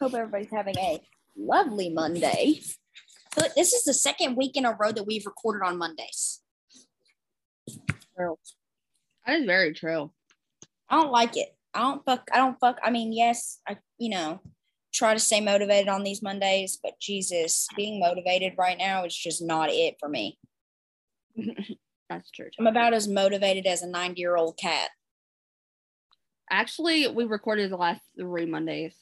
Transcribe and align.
Hope 0.00 0.14
everybody's 0.14 0.50
having 0.50 0.78
a 0.78 1.00
lovely 1.36 1.90
Monday. 1.90 2.60
But 3.36 3.54
this 3.54 3.72
is 3.72 3.84
the 3.84 3.94
second 3.94 4.36
week 4.36 4.56
in 4.56 4.64
a 4.64 4.72
row 4.72 4.92
that 4.92 5.06
we've 5.06 5.26
recorded 5.26 5.66
on 5.66 5.78
Mondays. 5.78 6.40
True. 8.16 8.38
That 9.26 9.40
is 9.40 9.46
very 9.46 9.74
true. 9.74 10.10
I 10.88 10.96
don't 10.96 11.12
like 11.12 11.36
it. 11.36 11.54
I 11.74 11.80
don't 11.80 12.04
fuck. 12.04 12.28
I 12.32 12.38
don't 12.38 12.58
fuck. 12.58 12.78
I 12.82 12.90
mean, 12.90 13.12
yes, 13.12 13.60
I 13.68 13.76
you 13.98 14.10
know 14.10 14.40
try 14.92 15.14
to 15.14 15.20
stay 15.20 15.40
motivated 15.40 15.88
on 15.88 16.02
these 16.02 16.22
Mondays, 16.22 16.78
but 16.82 16.98
Jesus, 17.00 17.68
being 17.76 18.00
motivated 18.00 18.54
right 18.58 18.78
now 18.78 19.04
is 19.04 19.16
just 19.16 19.42
not 19.42 19.70
it 19.70 19.96
for 20.00 20.08
me. 20.08 20.38
That's 22.10 22.30
true. 22.30 22.48
I'm 22.58 22.66
about 22.66 22.94
as 22.94 23.06
motivated 23.06 23.66
as 23.66 23.82
a 23.82 23.86
90 23.86 24.20
year 24.20 24.36
old 24.36 24.56
cat. 24.56 24.90
Actually, 26.50 27.06
we 27.08 27.24
recorded 27.24 27.70
the 27.70 27.76
last 27.76 28.00
three 28.18 28.46
Mondays. 28.46 28.94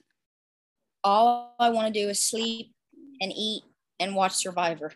All 1.07 1.55
I 1.61 1.69
want 1.69 1.87
to 1.87 1.93
do 1.93 2.09
is 2.09 2.19
sleep 2.19 2.73
and 3.21 3.33
eat 3.33 3.63
and 4.01 4.17
watch 4.17 4.33
Survivor. 4.33 4.93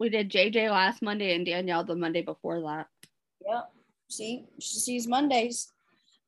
We 0.00 0.08
did 0.08 0.30
JJ 0.30 0.70
last 0.70 1.02
Monday 1.02 1.34
and 1.34 1.44
Danielle 1.44 1.84
the 1.84 1.96
Monday 1.96 2.22
before 2.22 2.62
that. 2.62 2.86
Yep. 3.46 3.70
See, 4.08 4.46
she 4.58 4.78
sees 4.78 5.06
Mondays. 5.06 5.70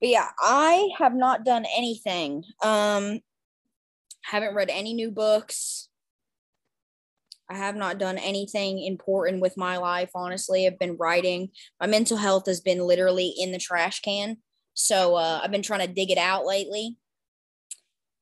But 0.02 0.10
yeah, 0.10 0.28
I 0.38 0.90
have 0.98 1.14
not 1.14 1.46
done 1.46 1.64
anything. 1.74 2.44
Um, 2.62 3.20
haven't 4.24 4.54
read 4.54 4.68
any 4.68 4.92
new 4.92 5.10
books. 5.10 5.88
I 7.48 7.56
have 7.56 7.76
not 7.76 7.96
done 7.96 8.18
anything 8.18 8.84
important 8.84 9.40
with 9.40 9.56
my 9.56 9.78
life. 9.78 10.10
Honestly, 10.14 10.66
I've 10.66 10.78
been 10.78 10.98
writing. 10.98 11.48
My 11.80 11.86
mental 11.86 12.18
health 12.18 12.44
has 12.48 12.60
been 12.60 12.80
literally 12.80 13.32
in 13.38 13.52
the 13.52 13.58
trash 13.58 14.00
can. 14.00 14.36
So 14.76 15.14
uh, 15.14 15.40
I've 15.42 15.50
been 15.50 15.62
trying 15.62 15.86
to 15.86 15.92
dig 15.92 16.10
it 16.10 16.18
out 16.18 16.44
lately. 16.44 16.96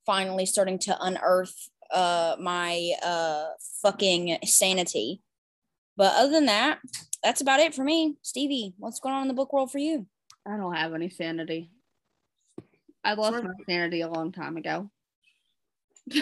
Finally, 0.07 0.47
starting 0.47 0.79
to 0.79 0.97
unearth 1.01 1.69
uh, 1.91 2.37
my 2.41 2.93
uh, 3.03 3.47
fucking 3.83 4.39
sanity. 4.45 5.21
But 5.97 6.15
other 6.15 6.31
than 6.31 6.47
that, 6.47 6.79
that's 7.23 7.41
about 7.41 7.61
it 7.61 7.75
for 7.75 7.85
me. 7.85 8.17
Stevie, 8.23 8.75
what's 8.79 9.01
going 9.01 9.15
on 9.15 9.23
in 9.23 9.29
the 9.29 9.35
book 9.35 9.53
world 9.53 9.71
for 9.73 9.79
you? 9.79 10.07
I 10.47 10.57
don't 10.57 10.75
have 10.75 10.95
any 10.95 11.09
sanity. 11.09 11.71
I 13.03 13.15
lost 13.15 13.43
my 13.43 13.51
sanity 13.69 14.01
a 14.03 14.09
long 14.09 14.33
time 14.33 14.57
ago. 14.57 14.91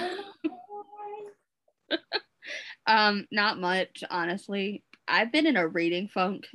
Um, 2.86 3.26
not 3.30 3.58
much, 3.58 4.02
honestly. 4.10 4.84
I've 5.06 5.32
been 5.32 5.46
in 5.46 5.56
a 5.56 5.66
reading 5.66 6.08
funk. 6.08 6.46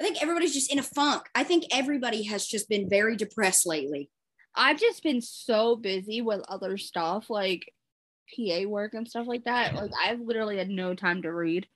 I 0.00 0.02
think 0.02 0.22
everybody's 0.22 0.54
just 0.54 0.72
in 0.72 0.78
a 0.78 0.82
funk. 0.82 1.24
I 1.34 1.44
think 1.44 1.64
everybody 1.70 2.22
has 2.24 2.46
just 2.46 2.70
been 2.70 2.88
very 2.88 3.16
depressed 3.16 3.66
lately. 3.66 4.08
I've 4.54 4.80
just 4.80 5.02
been 5.02 5.20
so 5.20 5.76
busy 5.76 6.22
with 6.22 6.40
other 6.48 6.78
stuff 6.78 7.28
like 7.28 7.70
PA 8.34 8.62
work 8.66 8.94
and 8.94 9.06
stuff 9.06 9.26
like 9.26 9.44
that. 9.44 9.74
Like 9.74 9.90
I've 10.02 10.20
literally 10.20 10.56
had 10.56 10.70
no 10.70 10.94
time 10.94 11.22
to 11.22 11.32
read. 11.32 11.66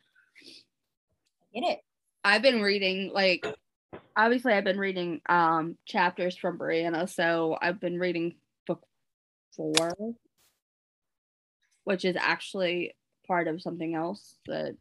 Get 1.53 1.65
it? 1.65 1.81
I've 2.25 2.41
been 2.41 2.62
reading 2.62 3.10
like 3.12 3.47
obviously 4.16 4.54
I've 4.54 4.65
been 4.65 4.78
reading 4.78 5.21
um 5.28 5.77
chapters 5.84 6.34
from 6.34 6.59
Brianna, 6.59 7.09
so 7.09 7.59
I've 7.60 7.78
been 7.78 7.98
reading 7.98 8.37
book 8.66 8.82
four, 9.54 9.93
which 11.84 12.06
is 12.06 12.16
actually 12.19 12.97
part 13.27 13.48
of 13.48 13.60
something 13.60 13.94
else 13.94 14.38
that 14.47 14.77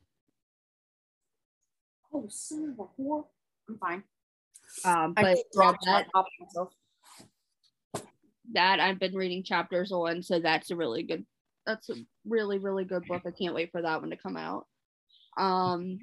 Oh, 2.13 2.27
son 2.29 2.75
of 2.77 2.79
a 2.79 3.01
whore. 3.01 3.25
I'm 3.69 3.77
fine. 3.77 4.03
um 4.85 5.13
I 5.17 5.21
but 5.23 5.37
yeah, 5.55 5.71
that, 5.85 6.07
that 8.53 8.79
I've 8.79 8.99
been 8.99 9.15
reading 9.15 9.43
chapters 9.43 9.91
on, 9.91 10.23
so 10.23 10.39
that's 10.39 10.71
a 10.71 10.75
really 10.75 11.03
good 11.03 11.25
that's 11.65 11.89
a 11.89 11.95
really, 12.25 12.57
really 12.57 12.83
good 12.83 13.05
book. 13.07 13.21
I 13.25 13.31
can't 13.31 13.55
wait 13.55 13.71
for 13.71 13.81
that 13.81 14.01
one 14.01 14.09
to 14.09 14.17
come 14.17 14.37
out. 14.37 14.65
Um 15.37 15.99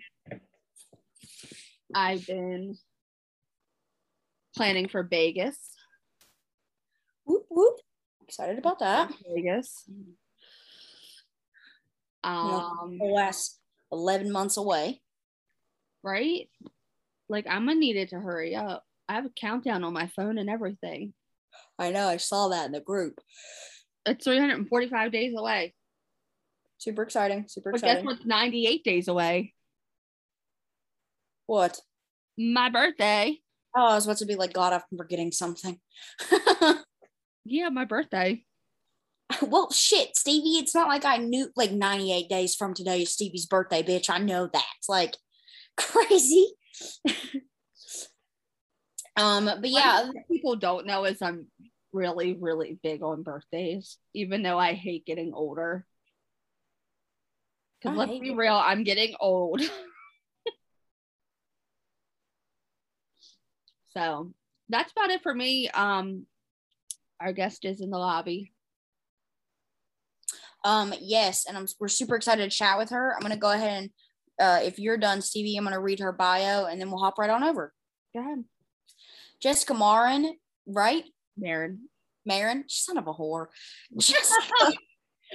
I've 1.95 2.27
been 2.27 2.77
planning 4.57 4.89
for 4.89 5.03
Vegas. 5.03 5.59
Whoop 7.25 7.45
whoop. 7.51 7.77
Excited 8.27 8.59
about 8.59 8.79
that. 8.79 9.13
Vegas. 9.35 9.89
Um, 12.23 12.99
The 13.01 13.07
last 13.07 13.59
11 13.93 14.31
months 14.31 14.57
away. 14.57 15.01
right? 16.03 16.49
Like 17.31 17.47
I'm 17.49 17.67
gonna 17.67 17.79
need 17.79 17.97
it 17.97 18.11
to 18.11 18.21
hurry 18.21 18.55
up. 18.55 18.85
I 19.09 19.15
have 19.15 19.27
a 19.27 19.31
countdown 19.31 19.85
on 19.85 19.93
my 19.93 20.09
phone 20.09 20.39
and 20.39 20.51
everything. 20.51 21.15
I 21.79 21.91
know. 21.91 22.07
I 22.07 22.19
saw 22.19 22.49
that 22.49 22.67
in 22.67 22.73
the 22.73 22.81
group. 22.81 23.21
It's 24.07 24.25
345 24.25 25.13
days 25.13 25.35
away. 25.37 25.75
Super 26.79 27.03
exciting. 27.03 27.47
Super 27.49 27.71
exciting. 27.71 28.05
But 28.05 28.11
guess 28.11 28.19
what's 28.19 28.27
98 28.27 28.85
days 28.85 29.09
away? 29.09 29.55
What? 31.47 31.81
My 32.39 32.71
birthday. 32.71 33.39
Oh, 33.77 33.87
I 33.87 33.95
was 33.95 34.07
about 34.07 34.19
to 34.19 34.27
be 34.27 34.37
like, 34.37 34.53
God, 34.53 34.73
I'm 34.73 34.99
forgetting 34.99 35.33
something. 35.33 35.79
Yeah, 37.45 37.69
my 37.71 37.85
birthday. 37.85 38.45
well, 39.43 39.73
shit, 39.73 40.17
Stevie. 40.17 40.59
It's 40.59 40.75
not 40.75 40.89
like 40.89 41.05
I 41.05 41.17
knew 41.17 41.51
like 41.57 41.73
98 41.73 42.29
days 42.29 42.55
from 42.55 42.75
today 42.75 43.03
is 43.03 43.13
Stevie's 43.13 43.47
birthday, 43.47 43.83
bitch. 43.83 44.11
I 44.11 44.19
know 44.19 44.49
that. 44.53 44.67
It's 44.79 44.89
like 44.89 45.17
crazy. 45.77 46.53
um, 49.17 49.45
but 49.47 49.69
yeah, 49.69 50.11
people 50.31 50.57
don't 50.57 50.87
know 50.87 51.05
is 51.05 51.23
I'm 51.23 51.47
really, 51.93 52.37
really 52.39 52.79
big 52.83 53.03
on 53.03 53.23
birthdays, 53.23 53.99
even 54.15 54.43
though 54.43 54.59
I 54.59 54.75
hate 54.75 55.07
getting 55.07 55.33
older. 55.35 55.87
Because 57.83 57.97
let's 57.97 58.19
be 58.19 58.31
it. 58.31 58.37
real, 58.37 58.55
I'm 58.55 58.85
getting 58.85 59.15
old. 59.21 59.63
so 63.91 64.33
that's 64.69 64.93
about 64.93 65.11
it 65.11 65.23
for 65.23 65.35
me. 65.35 65.69
Um, 65.71 66.27
our 67.21 67.33
guest 67.33 67.65
is 67.65 67.81
in 67.81 67.91
the 67.91 67.99
lobby. 67.99 68.53
Um, 70.63 70.93
yes, 71.01 71.47
and 71.47 71.57
I'm 71.57 71.67
we're 71.79 71.89
super 71.89 72.17
excited 72.17 72.51
to 72.51 72.57
chat 72.57 72.77
with 72.79 72.91
her. 72.91 73.15
I'm 73.15 73.23
gonna 73.23 73.37
go 73.37 73.51
ahead 73.51 73.83
and 73.83 73.91
uh, 74.41 74.61
if 74.63 74.79
you're 74.79 74.97
done, 74.97 75.21
Stevie, 75.21 75.57
I'm 75.57 75.65
gonna 75.65 75.81
read 75.81 76.01
her 76.01 76.13
bio 76.13 76.67
and 76.67 76.81
then 76.81 76.91
we'll 76.91 77.01
hop 77.01 77.19
right 77.19 77.31
on 77.31 77.45
over. 77.45 77.73
Go 78.15 78.21
ahead, 78.21 78.45
Jessica 79.41 79.75
Marin, 79.75 80.35
right? 80.67 81.05
Marin. 81.37 81.89
Marin, 82.27 82.65
son 82.69 82.99
of 82.99 83.07
a 83.07 83.15
whore. 83.15 83.47
Jessica, 83.99 84.73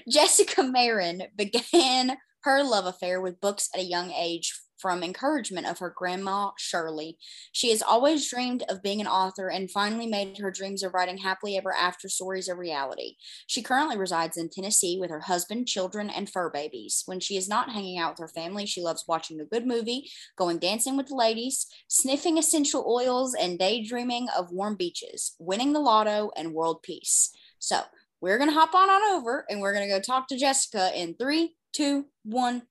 Jessica 0.10 0.64
Marin 0.64 1.24
began 1.36 2.18
her 2.44 2.64
love 2.64 2.86
affair 2.86 3.20
with 3.22 3.42
books 3.42 3.70
at 3.74 3.82
a 3.82 3.84
young 3.84 4.12
age 4.12 4.54
from 4.78 5.04
encouragement 5.04 5.68
of 5.68 5.80
her 5.80 5.94
grandma 5.96 6.52
Shirley. 6.58 7.18
She 7.52 7.70
has 7.72 7.82
always 7.82 8.30
dreamed 8.30 8.64
of 8.70 8.84
being 8.84 9.02
an 9.02 9.08
author 9.08 9.50
and 9.50 9.72
finally 9.72 10.08
made 10.08 10.38
her 10.38 10.52
dreams 10.52 10.84
of 10.84 10.94
writing 10.94 11.18
happily 11.18 11.58
ever 11.58 11.74
after 11.74 12.10
stories 12.10 12.48
a 12.48 12.56
reality. 12.56 13.16
She 13.48 13.62
currently 13.62 13.98
resides 13.98 14.38
in 14.38 14.50
Tennessee 14.50 14.98
with 15.00 15.10
her 15.10 15.22
husband, 15.22 15.68
children, 15.68 16.10
and 16.10 16.30
fur 16.30 16.50
babies. 16.50 17.04
When 17.06 17.20
she 17.20 17.38
is 17.38 17.48
not 17.48 17.72
hanging 17.72 17.98
out 17.98 18.14
with 18.14 18.20
her 18.20 18.28
family, 18.28 18.66
she 18.66 18.82
loves 18.82 19.06
watching 19.08 19.40
a 19.40 19.46
good 19.46 19.66
movie, 19.66 20.10
going 20.38 20.60
dancing 20.60 20.98
with 20.98 21.08
the 21.08 21.16
ladies, 21.16 21.68
sniffing 21.88 22.38
essential 22.38 22.86
oils, 22.88 23.34
and 23.34 23.60
daydreaming 23.60 24.28
of 24.38 24.52
warm 24.52 24.76
beaches, 24.76 25.36
winning 25.40 25.74
the 25.74 25.80
lotto, 25.80 26.32
and 26.36 26.54
world 26.54 26.82
peace. 26.84 27.32
So 27.60 27.82
we're 28.22 28.38
gonna 28.38 28.54
hop 28.54 28.74
on 28.74 28.90
on 28.90 29.16
over 29.16 29.46
and 29.50 29.62
we're 29.62 29.74
gonna 29.74 29.88
go 29.88 30.00
talk 30.00 30.28
to 30.28 30.38
Jessica 30.38 30.92
in 31.00 31.16
three, 31.16 31.56
two, 31.74 32.06
one. 32.24 32.64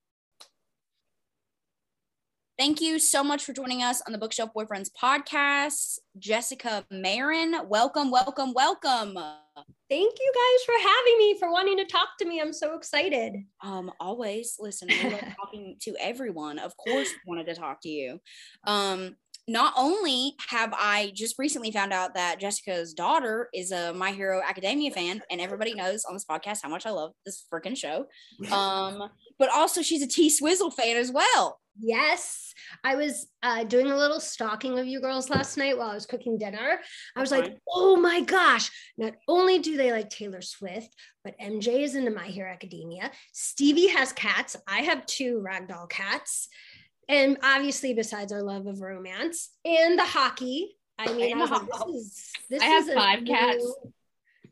Thank 2.56 2.80
you 2.80 3.00
so 3.00 3.24
much 3.24 3.44
for 3.44 3.52
joining 3.52 3.82
us 3.82 4.00
on 4.06 4.12
the 4.12 4.18
Bookshelf 4.18 4.50
Boyfriends 4.56 4.88
podcast. 5.00 5.98
Jessica 6.18 6.84
Marin, 6.88 7.56
welcome, 7.66 8.12
welcome, 8.12 8.52
welcome. 8.54 9.18
Thank 9.90 10.14
you 10.20 10.32
guys 10.34 10.64
for 10.64 10.74
having 10.78 11.18
me, 11.18 11.36
for 11.40 11.50
wanting 11.50 11.76
to 11.78 11.84
talk 11.84 12.10
to 12.20 12.24
me. 12.24 12.40
I'm 12.40 12.52
so 12.52 12.76
excited. 12.76 13.34
Um, 13.64 13.90
always 13.98 14.54
listen, 14.60 14.86
we 14.88 15.10
love 15.10 15.20
talking 15.36 15.76
to 15.82 15.96
everyone. 16.00 16.60
Of 16.60 16.76
course, 16.76 17.10
wanted 17.26 17.46
to 17.46 17.56
talk 17.56 17.80
to 17.82 17.88
you. 17.88 18.20
Um, 18.68 19.16
not 19.46 19.74
only 19.76 20.34
have 20.48 20.72
I 20.72 21.12
just 21.14 21.38
recently 21.38 21.70
found 21.70 21.92
out 21.92 22.14
that 22.14 22.40
Jessica's 22.40 22.94
daughter 22.94 23.48
is 23.52 23.72
a 23.72 23.92
My 23.92 24.12
Hero 24.12 24.40
Academia 24.42 24.90
fan, 24.90 25.22
and 25.30 25.40
everybody 25.40 25.74
knows 25.74 26.04
on 26.04 26.14
this 26.14 26.24
podcast 26.24 26.60
how 26.62 26.68
much 26.68 26.86
I 26.86 26.90
love 26.90 27.12
this 27.26 27.44
freaking 27.52 27.76
show, 27.76 28.06
um, 28.52 29.10
but 29.38 29.50
also 29.50 29.82
she's 29.82 30.02
a 30.02 30.08
T 30.08 30.30
Swizzle 30.30 30.70
fan 30.70 30.96
as 30.96 31.10
well. 31.10 31.60
Yes, 31.80 32.54
I 32.84 32.94
was 32.94 33.26
uh, 33.42 33.64
doing 33.64 33.90
a 33.90 33.96
little 33.96 34.20
stalking 34.20 34.78
of 34.78 34.86
you 34.86 35.00
girls 35.00 35.28
last 35.28 35.56
night 35.56 35.76
while 35.76 35.90
I 35.90 35.94
was 35.94 36.06
cooking 36.06 36.38
dinner. 36.38 36.78
I 37.16 37.20
was 37.20 37.32
like, 37.32 37.58
oh 37.68 37.96
my 37.96 38.20
gosh, 38.20 38.70
not 38.96 39.14
only 39.26 39.58
do 39.58 39.76
they 39.76 39.90
like 39.90 40.08
Taylor 40.08 40.40
Swift, 40.40 40.94
but 41.24 41.38
MJ 41.40 41.82
is 41.82 41.96
into 41.96 42.12
My 42.12 42.26
Hero 42.26 42.48
Academia. 42.50 43.10
Stevie 43.32 43.88
has 43.88 44.12
cats. 44.12 44.56
I 44.68 44.82
have 44.82 45.04
two 45.06 45.44
ragdoll 45.44 45.90
cats. 45.90 46.48
And 47.08 47.38
obviously, 47.42 47.94
besides 47.94 48.32
our 48.32 48.42
love 48.42 48.66
of 48.66 48.80
romance 48.80 49.50
and 49.64 49.98
the 49.98 50.04
hockey. 50.04 50.76
I 50.98 51.12
mean, 51.12 51.32
And 51.32 51.42
I 51.42 51.46
like, 51.46 51.66
this 51.66 51.76
ho- 51.76 51.94
is 51.94 52.30
this 52.48 52.62
I 52.62 52.66
have 52.66 52.82
is 52.84 52.88
a 52.90 52.94
five 52.94 53.22
new- 53.22 53.32
cats. 53.32 53.74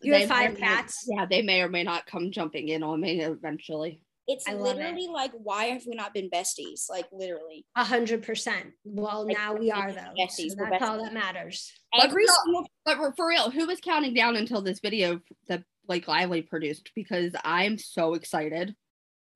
You 0.02 0.14
have 0.14 0.28
five 0.28 0.50
may 0.54 0.56
or 0.56 0.60
may- 0.60 0.60
cats. 0.60 1.06
Yeah, 1.08 1.26
they 1.26 1.42
may 1.42 1.60
or 1.62 1.68
may 1.68 1.84
not 1.84 2.06
come 2.06 2.32
jumping 2.32 2.68
in 2.68 2.82
on 2.82 3.00
me 3.00 3.20
eventually. 3.22 4.00
It's 4.26 4.48
I 4.48 4.52
love 4.52 4.76
it. 4.76 4.80
literally 4.80 5.08
like, 5.08 5.30
why 5.34 5.66
have 5.66 5.84
we 5.86 5.94
not 5.94 6.12
been 6.14 6.30
besties? 6.30 6.88
Like 6.90 7.06
literally, 7.12 7.64
A 7.76 7.84
hundred 7.84 8.22
percent. 8.24 8.72
Well, 8.84 9.26
Like, 9.26 9.36
now 9.36 9.54
we 9.54 9.70
are 9.70 9.92
though. 9.92 10.12
besties, 10.18 10.50
So 10.50 10.56
we're 10.58 10.70
that's 10.70 10.82
all 10.84 11.02
that 11.02 11.12
matters. 11.12 11.72
every 12.00 12.24
no. 12.24 12.32
single 12.44 12.66
But 12.84 12.96
for- 12.96 13.12
for 13.16 13.28
real, 13.28 13.50
who 13.50 13.66
was 13.66 13.80
counting 13.80 14.14
down 14.14 14.34
until 14.36 14.62
this 14.62 14.80
video 14.80 15.20
that 15.48 15.62
Blake 15.86 16.06
Lively 16.08 16.42
produced? 16.42 16.90
Because 16.96 17.34
I'm 17.44 17.78
so 17.78 18.14
excited. 18.14 18.74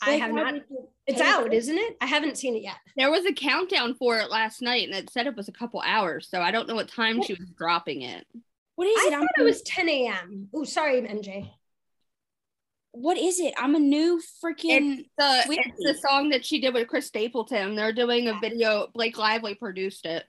I 0.02 0.12
Like, 0.12 0.20
have 0.20 0.32
not. 0.32 0.54
It's 1.06 1.20
out, 1.20 1.52
isn't 1.54 1.76
it? 1.78 1.96
I 2.00 2.06
haven't 2.06 2.36
seen 2.36 2.54
it 2.56 2.62
yet. 2.62 2.76
There 2.96 3.10
was 3.10 3.24
a 3.24 3.32
countdown 3.32 3.94
for 3.94 4.18
it 4.18 4.30
last 4.30 4.60
night, 4.60 4.86
and 4.88 4.94
it 4.96 5.08
said 5.10 5.26
it 5.26 5.36
was 5.36 5.48
a 5.48 5.52
couple 5.52 5.80
hours. 5.80 6.28
So 6.28 6.40
I 6.42 6.50
don't 6.50 6.68
know 6.68 6.74
what 6.74 6.88
time 6.88 7.22
she 7.22 7.34
was 7.34 7.48
dropping 7.56 8.02
it. 8.02 8.26
What 8.74 8.88
is 8.88 8.96
I 8.98 9.06
it? 9.06 9.10
thought 9.12 9.20
I'm 9.22 9.42
it 9.42 9.44
was 9.44 9.62
10 9.62 9.88
a.m. 9.88 10.48
Oh, 10.52 10.64
sorry, 10.64 11.00
MJ. 11.02 11.48
what 12.92 13.16
is 13.18 13.40
it? 13.40 13.54
I'm 13.58 13.74
a 13.74 13.78
new 13.78 14.20
freaking. 14.44 14.98
It's 15.00 15.08
the 15.18 15.42
Swiftie. 15.46 15.58
it's 15.66 16.02
the 16.02 16.08
song 16.08 16.30
that 16.30 16.44
she 16.44 16.60
did 16.60 16.74
with 16.74 16.88
Chris 16.88 17.06
Stapleton. 17.06 17.76
They're 17.76 17.92
doing 17.92 18.28
a 18.28 18.38
video. 18.40 18.88
Blake 18.94 19.16
Lively 19.18 19.54
produced 19.54 20.06
it. 20.06 20.24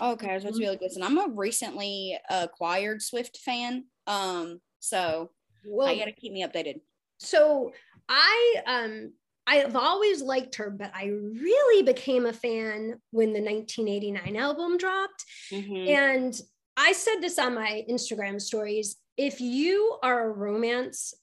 Okay, 0.00 0.38
so 0.40 0.48
it's 0.48 0.58
really 0.58 0.76
good. 0.76 0.90
And 0.94 1.04
I'm 1.04 1.18
a 1.18 1.28
recently 1.28 2.18
acquired 2.28 3.00
Swift 3.02 3.38
fan. 3.38 3.84
Um, 4.06 4.60
so 4.80 5.30
Well, 5.66 5.86
I 5.86 5.96
gotta 5.98 6.12
keep 6.12 6.32
me 6.32 6.44
updated. 6.44 6.80
so 7.18 7.72
I 8.08 8.54
um 8.66 9.12
I've 9.46 9.76
always 9.76 10.22
liked 10.22 10.54
her, 10.56 10.70
but 10.70 10.90
I 10.94 11.06
really 11.06 11.82
became 11.82 12.24
a 12.24 12.32
fan 12.32 13.00
when 13.10 13.34
the 13.34 13.42
1989 13.42 14.36
album 14.36 14.78
dropped. 14.78 15.24
Mhm. 15.50 15.88
And 15.88 16.40
I 16.76 16.92
said 16.92 17.20
this 17.20 17.38
on 17.38 17.54
my 17.54 17.84
Instagram 17.88 18.40
stories. 18.40 18.96
If 19.16 19.40
you 19.40 19.98
are 20.02 20.26
a 20.26 20.32
romance 20.32 21.14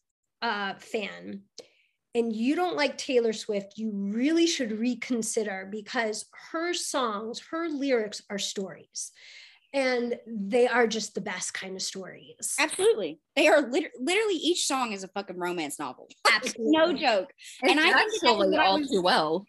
uh, 0.42 0.76
fan 0.76 1.42
and 2.14 2.34
you 2.34 2.56
don't 2.56 2.76
like 2.76 2.98
Taylor 2.98 3.34
Swift, 3.34 3.74
you 3.78 3.92
really 3.92 4.48
should 4.48 4.72
reconsider 4.80 5.68
because 5.72 6.26
her 6.52 6.74
songs, 6.74 7.40
her 7.52 7.70
lyrics 7.70 8.22
are 8.30 8.40
stories. 8.40 9.12
And 9.74 10.20
they 10.28 10.68
are 10.68 10.86
just 10.86 11.16
the 11.16 11.22
best 11.22 11.54
kind 11.54 11.76
of 11.76 11.82
stories. 11.82 12.56
Absolutely, 12.60 13.20
they 13.36 13.48
are 13.48 13.62
lit- 13.70 13.92
literally 14.00 14.36
each 14.36 14.66
song 14.68 14.92
is 14.92 15.04
a 15.04 15.08
fucking 15.08 15.38
romance 15.38 15.80
novel. 15.80 16.08
Absolutely. 16.30 16.72
no 16.78 16.94
joke. 16.94 17.32
And 17.64 17.80
I 17.80 17.84
think 17.84 17.94
that 17.96 17.98
that's 18.00 18.16
actually 18.24 18.58
all 18.58 18.80
was- 18.80 18.90
too 18.90 19.02
well. 19.02 19.46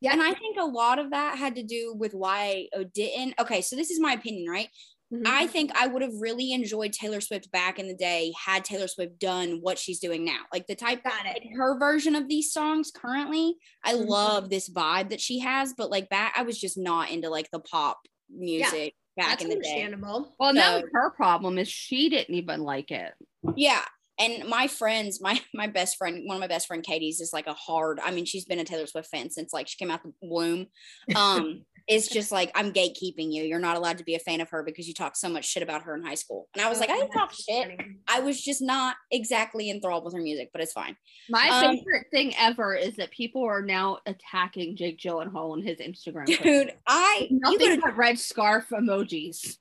Yeah. 0.00 0.12
And 0.12 0.22
I 0.22 0.32
think 0.34 0.58
a 0.60 0.64
lot 0.64 0.98
of 1.00 1.10
that 1.10 1.38
had 1.38 1.56
to 1.56 1.62
do 1.64 1.92
with 1.98 2.14
why 2.14 2.68
I 2.76 2.84
didn't. 2.94 3.34
Okay, 3.40 3.62
so 3.62 3.74
this 3.74 3.90
is 3.90 3.98
my 3.98 4.12
opinion, 4.12 4.48
right? 4.48 4.68
Mhm. 5.12 5.22
I 5.26 5.46
think 5.48 5.72
I 5.74 5.86
would 5.88 6.02
have 6.02 6.12
really 6.20 6.52
enjoyed 6.52 6.92
Taylor 6.92 7.20
Swift 7.22 7.50
back 7.50 7.78
in 7.80 7.88
the 7.88 7.94
day 7.96 8.32
had 8.38 8.64
Taylor 8.64 8.86
Swift 8.86 9.18
done 9.18 9.58
what 9.62 9.78
she's 9.78 9.98
doing 9.98 10.24
now. 10.24 10.40
Like 10.52 10.66
the 10.68 10.76
type 10.76 11.02
got 11.02 11.24
it. 11.26 11.42
her 11.56 11.78
version 11.78 12.14
of 12.14 12.28
these 12.28 12.52
songs 12.52 12.90
currently. 12.94 13.56
I 13.82 13.94
Mhm. 13.94 14.06
love 14.06 14.50
this 14.50 14.68
vibe 14.68 15.08
that 15.10 15.20
she 15.22 15.38
has, 15.40 15.72
but 15.76 15.90
like 15.90 16.10
back 16.10 16.34
I 16.36 16.42
was 16.42 16.60
just 16.60 16.76
not 16.78 17.10
into 17.10 17.30
like 17.30 17.50
the 17.50 17.58
pop 17.60 17.98
music 18.28 18.94
back 19.18 19.38
That's 19.38 19.44
in 19.44 19.50
the 19.50 19.56
day. 19.56 19.68
understandable. 19.68 20.34
Well, 20.40 20.54
that 20.54 20.66
So- 20.76 20.80
was 20.80 20.90
her 20.94 21.10
problem 21.10 21.58
is 21.58 21.68
she 21.68 22.08
didn't 22.08 22.34
even 22.34 22.62
like 22.62 22.90
it. 22.90 23.12
Yeah. 23.56 23.84
And 24.20 24.48
my 24.48 24.66
friends, 24.66 25.20
my 25.20 25.40
my 25.54 25.66
best 25.68 25.96
friend, 25.96 26.22
one 26.26 26.36
of 26.36 26.40
my 26.40 26.48
best 26.48 26.66
friend 26.66 26.82
Katie's 26.82 27.20
is 27.20 27.32
like 27.32 27.46
a 27.46 27.54
hard, 27.54 28.00
I 28.02 28.10
mean, 28.10 28.24
she's 28.24 28.44
been 28.46 28.58
a 28.58 28.64
Taylor 28.64 28.86
Swift 28.86 29.08
fan 29.10 29.30
since 29.30 29.52
like 29.52 29.68
she 29.68 29.76
came 29.76 29.90
out 29.92 30.02
the 30.02 30.12
womb. 30.22 30.66
Um, 31.14 31.64
it's 31.88 32.06
just 32.08 32.30
like 32.30 32.52
I'm 32.54 32.72
gatekeeping 32.72 33.32
you. 33.32 33.42
You're 33.44 33.58
not 33.58 33.76
allowed 33.76 33.98
to 33.98 34.04
be 34.04 34.14
a 34.14 34.18
fan 34.18 34.40
of 34.40 34.50
her 34.50 34.62
because 34.62 34.86
you 34.86 34.94
talked 34.94 35.16
so 35.16 35.28
much 35.28 35.46
shit 35.46 35.62
about 35.62 35.82
her 35.82 35.94
in 35.96 36.04
high 36.04 36.14
school. 36.14 36.48
And 36.54 36.62
I 36.62 36.68
was 36.68 36.80
like, 36.80 36.90
I 36.90 36.96
didn't 36.96 37.12
talk 37.12 37.32
shit. 37.32 37.80
I 38.06 38.20
was 38.20 38.40
just 38.40 38.60
not 38.60 38.96
exactly 39.10 39.70
enthralled 39.70 40.04
with 40.04 40.14
her 40.14 40.20
music, 40.20 40.50
but 40.52 40.60
it's 40.62 40.72
fine. 40.72 40.96
My 41.30 41.48
Um, 41.48 41.76
favorite 41.78 42.06
thing 42.10 42.34
ever 42.38 42.74
is 42.74 42.96
that 42.96 43.10
people 43.10 43.42
are 43.44 43.62
now 43.62 43.98
attacking 44.06 44.76
Jake 44.76 44.98
Gyllenhaal 44.98 45.52
on 45.52 45.62
his 45.62 45.78
Instagram. 45.78 46.26
page. 46.26 46.40
Dude, 46.42 46.74
I 46.86 47.26
you 47.30 47.38
Nothing 47.40 47.58
could 47.58 47.80
but 47.80 47.96
red 47.96 48.18
scarf 48.18 48.66
emojis. 48.70 49.56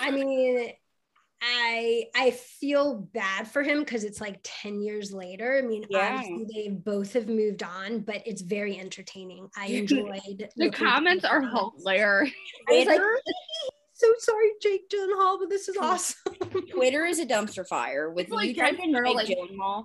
I 0.00 0.10
mean, 0.10 0.72
I 1.44 2.04
I 2.14 2.30
feel 2.30 3.08
bad 3.12 3.48
for 3.48 3.62
him 3.64 3.80
because 3.80 4.04
it's 4.04 4.20
like 4.20 4.38
10 4.44 4.80
years 4.80 5.12
later. 5.12 5.58
I 5.58 5.62
mean, 5.62 5.84
Yeah. 5.90 6.14
obviously 6.20 6.46
they 6.54 6.68
both 6.70 7.12
have 7.14 7.28
moved 7.28 7.62
on, 7.64 8.00
but 8.00 8.22
it's 8.26 8.42
very 8.42 8.78
entertaining. 8.78 9.48
I 9.56 9.66
enjoyed 9.66 10.48
The 10.56 10.70
comments 10.70 11.24
are 11.24 11.40
hilarious. 11.42 12.32
I 12.68 12.72
was 12.72 12.86
like, 12.86 12.96
Twitter, 12.96 13.20
so 13.92 14.06
sorry, 14.18 14.50
Jake 14.62 14.88
Gyllenhaal, 14.88 15.38
but 15.40 15.50
this 15.50 15.68
is 15.68 15.76
awesome. 15.76 16.32
Twitter 16.72 17.04
is 17.06 17.18
a 17.18 17.26
dumpster 17.26 17.66
fire 17.66 18.10
with 18.10 18.26
It's 18.26 18.32
like 18.34 18.48
you 18.50 18.54
type 18.54 18.78
in 18.82 18.92
Jen 18.92 19.04
Jake 19.04 19.26
Sterling. 19.26 19.48
Gyllenhaal. 19.58 19.84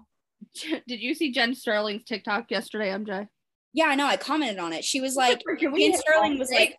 Did 0.88 1.00
you 1.02 1.16
see 1.16 1.32
Jen 1.32 1.56
Sterling's 1.56 2.04
TikTok 2.04 2.52
yesterday, 2.52 2.90
MJ? 2.92 3.28
Yeah, 3.74 3.86
I 3.88 3.96
know. 3.96 4.06
I 4.06 4.18
commented 4.18 4.60
on 4.60 4.74
it. 4.74 4.84
She 4.84 5.02
was 5.02 5.16
like, 5.16 5.42
Jen 5.60 5.94
Sterling 5.96 6.38
was 6.40 6.50
Jake? 6.50 6.60
like, 6.60 6.78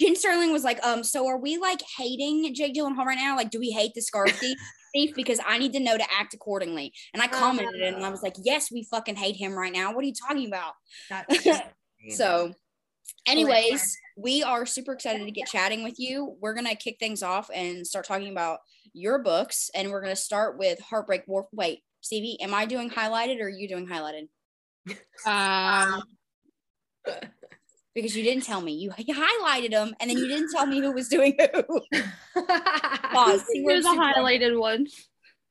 Jen 0.00 0.16
Sterling 0.16 0.52
was 0.52 0.64
like, 0.64 0.84
um, 0.84 1.02
so 1.02 1.26
are 1.26 1.38
we 1.38 1.56
like 1.58 1.82
hating 1.98 2.54
Jake 2.54 2.74
Gyllenhaal 2.74 3.04
right 3.04 3.18
now? 3.18 3.36
Like, 3.36 3.50
do 3.50 3.58
we 3.58 3.70
hate 3.70 3.92
the 3.94 4.02
scarf 4.02 4.30
thief? 4.32 4.58
thief? 4.94 5.14
Because 5.14 5.40
I 5.46 5.58
need 5.58 5.72
to 5.72 5.80
know 5.80 5.98
to 5.98 6.04
act 6.16 6.34
accordingly. 6.34 6.92
And 7.12 7.22
I 7.22 7.26
commented 7.26 7.80
it 7.80 7.94
and 7.94 8.04
I 8.04 8.10
was 8.10 8.22
like, 8.22 8.36
yes, 8.42 8.70
we 8.70 8.84
fucking 8.84 9.16
hate 9.16 9.36
him 9.36 9.52
right 9.52 9.72
now. 9.72 9.92
What 9.92 10.04
are 10.04 10.08
you 10.08 10.14
talking 10.14 10.46
about? 10.46 10.74
So, 12.10 12.52
anyways, 13.26 13.96
we 14.16 14.42
are 14.42 14.66
super 14.66 14.92
excited 14.92 15.24
to 15.24 15.30
get 15.30 15.48
chatting 15.48 15.82
with 15.82 15.94
you. 15.98 16.36
We're 16.38 16.52
gonna 16.52 16.76
kick 16.76 16.96
things 17.00 17.22
off 17.22 17.48
and 17.54 17.86
start 17.86 18.04
talking 18.04 18.30
about 18.30 18.58
your 18.92 19.22
books, 19.22 19.70
and 19.74 19.90
we're 19.90 20.02
gonna 20.02 20.14
start 20.14 20.58
with 20.58 20.78
Heartbreak 20.80 21.22
War. 21.26 21.48
Wait, 21.50 21.80
Stevie, 22.02 22.38
am 22.42 22.52
I 22.52 22.66
doing 22.66 22.90
highlighted 22.90 23.40
or 23.40 23.46
are 23.46 23.48
you 23.48 23.68
doing 23.68 23.86
highlighted? 23.86 24.28
Um, 25.26 26.02
Because 27.94 28.16
you 28.16 28.24
didn't 28.24 28.42
tell 28.44 28.60
me. 28.60 28.72
You, 28.72 28.92
you 28.98 29.14
highlighted 29.14 29.70
them, 29.70 29.94
and 30.00 30.10
then 30.10 30.18
you 30.18 30.26
didn't 30.26 30.50
tell 30.50 30.66
me 30.66 30.80
who 30.80 30.92
was 30.92 31.08
doing 31.08 31.36
who. 31.38 31.80
Pause. 33.12 33.44
See, 33.46 33.62
we're 33.62 33.72
here's 33.72 33.84
the 33.84 33.90
super- 33.90 34.02
highlighted 34.02 34.58
one. 34.58 34.86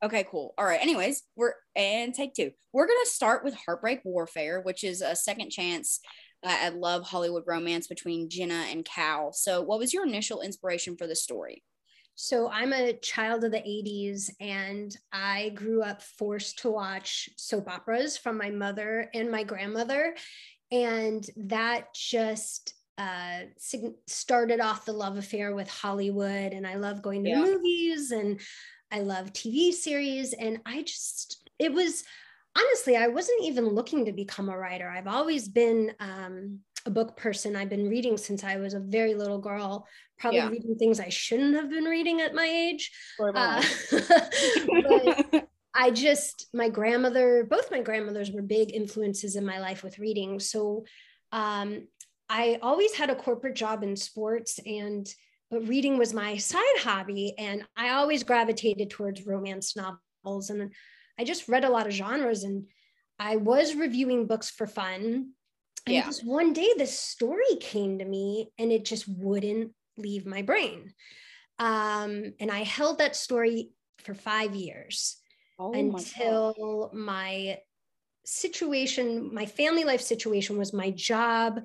Okay, 0.04 0.26
cool. 0.30 0.54
All 0.58 0.66
right. 0.66 0.82
Anyways, 0.82 1.24
we're 1.38 1.54
and 1.76 2.14
take 2.14 2.34
two. 2.34 2.52
We're 2.74 2.88
gonna 2.88 3.06
start 3.06 3.46
with 3.46 3.56
Heartbreak 3.56 4.02
Warfare, 4.04 4.60
which 4.60 4.84
is 4.84 5.02
a 5.02 5.16
second 5.16 5.50
chance 5.50 6.02
uh, 6.44 6.58
at 6.62 6.76
love 6.76 7.06
Hollywood 7.06 7.44
romance 7.48 7.88
between 7.88 8.30
Jenna 8.30 8.66
and 8.70 8.84
Cal. 8.84 9.32
So, 9.32 9.62
what 9.62 9.80
was 9.80 9.94
your 9.94 10.06
initial 10.06 10.42
inspiration 10.42 10.98
for 10.98 11.08
the 11.08 11.16
story? 11.16 11.64
So 12.16 12.48
I'm 12.48 12.74
a 12.74 12.94
child 12.94 13.44
of 13.44 13.52
the 13.52 13.58
80s 13.58 14.30
and 14.40 14.96
I 15.12 15.50
grew 15.56 15.82
up 15.82 16.04
forced 16.04 16.60
to 16.60 16.70
watch 16.70 17.28
soap 17.38 17.68
operas 17.68 18.18
from 18.18 18.38
my 18.38 18.52
mother 18.52 19.10
and 19.16 19.32
my 19.32 19.44
grandmother. 19.44 20.16
And 20.74 21.24
that 21.38 21.94
just 21.94 22.74
uh, 22.98 23.42
sig- 23.58 23.94
started 24.08 24.60
off 24.60 24.86
the 24.86 24.94
love 24.94 25.18
affair 25.18 25.54
with 25.54 25.70
Hollywood. 25.70 26.52
And 26.52 26.66
I 26.66 26.76
love 26.76 27.04
going 27.04 27.24
to 27.26 27.30
Yeah. 27.30 27.42
movies 27.42 28.10
and 28.12 28.40
I 28.92 29.02
love 29.02 29.34
TV 29.34 29.72
series. 29.72 30.34
And 30.34 30.60
I 30.66 30.82
just, 30.82 31.48
it 31.60 31.72
was 31.72 32.04
honestly, 32.58 32.96
I 32.98 33.08
wasn't 33.08 33.44
even 33.44 33.68
looking 33.68 34.06
to 34.06 34.12
become 34.12 34.50
a 34.50 34.58
writer. 34.58 34.90
I've 34.90 35.08
always 35.08 35.48
been 35.48 35.94
um, 36.00 36.60
a 36.86 36.90
book 36.90 37.16
person. 37.18 37.56
I've 37.56 37.70
been 37.70 37.88
reading 37.88 38.18
since 38.18 38.44
I 38.44 38.58
was 38.58 38.74
a 38.74 38.80
very 38.80 39.14
little 39.14 39.40
girl, 39.40 39.88
probably 40.18 40.40
Yeah. 40.40 40.50
reading 40.50 40.76
things 40.76 41.00
I 41.00 41.10
shouldn't 41.10 41.56
have 41.56 41.70
been 41.70 41.86
reading 41.86 42.22
at 42.22 42.34
my 42.34 42.46
age. 42.46 42.92
Uh, 43.20 43.64
but 43.92 45.18
I 45.76 45.92
just, 45.92 46.48
my 46.54 46.70
grandmother, 46.70 47.48
both 47.50 47.72
my 47.72 47.82
grandmothers 47.82 48.32
were 48.32 48.42
big 48.42 48.74
influences 48.74 49.36
in 49.36 49.46
my 49.46 49.60
life 49.60 49.84
with 49.84 50.00
reading. 50.00 50.40
So 50.40 50.86
um, 51.32 51.88
I 52.30 52.60
always 52.62 52.94
had 52.94 53.10
a 53.10 53.16
corporate 53.16 53.56
job 53.56 53.84
in 53.84 53.96
sports 53.96 54.60
and 54.66 55.08
but 55.50 55.68
reading 55.68 56.00
was 56.00 56.16
my 56.16 56.38
side 56.38 56.80
hobby 56.80 57.36
and 57.38 57.64
I 57.78 57.90
always 57.90 58.24
gravitated 58.24 58.90
towards 58.90 59.28
romance 59.28 59.76
novels 59.76 60.50
and 60.50 60.74
I 61.20 61.24
just 61.26 61.48
read 61.48 61.64
a 61.64 61.70
lot 61.70 61.86
of 61.86 61.94
genres 61.94 62.44
and 62.44 62.66
I 63.20 63.36
was 63.36 63.76
reviewing 63.76 64.26
books 64.26 64.50
for 64.50 64.66
fun. 64.66 65.34
And 65.86 65.96
Yeah. 65.96 66.06
just 66.06 66.26
one 66.26 66.54
day 66.54 66.70
this 66.78 66.98
story 66.98 67.56
came 67.60 68.00
to 68.00 68.06
me 68.06 68.52
and 68.58 68.72
it 68.72 68.84
just 68.84 69.08
wouldn't 69.08 69.74
leave 69.96 70.26
my 70.26 70.42
brain. 70.42 70.92
Um, 71.60 72.34
and 72.40 72.50
I 72.50 72.64
held 72.64 72.98
that 72.98 73.16
story 73.16 73.74
for 74.00 74.16
five 74.16 74.56
years 74.56 75.22
Oh 75.60 75.72
my 75.72 75.80
until 75.80 76.92
my 76.94 77.60
situation, 78.26 79.34
my 79.34 79.46
family 79.46 79.84
life 79.84 80.02
situation 80.02 80.58
was 80.58 80.74
my 80.74 80.92
job 80.92 81.62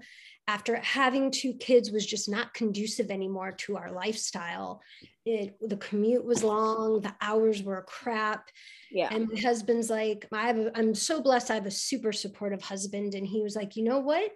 after 0.49 0.77
having 0.77 1.31
two 1.31 1.53
kids 1.53 1.91
was 1.91 2.07
just 2.07 2.29
not 2.29 2.55
conducive 2.55 3.11
anymore 3.11 3.53
to 3.53 3.77
our 3.77 3.93
lifestyle. 3.93 4.81
It 5.27 5.57
the 5.61 5.77
commute 5.77 6.25
was 6.25 6.43
long, 6.43 7.01
the 7.01 7.15
hours 7.21 7.63
were 7.63 7.85
crap. 7.87 8.49
yeah. 8.91 9.09
And 9.13 9.29
my 9.29 9.41
husband's 9.41 9.91
like, 9.91 10.27
I 10.33 10.47
have 10.47 10.59
a, 10.59 10.73
I'm 10.75 10.95
so 10.95 11.21
blessed. 11.21 11.51
I 11.51 11.55
have 11.55 11.67
a 11.67 11.71
super 11.71 12.13
supportive 12.13 12.63
husband. 12.63 13.15
And 13.15 13.27
he 13.27 13.43
was 13.43 13.55
like, 13.55 13.77
you 13.77 13.85
know 13.85 13.99
what? 13.99 14.31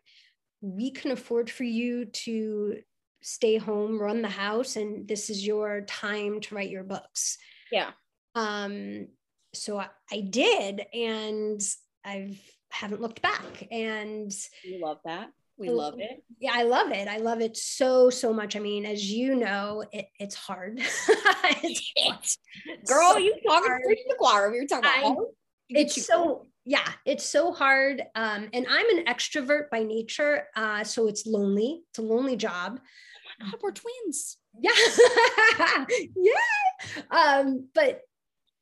We 0.60 0.90
can 0.90 1.12
afford 1.12 1.50
for 1.50 1.64
you 1.64 2.04
to 2.04 2.76
stay 3.22 3.56
home, 3.56 3.98
run 3.98 4.20
the 4.20 4.28
house, 4.28 4.76
and 4.76 5.08
this 5.08 5.30
is 5.30 5.46
your 5.46 5.80
time 5.82 6.40
to 6.40 6.54
write 6.54 6.70
your 6.70 6.84
books. 6.84 7.38
Yeah. 7.70 7.90
Um, 8.34 9.08
so 9.54 9.78
I, 9.78 9.88
I 10.10 10.20
did, 10.20 10.82
and 10.94 11.60
I've 12.04 12.40
haven't 12.70 13.00
looked 13.02 13.20
back. 13.22 13.68
And 13.70 14.32
We 14.64 14.80
love 14.82 14.98
that. 15.04 15.30
We 15.58 15.68
Oh, 15.68 15.72
love 15.74 15.94
it. 16.00 16.24
yeah, 16.40 16.52
I 16.54 16.62
love 16.62 16.90
it. 16.90 17.06
I 17.06 17.18
love 17.18 17.40
it 17.42 17.56
so, 17.56 18.08
so 18.10 18.32
much. 18.32 18.56
I 18.56 18.58
mean, 18.60 18.86
as 18.86 19.10
you 19.10 19.34
know, 19.36 19.84
it, 19.92 20.06
it's 20.18 20.34
hard. 20.34 20.80
it's 21.44 22.38
Girl, 22.86 23.12
so 23.12 23.18
you 23.18 23.32
talking 23.46 23.68
hard. 23.68 23.82
preaching 23.84 24.06
the 24.08 24.14
choir. 24.16 24.50
We 24.50 24.60
were 24.60 24.66
talking 24.66 24.84
about 24.84 24.96
I- 24.98 25.02
home. 25.02 25.26
You 25.68 25.76
get 25.76 25.86
it's 25.86 26.06
so 26.06 26.46
yeah 26.64 26.86
it's 27.06 27.24
so 27.24 27.50
hard 27.50 28.02
um 28.14 28.48
and 28.52 28.66
i'm 28.70 28.98
an 28.98 29.06
extrovert 29.06 29.70
by 29.70 29.82
nature 29.82 30.46
uh 30.54 30.84
so 30.84 31.08
it's 31.08 31.26
lonely 31.26 31.82
it's 31.90 31.98
a 31.98 32.02
lonely 32.02 32.36
job 32.36 32.78
God, 33.40 33.54
we're 33.62 33.72
twins. 33.72 34.36
yeah 34.60 34.70
yeah 36.14 37.02
um 37.10 37.68
but 37.74 38.02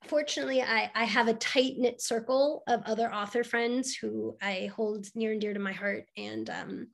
fortunately 0.06 0.62
i 0.62 0.90
i 0.94 1.04
have 1.04 1.28
a 1.28 1.34
tight 1.34 1.74
knit 1.76 2.00
circle 2.00 2.62
of 2.66 2.82
other 2.86 3.12
author 3.12 3.44
friends 3.44 3.94
who 3.94 4.36
i 4.42 4.70
hold 4.74 5.06
near 5.14 5.32
and 5.32 5.40
dear 5.40 5.52
to 5.52 5.60
my 5.60 5.72
heart 5.72 6.06
and 6.16 6.48
um 6.50 6.88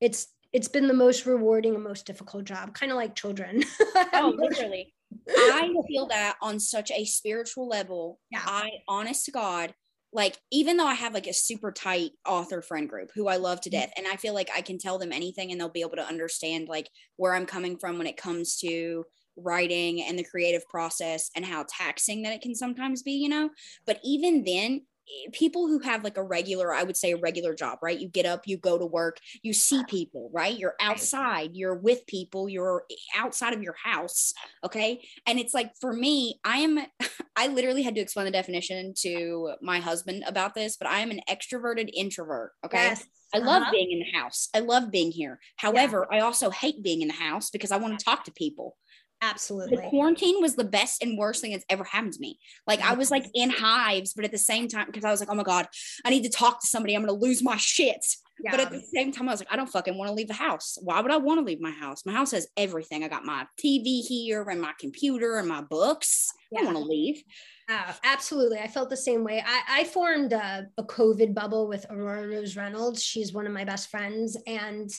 it's 0.00 0.28
it's 0.52 0.68
been 0.68 0.86
the 0.88 0.94
most 0.94 1.26
rewarding 1.26 1.74
and 1.74 1.84
most 1.84 2.06
difficult 2.06 2.44
job 2.44 2.74
kind 2.74 2.92
of 2.92 2.96
like 2.96 3.14
children 3.14 3.62
Oh, 4.12 4.34
literally. 4.36 4.94
I 5.28 5.72
feel 5.88 6.06
that 6.06 6.36
on 6.42 6.58
such 6.60 6.90
a 6.90 7.04
spiritual 7.04 7.68
level. 7.68 8.20
Yeah. 8.30 8.42
I, 8.44 8.70
honest 8.88 9.24
to 9.26 9.30
God, 9.30 9.74
like, 10.12 10.36
even 10.50 10.76
though 10.76 10.86
I 10.86 10.94
have 10.94 11.14
like 11.14 11.26
a 11.26 11.32
super 11.32 11.72
tight 11.72 12.12
author 12.26 12.62
friend 12.62 12.88
group 12.88 13.10
who 13.14 13.28
I 13.28 13.36
love 13.36 13.60
to 13.62 13.70
Mm-hmm. 13.70 13.78
death, 13.80 13.92
and 13.96 14.06
I 14.06 14.16
feel 14.16 14.34
like 14.34 14.50
I 14.54 14.60
can 14.60 14.78
tell 14.78 14.98
them 14.98 15.12
anything 15.12 15.50
and 15.50 15.60
they'll 15.60 15.68
be 15.68 15.80
able 15.82 15.96
to 15.96 16.06
understand 16.06 16.68
like 16.68 16.88
where 17.16 17.34
I'm 17.34 17.46
coming 17.46 17.78
from 17.78 17.98
when 17.98 18.06
it 18.06 18.16
comes 18.16 18.56
to 18.58 19.04
writing 19.36 20.02
and 20.02 20.18
the 20.18 20.24
creative 20.24 20.66
process 20.68 21.30
and 21.34 21.44
how 21.44 21.64
taxing 21.68 22.22
that 22.22 22.32
it 22.32 22.40
can 22.42 22.54
sometimes 22.54 23.02
be, 23.02 23.12
you 23.12 23.28
know? 23.28 23.50
But 23.86 24.00
even 24.04 24.44
then, 24.44 24.82
eh, 25.08 25.30
people 25.32 25.66
who 25.68 25.80
have 25.80 26.02
like 26.02 26.16
a 26.16 26.22
regular 26.22 26.72
i 26.72 26.82
would 26.82 26.96
say 26.96 27.12
a 27.12 27.16
regular 27.18 27.54
job 27.54 27.78
right 27.82 28.00
you 28.00 28.08
get 28.08 28.24
up 28.24 28.46
you 28.46 28.56
go 28.56 28.78
to 28.78 28.86
work 28.86 29.18
you 29.42 29.52
see 29.52 29.84
people 29.84 30.30
right 30.32 30.58
you're 30.58 30.76
outside 30.80 31.50
you're 31.54 31.74
with 31.74 32.06
people 32.06 32.48
you're 32.48 32.84
outside 33.14 33.52
of 33.52 33.62
your 33.62 33.74
house 33.82 34.32
okay 34.64 35.06
and 35.26 35.38
it's 35.38 35.52
like 35.52 35.72
for 35.80 35.92
me 35.92 36.40
i 36.44 36.58
am 36.58 36.78
i 37.36 37.48
literally 37.48 37.82
had 37.82 37.94
to 37.94 38.00
explain 38.00 38.24
the 38.24 38.30
definition 38.32 38.94
to 38.96 39.52
my 39.60 39.78
husband 39.78 40.24
about 40.26 40.54
this 40.54 40.76
but 40.78 40.88
i 40.88 41.00
am 41.00 41.10
an 41.10 41.20
extroverted 41.28 41.90
introvert 41.94 42.52
okay 42.64 42.84
yes 42.84 43.04
I 43.34 43.38
love 43.38 43.62
Uh-huh. 43.62 43.72
being 43.72 43.90
in 43.90 43.98
the 43.98 44.16
house. 44.16 44.48
I 44.54 44.60
love 44.60 44.92
being 44.92 45.10
here. 45.10 45.40
However, 45.56 46.06
I 46.08 46.20
also 46.20 46.50
hate 46.50 46.84
being 46.84 47.02
in 47.02 47.08
the 47.08 47.14
house 47.14 47.50
because 47.50 47.72
I 47.72 47.78
want 47.78 47.98
to 47.98 48.04
talk 48.04 48.22
to 48.26 48.32
people. 48.32 48.76
The 49.20 49.26
absolutely 49.26 49.88
quarantine 49.88 50.40
was 50.40 50.54
the 50.54 50.64
best 50.64 51.02
and 51.02 51.16
worst 51.18 51.40
thing 51.40 51.52
that's 51.52 51.64
ever 51.68 51.84
happened 51.84 52.12
to 52.14 52.20
me. 52.20 52.38
Like 52.66 52.80
I 52.80 52.94
was 52.94 53.10
like 53.10 53.24
in 53.34 53.50
hives, 53.50 54.12
but 54.12 54.24
at 54.24 54.32
the 54.32 54.38
same 54.38 54.68
time, 54.68 54.86
because 54.86 55.04
I 55.04 55.10
was 55.10 55.20
like, 55.20 55.30
oh 55.30 55.34
my 55.34 55.42
God, 55.42 55.66
I 56.04 56.10
need 56.10 56.24
to 56.24 56.30
talk 56.30 56.60
to 56.60 56.66
somebody. 56.66 56.94
I'm 56.94 57.02
gonna 57.02 57.12
lose 57.18 57.42
my 57.42 57.56
shit. 57.56 58.04
But 58.50 58.58
at 58.60 58.70
the 58.70 58.80
same 58.80 59.12
time, 59.12 59.28
I 59.28 59.32
was 59.32 59.40
like, 59.40 59.52
I 59.52 59.56
don't 59.56 59.68
fucking 59.68 59.96
want 59.96 60.08
to 60.08 60.14
leave 60.14 60.26
the 60.26 60.34
house. 60.34 60.76
Why 60.82 61.00
would 61.00 61.12
I 61.12 61.18
want 61.18 61.38
to 61.38 61.44
leave 61.44 61.60
my 61.60 61.70
house? 61.70 62.04
My 62.04 62.12
house 62.12 62.32
has 62.32 62.48
everything. 62.56 63.04
I 63.04 63.08
got 63.08 63.24
my 63.24 63.46
TV 63.64 64.00
here 64.00 64.42
and 64.42 64.60
my 64.60 64.72
computer 64.78 65.36
and 65.38 65.48
my 65.48 65.62
books. 65.62 66.32
I 66.34 66.42
Yeah. 66.50 66.58
don't 66.64 66.74
want 66.74 66.84
to 66.84 66.90
leave. 66.90 67.22
Uh, 67.68 67.92
absolutely. 68.02 68.58
I 68.58 68.66
felt 68.66 68.90
the 68.90 68.96
same 68.96 69.22
way. 69.22 69.42
I, 69.46 69.80
I 69.82 69.84
formed 69.84 70.32
a, 70.32 70.66
a 70.76 70.82
COVID 70.82 71.32
bubble 71.32 71.68
with 71.68 71.86
Aurora 71.88 72.26
Rose 72.26 72.56
Reynolds. 72.56 73.02
She's 73.02 73.32
one 73.32 73.46
of 73.46 73.52
my 73.52 73.64
best 73.64 73.88
friends. 73.88 74.36
And 74.48 74.90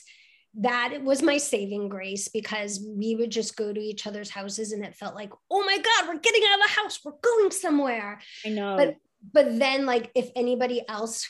that 0.60 1.02
was 1.02 1.22
my 1.22 1.36
saving 1.36 1.88
grace 1.88 2.28
because 2.28 2.84
we 2.96 3.14
would 3.14 3.30
just 3.30 3.56
go 3.56 3.72
to 3.72 3.80
each 3.80 4.06
other's 4.06 4.30
houses 4.30 4.72
and 4.72 4.84
it 4.84 4.94
felt 4.94 5.14
like, 5.14 5.30
oh 5.50 5.64
my 5.64 5.76
God, 5.76 6.08
we're 6.08 6.20
getting 6.20 6.42
out 6.50 6.58
of 6.60 6.66
the 6.66 6.80
house. 6.82 7.00
We're 7.04 7.12
going 7.22 7.50
somewhere. 7.50 8.20
I 8.44 8.48
know. 8.48 8.76
But 8.76 8.96
but 9.32 9.58
then 9.58 9.86
like 9.86 10.10
if 10.14 10.30
anybody 10.36 10.82
else 10.88 11.28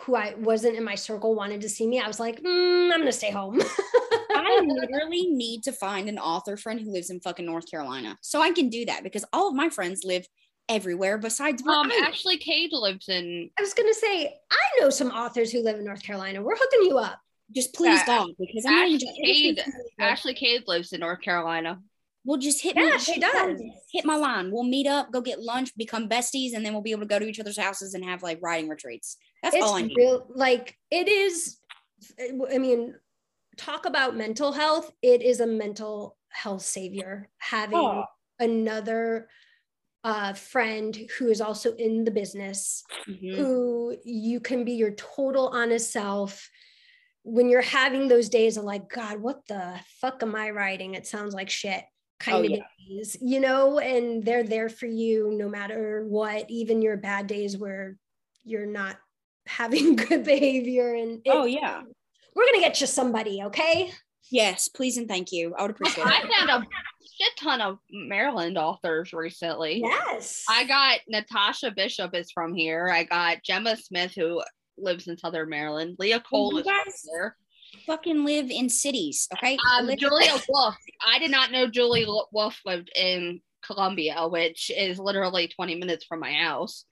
who 0.00 0.14
I 0.14 0.34
wasn't 0.38 0.76
in 0.76 0.84
my 0.84 0.94
circle 0.94 1.34
wanted 1.34 1.62
to 1.62 1.68
see 1.70 1.86
me, 1.86 2.00
I 2.00 2.06
was 2.06 2.20
like, 2.20 2.42
mm, 2.42 2.92
I'm 2.92 3.00
gonna 3.00 3.12
stay 3.12 3.30
home. 3.30 3.60
I 3.62 4.60
literally 4.66 5.28
need 5.30 5.62
to 5.64 5.72
find 5.72 6.08
an 6.08 6.18
author 6.18 6.56
friend 6.58 6.78
who 6.80 6.92
lives 6.92 7.08
in 7.08 7.20
fucking 7.20 7.46
North 7.46 7.70
Carolina 7.70 8.18
so 8.20 8.42
I 8.42 8.50
can 8.50 8.68
do 8.68 8.84
that 8.86 9.02
because 9.02 9.24
all 9.32 9.48
of 9.48 9.54
my 9.54 9.70
friends 9.70 10.02
live 10.04 10.26
everywhere 10.68 11.16
besides 11.16 11.62
where 11.62 11.76
Um, 11.76 11.90
I. 11.90 12.08
Ashley 12.08 12.36
Cade 12.36 12.72
lives 12.72 13.08
in. 13.08 13.48
I 13.58 13.62
was 13.62 13.72
gonna 13.72 13.94
say, 13.94 14.34
I 14.50 14.80
know 14.80 14.90
some 14.90 15.10
authors 15.12 15.50
who 15.50 15.62
live 15.62 15.78
in 15.78 15.84
North 15.84 16.02
Carolina. 16.02 16.42
We're 16.42 16.56
hooking 16.56 16.82
you 16.90 16.98
up. 16.98 17.18
Just 17.54 17.74
please 17.74 18.00
Yeah, 18.00 18.06
God 18.06 18.30
because 18.38 18.64
I'm 18.66 18.72
not 18.74 18.84
Ashley 18.86 18.98
just 18.98 19.16
Cade. 19.22 19.64
Ashley 20.00 20.34
Cade 20.34 20.62
lives 20.66 20.92
in 20.92 21.00
North 21.00 21.20
Carolina. 21.20 21.80
We'll 22.24 22.38
just 22.38 22.60
hit 22.60 22.74
Yeah, 22.76 22.90
me. 22.90 22.98
she 22.98 23.12
hit 23.12 23.20
does. 23.22 23.60
Hit 23.92 24.04
my 24.04 24.16
line. 24.16 24.50
We'll 24.50 24.64
meet 24.64 24.88
up, 24.88 25.12
go 25.12 25.20
get 25.20 25.40
lunch, 25.40 25.70
become 25.76 26.08
besties, 26.08 26.54
and 26.54 26.66
then 26.66 26.72
we'll 26.72 26.82
be 26.82 26.90
able 26.90 27.02
to 27.02 27.06
go 27.06 27.20
to 27.20 27.26
each 27.26 27.38
other's 27.38 27.58
houses 27.58 27.94
and 27.94 28.04
have 28.04 28.22
like 28.22 28.40
writing 28.42 28.68
retreats. 28.68 29.16
That's 29.42 29.54
it's 29.54 29.64
all 29.64 29.74
I 29.74 29.82
need. 29.82 29.96
real 29.96 30.26
like 30.34 30.76
it 30.90 31.08
is 31.08 31.58
i 32.52 32.58
mean 32.58 32.94
talk 33.56 33.86
about 33.86 34.14
mental 34.16 34.52
health 34.52 34.90
it 35.00 35.22
is 35.22 35.40
a 35.40 35.46
mental 35.46 36.16
health 36.28 36.60
savior 36.60 37.30
having 37.38 37.78
Oh. 37.78 38.04
another 38.38 39.28
uh, 40.04 40.34
friend 40.34 40.94
who 41.18 41.28
is 41.30 41.40
also 41.40 41.74
in 41.76 42.04
the 42.04 42.10
business 42.10 42.82
Mhm. 43.08 43.36
who 43.36 43.96
you 44.04 44.40
can 44.40 44.64
be 44.64 44.72
your 44.72 44.90
total 44.92 45.48
honest 45.48 45.90
self 45.90 46.50
when 47.28 47.48
you're 47.48 47.60
having 47.60 48.06
those 48.06 48.28
days 48.28 48.56
of 48.56 48.62
like 48.64 48.88
god 48.88 49.18
what 49.20 49.44
the 49.48 49.74
fuck 50.00 50.22
am 50.22 50.34
i 50.36 50.50
writing 50.50 50.94
it 50.94 51.06
sounds 51.06 51.34
like 51.34 51.50
shit 51.50 51.82
kind 52.20 52.36
Oh, 52.36 52.44
of 52.44 52.50
yeah. 52.50 52.62
days 52.88 53.16
you 53.20 53.40
know 53.40 53.78
and 53.80 54.24
they're 54.24 54.44
there 54.44 54.68
for 54.68 54.86
you 54.86 55.32
no 55.36 55.48
matter 55.48 56.04
what 56.06 56.48
even 56.48 56.80
your 56.82 56.96
bad 56.96 57.26
days 57.26 57.56
where 57.58 57.96
you're 58.44 58.64
not 58.64 58.96
having 59.46 59.96
good 59.96 60.22
behavior 60.24 60.94
and 60.94 61.20
it- 61.24 61.30
Oh 61.32 61.44
yeah. 61.46 61.82
we're 62.34 62.46
gonna 62.46 62.64
get 62.64 62.80
you 62.80 62.86
somebody 62.86 63.42
okay 63.44 63.90
Yes, 64.28 64.66
please 64.66 64.96
and 64.96 65.06
thank 65.06 65.30
you. 65.30 65.54
I 65.56 65.62
would 65.62 65.70
appreciate 65.70 66.04
I 66.04 66.18
it. 66.18 66.24
I 66.28 66.46
found 66.48 66.64
a 66.64 66.66
shit 67.16 67.36
ton 67.38 67.60
of 67.60 67.78
Maryland 67.92 68.58
authors 68.58 69.12
recently. 69.12 69.80
yes 69.84 70.42
I 70.50 70.64
got 70.64 70.98
Natasha 71.06 71.70
Bishop 71.70 72.12
is 72.12 72.32
from 72.32 72.52
here. 72.52 72.88
I 72.92 73.04
got 73.04 73.44
Gemma 73.44 73.76
Smith 73.76 74.14
who 74.16 74.42
lives 74.78 75.06
in 75.08 75.16
Southern 75.18 75.48
Maryland. 75.48 75.96
Leah 75.98 76.20
Cole 76.20 76.52
you 76.52 76.58
is 76.60 76.66
guys- 76.66 77.02
here. 77.10 77.36
Fucking 77.84 78.24
live 78.24 78.48
in 78.50 78.68
cities, 78.68 79.28
okay? 79.34 79.56
Um, 79.72 79.86
Live- 79.86 79.98
Julia 79.98 80.32
Wolf. 80.48 80.76
I 81.04 81.18
did 81.18 81.30
not 81.30 81.50
know 81.50 81.66
Julia 81.66 82.06
Wolf 82.32 82.58
lived 82.64 82.90
in 82.96 83.40
Columbia, 83.64 84.28
which 84.28 84.70
is 84.74 84.98
literally 84.98 85.48
20 85.48 85.74
minutes 85.74 86.04
from 86.04 86.20
my 86.20 86.32
house. 86.32 86.84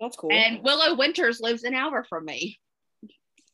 That's 0.00 0.16
cool. 0.16 0.32
And 0.32 0.62
Willow 0.64 0.96
Winters 0.96 1.40
lives 1.40 1.64
an 1.64 1.74
hour 1.74 2.04
from 2.08 2.24
me. 2.24 2.58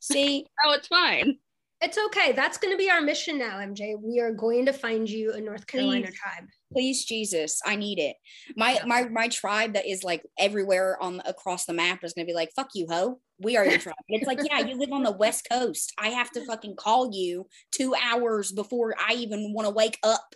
See, 0.00 0.46
Oh, 0.64 0.72
it's 0.72 0.86
fine. 0.88 1.38
it's 1.82 1.98
okay 2.06 2.32
that's 2.32 2.58
gonna 2.58 2.76
be 2.76 2.90
our 2.90 3.00
mission 3.00 3.38
now 3.38 3.58
mj 3.58 3.94
we 4.02 4.18
are 4.18 4.32
going 4.32 4.66
to 4.66 4.72
find 4.72 5.08
you 5.08 5.32
a 5.32 5.40
north 5.40 5.64
carolina 5.68 6.06
Please. 6.08 6.18
tribe 6.18 6.44
please 6.72 7.04
Jesus, 7.04 7.60
I 7.64 7.76
need 7.76 7.98
it. 8.00 8.16
My 8.56 8.80
my 8.86 9.04
my 9.08 9.28
tribe 9.28 9.74
that 9.74 9.86
is 9.86 10.02
like 10.02 10.22
everywhere 10.38 11.00
on 11.00 11.20
across 11.24 11.66
the 11.66 11.72
map 11.72 12.02
is 12.02 12.14
gonna 12.14 12.26
be 12.26 12.34
like, 12.34 12.50
fuck 12.56 12.70
you, 12.74 12.86
ho. 12.90 13.20
We 13.40 13.56
are 13.56 13.64
your 13.64 13.78
tribe. 13.78 13.94
It's 14.08 14.26
like, 14.26 14.40
yeah, 14.42 14.60
you 14.60 14.76
live 14.76 14.92
on 14.92 15.02
the 15.02 15.12
west 15.12 15.46
coast. 15.50 15.92
I 15.98 16.08
have 16.08 16.30
to 16.32 16.44
fucking 16.44 16.76
call 16.76 17.12
you 17.12 17.46
two 17.70 17.94
hours 17.94 18.50
before 18.52 18.94
I 18.98 19.14
even 19.14 19.52
want 19.52 19.66
to 19.66 19.74
wake 19.74 19.98
up. 20.02 20.34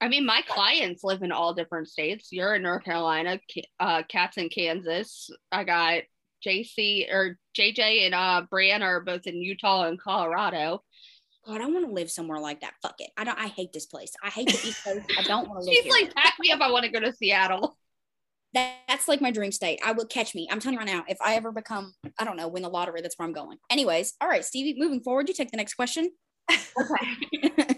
I 0.00 0.08
mean, 0.08 0.26
my 0.26 0.42
clients 0.46 1.02
live 1.02 1.22
in 1.22 1.32
all 1.32 1.54
different 1.54 1.88
states. 1.88 2.28
You're 2.30 2.54
in 2.56 2.62
North 2.62 2.84
Carolina, 2.84 3.40
uh, 3.80 4.02
Cat's 4.08 4.36
in 4.36 4.48
Kansas. 4.48 5.30
I 5.50 5.64
got 5.64 6.02
JC 6.46 7.10
or 7.12 7.38
JJ 7.58 8.06
and 8.06 8.14
uh, 8.14 8.42
Brian 8.50 8.82
are 8.82 9.00
both 9.00 9.26
in 9.26 9.36
Utah 9.36 9.84
and 9.84 10.00
Colorado. 10.00 10.82
God, 11.46 11.60
I 11.60 11.66
want 11.66 11.86
to 11.86 11.92
live 11.92 12.10
somewhere 12.10 12.38
like 12.38 12.60
that. 12.60 12.74
Fuck 12.82 12.96
it. 13.00 13.10
I 13.16 13.24
don't. 13.24 13.38
I 13.38 13.48
hate 13.48 13.72
this 13.72 13.86
place. 13.86 14.12
I 14.22 14.30
hate 14.30 14.48
the 14.48 14.68
East 14.68 14.82
Coast. 14.84 15.04
I 15.18 15.22
don't 15.22 15.48
want 15.48 15.60
to 15.60 15.66
live 15.70 15.74
She's 15.74 15.84
here. 15.84 15.92
like, 15.92 16.14
pack 16.14 16.34
me 16.40 16.50
up. 16.52 16.60
I 16.60 16.70
want 16.70 16.84
to 16.84 16.90
go 16.90 17.00
to 17.00 17.12
Seattle. 17.12 17.76
That, 18.54 18.74
that's 18.88 19.08
like 19.08 19.20
my 19.20 19.30
dream 19.32 19.50
state. 19.52 19.80
I 19.84 19.92
will 19.92 20.06
catch 20.06 20.34
me. 20.34 20.48
I'm 20.50 20.60
telling 20.60 20.74
you 20.74 20.78
right 20.78 20.86
now. 20.92 21.04
If 21.08 21.18
I 21.20 21.34
ever 21.34 21.50
become, 21.52 21.92
I 22.18 22.24
don't 22.24 22.36
know, 22.36 22.48
win 22.48 22.62
the 22.62 22.68
lottery, 22.68 23.00
that's 23.02 23.18
where 23.18 23.26
I'm 23.26 23.34
going. 23.34 23.58
Anyways, 23.70 24.14
all 24.20 24.28
right, 24.28 24.44
Stevie. 24.44 24.78
Moving 24.78 25.00
forward, 25.02 25.28
you 25.28 25.34
take 25.34 25.50
the 25.50 25.56
next 25.56 25.74
question. 25.74 26.10
Okay. 26.50 27.48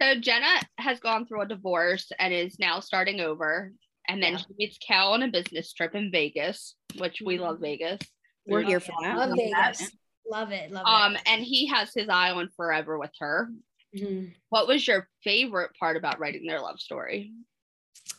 so 0.00 0.14
Jenna 0.20 0.60
has 0.78 1.00
gone 1.00 1.26
through 1.26 1.42
a 1.42 1.46
divorce 1.48 2.10
and 2.18 2.32
is 2.32 2.58
now 2.58 2.80
starting 2.80 3.20
over. 3.20 3.72
And 4.08 4.22
then 4.22 4.32
Yeah. 4.34 4.38
she 4.38 4.46
meets 4.56 4.78
Cal 4.78 5.12
on 5.14 5.22
a 5.22 5.28
business 5.28 5.72
trip 5.72 5.94
in 5.94 6.12
Vegas, 6.12 6.76
which 6.98 7.20
we 7.24 7.38
love 7.38 7.58
Vegas. 7.60 8.00
We're 8.46 8.62
here 8.62 8.78
for 8.78 8.92
that. 9.02 9.16
Love 9.16 9.30
Love 9.30 9.38
that. 9.38 9.76
Vegas. 9.78 9.90
Love 10.30 10.52
it. 10.52 10.70
Love 10.70 10.86
Um, 10.86 11.16
and 11.26 11.42
he 11.42 11.66
has 11.66 11.90
his 11.94 12.08
eye 12.08 12.30
on 12.30 12.50
forever 12.56 12.98
with 12.98 13.10
her. 13.18 13.48
it. 13.92 14.02
Mhm. 14.02 14.34
What 14.50 14.68
was 14.68 14.86
your 14.86 15.08
favorite 15.24 15.72
part 15.80 15.96
about 15.96 16.20
writing 16.20 16.46
their 16.46 16.60
love 16.60 16.78
story? 16.80 17.32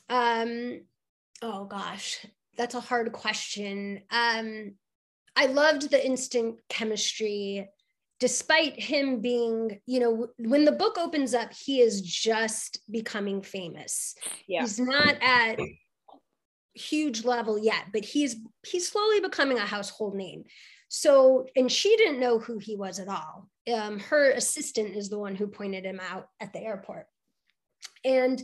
Um, 0.10 0.82
oh 1.42 1.66
gosh, 1.66 2.26
that's 2.58 2.76
a 2.76 2.80
hard 2.80 3.12
question. 3.12 4.02
Um, 4.12 4.74
I 5.36 5.46
loved 5.48 5.92
the 5.92 6.04
instant 6.04 6.58
chemistry, 6.70 7.68
despite 8.20 8.82
him 8.82 9.22
being, 9.22 9.80
you 9.86 10.00
know, 10.00 10.28
when 10.40 10.66
the 10.66 10.72
book 10.72 10.98
opens 10.98 11.34
up, 11.34 11.54
he 11.54 11.82
is 11.82 12.02
just 12.02 12.80
becoming 12.90 13.42
famous. 13.42 14.16
Yeah. 14.48 14.62
He's 14.62 14.80
not 14.80 15.16
at 15.22 15.60
huge 16.74 17.24
level 17.26 17.60
yet, 17.60 17.86
but 17.94 18.06
he's 18.06 18.38
he's 18.66 18.90
slowly 18.90 19.20
becoming 19.20 19.58
a 19.58 19.66
household 19.66 20.16
name. 20.16 20.44
So, 20.90 21.48
and 21.56 21.72
she 21.72 21.96
didn't 21.98 22.20
know 22.20 22.40
who 22.40 22.60
he 22.60 22.76
was 22.76 23.00
at 23.00 23.10
all. 23.10 23.50
Um, 23.72 24.00
her 24.00 24.32
assistant 24.32 24.96
is 24.96 25.10
the 25.10 25.20
one 25.20 25.36
who 25.36 25.48
pointed 25.48 25.86
him 25.86 26.00
out 26.00 26.30
at 26.40 26.54
the 26.54 26.62
airport. 26.62 27.08
And 28.06 28.42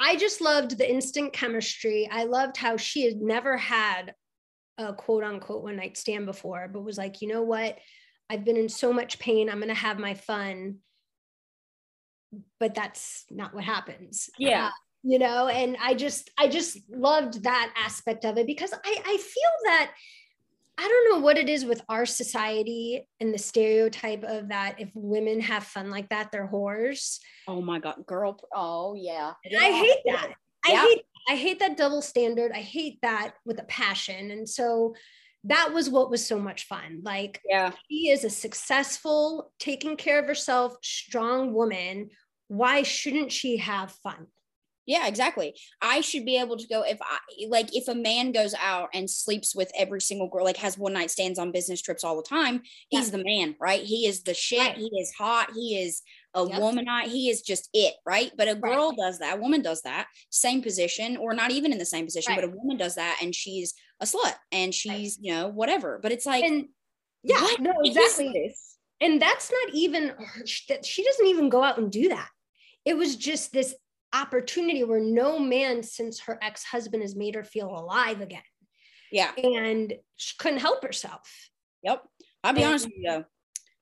I 0.00 0.16
just 0.16 0.40
loved 0.40 0.76
the 0.76 0.90
instant 0.90 1.32
chemistry. 1.32 2.08
I 2.10 2.24
loved 2.24 2.56
how 2.56 2.76
she 2.76 3.04
had 3.04 3.16
never 3.16 3.56
had 3.56 4.14
a 4.78 4.92
quote 4.92 5.24
unquote 5.24 5.62
one 5.62 5.76
night 5.76 5.96
stand 5.96 6.26
before, 6.26 6.68
but 6.72 6.84
was 6.84 6.98
like, 6.98 7.22
you 7.22 7.28
know 7.28 7.42
what? 7.42 7.78
I've 8.28 8.44
been 8.44 8.56
in 8.56 8.68
so 8.68 8.92
much 8.92 9.18
pain. 9.18 9.48
I'm 9.48 9.58
going 9.58 9.68
to 9.68 9.74
have 9.74 9.98
my 9.98 10.14
fun. 10.14 10.76
But 12.58 12.74
that's 12.74 13.24
not 13.30 13.54
what 13.54 13.64
happens. 13.64 14.28
Yeah. 14.38 14.66
Uh, 14.66 14.70
you 15.04 15.18
know, 15.18 15.48
and 15.48 15.76
I 15.80 15.94
just, 15.94 16.30
I 16.38 16.48
just 16.48 16.78
loved 16.90 17.44
that 17.44 17.72
aspect 17.76 18.24
of 18.24 18.38
it 18.38 18.46
because 18.46 18.72
I, 18.72 19.02
I 19.06 19.16
feel 19.18 19.52
that 19.66 19.92
I 20.76 20.88
don't 20.88 21.10
know 21.12 21.24
what 21.24 21.38
it 21.38 21.48
is 21.48 21.64
with 21.64 21.82
our 21.88 22.04
society 22.04 23.06
and 23.20 23.32
the 23.32 23.38
stereotype 23.38 24.24
of 24.24 24.48
that 24.48 24.80
if 24.80 24.90
women 24.94 25.40
have 25.40 25.64
fun 25.64 25.90
like 25.90 26.08
that, 26.08 26.32
they're 26.32 26.48
whores. 26.48 27.18
Oh 27.46 27.60
my 27.62 27.78
god, 27.78 28.04
girl. 28.06 28.38
Oh 28.54 28.94
yeah. 28.94 29.34
I 29.58 29.70
hate 29.70 30.00
that. 30.06 30.32
I 30.66 30.72
Yeah. 30.72 30.82
hate 30.82 31.02
I 31.28 31.36
hate 31.36 31.58
that 31.60 31.76
double 31.78 32.02
standard. 32.02 32.52
I 32.52 32.60
hate 32.60 32.98
that 33.02 33.34
with 33.46 33.58
a 33.60 33.64
passion. 33.64 34.30
And 34.30 34.46
so 34.48 34.94
that 35.44 35.72
was 35.72 35.88
what 35.88 36.10
was 36.10 36.26
so 36.26 36.38
much 36.38 36.64
fun. 36.66 37.00
Like 37.02 37.40
Yeah. 37.48 37.72
she 37.90 38.08
is 38.10 38.24
a 38.24 38.30
successful, 38.30 39.52
taking 39.58 39.96
care 39.96 40.18
of 40.18 40.26
herself, 40.26 40.76
strong 40.82 41.54
woman. 41.54 42.10
Why 42.48 42.82
shouldn't 42.82 43.32
she 43.32 43.56
have 43.58 43.92
fun? 44.02 44.26
Yeah, 44.86 45.06
exactly. 45.06 45.54
I 45.80 46.00
should 46.02 46.24
be 46.26 46.36
able 46.38 46.56
to 46.58 46.66
go 46.68 46.82
if 46.82 46.98
I 47.00 47.18
like 47.48 47.74
if 47.74 47.88
a 47.88 47.94
man 47.94 48.32
goes 48.32 48.54
out 48.60 48.90
and 48.92 49.08
sleeps 49.08 49.54
with 49.54 49.70
every 49.76 50.00
single 50.00 50.28
girl, 50.28 50.44
like 50.44 50.58
has 50.58 50.76
one 50.76 50.92
night 50.92 51.10
stands 51.10 51.38
on 51.38 51.52
business 51.52 51.80
trips 51.80 52.04
all 52.04 52.16
the 52.16 52.22
time, 52.28 52.62
he's 52.90 53.10
the 53.10 53.22
man, 53.24 53.56
right? 53.58 53.82
He 53.82 54.06
is 54.06 54.22
the 54.24 54.34
shit. 54.34 54.58
Right. 54.60 54.76
He 54.76 54.90
is 55.00 55.12
hot. 55.16 55.50
He 55.54 55.80
is 55.82 56.02
a 56.34 56.44
Yep. 56.46 57.06
He 57.06 57.30
is 57.30 57.42
just 57.42 57.70
it, 57.72 57.94
right? 58.04 58.30
But 58.36 58.48
a 58.48 58.54
Right. 58.56 58.74
girl 58.74 58.92
does 58.92 59.20
that. 59.20 59.38
A 59.38 59.40
woman 59.40 59.62
does 59.62 59.82
that. 59.82 60.08
Same 60.30 60.60
position, 60.62 61.16
or 61.16 61.32
not 61.32 61.50
even 61.50 61.72
in 61.72 61.78
the 61.78 61.86
same 61.86 62.04
position, 62.04 62.34
but 62.34 62.44
a 62.44 62.48
woman 62.48 62.76
does 62.76 62.96
that, 62.96 63.18
and 63.22 63.34
she's 63.34 63.72
a 64.00 64.04
slut, 64.04 64.34
and 64.52 64.74
she's 64.74 65.18
you 65.20 65.32
know 65.32 65.48
whatever. 65.48 65.98
But 66.02 66.12
it's 66.12 66.26
like, 66.26 66.44
And 66.44 66.68
yeah, 67.22 67.40
what 67.40 67.60
no, 67.60 67.72
exactly. 67.84 68.30
this? 68.34 68.76
and 69.00 69.20
that's 69.22 69.50
not 69.50 69.74
even 69.74 70.14
that 70.68 70.84
she 70.84 71.02
doesn't 71.04 71.26
even 71.26 71.48
go 71.48 71.62
out 71.62 71.78
and 71.78 71.90
do 71.90 72.08
that 72.10 72.28
it 72.84 72.96
was 72.96 73.16
just 73.16 73.50
this 73.52 73.74
opportunity 74.14 74.84
where 74.84 75.00
no 75.00 75.38
man 75.38 75.82
since 75.82 76.20
her 76.20 76.38
ex-husband 76.42 77.02
has 77.02 77.14
made 77.16 77.34
her 77.34 77.44
feel 77.44 77.68
alive 77.68 78.20
again 78.20 78.42
Yeah. 79.12 79.32
and 79.36 79.92
she 80.16 80.34
couldn't 80.38 80.60
help 80.60 80.82
herself 80.82 81.28
Yep. 81.82 82.02
I'll 82.42 82.52
be 82.54 82.60
And- 82.62 82.68
honest 82.70 82.86
with 82.86 82.94
you 82.96 83.10
though. 83.10 83.24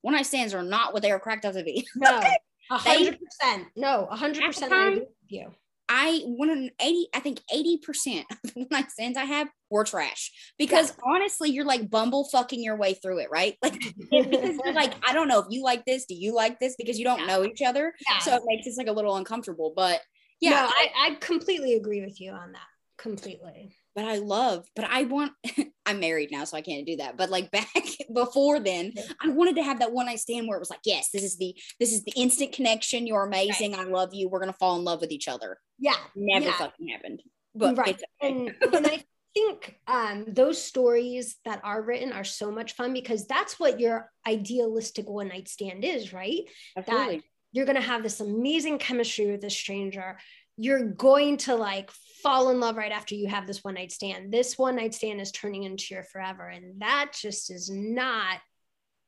One 0.01 0.15
night 0.15 0.27
stands 0.27 0.55
are 0.55 0.63
not 0.65 0.93
what 0.93 1.03
they 1.03 1.13
are 1.13 1.21
cracked 1.21 1.45
up 1.45 1.55
to 1.55 1.63
be. 1.63 1.87
no 1.95 2.21
hundred 2.71 3.19
percent 3.21 3.69
no 3.77 4.07
a 4.11 4.17
hundred 4.17 4.45
percent. 4.45 4.73
I 4.73 4.87
agree 4.89 5.01
with 5.01 5.09
you 5.29 5.55
I 5.89 6.21
one 6.25 6.49
hundred 6.49 6.73
eighty, 6.81 7.07
I 7.15 7.21
think 7.21 7.41
eighty 7.53 7.77
percent 7.77 8.25
of 8.31 8.39
the 8.43 8.51
one 8.61 8.69
night 8.71 8.91
stands 8.91 9.19
I 9.19 9.25
have 9.25 9.49
were 9.69 9.85
trash. 9.85 10.33
Because 10.59 10.95
honestly, 11.05 11.51
you're 11.51 11.67
like 11.67 11.91
bumble 11.91 12.25
fucking 12.33 12.63
your 12.63 12.77
way 12.77 12.95
through 12.95 13.19
it, 13.19 13.29
right? 13.31 13.57
Like 13.63 13.75
because 14.11 14.59
you're 14.65 14.73
like, 14.73 14.95
I 15.07 15.13
don't 15.13 15.29
know 15.29 15.41
if 15.41 15.47
you 15.51 15.63
like 15.63 15.85
this. 15.85 16.07
Do 16.07 16.15
you 16.15 16.35
like 16.35 16.59
this? 16.61 16.77
Because 16.79 16.99
you 16.99 17.05
don't 17.05 17.21
Yeah. 17.21 17.27
know 17.27 17.45
each 17.45 17.61
other. 17.63 17.93
yeah. 18.09 18.19
So 18.21 18.35
it 18.37 18.43
makes 18.47 18.67
it 18.67 18.75
like 18.79 18.87
a 18.87 18.93
little 18.93 19.17
uncomfortable. 19.17 19.75
But 19.77 20.01
yeah, 20.43 20.51
no, 20.51 20.67
I, 20.69 20.89
I 20.99 21.15
completely 21.15 21.75
agree 21.75 22.03
with 22.03 22.21
you 22.21 22.33
on 22.33 22.53
that 22.53 22.61
completely 22.99 23.75
but 23.95 24.05
I 24.07 24.17
love, 24.17 24.67
but 24.75 24.87
I 24.87 25.05
want 25.05 25.33
I'm 25.87 26.01
married 26.01 26.31
now, 26.33 26.45
so 26.45 26.57
I 26.57 26.63
can't 26.63 26.87
do 26.87 26.97
that. 26.97 27.17
But 27.17 27.31
like 27.31 27.51
back 27.51 27.67
before 28.15 28.61
then, 28.61 28.93
I 29.21 29.29
wanted 29.29 29.57
to 29.57 29.63
have 29.63 29.81
that 29.81 29.93
one 29.93 30.07
night 30.07 30.21
stand 30.21 30.49
where 30.49 30.57
it 30.57 30.61
was 30.61 30.71
like, 30.71 30.81
yes, 30.85 31.11
this 31.13 31.23
is 31.23 31.37
the 31.37 31.55
this 31.79 31.93
is 31.93 32.03
the 32.05 32.13
instant 32.17 32.53
connection. 32.53 33.07
You're 33.07 33.27
amazing. 33.27 33.75
I 33.75 33.85
love 33.85 34.11
you. 34.13 34.29
We're 34.29 34.41
gonna 34.41 34.55
fall 34.55 34.79
in 34.79 34.85
love 34.85 35.01
with 35.01 35.11
each 35.11 35.29
other. 35.29 35.59
yeah 35.79 35.97
Never 36.17 36.47
Yeah. 36.47 36.53
fucking 36.57 36.89
happened. 36.89 37.23
But 37.55 37.77
right 37.77 37.89
it's 37.89 38.05
okay. 38.23 38.53
and, 38.63 38.75
and 38.75 38.87
i 38.87 39.05
think 39.35 39.79
um, 39.87 40.27
those 40.29 40.63
stories 40.63 41.37
that 41.47 41.61
are 41.65 41.81
written 41.81 42.13
are 42.13 42.25
so 42.25 42.51
much 42.51 42.75
fun 42.75 42.93
because 42.93 43.27
that's 43.27 43.59
what 43.59 43.81
your 43.81 44.11
idealistic 44.27 45.09
one 45.09 45.29
night 45.29 45.49
stand 45.49 45.85
is 45.85 46.13
right 46.13 46.43
Absolutely. 46.77 47.23
You're 47.53 47.67
going 47.67 47.77
to 47.77 47.83
have 47.83 48.03
this 48.03 48.21
amazing 48.21 48.79
chemistry 48.79 49.31
with 49.31 49.45
a 49.45 49.51
stranger 49.51 50.19
you're 50.59 50.85
going 50.85 51.37
to 51.39 51.55
like 51.55 51.91
fall 52.23 52.51
in 52.51 52.61
love 52.61 52.77
right 52.77 52.93
after 52.93 53.15
you 53.15 53.27
have 53.29 53.47
this 53.47 53.65
one 53.65 53.75
night 53.75 53.93
stand 53.93 54.33
this 54.33 54.59
one 54.59 54.77
night 54.77 54.95
stand 54.95 55.21
is 55.21 55.33
turning 55.33 55.63
into 55.65 55.95
your 55.95 56.05
forever 56.05 56.49
and 56.49 56.81
that 56.81 57.13
just 57.19 57.51
is 57.51 57.71
not 57.71 58.39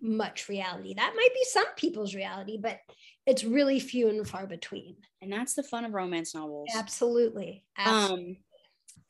much 0.01 0.49
reality 0.49 0.95
that 0.95 1.15
might 1.17 1.35
be 1.35 1.45
some 1.45 1.67
people's 1.77 2.15
reality 2.15 2.59
but 2.61 2.79
it's 3.27 3.45
really 3.45 3.81
few 3.81 4.09
and 4.09 4.29
far 4.29 4.47
between 4.47 4.97
and 5.23 5.33
that's 5.33 5.55
the 5.55 5.63
fun 5.63 5.85
of 5.87 5.93
romance 5.95 6.35
novels. 6.35 6.69
absolutely, 6.75 7.65
absolutely. 7.79 8.31
Um, 8.31 8.37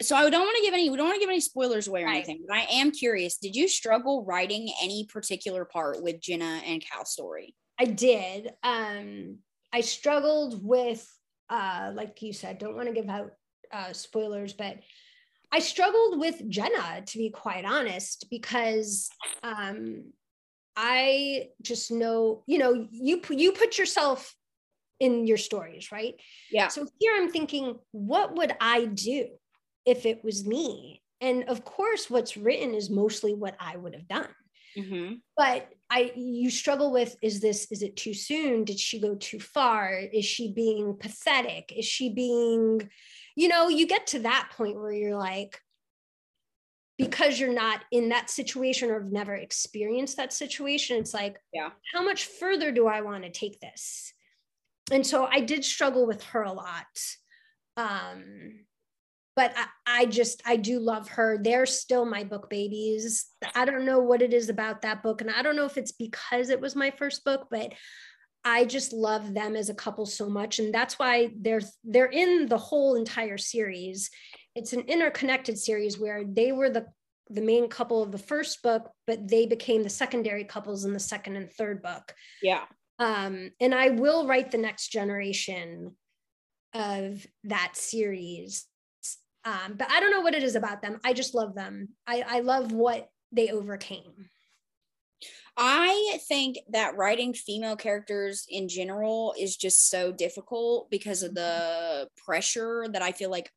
so 0.01 0.17
I 0.17 0.29
don't 0.31 0.43
want 0.43 0.57
to 0.57 0.63
give 0.63 0.75
any. 0.75 0.91
We 0.91 0.97
don't 0.97 1.07
want 1.07 1.17
to 1.17 1.21
give 1.21 1.29
any 1.29 1.41
spoilers 1.41 1.89
away 1.89 2.03
or 2.03 2.07
Right. 2.07 2.17
anything. 2.17 2.45
But 2.47 2.57
I 2.57 2.67
am 2.71 2.91
curious. 2.91 3.37
Did 3.37 3.55
you 3.57 3.69
struggle 3.69 4.25
writing 4.25 4.69
any 4.83 5.07
particular 5.07 5.65
part 5.65 6.03
with 6.03 6.21
Jenna 6.21 6.61
and 6.65 6.85
Cal's 6.85 7.11
story? 7.11 7.55
I 7.79 7.87
did. 7.87 8.53
Um, 8.63 9.39
I 9.73 9.81
struggled 9.81 10.65
with, 10.65 11.07
uh, 11.51 11.93
like 11.95 12.23
you 12.23 12.33
said, 12.33 12.59
don't 12.59 12.77
want 12.77 12.89
to 12.89 12.95
give 12.95 13.09
out 13.09 13.33
uh, 13.73 13.93
spoilers, 13.93 14.53
but 14.53 14.79
I 15.53 15.59
struggled 15.59 16.19
with 16.19 16.49
Jenna, 16.49 17.03
to 17.07 17.19
be 17.19 17.31
quite 17.31 17.65
honest, 17.65 18.27
because 18.31 19.09
um, 19.43 20.13
I 20.77 21.49
just 21.63 21.91
know, 21.91 22.43
you 22.47 22.59
know, 22.59 22.87
you 22.91 23.21
you 23.31 23.53
put 23.53 23.79
yourself 23.79 24.35
in 25.01 25.27
your 25.27 25.37
stories, 25.37 25.93
right? 25.93 26.15
Yeah. 26.51 26.69
So 26.69 26.87
here 26.99 27.13
I'm 27.17 27.31
thinking, 27.31 27.77
what 27.93 28.37
would 28.37 28.55
I 28.61 28.87
do 28.87 29.29
if 29.85 30.07
it 30.07 30.25
was 30.25 30.47
me? 30.47 31.03
And 31.21 31.45
of 31.45 31.65
course, 31.65 32.11
what's 32.11 32.37
written 32.37 32.75
is 32.75 32.91
mostly 32.91 33.35
what 33.35 33.57
I 33.61 33.77
would 33.77 33.95
have 33.95 34.09
done 34.09 34.29
Mm-hmm. 34.77 35.15
but 35.37 35.69
i 35.97 36.13
you 36.17 36.51
struggle 36.51 36.91
with 36.93 37.17
is 37.23 37.41
this 37.41 37.71
is 37.71 37.83
it 37.83 37.95
too 37.97 38.15
soon? 38.15 38.65
Did 38.65 38.79
she 38.81 38.99
go 39.01 39.15
too 39.15 39.41
far? 39.41 39.85
Is 40.21 40.25
she 40.25 40.53
being 40.53 40.97
pathetic? 41.05 41.73
Is 41.77 41.85
she 41.85 42.07
being 42.11 42.91
you 43.37 43.49
know 43.49 43.69
you 43.69 43.87
get 43.87 44.07
to 44.09 44.19
that 44.21 44.51
point 44.57 44.77
where 44.77 44.93
you're 44.93 45.17
like 45.17 45.61
because 46.99 47.41
you're 47.41 47.53
not 47.67 47.81
in 47.91 48.09
that 48.11 48.31
situation 48.31 48.91
or 48.91 49.03
have 49.03 49.13
never 49.13 49.35
experienced 49.35 50.17
that 50.17 50.33
situation 50.33 50.99
it's 50.99 51.13
like 51.15 51.37
Yeah. 51.53 51.71
how 51.93 52.03
much 52.05 52.27
further 52.27 52.71
do 52.73 52.87
i 52.87 53.01
want 53.01 53.25
to 53.25 53.31
take 53.31 53.61
this? 53.61 54.13
And 54.93 55.07
so 55.07 55.27
i 55.27 55.41
did 55.41 55.65
struggle 55.65 56.07
with 56.07 56.23
her 56.25 56.43
a 56.43 56.53
lot. 56.53 56.95
Um 57.77 58.67
but 59.37 59.53
I, 59.57 60.03
I 60.03 60.07
just 60.07 60.43
i 60.47 60.57
do 60.57 60.79
love 60.79 61.09
her 61.11 61.39
they're 61.43 61.67
still 61.67 62.05
my 62.05 62.25
book 62.25 62.49
babies 62.51 63.27
i 63.55 63.65
don't 63.65 63.85
know 63.85 63.99
what 64.01 64.23
it 64.23 64.33
is 64.33 64.49
about 64.49 64.83
that 64.83 65.03
book 65.03 65.21
and 65.21 65.31
i 65.31 65.43
don't 65.43 65.57
know 65.57 65.67
if 65.67 65.77
it's 65.77 65.93
because 65.93 66.51
it 66.51 66.61
was 66.61 66.77
my 66.77 66.91
first 66.91 67.25
book 67.25 67.49
but 67.51 67.73
i 68.45 68.65
just 68.65 68.93
love 68.93 69.35
them 69.35 69.57
as 69.57 69.69
a 69.69 69.75
couple 69.75 70.07
so 70.07 70.29
much 70.29 70.59
and 70.59 70.73
that's 70.73 70.99
why 70.99 71.31
they're 71.41 71.63
they're 71.85 72.07
in 72.07 72.47
the 72.47 72.59
whole 72.59 72.95
entire 72.95 73.39
series 73.39 74.11
it's 74.55 74.73
an 74.73 74.81
interconnected 74.81 75.59
series 75.59 75.99
where 75.99 76.25
they 76.25 76.53
were 76.53 76.71
the 76.71 76.87
the 77.31 77.41
main 77.41 77.69
couple 77.69 78.03
of 78.03 78.13
the 78.13 78.19
first 78.19 78.63
book 78.63 78.91
but 79.07 79.29
they 79.29 79.47
became 79.47 79.83
the 79.83 79.89
secondary 79.91 80.45
couples 80.45 80.85
in 80.85 80.93
the 80.93 81.01
second 81.01 81.37
and 81.37 81.51
third 81.53 81.83
book 81.83 82.15
Yeah. 82.43 82.65
um, 82.99 83.51
and 83.61 83.75
I 83.75 83.89
will 83.89 84.27
write 84.27 84.51
the 84.51 84.59
next 84.59 84.89
generation 84.89 85.97
of 86.75 87.27
that 87.45 87.77
series. 87.77 88.67
Um, 89.45 89.75
but 89.77 89.91
I 89.91 90.01
don't 90.01 90.11
know 90.11 90.23
what 90.23 90.35
it 90.35 90.43
is 90.43 90.57
about 90.57 90.81
them. 90.81 91.01
I 91.05 91.13
just 91.13 91.35
love 91.35 91.55
them. 91.55 91.89
I, 92.07 92.25
I 92.27 92.41
love 92.41 92.73
what 92.73 93.09
they 93.31 93.51
overcame. 93.51 94.31
I 95.57 96.19
think 96.29 96.59
that 96.71 96.97
writing 96.97 97.33
female 97.33 97.77
characters 97.77 98.47
in 98.49 98.69
general 98.69 99.35
is 99.39 99.57
just 99.57 99.89
so 99.89 100.11
difficult 100.13 100.91
because 100.91 101.23
of 101.23 101.35
the 101.35 102.09
pressure 102.25 102.87
that 102.93 103.03
I 103.03 103.13
feel 103.13 103.31
like 103.31 103.51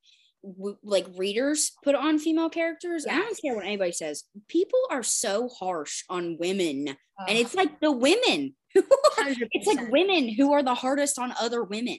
w- 0.43 0.77
like 0.83 1.07
readers 1.17 1.71
put 1.83 1.95
on 1.95 2.19
female 2.19 2.49
characters. 2.49 3.07
I 3.07 3.17
don't 3.17 3.41
care 3.41 3.55
what 3.55 3.65
anybody 3.65 3.93
says. 3.93 4.25
People 4.47 4.79
are 4.91 5.01
so 5.01 5.49
harsh 5.49 6.03
on 6.09 6.37
women, 6.39 6.89
and 7.27 7.37
it's 7.37 7.55
like 7.55 7.79
the 7.79 7.91
women. 7.91 8.55
it's 8.75 9.67
like 9.67 9.91
women 9.91 10.29
who 10.29 10.53
are 10.53 10.61
the 10.61 10.75
hardest 10.75 11.17
on 11.17 11.33
other 11.39 11.63
women. 11.63 11.97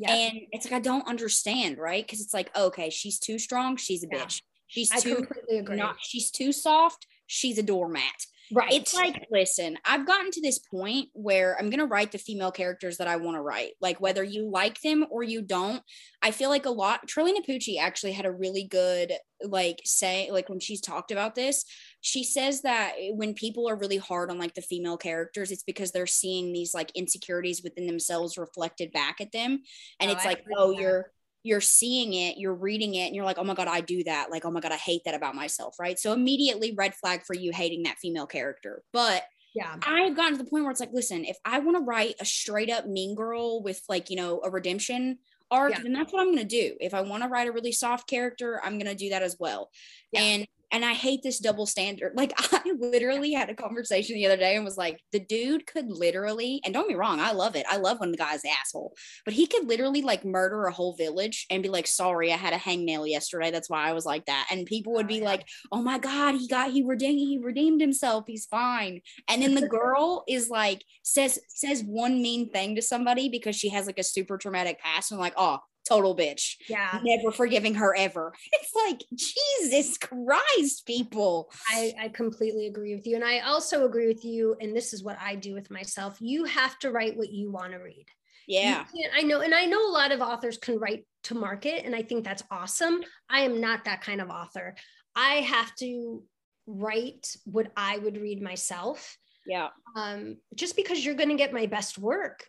Yeah, 0.00 0.12
And 0.14 0.38
it's 0.50 0.64
like 0.64 0.72
I 0.72 0.80
don't 0.80 1.06
understand, 1.06 1.76
right? 1.76 2.02
Because 2.04 2.22
it's 2.22 2.32
like, 2.32 2.50
okay, 2.56 2.88
she's 2.88 3.18
too 3.18 3.38
strong, 3.38 3.76
she's 3.76 4.02
a 4.02 4.06
Yeah. 4.10 4.24
bitch. 4.24 4.40
She's 4.66 4.90
I 4.90 4.98
too 5.00 5.16
completely 5.16 5.58
agree. 5.58 5.76
not 5.76 5.96
she's 6.00 6.30
too 6.30 6.52
soft, 6.52 7.06
she's 7.26 7.58
a 7.58 7.62
doormat. 7.62 8.26
Right. 8.52 8.72
It's 8.72 8.94
like, 8.94 9.26
listen, 9.30 9.78
I've 9.84 10.06
gotten 10.06 10.30
to 10.32 10.40
this 10.40 10.58
point 10.58 11.08
where 11.12 11.56
I'm 11.58 11.70
gonna 11.70 11.86
write 11.86 12.12
the 12.12 12.18
female 12.18 12.50
characters 12.50 12.96
that 12.98 13.08
I 13.08 13.16
want 13.16 13.36
to 13.36 13.40
write. 13.42 13.72
Like 13.80 14.00
whether 14.00 14.24
you 14.24 14.48
like 14.50 14.80
them 14.80 15.06
or 15.10 15.22
you 15.22 15.42
don't. 15.42 15.82
I 16.22 16.30
feel 16.32 16.50
like 16.50 16.66
a 16.66 16.70
lot 16.70 17.06
Trilina 17.06 17.44
Pucci 17.48 17.78
actually 17.78 18.12
had 18.12 18.26
a 18.26 18.32
really 18.32 18.64
good 18.64 19.12
like 19.42 19.80
say 19.84 20.30
like 20.30 20.48
when 20.48 20.60
she's 20.60 20.80
talked 20.80 21.10
about 21.12 21.34
this, 21.34 21.64
she 22.00 22.24
says 22.24 22.62
that 22.62 22.94
when 23.12 23.34
people 23.34 23.68
are 23.68 23.76
really 23.76 23.96
hard 23.98 24.30
on 24.30 24.38
like 24.38 24.54
the 24.54 24.62
female 24.62 24.96
characters, 24.96 25.50
it's 25.50 25.62
because 25.62 25.92
they're 25.92 26.06
seeing 26.06 26.52
these 26.52 26.74
like 26.74 26.90
insecurities 26.94 27.62
within 27.62 27.86
themselves 27.86 28.36
reflected 28.38 28.92
back 28.92 29.20
at 29.20 29.32
them. 29.32 29.62
And 30.00 30.10
Oh, 30.10 30.14
it's 30.14 30.24
I 30.24 30.28
like, 30.28 30.44
oh, 30.56 30.72
that. 30.72 30.80
you're 30.80 31.12
you're 31.42 31.60
seeing 31.60 32.12
it, 32.12 32.36
you're 32.38 32.54
reading 32.54 32.94
it, 32.94 33.06
and 33.06 33.14
you're 33.16 33.24
like, 33.24 33.38
oh 33.38 33.44
my 33.44 33.54
God, 33.54 33.68
I 33.68 33.80
do 33.80 34.04
that. 34.04 34.30
Like, 34.30 34.44
oh 34.44 34.50
my 34.50 34.60
God, 34.60 34.72
I 34.72 34.76
hate 34.76 35.02
that 35.04 35.14
about 35.14 35.34
myself. 35.34 35.76
Right. 35.80 35.98
So 35.98 36.12
immediately 36.12 36.72
red 36.72 36.94
flag 36.94 37.22
for 37.24 37.34
you 37.34 37.52
hating 37.52 37.84
that 37.84 37.98
female 37.98 38.26
character. 38.26 38.82
But 38.92 39.24
yeah. 39.54 39.76
I've 39.82 40.14
gotten 40.14 40.38
to 40.38 40.44
the 40.44 40.48
point 40.48 40.64
where 40.64 40.70
it's 40.70 40.80
like, 40.80 40.92
listen, 40.92 41.24
if 41.24 41.36
I 41.44 41.58
want 41.58 41.76
to 41.76 41.82
write 41.82 42.14
a 42.20 42.24
straight 42.24 42.70
up 42.70 42.86
mean 42.86 43.14
girl 43.14 43.62
with 43.62 43.82
like, 43.88 44.10
you 44.10 44.16
know, 44.16 44.40
a 44.44 44.50
redemption 44.50 45.18
arc, 45.50 45.72
Yeah. 45.72 45.80
then 45.82 45.92
that's 45.92 46.12
what 46.12 46.20
I'm 46.20 46.30
gonna 46.30 46.44
do. 46.44 46.76
If 46.80 46.94
I 46.94 47.00
want 47.00 47.24
to 47.24 47.28
write 47.28 47.48
a 47.48 47.52
really 47.52 47.72
soft 47.72 48.08
character, 48.08 48.60
I'm 48.62 48.78
gonna 48.78 48.94
do 48.94 49.10
that 49.10 49.22
as 49.22 49.36
well. 49.40 49.70
Yeah. 50.12 50.20
And 50.20 50.46
and 50.72 50.84
I 50.84 50.92
hate 50.92 51.22
this 51.22 51.38
double 51.38 51.66
standard. 51.66 52.12
Like 52.20 52.34
I 52.52 52.60
literally 52.78 53.32
had 53.32 53.48
a 53.48 53.54
conversation 53.54 54.14
the 54.14 54.26
other 54.26 54.36
day 54.36 54.54
and 54.54 54.64
was 54.64 54.76
like, 54.76 55.00
the 55.10 55.20
dude 55.20 55.66
could 55.66 55.86
literally, 55.88 56.60
and 56.66 56.74
don't 56.74 56.86
me 56.86 56.94
wrong, 56.94 57.18
I 57.18 57.32
love 57.32 57.56
it. 57.56 57.64
I 57.66 57.78
love 57.78 57.98
when 57.98 58.10
the 58.10 58.18
guy's 58.18 58.42
the 58.42 58.50
asshole, 58.50 58.94
but 59.24 59.32
he 59.32 59.46
could 59.46 59.66
literally 59.66 60.02
like 60.02 60.22
murder 60.22 60.64
a 60.64 60.72
whole 60.72 60.94
village 60.96 61.46
and 61.50 61.62
be 61.62 61.70
like, 61.70 61.86
sorry, 61.86 62.30
I 62.30 62.36
had 62.36 62.52
a 62.52 62.58
hangnail 62.58 63.08
yesterday. 63.08 63.50
That's 63.50 63.70
why 63.70 63.88
I 63.88 63.94
was 63.94 64.04
like 64.04 64.26
that. 64.26 64.48
And 64.50 64.66
people 64.66 64.92
would 64.94 65.06
be 65.06 65.22
like, 65.22 65.46
oh 65.72 65.80
my 65.80 65.98
God, 65.98 66.34
he 66.34 66.46
got 66.46 66.72
he 66.72 66.82
redeemed 66.82 67.18
he 67.18 67.38
redeemed 67.42 67.80
himself. 67.80 68.24
He's 68.26 68.44
fine. 68.44 69.00
And 69.28 69.42
then 69.42 69.54
the 69.54 69.68
girl 69.68 70.24
is 70.28 70.50
like 70.50 70.84
says 71.02 71.38
says 71.48 71.82
one 71.82 72.20
mean 72.20 72.50
thing 72.50 72.76
to 72.76 72.82
somebody 72.82 73.30
because 73.30 73.56
she 73.56 73.70
has 73.70 73.86
like 73.86 73.98
a 73.98 74.04
super 74.04 74.36
traumatic 74.36 74.78
past 74.80 75.10
and 75.10 75.20
like, 75.20 75.34
oh, 75.36 75.60
total 75.88 76.16
bitch. 76.16 76.56
Yeah. 76.68 77.00
Never 77.02 77.32
forgiving 77.32 77.74
her 77.74 77.94
ever. 77.96 78.32
It's 78.52 78.72
like, 78.74 79.02
Jesus 79.14 79.98
Christ, 79.98 80.86
people. 80.86 81.50
I, 81.68 81.92
I 82.00 82.08
completely 82.08 82.66
agree 82.66 82.94
with 82.94 83.06
you. 83.06 83.16
And 83.16 83.24
I 83.24 83.40
also 83.40 83.84
agree 83.84 84.06
with 84.06 84.24
you. 84.24 84.56
And 84.60 84.74
this 84.74 84.92
is 84.92 85.02
what 85.02 85.18
I 85.20 85.34
do 85.34 85.54
with 85.54 85.70
myself. 85.70 86.18
You 86.20 86.44
have 86.44 86.78
to 86.80 86.90
write 86.90 87.16
what 87.16 87.30
you 87.30 87.50
want 87.50 87.72
to 87.72 87.78
read. 87.78 88.06
Yeah. 88.46 88.84
I 89.16 89.22
know. 89.22 89.40
And 89.40 89.54
I 89.54 89.64
know 89.66 89.88
a 89.88 89.92
lot 89.92 90.12
of 90.12 90.20
authors 90.20 90.58
can 90.58 90.78
write 90.78 91.06
to 91.24 91.34
market. 91.34 91.84
And 91.84 91.94
I 91.94 92.02
think 92.02 92.24
that's 92.24 92.42
awesome. 92.50 93.00
I 93.28 93.40
am 93.40 93.60
not 93.60 93.84
that 93.84 94.02
kind 94.02 94.20
of 94.20 94.30
author. 94.30 94.74
I 95.14 95.34
have 95.36 95.74
to 95.76 96.22
write 96.66 97.34
what 97.44 97.70
I 97.76 97.98
would 97.98 98.16
read 98.20 98.42
myself. 98.42 99.16
Yeah. 99.46 99.68
Um, 99.96 100.36
just 100.54 100.76
because 100.76 101.04
you're 101.04 101.14
going 101.14 101.30
to 101.30 101.36
get 101.36 101.52
my 101.52 101.66
best 101.66 101.98
work 101.98 102.46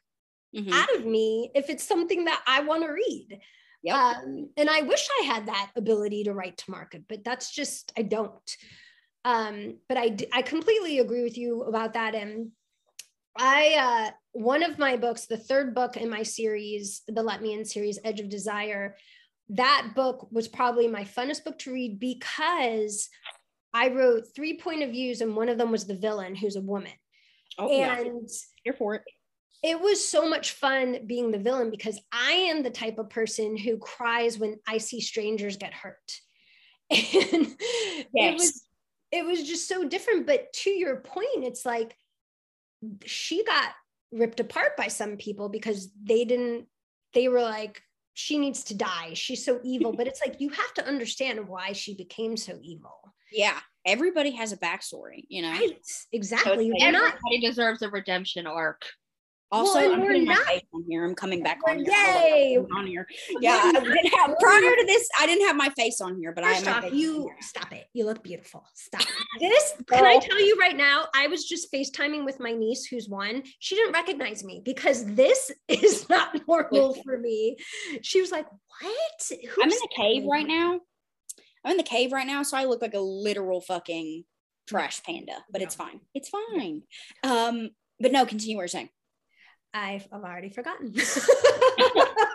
Mhm. 0.56 0.72
out 0.72 0.96
of 0.96 1.06
me 1.06 1.52
if 1.56 1.70
it's 1.70 1.84
something 1.84 2.26
that 2.26 2.44
I 2.46 2.62
want 2.62 2.84
to 2.84 2.90
read. 2.92 3.40
Yep. 3.84 3.96
Um, 3.96 4.50
and 4.58 4.70
I 4.70 4.82
wish 4.82 5.08
I 5.22 5.24
had 5.26 5.48
that 5.48 5.72
ability 5.76 6.26
to 6.26 6.34
write 6.34 6.58
to 6.58 6.72
market, 6.72 7.04
but 7.08 7.24
that's 7.24 7.52
just 7.52 7.92
I 7.98 8.04
don't. 8.04 8.58
Um, 9.26 9.78
but 9.88 9.98
I, 9.98 10.18
I 10.34 10.42
completely 10.42 11.00
agree 11.00 11.24
with 11.24 11.38
you 11.38 11.64
about 11.64 11.94
that. 11.94 12.14
And 12.16 12.52
I 13.38 13.76
uh, 14.10 14.12
one 14.34 14.62
of 14.62 14.78
my 14.78 14.98
books, 14.98 15.26
the 15.26 15.38
third 15.38 15.74
book 15.74 15.98
in 15.98 16.10
my 16.10 16.24
series, 16.24 17.02
the 17.08 17.24
Let 17.24 17.42
Me 17.42 17.54
In 17.54 17.66
series, 17.66 17.98
Edge 18.04 18.20
of 18.20 18.30
Desire, 18.30 18.98
that 19.50 19.92
book 19.96 20.28
was 20.32 20.48
probably 20.48 20.88
my 20.88 21.04
funnest 21.04 21.44
book 21.44 21.58
to 21.60 21.74
read 21.74 22.00
because 22.00 23.10
I 23.74 23.90
wrote 23.90 24.26
three 24.36 24.58
point 24.58 24.84
of 24.84 24.92
views, 24.92 25.22
and 25.22 25.36
one 25.36 25.50
of 25.50 25.58
them 25.58 25.72
was 25.72 25.88
the 25.88 25.96
villain, 25.96 26.36
who's 26.36 26.56
a 26.56 26.62
woman. 26.62 26.92
oh, 27.58 27.72
yeah. 27.72 28.00
and 28.00 28.30
Here 28.64 28.74
for 28.74 28.96
it. 28.96 29.04
It 29.63 29.80
was 29.80 30.08
so 30.08 30.28
much 30.28 30.54
fun 30.54 31.00
being 31.06 31.32
the 31.32 31.38
villain 31.38 31.69
because 31.69 32.00
I 32.12 32.32
am 32.32 32.63
the 32.63 32.69
type 32.71 32.97
of 32.97 33.10
person 33.10 33.56
who 33.56 33.78
cries 33.78 34.39
when 34.39 34.58
I 34.67 34.80
see 34.80 35.02
strangers 35.02 35.58
get 35.58 35.74
hurt. 35.74 35.97
And 36.93 37.56
it 38.13 38.34
was 38.34 38.63
it 39.12 39.26
was 39.26 39.43
just 39.43 39.67
so 39.67 39.88
different. 39.88 40.26
But 40.26 40.52
to 40.54 40.69
your 40.69 40.97
point, 40.97 41.43
it's 41.43 41.65
like 41.65 41.95
she 43.06 43.43
got 43.43 43.71
ripped 44.12 44.39
apart 44.39 44.76
by 44.78 44.88
some 44.88 45.17
people 45.17 45.50
because 45.50 45.89
they 46.04 46.26
didn't, 46.26 46.65
they 47.13 47.28
were 47.28 47.41
like, 47.41 47.82
she 48.13 48.38
needs 48.38 48.63
to 48.65 48.76
die. 48.76 49.12
She's 49.13 49.43
so 49.43 49.60
evil. 49.63 49.93
But 49.93 50.08
it's 50.08 50.21
like 50.26 50.39
you 50.39 50.50
have 50.50 50.74
to 50.76 50.88
understand 50.88 51.47
why 51.47 51.74
she 51.74 51.95
became 51.95 52.36
so 52.38 52.58
evil. 52.62 53.00
Yeah. 53.32 53.60
Everybody 53.86 54.32
has 54.32 54.52
a 54.52 54.58
backstory, 54.58 55.26
you 55.30 55.41
know? 55.41 55.52
Right. 55.52 55.78
Exactly. 56.12 56.69
like 56.69 56.82
We're 56.82 56.91
not 56.91 57.15
Everybody 57.15 57.47
deserves 57.47 57.82
a 57.82 57.89
redemption 57.89 58.47
arc. 58.47 58.84
Also, 59.52 59.80
Well, 59.80 59.94
I'm 59.94 60.02
putting 60.02 60.26
my 60.26 60.34
not- 60.36 60.46
face 60.46 60.62
on 60.74 60.86
here. 60.88 61.04
I'm 61.04 61.14
coming 61.14 61.44
back 61.44 61.60
on 61.68 61.80
here. 61.80 61.88
Yay! 61.92 62.56
I'm 62.58 62.66
on 62.78 62.88
here. 62.88 63.06
Yeah, 63.42 63.60
I 63.64 63.72
didn't 63.74 64.14
have, 64.14 64.38
prior 64.40 64.62
to 64.62 64.84
this, 64.88 65.10
I 65.20 65.26
didn't 65.26 65.46
have 65.46 65.58
my 65.58 65.68
face 65.70 66.00
on 66.00 66.18
here, 66.18 66.32
but 66.32 66.46
I 66.46 66.54
First 66.54 66.66
have 66.68 66.84
my 66.84 66.88
off, 66.90 66.94
you 66.94 67.24
here. 67.24 67.36
stop 67.42 67.74
it. 67.74 67.88
You 67.94 68.06
look 68.06 68.24
beautiful. 68.24 68.66
Stop. 68.74 69.02
it. 69.02 69.08
This 69.40 69.74
can 69.88 70.06
I 70.06 70.20
tell 70.20 70.40
you 70.40 70.58
right 70.58 70.76
now? 70.78 71.06
I 71.14 71.28
was 71.28 71.44
just 71.46 71.72
FaceTiming 71.74 72.24
with 72.24 72.40
my 72.40 72.52
niece 72.54 72.86
who's 72.86 73.10
one. 73.10 73.44
She 73.60 73.76
didn't 73.76 73.92
recognize 73.94 74.44
me 74.44 74.62
because 74.64 75.04
this 75.16 75.52
is 75.68 76.08
not 76.10 76.40
normal 76.48 76.94
for 77.04 77.18
me. 77.18 77.58
She 78.02 78.22
was 78.22 78.32
like, 78.32 78.46
What? 78.50 79.32
I'm 79.62 79.70
in 79.72 79.78
a 79.78 79.96
cave 79.96 80.24
right 80.26 80.48
now. 80.48 80.80
I'm 81.66 81.72
in 81.72 81.78
the 81.78 81.84
cave 81.84 82.12
right 82.14 82.26
now, 82.26 82.44
so 82.44 82.56
I 82.58 82.64
look 82.66 82.82
like 82.82 82.94
a 82.94 83.00
literal 83.00 83.60
fucking 83.62 84.24
trash 84.68 85.04
panda, 85.04 85.44
but 85.52 85.62
it's 85.62 85.76
fine. 85.76 86.00
It's 86.16 86.30
fine. 86.30 86.84
Um, 87.24 87.70
but 88.00 88.12
no, 88.14 88.26
continue 88.26 88.56
what 88.56 88.62
you're 88.64 88.68
saying. 88.70 88.90
I've, 89.73 90.07
I've 90.12 90.23
already 90.23 90.49
forgotten. 90.49 90.93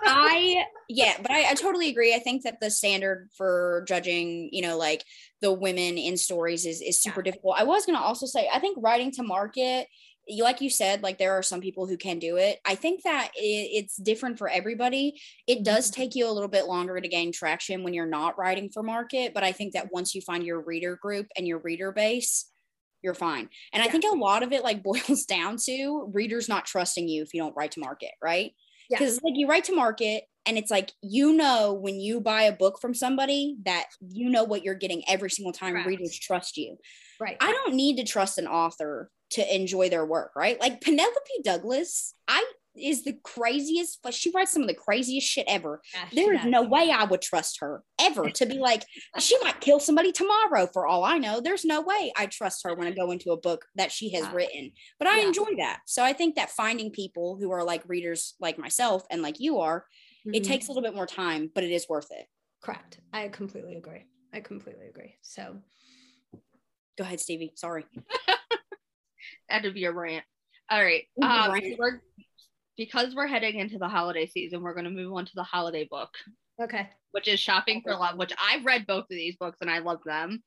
I 0.09 0.65
yeah, 0.89 1.15
but 1.21 1.31
I, 1.31 1.51
I 1.51 1.55
totally 1.55 1.91
agree. 1.91 2.15
I 2.15 2.19
think 2.19 2.45
that 2.45 2.61
the 2.61 2.71
standard 2.71 3.29
for 3.37 3.85
judging, 3.87 4.49
you 4.53 4.63
know, 4.63 4.79
like 4.79 5.05
the 5.43 5.53
women 5.53 5.99
in 5.99 6.17
stories 6.17 6.65
is 6.65 6.81
is 6.81 7.01
super 7.01 7.23
difficult. 7.23 7.57
I 7.59 7.65
was 7.65 7.85
gonna 7.85 8.01
also 8.01 8.27
say, 8.27 8.49
I 8.53 8.59
think 8.59 8.79
writing 8.81 9.11
to 9.13 9.23
market, 9.23 9.87
you 10.27 10.45
like 10.45 10.61
you 10.61 10.71
said, 10.71 11.03
like 11.03 11.19
there 11.19 11.33
are 11.33 11.43
some 11.43 11.61
people 11.61 11.87
who 11.87 11.97
can 11.97 12.19
do 12.19 12.37
it. 12.37 12.59
I 12.65 12.75
think 12.75 13.03
that 13.03 13.31
it, 13.37 13.85
it's 13.85 13.97
different 13.97 14.39
for 14.39 14.49
everybody. 14.49 15.21
It 15.47 15.63
does 15.63 15.91
mm-hmm. 15.91 16.01
take 16.01 16.15
you 16.15 16.29
a 16.29 16.33
little 16.33 16.49
bit 16.49 16.67
longer 16.67 17.01
to 17.01 17.09
gain 17.09 17.33
traction 17.33 17.83
when 17.83 17.95
you're 17.95 18.07
not 18.07 18.39
writing 18.39 18.71
for 18.73 18.83
market, 18.83 19.35
but 19.35 19.45
I 19.45 19.53
think 19.53 19.75
that 19.75 19.93
once 19.93 20.15
you 20.15 20.21
find 20.21 20.45
your 20.45 20.61
reader 20.61 20.97
group 20.97 21.27
and 21.37 21.47
your 21.47 21.59
reader 21.59 21.93
base, 21.93 22.51
you're 23.03 23.15
fine. 23.15 23.49
And 23.73 23.83
I 23.83 23.89
think 23.89 24.05
a 24.05 24.17
lot 24.17 24.43
of 24.43 24.53
it 24.53 24.65
like 24.65 24.83
boils 24.85 25.25
down 25.25 25.57
to 25.67 26.11
readers 26.13 26.49
not 26.49 26.67
trusting 26.67 27.09
you 27.09 27.23
if 27.23 27.35
you 27.35 27.41
don't 27.41 27.57
write 27.57 27.73
to 27.73 27.81
market, 27.81 28.13
right? 28.23 28.53
Yeah. 28.91 28.99
Because 28.99 29.21
like 29.23 29.35
you 29.37 29.49
write 29.49 29.65
to 29.65 29.75
market 29.75 30.25
and 30.47 30.57
it's 30.57 30.71
like 30.71 30.93
you 31.03 31.33
know 31.33 31.73
when 31.73 31.99
you 32.01 32.21
buy 32.21 32.43
a 32.43 32.53
book 32.53 32.79
from 32.81 32.95
somebody 32.95 33.57
that 33.65 33.87
you 34.09 34.31
know 34.31 34.45
what 34.45 34.65
you're 34.65 34.75
getting 34.75 35.03
every 35.09 35.29
single 35.29 35.53
time 35.53 35.73
Correct. 35.73 35.89
readers 35.89 36.19
trust 36.19 36.57
you. 36.57 36.77
right. 37.21 37.37
I 37.41 37.53
don't 37.53 37.75
need 37.75 37.97
to 37.97 38.05
trust 38.05 38.39
an 38.39 38.47
author 38.47 39.11
to 39.31 39.55
enjoy 39.55 39.89
their 39.89 40.07
work, 40.07 40.33
right? 40.37 40.61
Like 40.61 40.81
Penelope 40.81 41.15
Douglas, 41.45 42.15
I 42.29 42.45
is 42.79 43.05
the 43.05 43.15
craziest, 43.25 44.01
but 44.03 44.15
she 44.15 44.31
writes 44.31 44.53
some 44.53 44.63
of 44.63 44.69
the 44.69 44.75
craziest 44.75 45.27
shit 45.27 45.45
ever. 45.49 45.81
Yeah, 45.95 46.05
There 46.13 46.35
is 46.35 46.43
does. 46.43 46.51
no 46.51 46.63
way 46.63 46.91
I 46.91 47.05
would 47.05 47.23
trust 47.23 47.59
her 47.61 47.83
ever 48.01 48.31
to 48.31 48.47
be 48.47 48.59
like, 48.59 48.85
she 49.19 49.37
might 49.43 49.61
kill 49.61 49.81
somebody 49.81 50.13
tomorrow 50.13 50.67
for 50.73 50.87
all 50.87 51.05
I 51.05 51.19
know. 51.19 51.41
There's 51.41 51.65
no 51.65 51.81
way 51.81 52.13
I 52.17 52.27
trust 52.27 52.61
her 52.65 52.75
when 52.75 52.87
I 52.87 52.91
go 52.93 53.11
into 53.11 53.33
a 53.33 53.37
book 53.37 53.65
that 53.77 53.93
she 53.93 54.11
has 54.13 54.25
Yeah. 54.25 54.33
written. 54.35 54.73
But 54.99 55.09
I 55.09 55.21
Yeah. 55.21 55.27
enjoy 55.29 55.57
that. 55.59 55.81
So 55.87 56.03
I 56.05 56.13
think 56.13 56.37
that 56.37 56.51
finding 56.51 56.91
people 56.91 57.37
who 57.41 57.51
are 57.51 57.65
like 57.65 57.83
readers 57.89 58.35
like 58.41 58.59
myself 58.59 59.05
and 59.11 59.23
like 59.23 59.41
you 59.41 59.59
are, 59.61 59.87
it 60.33 60.43
Mhm. 60.43 60.47
takes 60.47 60.67
a 60.67 60.71
little 60.73 60.83
bit 60.83 60.95
more 60.95 61.07
time, 61.07 61.51
but 61.55 61.65
it 61.65 61.71
is 61.71 61.89
worth 61.89 62.09
it. 62.11 62.27
correct. 62.63 62.99
I 63.13 63.29
completely 63.29 63.77
agree. 63.77 64.05
I 64.33 64.41
completely 64.41 64.87
agree. 64.89 65.17
So 65.23 65.63
Go 66.99 67.05
ahead, 67.05 67.21
Stevie. 67.21 67.53
Sorry. 67.57 67.85
End 69.51 69.67
of 69.67 69.77
your 69.77 69.93
rant. 69.93 70.25
All 70.71 70.83
right. 70.83 71.05
Um, 71.23 71.53
we're 71.79 72.01
because 72.77 73.15
we're 73.15 73.27
heading 73.27 73.59
into 73.59 73.79
the 73.79 73.89
holiday 73.89 74.27
season, 74.27 74.63
we're 74.63 74.75
going 74.75 74.85
to 74.85 74.91
move 74.91 75.13
on 75.13 75.25
to 75.25 75.33
the 75.35 75.43
holiday 75.43 75.87
book, 75.91 76.11
okay. 76.63 76.89
which 77.13 77.29
is 77.29 77.41
Shopping 77.41 77.81
for 77.83 77.95
Love, 77.97 78.17
which 78.17 78.33
I've 78.43 78.65
read 78.65 78.87
both 78.87 79.05
of 79.05 79.11
these 79.11 79.37
books 79.37 79.59
and 79.61 79.71
I 79.71 79.79
love 79.79 80.01
them. 80.05 80.43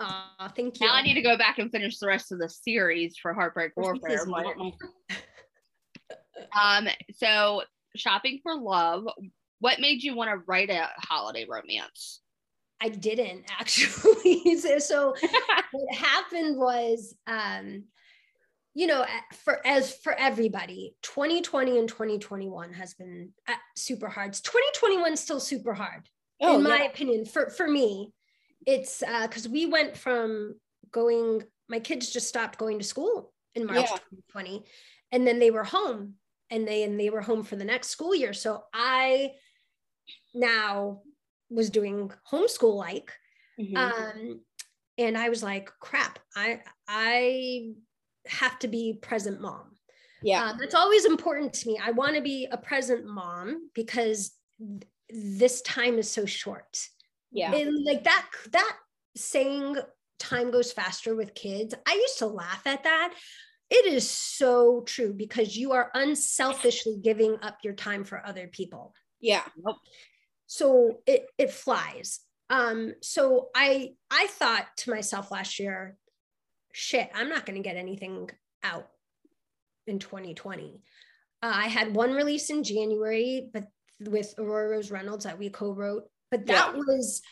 Aw, 0.00 0.52
thank 0.56 0.80
you. 0.80 0.86
Now 0.86 0.94
I 0.94 1.02
need 1.02 1.14
to 1.14 1.22
go 1.22 1.38
back 1.38 1.58
and 1.58 1.70
finish 1.70 1.98
the 1.98 2.08
rest 2.08 2.32
of 2.32 2.38
the 2.38 2.48
series 2.48 3.16
for 3.16 3.32
Heartbreak 3.32 3.72
Warfare. 3.76 4.00
This 4.08 4.20
is 4.22 4.26
not 4.26 4.56
my- 4.56 4.72
Um, 6.60 6.88
so 7.14 7.62
shopping 7.96 8.40
for 8.42 8.56
love. 8.56 9.06
What 9.60 9.80
made 9.80 10.02
you 10.02 10.16
want 10.16 10.30
to 10.30 10.44
write 10.46 10.70
a 10.70 10.88
holiday 10.98 11.46
romance? 11.48 12.20
I 12.80 12.88
didn't 12.88 13.44
actually. 13.58 14.56
so, 14.58 14.78
so 14.78 15.14
what 15.72 15.94
happened 15.94 16.58
was, 16.58 17.14
um, 17.26 17.84
you 18.74 18.86
know, 18.86 19.06
for 19.44 19.64
as 19.66 19.94
for 19.94 20.12
everybody, 20.14 20.96
2020 21.02 21.78
and 21.78 21.88
2021 21.88 22.72
has 22.72 22.94
been 22.94 23.32
uh, 23.48 23.54
super 23.76 24.08
hard. 24.08 24.32
2021 24.32 25.12
is 25.12 25.20
still 25.20 25.40
super 25.40 25.74
hard, 25.74 26.08
Oh, 26.40 26.56
in 26.56 26.62
my 26.64 26.78
yeah. 26.82 26.90
opinion. 26.90 27.24
For 27.24 27.50
for 27.50 27.68
me, 27.68 28.12
it's 28.66 29.02
because 29.22 29.48
we 29.48 29.66
went 29.66 29.96
from 29.96 30.58
going. 30.90 31.42
My 31.68 31.80
kids 31.80 32.10
just 32.10 32.28
stopped 32.28 32.58
going 32.58 32.78
to 32.78 32.84
school 32.84 33.32
in 33.54 33.64
March 33.64 33.76
Yeah. 33.76 33.96
2020, 34.28 34.64
and 35.12 35.26
then 35.26 35.38
they 35.38 35.50
were 35.50 35.64
home, 35.64 36.14
and 36.50 36.66
they 36.66 36.82
and 36.82 36.98
they 36.98 37.10
were 37.10 37.22
home 37.22 37.44
for 37.44 37.56
the 37.56 37.64
next 37.64 37.88
school 37.88 38.14
year. 38.14 38.32
So 38.32 38.64
I 38.74 39.32
now 40.34 41.02
was 41.48 41.70
doing 41.70 42.10
homeschool 42.30 42.74
like 42.74 43.12
Mhm. 43.60 43.76
um 43.76 44.40
and 44.98 45.16
i 45.16 45.28
was 45.28 45.42
like 45.42 45.70
crap 45.78 46.18
i 46.34 46.60
i 46.88 47.72
have 48.26 48.58
to 48.60 48.68
be 48.68 48.98
present 49.00 49.40
mom. 49.40 49.72
Yeah. 50.22 50.44
um, 50.44 50.56
that's 50.58 50.74
always 50.74 51.04
important 51.04 51.52
to 51.54 51.68
me. 51.68 51.78
I 51.82 51.90
want 51.90 52.16
to 52.16 52.22
be 52.22 52.48
a 52.50 52.56
present 52.56 53.04
mom 53.06 53.68
because 53.74 54.32
th- 54.58 54.84
this 55.38 55.60
time 55.62 55.98
is 55.98 56.10
so 56.10 56.24
short. 56.24 56.88
Yeah. 57.30 57.52
and 57.52 57.84
like 57.84 58.04
that 58.04 58.26
that 58.52 58.76
saying 59.16 59.76
time 60.20 60.52
goes 60.52 60.70
faster 60.72 61.16
with 61.16 61.34
kids 61.34 61.74
i 61.86 61.94
used 61.94 62.18
to 62.18 62.26
laugh 62.26 62.62
at 62.66 62.84
that. 62.84 63.14
It 63.70 63.86
is 63.86 64.08
so 64.08 64.82
true 64.82 65.12
because 65.12 65.56
you 65.56 65.72
are 65.72 65.90
unselfishly 65.94 66.98
giving 67.02 67.38
up 67.42 67.58
your 67.64 67.72
time 67.72 68.04
for 68.04 68.24
other 68.24 68.46
people. 68.46 68.94
Yeah. 69.20 69.42
so 70.46 71.00
it 71.06 71.26
it 71.38 71.50
flies. 71.50 72.20
Um 72.50 72.94
so 73.02 73.48
i 73.54 73.94
i 74.10 74.26
thought 74.28 74.66
to 74.78 74.90
myself 74.90 75.30
last 75.30 75.58
year 75.58 75.96
shit 76.74 77.08
i'm 77.14 77.28
not 77.28 77.46
going 77.46 77.56
to 77.56 77.66
get 77.66 77.76
anything 77.76 78.28
out 78.62 78.88
in 79.86 79.98
2020 79.98 80.80
uh, 81.42 81.52
i 81.54 81.66
had 81.66 81.94
one 81.94 82.12
release 82.12 82.50
in 82.50 82.62
january 82.62 83.48
but 83.52 83.68
with 84.00 84.34
aurora 84.38 84.70
rose 84.70 84.90
reynolds 84.90 85.24
that 85.24 85.38
we 85.38 85.48
co-wrote 85.48 86.04
but 86.30 86.46
that 86.46 86.74
was 86.74 87.22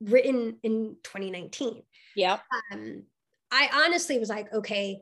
written 0.00 0.56
in 0.62 0.96
2019 1.04 1.82
Yep. 2.16 2.40
um, 2.72 3.04
I 3.50 3.68
honestly 3.72 4.18
was 4.18 4.28
like, 4.28 4.52
okay, 4.52 5.00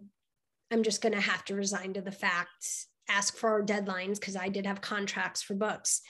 I'm 0.71 0.83
just 0.83 1.03
going 1.03 1.15
to 1.15 1.21
have 1.21 1.45
to 1.47 1.55
resign 1.55 1.95
to 1.95 2.01
the 2.01 2.13
facts, 2.13 2.87
ask 3.09 3.37
for 3.37 3.51
our 3.51 3.63
deadlines 3.63 4.19
because 4.19 4.37
I 4.37 4.49
did 4.49 4.67
have 4.67 4.81
contracts 4.81 5.43
for 5.43 5.55
books, 5.55 6.03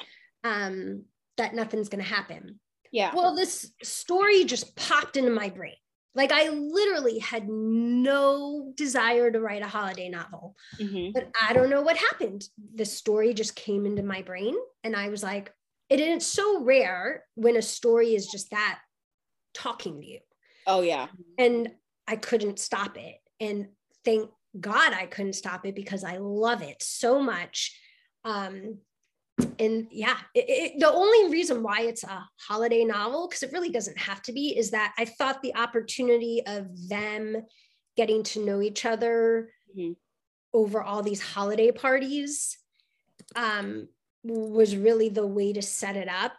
um, 0.45 1.05
that 1.37 1.55
nothing's 1.55 1.89
going 1.89 2.03
to 2.03 2.11
happen. 2.11 2.61
Yeah. 2.91 3.13
Well, 3.15 3.37
this 3.37 3.71
story 3.83 4.45
just 4.45 4.75
popped 4.77 5.17
into 5.17 5.31
my 5.31 5.51
brain. 5.51 5.75
Like 6.15 6.33
I 6.33 6.49
literally 6.49 7.19
had 7.19 7.49
no 7.49 8.73
desire 8.77 9.31
to 9.31 9.41
write 9.41 9.63
a 9.63 9.69
holiday 9.69 10.09
novel, 10.09 10.57
Mhm. 10.81 11.13
but 11.15 11.31
I 11.41 11.53
don't 11.53 11.71
know 11.71 11.83
what 11.83 11.97
happened. 11.97 12.49
The 12.75 12.85
story 12.85 13.35
just 13.35 13.55
came 13.55 13.87
into 13.87 14.03
my 14.03 14.23
brain, 14.23 14.57
and 14.83 14.97
I 14.97 15.09
was 15.11 15.23
like, 15.23 15.53
it's 15.91 16.27
so 16.27 16.63
rare 16.65 17.25
when 17.35 17.57
a 17.57 17.63
story 17.63 18.15
is 18.15 18.27
just 18.27 18.51
that 18.51 18.81
talking 19.55 20.01
to 20.01 20.07
you 20.07 20.21
Oh 20.67 20.83
yeah. 20.83 21.09
and 21.39 21.75
I 22.07 22.17
couldn't 22.17 22.59
stop 22.59 22.97
it. 22.99 23.17
And 23.41 23.69
thank 24.05 24.31
God 24.59 24.93
I 24.93 25.07
couldn't 25.07 25.35
stop 25.35 25.65
it 25.67 25.75
because 25.75 26.05
I 26.05 26.19
love 26.19 26.63
it 26.63 26.83
so 26.83 27.23
much. 27.23 27.79
Um, 28.25 28.81
and 29.59 29.87
yeah, 29.91 30.19
it, 30.35 30.45
it- 30.49 30.81
the 30.81 30.91
only 30.91 31.31
reason 31.31 31.63
why 31.63 31.83
it's 31.83 32.05
a 32.05 32.29
holiday 32.49 32.85
novel, 32.85 33.29
because 33.29 33.43
it 33.43 33.53
really 33.53 33.71
doesn't 33.71 33.99
have 33.99 34.23
to 34.23 34.33
be, 34.33 34.57
is 34.57 34.71
that 34.71 34.95
I 34.99 35.05
thought 35.05 35.43
the 35.43 35.55
opportunity 35.57 36.43
of 36.47 36.67
them 36.89 37.45
getting 37.97 38.23
to 38.23 38.45
know 38.45 38.61
each 38.61 38.85
other 38.85 39.53
Mhm. 39.77 39.97
over 40.53 40.83
all 40.83 41.03
these 41.03 41.21
holiday 41.21 41.71
parties 41.73 42.59
um, 43.37 43.89
was 44.25 44.77
really 44.77 45.09
the 45.09 45.27
way 45.27 45.53
to 45.53 45.63
set 45.63 45.97
it 45.97 46.09
up. 46.09 46.33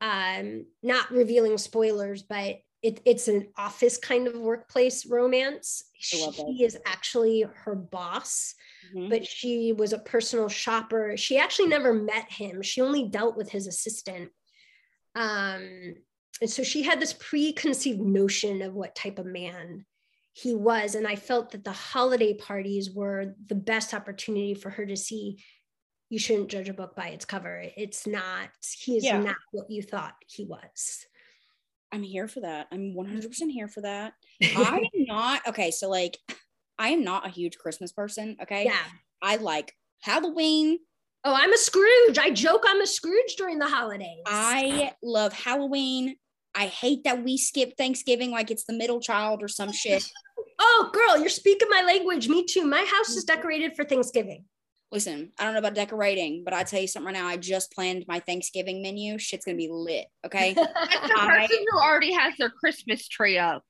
Um, 0.00 0.66
not 0.82 1.10
revealing 1.10 1.58
spoilers, 1.58 2.22
but 2.22 2.58
it, 2.82 3.00
it's 3.04 3.28
an 3.28 3.48
office 3.56 3.96
kind 3.98 4.26
of 4.26 4.34
workplace 4.34 5.06
romance. 5.06 5.84
I 6.12 6.18
love 6.26 6.36
that. 6.36 6.46
She 6.46 6.64
is 6.64 6.76
actually 6.84 7.42
her 7.64 7.74
boss, 7.76 8.54
Mhm. 8.94 9.10
but 9.10 9.26
she 9.26 9.72
was 9.72 9.92
a 9.92 9.98
personal 9.98 10.48
shopper. 10.48 11.16
She 11.16 11.38
actually 11.38 11.68
never 11.68 11.92
met 11.92 12.30
him. 12.30 12.62
She 12.62 12.80
only 12.80 13.08
dealt 13.08 13.36
with 13.36 13.50
his 13.50 13.66
assistant. 13.66 14.30
Um, 15.14 15.94
and 16.40 16.50
so 16.50 16.62
she 16.62 16.82
had 16.82 17.00
this 17.00 17.12
preconceived 17.12 18.00
notion 18.00 18.62
of 18.62 18.74
what 18.74 18.94
type 18.94 19.18
of 19.18 19.26
man 19.26 19.84
he 20.32 20.54
was. 20.54 20.94
And 20.94 21.06
I 21.06 21.16
felt 21.16 21.50
that 21.50 21.64
the 21.64 21.72
holiday 21.72 22.34
parties 22.34 22.90
were 22.90 23.34
the 23.46 23.54
best 23.54 23.92
opportunity 23.94 24.54
for 24.54 24.70
her 24.70 24.86
to 24.86 24.96
see 24.96 25.42
you 26.08 26.18
shouldn't 26.18 26.50
judge 26.50 26.68
a 26.68 26.74
book 26.74 26.94
by 26.96 27.08
its 27.08 27.24
cover. 27.24 27.64
It's 27.76 28.06
not, 28.06 28.48
he 28.80 28.96
is 28.96 29.04
Yeah. 29.04 29.22
not 29.22 29.36
what 29.52 29.70
you 29.70 29.82
thought 29.82 30.14
he 30.26 30.44
was. 30.44 31.06
I'm 31.90 32.02
here 32.02 32.26
for 32.28 32.40
that. 32.40 32.68
I'm 32.72 32.94
100% 32.94 33.50
here 33.50 33.68
for 33.68 33.82
that. 33.82 34.14
I 34.42 34.78
am 34.94 35.04
not 35.04 35.46
okay. 35.48 35.70
So 35.70 35.88
like, 35.90 36.16
I 36.78 36.90
am 36.90 37.04
not 37.04 37.26
a 37.26 37.30
huge 37.30 37.58
Christmas 37.58 37.92
person. 37.92 38.36
Okay. 38.42 38.64
yeah. 38.64 38.76
I 39.20 39.36
like 39.36 39.74
Halloween. 40.00 40.78
Oh, 41.24 41.34
I'm 41.34 41.52
a 41.52 41.58
Scrooge. 41.58 42.18
I 42.18 42.30
joke 42.30 42.64
I'm 42.66 42.80
a 42.80 42.86
Scrooge 42.86 43.36
during 43.36 43.58
the 43.58 43.68
holidays. 43.68 44.22
I 44.26 44.92
love 45.02 45.32
Halloween. 45.32 46.16
I 46.54 46.66
hate 46.66 47.04
that 47.04 47.22
we 47.22 47.38
skip 47.38 47.76
Thanksgiving 47.78 48.30
like 48.30 48.50
it's 48.50 48.64
the 48.64 48.72
middle 48.72 49.00
child 49.00 49.42
or 49.42 49.48
some 49.48 49.72
shit. 49.72 50.04
oh, 50.58 50.90
girl, 50.92 51.18
you're 51.18 51.28
speaking 51.28 51.68
my 51.70 51.82
language. 51.82 52.28
Me 52.28 52.44
too. 52.44 52.64
My 52.64 52.84
house 52.84 53.10
is 53.10 53.24
decorated 53.24 53.74
for 53.76 53.84
Thanksgiving. 53.84 54.44
Listen, 54.92 55.32
I 55.38 55.44
don't 55.44 55.54
know 55.54 55.58
about 55.58 55.74
decorating, 55.74 56.44
but 56.44 56.52
I 56.52 56.62
tell 56.64 56.80
you 56.80 56.86
something 56.86 57.06
right 57.14 57.18
now. 57.20 57.26
I 57.26 57.38
just 57.38 57.72
planned 57.72 58.04
my 58.06 58.20
Thanksgiving 58.20 58.82
menu. 58.82 59.18
Shit's 59.18 59.44
gonna 59.46 59.56
be 59.56 59.68
lit. 59.72 60.04
Okay. 60.26 60.52
That's 60.54 60.68
the 61.08 61.14
I- 61.18 61.46
person 61.48 61.64
who 61.70 61.78
already 61.78 62.12
has 62.12 62.34
their 62.38 62.50
Christmas 62.50 63.08
tree 63.08 63.38
up. 63.38 63.64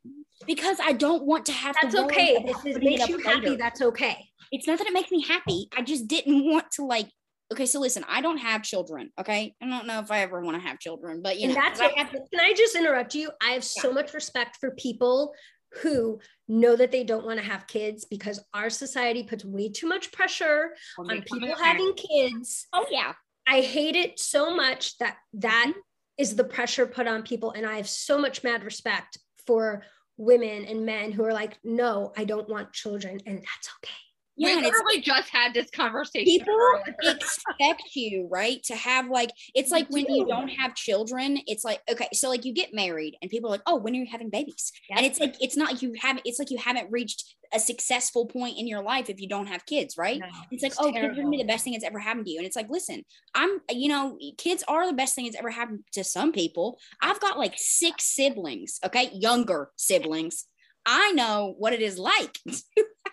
because 0.47 0.79
I 0.83 0.93
don't 0.93 1.25
want 1.25 1.47
to 1.47 1.53
have 1.53 1.77
that's 1.81 1.95
to 1.95 2.05
okay. 2.07 2.37
about 2.37 2.67
If 2.67 2.77
it 2.77 2.83
makes 2.83 3.03
up 3.05 3.09
you 3.09 3.19
happy, 3.19 3.41
later. 3.51 3.57
that's 3.57 3.81
okay. 3.83 4.17
it's 4.51 4.67
not 4.67 4.79
that 4.79 4.87
it 4.89 4.93
makes 4.93 5.11
me 5.13 5.23
happy. 5.23 5.69
I 5.77 5.83
just 5.83 6.09
didn't 6.09 6.45
want 6.51 6.71
to 6.73 6.85
like. 6.85 7.09
Okay, 7.53 7.67
so 7.67 7.79
listen, 7.81 8.03
I 8.09 8.23
don't 8.23 8.39
have 8.39 8.63
children. 8.63 9.11
Okay, 9.21 9.55
I 9.63 9.67
don't 9.69 9.87
know 9.87 10.01
if 10.01 10.11
I 10.11 10.21
ever 10.23 10.41
want 10.41 10.61
to 10.61 10.67
have 10.67 10.79
children, 10.81 11.21
but 11.23 11.39
you 11.39 11.47
and 11.47 11.55
know, 11.55 11.61
that's 11.61 11.81
I 11.81 11.87
what, 11.87 11.99
have- 11.99 12.11
can 12.11 12.41
I 12.41 12.53
just 12.57 12.75
interrupt 12.75 13.15
you? 13.15 13.31
I 13.43 13.51
have 13.53 13.63
so 13.63 13.93
much 13.93 14.13
respect 14.15 14.57
for 14.59 14.73
people 14.73 15.33
who 15.81 16.21
know 16.49 16.77
that 16.77 16.93
they 16.93 17.05
don't 17.05 17.25
want 17.25 17.39
to 17.41 17.45
have 17.45 17.67
kids 17.67 18.05
because 18.05 18.41
our 18.53 18.69
society 18.69 19.23
puts 19.23 19.45
way 19.45 19.69
too 19.71 19.87
much 19.87 20.13
pressure 20.13 20.71
on 20.99 21.23
people 21.23 21.55
having 21.57 21.95
kids. 21.95 22.67
oh 22.73 22.87
yeah, 22.91 23.13
I 23.49 23.61
hate 23.61 23.97
it 23.97 24.19
so 24.19 24.55
much 24.55 24.99
that 24.99 25.17
that 25.35 25.67
Mm-hmm. 25.69 26.23
is 26.23 26.37
the 26.37 26.45
pressure 26.45 26.87
put 26.87 27.07
on 27.09 27.23
people. 27.23 27.53
And 27.53 27.65
I 27.67 27.77
have 27.77 27.89
so 27.89 28.19
much 28.19 28.45
mad 28.45 28.65
respect 28.65 29.17
for 29.47 29.83
women 30.19 30.67
and 30.67 30.85
men 30.85 31.11
who 31.11 31.25
are 31.25 31.33
like, 31.33 31.59
no, 31.65 32.13
I 32.17 32.25
don't 32.25 32.49
want 32.49 32.73
children. 32.73 33.19
And 33.27 33.39
that's 33.39 33.69
okay. 33.79 33.95
We 34.39 34.47
yeah, 34.47 34.59
it's 34.59 34.65
literally 34.65 35.03
just 35.03 35.29
had 35.29 35.53
this 35.53 35.69
conversation. 35.71 36.25
people 36.25 36.55
expect 37.03 37.83
you 37.95 38.29
right 38.31 38.63
to 38.65 38.75
have 38.75 39.09
like 39.09 39.31
it's 39.55 39.71
like 39.71 39.89
when 39.91 40.07
you 40.09 40.25
do. 40.25 40.31
don't 40.31 40.49
have 40.49 40.75
children 40.75 41.39
it's 41.47 41.65
like 41.65 41.81
okay 41.91 42.09
so 42.15 42.31
like 42.31 42.47
you 42.47 42.55
get 42.55 42.73
married 42.73 43.17
and 43.21 43.31
people 43.31 43.51
are 43.51 43.53
like 43.53 43.63
oh 43.67 43.77
when 43.77 43.95
are 43.95 43.99
you 43.99 44.07
having 44.11 44.31
babies? 44.31 44.73
And 44.91 45.05
it's 45.05 45.21
like 45.21 45.35
it's 45.41 45.57
not 45.57 45.73
like 45.73 45.83
you 45.83 45.93
haven't 46.01 46.23
it's 46.25 46.39
like 46.39 46.51
you 46.51 46.59
haven't 46.59 46.91
reached 46.91 47.25
a 47.55 47.61
successful 47.61 48.25
point 48.25 48.59
in 48.59 48.67
your 48.67 48.83
life 48.83 49.11
if 49.11 49.21
you 49.21 49.29
don't 49.29 49.49
have 49.49 49.67
kids 49.67 49.99
right? 49.99 50.19
No, 50.19 50.27
it's 50.51 50.63
like 50.63 50.73
it's 50.73 50.81
oh 50.81 50.91
kids 50.91 51.05
are 51.05 51.15
gonna 51.15 51.29
be 51.29 51.37
the 51.37 51.45
best 51.45 51.65
thing 51.65 51.75
that's 51.75 51.85
ever 51.85 51.99
happened 51.99 52.25
to 52.27 52.33
you. 52.33 52.39
And 52.39 52.47
it's 52.47 52.57
like 52.57 52.71
listen 52.71 53.05
i'm 53.35 53.61
you 53.71 53.89
know 53.89 54.19
kids 54.39 54.65
are 54.67 54.87
the 54.87 54.93
best 54.95 55.15
thing 55.15 55.25
that's 55.27 55.37
ever 55.37 55.51
happened 55.51 55.81
to 55.93 56.05
some 56.05 56.33
people. 56.33 56.79
I've 57.03 57.21
got 57.21 57.39
like 57.39 57.55
six 57.57 58.05
siblings 58.05 58.79
okay? 58.85 59.11
Younger 59.13 59.71
siblings. 59.77 60.47
I 60.85 61.13
know 61.13 61.55
what 61.59 61.73
it 61.73 61.81
is 61.81 61.99
like 61.99 62.39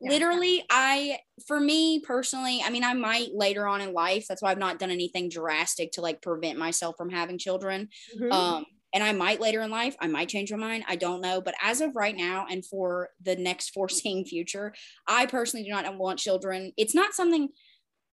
Yeah. 0.00 0.10
literally 0.10 0.64
i 0.70 1.18
for 1.46 1.60
me 1.60 2.00
personally 2.00 2.62
i 2.64 2.70
mean 2.70 2.84
i 2.84 2.94
might 2.94 3.28
later 3.34 3.66
on 3.66 3.80
in 3.80 3.92
life 3.92 4.26
that's 4.28 4.42
why 4.42 4.50
i've 4.50 4.58
not 4.58 4.78
done 4.78 4.90
anything 4.90 5.28
drastic 5.28 5.92
to 5.92 6.00
like 6.00 6.22
prevent 6.22 6.58
myself 6.58 6.96
from 6.96 7.10
having 7.10 7.38
children 7.38 7.88
Mhm. 8.16 8.32
um 8.32 8.64
and 8.92 9.04
i 9.04 9.12
might 9.12 9.40
later 9.40 9.62
in 9.62 9.70
life 9.70 9.96
i 10.00 10.06
might 10.06 10.28
change 10.28 10.50
my 10.50 10.56
mind 10.58 10.84
i 10.88 10.96
don't 10.96 11.20
know 11.20 11.40
but 11.40 11.54
as 11.62 11.80
of 11.80 11.94
right 11.96 12.16
now 12.16 12.46
and 12.50 12.64
for 12.66 13.10
the 13.22 13.36
next 13.36 13.70
foreseeing 13.70 14.24
future 14.26 14.72
i 15.06 15.26
personally 15.26 15.64
do 15.64 15.70
not 15.70 15.96
want 15.98 16.18
children 16.18 16.72
it's 16.76 16.94
not 16.94 17.14
something 17.14 17.48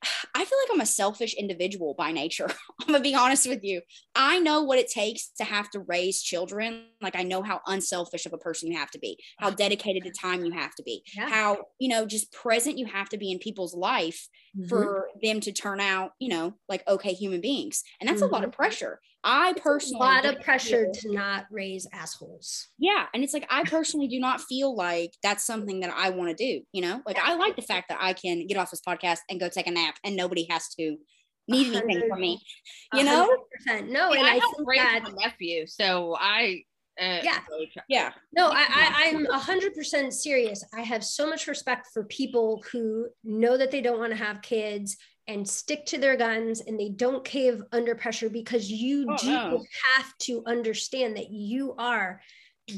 I 0.36 0.46
feel 0.46 0.58
like 0.64 0.70
I'm 0.74 0.82
a 0.82 0.86
selfish 0.86 1.34
individual 1.34 1.94
by 1.94 2.12
nature. 2.12 2.48
I'm 2.82 2.88
gonna 2.88 3.00
be 3.02 3.16
honest 3.16 3.48
with 3.48 3.64
you. 3.64 3.82
I 4.16 4.40
know 4.40 4.64
what 4.64 4.80
it 4.80 4.90
takes 4.90 5.30
to 5.38 5.44
have 5.44 5.70
to 5.72 5.80
raise 5.80 6.22
children. 6.22 6.88
Like 7.02 7.16
I 7.16 7.24
know 7.24 7.42
how 7.42 7.62
unselfish 7.68 8.26
of 8.26 8.34
a 8.34 8.38
person 8.38 8.72
you 8.72 8.78
have 8.78 8.92
to 8.92 9.00
be, 9.00 9.18
how 9.40 9.50
dedicated 9.50 10.04
to 10.06 10.12
time 10.12 10.44
you 10.46 10.52
have 10.54 10.76
to 10.76 10.84
be, 10.84 11.04
Yeah. 11.14 11.30
how 11.30 11.66
you 11.80 11.90
know 11.90 12.06
just 12.06 12.32
present 12.32 12.78
you 12.78 12.86
have 12.86 13.10
to 13.10 13.18
be 13.18 13.32
in 13.32 13.40
people's 13.40 13.74
life 13.76 14.28
Mhm. 14.54 14.94
for 14.94 15.10
them 15.22 15.40
to 15.42 15.52
turn 15.52 15.80
out, 15.82 16.12
you 16.20 16.30
know, 16.30 16.54
like 16.70 16.88
okay 16.88 17.14
human 17.14 17.42
beings. 17.42 17.84
And 18.00 18.08
that's 18.08 18.22
a 18.22 18.28
lot 18.34 18.44
of 18.46 18.52
Mhm. 18.52 18.54
pressure. 18.54 19.02
I 19.24 19.54
personally 19.54 19.98
a 20.02 20.04
lot 20.04 20.26
of 20.26 20.42
pressure 20.42 20.86
feel- 20.86 20.94
to 20.94 21.14
not 21.14 21.46
raise 21.52 21.88
assholes. 21.94 22.68
yeah 22.78 23.06
and 23.14 23.24
it's 23.24 23.34
like 23.34 23.46
i 23.50 23.64
personally 23.64 24.08
do 24.08 24.20
not 24.20 24.42
feel 24.42 24.76
like 24.76 25.14
that's 25.24 25.46
something 25.46 25.80
that 25.82 25.94
i 25.96 26.10
want 26.10 26.30
to 26.30 26.36
do 26.36 26.62
you 26.74 26.82
know 26.82 27.02
like 27.06 27.18
i 27.20 27.36
like 27.36 27.56
the 27.56 27.62
fact 27.62 27.90
that 27.90 27.98
i 28.02 28.14
can 28.14 28.46
get 28.48 28.58
off 28.58 28.70
this 28.72 28.82
podcast 28.88 29.20
and 29.30 29.40
go 29.40 29.48
take 29.50 29.68
a 29.68 29.72
nap 29.72 29.96
and 30.04 30.16
nobody 30.16 30.46
has 30.50 30.68
to 30.70 30.98
need 31.48 31.74
anything 31.76 32.10
from 32.10 32.20
me 32.20 32.42
you 32.94 33.04
know 33.04 33.30
100%. 33.68 33.90
No, 33.90 34.12
Yeah, 34.12 34.20
and 34.20 34.28
I 34.28 34.36
I 34.36 34.40
think 34.40 34.68
that 34.76 35.02
my 35.04 35.12
nephew, 35.26 35.68
so 35.68 36.16
I 36.20 36.64
uh, 37.02 37.20
Yeah. 37.24 37.40
yeah 37.90 38.12
No, 38.34 38.50
I, 38.50 38.66
I, 38.70 39.04
I'm 39.08 39.26
a 39.26 39.40
hundred 39.40 39.74
percent 39.74 40.14
serious. 40.14 40.64
I 40.76 40.82
have 40.82 41.04
so 41.04 41.28
much 41.28 41.48
respect 41.48 41.88
for 41.92 42.04
people 42.06 42.64
who 42.72 43.08
know 43.24 43.58
that 43.58 43.72
they 43.72 43.82
don't 43.82 43.98
want 44.00 44.12
to 44.12 44.18
have 44.18 44.42
kids 44.44 44.96
and 45.28 45.48
stick 45.48 45.86
to 45.88 45.98
their 45.98 46.18
guns 46.18 46.62
and 46.62 46.80
they 46.80 46.90
don't 46.90 47.24
cave 47.24 47.62
under 47.72 47.96
pressure 47.96 48.30
because 48.30 48.70
you 48.70 49.06
Oh, 49.10 49.18
do 49.18 49.28
no. 49.32 49.64
have 49.96 50.18
to 50.20 50.44
understand 50.46 51.16
that 51.18 51.32
you 51.32 51.76
are 51.78 52.22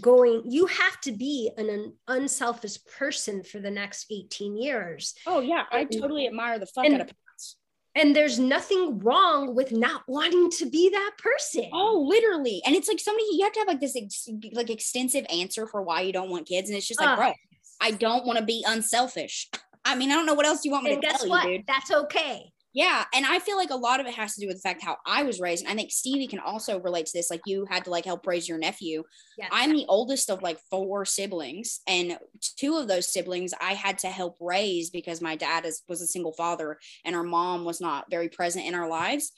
going, 0.01 0.43
you 0.45 0.65
have 0.67 0.99
to 1.01 1.11
be 1.11 1.51
an, 1.57 1.69
un- 1.69 1.93
unselfish 2.07 2.77
person 2.97 3.43
for 3.43 3.59
the 3.59 3.71
next 3.71 4.07
18 4.11 4.57
years. 4.57 5.13
oh 5.27 5.39
yeah 5.41 5.63
i 5.71 5.79
And- 5.81 5.91
totally 5.91 6.27
admire 6.27 6.59
the 6.59 6.65
fuck 6.65 6.85
and- 6.85 6.95
out 6.95 7.01
of 7.01 7.07
parents 7.07 7.57
And 7.95 8.15
there's 8.15 8.37
nothing 8.39 8.99
wrong 8.99 9.55
with 9.55 9.71
not 9.71 10.01
wanting 10.07 10.49
to 10.51 10.65
be 10.69 10.89
that 10.89 11.11
person. 11.17 11.65
oh 11.73 12.05
literally 12.07 12.61
and 12.65 12.75
it's 12.75 12.87
like 12.87 12.99
somebody 12.99 13.25
you 13.31 13.43
have 13.43 13.53
to 13.53 13.59
have 13.59 13.67
like 13.67 13.79
this 13.79 13.95
ex- 13.95 14.29
like 14.53 14.69
extensive 14.69 15.25
answer 15.31 15.65
for 15.67 15.81
why 15.81 16.01
you 16.01 16.13
don't 16.13 16.29
want 16.29 16.47
kids 16.47 16.69
and 16.69 16.77
it's 16.77 16.87
just 16.87 16.99
like 16.99 17.09
Ah. 17.09 17.15
bro 17.15 17.33
i 17.81 17.91
don't 17.91 18.25
want 18.25 18.37
to 18.39 18.45
be 18.45 18.63
unselfish 18.67 19.49
i 19.85 19.95
mean 19.95 20.11
i 20.11 20.15
don't 20.15 20.25
know 20.25 20.33
what 20.33 20.45
else 20.45 20.65
you 20.65 20.71
want 20.71 20.83
me 20.83 20.93
and 20.93 21.01
to 21.01 21.07
guess 21.07 21.21
tell 21.21 21.29
what? 21.29 21.45
you 21.45 21.57
dude 21.57 21.67
That's 21.67 21.91
okay. 21.91 22.51
Yeah, 22.75 23.05
and 23.13 23.25
I 23.25 23.39
feel 23.39 23.55
like 23.55 23.69
a 23.69 23.75
lot 23.75 24.01
of 24.01 24.05
it 24.05 24.15
has 24.15 24.35
to 24.35 24.41
do 24.41 24.47
with 24.47 24.57
the 24.57 24.61
fact 24.61 24.83
how 24.83 24.97
I 25.07 25.23
was 25.23 25.39
raised. 25.39 25.63
And 25.63 25.71
I 25.71 25.75
think 25.77 25.91
Stevie 25.91 26.27
can 26.27 26.41
also 26.41 26.77
relate 26.81 27.05
to 27.05 27.17
this. 27.17 27.31
Like 27.31 27.39
you 27.45 27.65
had 27.69 27.85
to 27.85 27.89
like 27.89 28.03
help 28.03 28.27
raise 28.27 28.49
your 28.49 28.57
nephew. 28.57 29.03
Yes. 29.37 29.47
I'm 29.49 29.71
the 29.71 29.85
oldest 29.87 30.29
of 30.29 30.41
like 30.43 30.59
four 30.69 31.05
siblings, 31.05 31.79
and 31.87 32.17
two 32.57 32.75
of 32.75 32.89
those 32.89 33.13
siblings 33.13 33.53
I 33.61 33.75
had 33.75 33.97
to 33.99 34.07
help 34.07 34.35
raise 34.41 34.89
because 34.89 35.21
my 35.21 35.37
dad 35.37 35.63
is 35.63 35.83
was 35.87 36.01
a 36.01 36.07
single 36.07 36.33
father 36.33 36.77
and 37.05 37.15
our 37.15 37.23
mom 37.23 37.63
was 37.63 37.79
not 37.79 38.11
very 38.11 38.27
present 38.27 38.65
in 38.65 38.75
our 38.75 38.89
lives. 38.89 39.31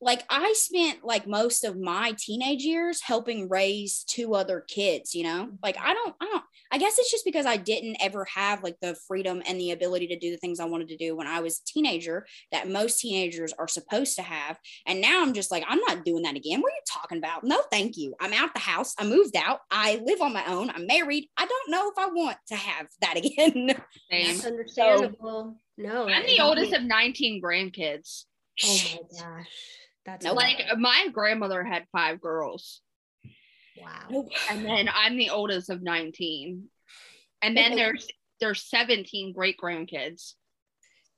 Like 0.00 0.24
I 0.30 0.52
spent 0.56 1.04
like 1.04 1.26
most 1.26 1.64
of 1.64 1.78
my 1.78 2.14
teenage 2.16 2.62
years 2.62 3.02
helping 3.02 3.48
raise 3.48 4.04
two 4.04 4.34
other 4.34 4.64
kids, 4.66 5.14
you 5.14 5.24
know? 5.24 5.50
Like 5.62 5.76
I 5.78 5.92
don't 5.92 6.14
I 6.20 6.26
don't 6.26 6.44
I 6.70 6.78
guess 6.78 6.98
it's 6.98 7.10
just 7.10 7.24
because 7.24 7.46
I 7.46 7.56
didn't 7.56 7.96
ever 8.00 8.26
have 8.26 8.62
like 8.62 8.76
the 8.80 8.94
freedom 9.06 9.42
and 9.46 9.58
the 9.58 9.70
ability 9.70 10.06
to 10.08 10.18
do 10.18 10.30
the 10.30 10.36
things 10.36 10.60
I 10.60 10.66
wanted 10.66 10.88
to 10.88 10.96
do 10.96 11.16
when 11.16 11.26
I 11.26 11.40
was 11.40 11.60
a 11.60 11.64
teenager 11.64 12.26
that 12.52 12.68
most 12.68 13.00
teenagers 13.00 13.52
are 13.58 13.68
supposed 13.68 14.16
to 14.16 14.22
have. 14.22 14.58
And 14.86 15.00
now 15.00 15.22
I'm 15.22 15.32
just 15.32 15.50
like, 15.50 15.64
I'm 15.66 15.80
not 15.80 16.04
doing 16.04 16.22
that 16.24 16.36
again. 16.36 16.60
What 16.60 16.72
are 16.72 16.76
you 16.76 16.82
talking 16.86 17.18
about? 17.18 17.44
No, 17.44 17.62
thank 17.70 17.96
you. 17.96 18.14
I'm 18.20 18.34
out 18.34 18.52
the 18.52 18.60
house. 18.60 18.94
I 18.98 19.04
moved 19.06 19.34
out. 19.36 19.60
I 19.70 20.00
live 20.04 20.20
on 20.20 20.32
my 20.34 20.44
own. 20.46 20.70
I'm 20.70 20.86
married. 20.86 21.28
I 21.36 21.46
don't 21.46 21.70
know 21.70 21.90
if 21.90 21.98
I 21.98 22.06
want 22.06 22.36
to 22.48 22.56
have 22.56 22.86
that 23.00 23.16
again. 23.24 23.74
Same. 24.10 24.26
That's 24.26 24.44
understandable. 24.44 25.56
no, 25.78 26.08
I'm 26.08 26.26
the 26.26 26.40
oldest 26.40 26.72
of 26.74 26.82
19 26.82 27.42
grandkids. 27.42 28.24
Oh 28.64 28.80
my 28.92 29.18
gosh, 29.20 29.48
that's 30.08 30.24
Nope. 30.24 30.36
Like 30.36 30.64
uh, 30.70 30.76
my 30.76 31.08
grandmother 31.12 31.62
had 31.64 31.84
five 31.92 32.20
girls, 32.20 32.80
wow. 33.80 34.26
And 34.50 34.64
then 34.64 34.88
I'm 34.94 35.16
the 35.16 35.30
oldest 35.30 35.70
of 35.70 35.82
19. 35.82 36.64
And 37.42 37.56
then 37.56 37.76
there's 37.76 38.08
there's 38.40 38.64
17 38.68 39.32
great 39.32 39.56
grandkids. 39.62 40.34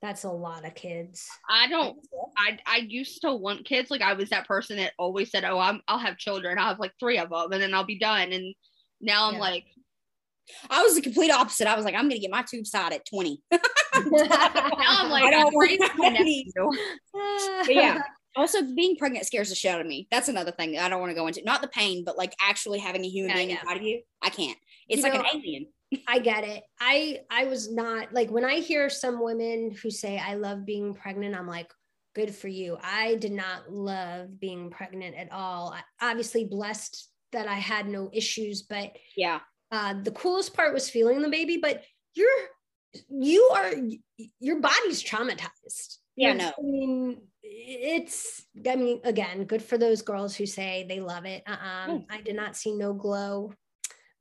That's 0.02 0.24
a 0.24 0.30
lot 0.30 0.64
of 0.66 0.74
kids. 0.74 1.26
I 1.48 1.68
don't 1.68 1.98
I 2.38 2.58
I 2.66 2.76
used 2.78 3.20
to 3.22 3.34
want 3.34 3.64
kids. 3.66 3.90
Like 3.90 4.00
I 4.02 4.14
was 4.14 4.30
that 4.30 4.46
person 4.48 4.76
that 4.78 4.92
always 4.98 5.30
said, 5.30 5.44
"Oh, 5.44 5.58
I'm 5.58 5.80
I'll 5.88 5.98
have 5.98 6.16
children. 6.18 6.58
I'll 6.58 6.68
have 6.68 6.78
like 6.78 6.92
three 6.98 7.18
of 7.18 7.28
them, 7.30 7.52
and 7.52 7.62
then 7.62 7.74
I'll 7.74 7.84
be 7.84 7.98
done." 7.98 8.32
And 8.32 8.54
now 9.00 9.28
I'm 9.28 9.34
Yeah. 9.34 9.40
like, 9.40 9.64
I 10.70 10.82
was 10.82 10.94
the 10.94 11.02
complete 11.02 11.30
opposite. 11.30 11.66
I 11.66 11.76
was 11.76 11.84
like, 11.84 11.94
I'm 11.94 12.08
gonna 12.08 12.18
get 12.18 12.30
my 12.30 12.42
tube 12.42 12.66
side 12.66 12.92
at 12.94 13.04
20. 13.06 13.42
now 13.52 13.58
I'm 13.94 14.10
like, 15.10 15.24
I 15.24 15.30
don't 15.30 15.46
I'm 15.48 15.52
want 15.54 15.68
raising 15.70 15.88
my 15.98 16.06
any. 16.18 16.46
nephew. 16.54 16.70
But 17.66 17.74
yeah. 17.74 17.98
Also, 18.36 18.62
being 18.74 18.96
pregnant 18.96 19.26
scares 19.26 19.48
the 19.48 19.54
shit 19.54 19.72
out 19.74 19.80
of 19.80 19.86
me. 19.86 20.06
That's 20.10 20.28
another 20.28 20.52
thing 20.52 20.78
I 20.78 20.88
don't 20.88 21.00
want 21.00 21.10
to 21.10 21.14
go 21.16 21.26
into. 21.26 21.42
Not 21.44 21.62
the 21.62 21.68
pain, 21.68 22.04
but 22.04 22.16
like 22.16 22.34
actually 22.40 22.78
having 22.78 23.04
a 23.04 23.08
human 23.08 23.30
Yeah, 23.30 23.36
being 23.36 23.50
inside 23.50 23.76
of 23.76 23.82
you. 23.82 24.02
I 24.22 24.30
can't. 24.30 24.56
It's 24.88 24.98
You 24.98 25.02
like 25.04 25.14
know, 25.14 25.20
an 25.20 25.26
alien. 25.34 25.66
I 26.06 26.20
get 26.20 26.44
it. 26.44 26.62
I 26.80 27.20
I 27.30 27.46
was 27.46 27.72
not 27.72 28.12
like 28.12 28.30
when 28.30 28.44
I 28.44 28.56
hear 28.60 28.88
some 28.88 29.20
women 29.22 29.74
who 29.82 29.90
say 29.90 30.18
I 30.18 30.34
love 30.34 30.64
being 30.64 30.94
pregnant, 30.94 31.34
I'm 31.34 31.48
like, 31.48 31.68
good 32.14 32.32
for 32.34 32.46
you. 32.48 32.76
I 32.82 33.16
did 33.16 33.32
not 33.32 33.72
love 33.72 34.38
being 34.38 34.70
pregnant 34.70 35.16
at 35.16 35.32
all. 35.32 35.72
I, 36.00 36.10
obviously 36.10 36.44
blessed 36.44 37.08
that 37.32 37.48
I 37.48 37.54
had 37.56 37.88
no 37.88 38.10
issues, 38.12 38.62
but 38.62 38.92
Yeah. 39.16 39.40
uh, 39.72 39.94
the 40.02 40.10
coolest 40.12 40.54
part 40.54 40.72
was 40.74 40.88
feeling 40.90 41.22
the 41.22 41.28
baby. 41.28 41.56
But 41.56 41.82
you're 42.14 42.28
you 43.08 43.50
are 43.54 43.72
your 44.38 44.60
body's 44.60 45.02
traumatized. 45.02 45.96
Yeah, 46.16 46.32
You- 46.32 46.38
no. 46.38 46.48
I 46.56 46.62
mean, 46.62 47.22
it's. 47.42 48.44
I 48.68 48.76
mean, 48.76 49.00
again, 49.04 49.44
good 49.44 49.62
for 49.62 49.78
those 49.78 50.02
girls 50.02 50.34
who 50.36 50.46
say 50.46 50.86
they 50.88 51.00
love 51.00 51.24
it. 51.26 51.42
Uh-uh. 51.46 51.98
I 52.10 52.20
did 52.22 52.36
not 52.36 52.56
see 52.56 52.74
no 52.74 52.92
glow. 52.92 53.52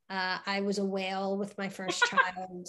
Uh, 0.08 0.38
I 0.44 0.60
was 0.62 0.78
a 0.78 0.84
whale 0.84 1.36
with 1.38 1.56
my 1.56 1.68
first 1.68 2.02
child. 2.04 2.66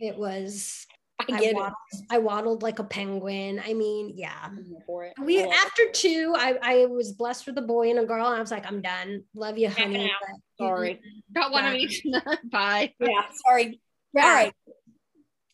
It 0.00 0.16
was. 0.16 0.86
I 1.18 1.32
I 1.34 1.40
get 1.40 1.54
waddled, 1.54 1.74
I 2.10 2.18
waddled 2.18 2.62
like 2.62 2.78
a 2.78 2.84
penguin. 2.84 3.62
I 3.64 3.72
mean, 3.72 4.12
yeah. 4.16 4.50
it. 4.54 5.12
It. 5.18 5.24
We 5.24 5.42
I 5.42 5.46
after 5.46 5.84
two, 5.92 6.34
I, 6.36 6.58
I 6.60 6.86
was 6.86 7.12
blessed 7.12 7.46
with 7.46 7.56
a 7.56 7.62
boy 7.62 7.88
and 7.88 7.98
a 7.98 8.04
girl, 8.04 8.26
and 8.26 8.36
I 8.36 8.40
was 8.40 8.50
like, 8.50 8.66
I'm 8.66 8.82
done. 8.82 9.22
Love 9.34 9.56
you, 9.56 9.70
honey. 9.70 10.12
but- 10.20 10.66
Sorry. 10.66 11.00
Got 11.34 11.52
one 11.52 11.64
of 11.66 11.74
each. 11.74 12.02
Bye. 12.50 12.92
Yeah. 13.00 13.22
Sorry. 13.46 13.80
Yeah. 14.14 14.24
All 14.24 14.34
right. 14.34 14.52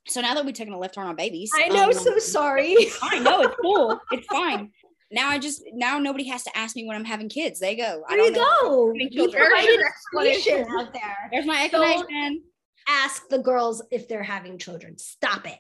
So 0.09 0.21
now 0.21 0.35
that 0.35 0.45
we've 0.45 0.55
taken 0.55 0.73
a 0.75 0.79
left 0.79 0.95
turn 0.95 1.07
on 1.07 1.17
babies, 1.17 1.51
I 1.55 1.69
know. 1.69 1.85
um, 1.87 1.93
so 1.93 2.19
sorry. 2.19 2.77
I 3.03 3.19
know 3.21 3.43
it's 3.43 3.55
cool. 3.61 4.01
It's 4.11 4.27
fine. 4.27 4.71
Now 5.11 5.29
I 5.29 5.39
just 5.39 5.63
now 5.75 5.99
nobody 5.99 6.25
has 6.29 6.43
to 6.45 6.57
ask 6.57 6.75
me 6.75 6.87
when 6.87 6.97
I'm 6.97 7.05
having 7.05 7.29
kids. 7.29 7.61
They 7.61 7.77
go. 7.77 8.03
I 8.09 8.17
There 8.17 8.33
don't 8.33 8.35
you 8.35 8.41
go. 8.63 8.93
You 8.95 9.31
There's 9.31 9.65
your 9.67 9.87
explanation 9.87 10.55
explanation. 10.55 10.67
out 10.81 10.93
there. 10.93 11.17
There's 11.31 11.47
my 11.47 11.69
Don't- 11.69 11.85
explanation. 11.85 12.43
Ask 12.89 13.29
the 13.29 13.39
girls 13.39 13.81
if 13.93 14.09
they're 14.09 14.25
having 14.25 14.59
children. 14.59 14.99
Stop 14.99 15.47
it. 15.47 15.59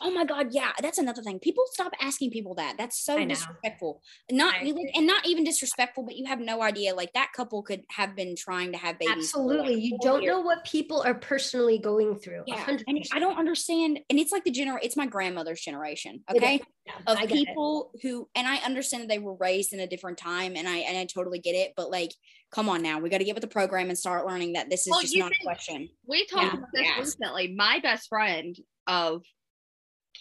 Oh 0.00 0.10
my 0.10 0.24
god, 0.24 0.48
yeah, 0.52 0.72
that's 0.80 0.98
another 0.98 1.22
thing. 1.22 1.38
People 1.40 1.64
stop 1.72 1.92
asking 2.00 2.30
people 2.30 2.54
that. 2.54 2.76
That's 2.78 2.98
so 3.04 3.24
disrespectful. 3.24 4.00
Not 4.30 4.62
like, 4.62 4.74
and 4.94 5.06
not 5.06 5.26
even 5.26 5.44
disrespectful, 5.44 6.04
but 6.04 6.16
you 6.16 6.26
have 6.26 6.38
no 6.40 6.62
idea. 6.62 6.94
Like 6.94 7.12
that 7.14 7.32
couple 7.34 7.62
could 7.62 7.82
have 7.90 8.14
been 8.14 8.36
trying 8.36 8.72
to 8.72 8.78
have 8.78 8.98
babies. 8.98 9.16
Absolutely. 9.34 9.74
like, 9.74 9.82
You 9.84 9.98
don't 10.00 10.22
years. 10.22 10.32
know 10.32 10.40
what 10.40 10.64
people 10.64 11.02
are 11.02 11.14
personally 11.14 11.78
going 11.78 12.16
through. 12.18 12.44
Yeah, 12.46 12.56
100. 12.56 12.84
and 12.86 13.02
I 13.12 13.18
don't 13.18 13.38
understand. 13.38 13.98
And 14.08 14.18
it's 14.18 14.30
like 14.32 14.44
the 14.44 14.52
gener. 14.52 14.78
It's 14.82 14.96
my 14.96 15.06
grandmother's 15.06 15.60
generation. 15.60 16.22
Okay, 16.30 16.60
Yeah, 16.86 16.92
of 17.06 17.18
get 17.18 17.30
it. 17.32 17.46
people 17.46 17.90
who, 18.02 18.28
and 18.34 18.46
I 18.46 18.56
understand 18.58 19.02
that 19.02 19.08
they 19.08 19.18
were 19.18 19.34
raised 19.34 19.72
in 19.72 19.80
a 19.80 19.86
different 19.86 20.18
time, 20.18 20.54
and 20.56 20.68
I 20.68 20.78
and 20.78 20.96
I 20.96 21.06
totally 21.06 21.40
get 21.40 21.54
it. 21.56 21.72
But 21.76 21.90
like, 21.90 22.12
come 22.52 22.68
on 22.68 22.82
now, 22.82 22.98
we 23.00 23.08
got 23.10 23.18
to 23.18 23.24
get 23.24 23.34
with 23.34 23.42
the 23.42 23.48
program 23.48 23.88
and 23.88 23.98
start 23.98 24.26
learning 24.26 24.52
that 24.52 24.70
this 24.70 24.86
is 24.86 24.90
Well, 24.92 25.00
just 25.02 25.16
not 25.16 25.32
a 25.32 25.44
question. 25.44 25.88
We 26.06 26.24
talked 26.26 26.44
Yeah. 26.54 26.58
about 26.58 26.68
this 26.72 26.88
recently. 26.98 27.54
My 27.56 27.80
best 27.82 28.08
friend 28.08 28.56
of 28.86 29.22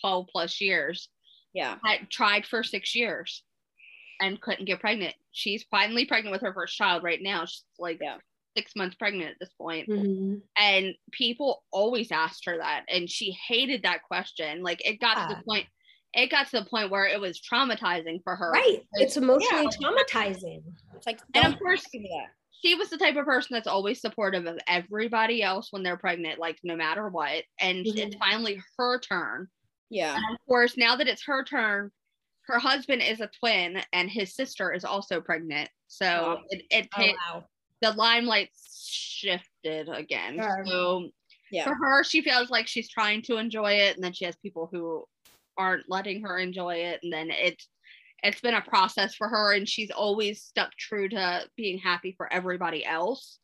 12 0.01 0.27
plus 0.31 0.61
years 0.61 1.09
Yeah, 1.53 1.77
had 1.83 2.09
tried 2.09 2.45
for 2.45 2.63
six 2.63 2.93
years 2.95 3.43
and 4.21 4.39
couldn't 4.41 4.65
get 4.65 4.79
pregnant. 4.79 5.15
She's 5.31 5.63
finally 5.69 6.05
pregnant 6.05 6.31
with 6.31 6.41
her 6.41 6.53
first 6.53 6.75
child 6.75 7.03
right 7.03 7.21
now. 7.21 7.45
She's 7.45 7.63
like 7.79 7.99
Yeah. 8.01 8.17
six 8.55 8.75
months 8.75 8.95
pregnant 8.95 9.29
at 9.31 9.39
this 9.39 9.53
point. 9.53 9.87
Mhm. 9.87 10.41
And 10.57 10.95
people 11.11 11.63
always 11.71 12.11
asked 12.11 12.45
her 12.45 12.57
that. 12.57 12.85
And 12.89 13.09
she 13.09 13.31
hated 13.47 13.83
that 13.83 14.03
question. 14.03 14.63
Like 14.63 14.83
it 14.85 14.99
got 14.99 15.29
to 15.29 15.35
the 15.35 15.43
point, 15.43 15.67
it 16.13 16.27
got 16.31 16.47
to 16.49 16.59
the 16.61 16.65
point 16.65 16.89
where 16.89 17.05
it 17.05 17.19
was 17.19 17.39
traumatizing 17.39 18.23
for 18.23 18.35
her. 18.35 18.49
Right. 18.51 18.81
It's 18.93 19.17
emotionally 19.17 19.69
Yeah. 19.79 19.89
traumatizing. 19.89 20.63
it's 20.95 21.05
like, 21.05 21.19
And 21.35 21.53
of 21.53 21.59
course- 21.59 21.81
ask 21.85 21.93
me 21.93 22.09
that. 22.09 22.31
She 22.63 22.73
was 22.73 22.89
the 22.89 22.97
type 22.97 23.15
of 23.15 23.25
person 23.25 23.53
that's 23.53 23.67
always 23.67 24.01
supportive 24.01 24.47
of 24.47 24.57
everybody 24.67 25.43
else 25.43 25.71
when 25.71 25.83
they're 25.83 25.95
pregnant, 25.97 26.39
like 26.39 26.57
no 26.63 26.75
matter 26.75 27.07
what. 27.07 27.43
And 27.59 27.85
Mhm. 27.85 27.97
it's 27.97 28.15
finally 28.15 28.59
her 28.77 28.99
turn. 28.99 29.47
Yeah, 29.89 30.15
And 30.15 30.35
of 30.35 30.45
course, 30.47 30.75
now 30.77 30.95
that 30.97 31.07
it's 31.07 31.23
her 31.25 31.43
turn, 31.43 31.91
her 32.47 32.59
husband 32.59 33.01
is 33.01 33.19
a 33.21 33.29
twin 33.39 33.81
and 33.93 34.09
his 34.09 34.35
sister 34.35 34.73
is 34.73 34.83
also 34.85 35.21
pregnant. 35.21 35.69
So 35.87 36.05
Wow. 36.05 36.41
it, 36.49 36.63
it 36.69 36.87
Oh, 36.95 37.01
hit, 37.01 37.15
wow. 37.29 37.45
the 37.81 37.91
limelight 37.91 38.49
shifted 38.81 39.89
again. 39.89 40.35
Sure. 40.37 40.65
So 40.65 41.09
yeah. 41.51 41.63
for 41.65 41.75
her, 41.75 42.03
she 42.03 42.21
feels 42.21 42.49
like 42.49 42.67
she's 42.67 42.89
trying 42.89 43.21
to 43.23 43.37
enjoy 43.37 43.73
it, 43.73 43.95
and 43.95 44.03
then 44.03 44.13
she 44.13 44.25
has 44.25 44.35
people 44.37 44.69
who 44.71 45.05
aren't 45.57 45.89
letting 45.89 46.21
her 46.21 46.37
enjoy 46.37 46.75
it 46.75 46.99
and 47.01 47.11
then 47.11 47.31
it's 47.31 47.67
it's 48.21 48.39
been 48.41 48.53
a 48.53 48.61
process 48.61 49.15
for 49.15 49.27
her 49.27 49.53
and 49.55 49.67
she's 49.67 49.89
always 49.89 50.39
stuck 50.39 50.71
true 50.77 51.09
to 51.09 51.41
being 51.55 51.79
happy 51.79 52.13
for 52.15 52.31
everybody 52.31 52.85
else 52.85 53.39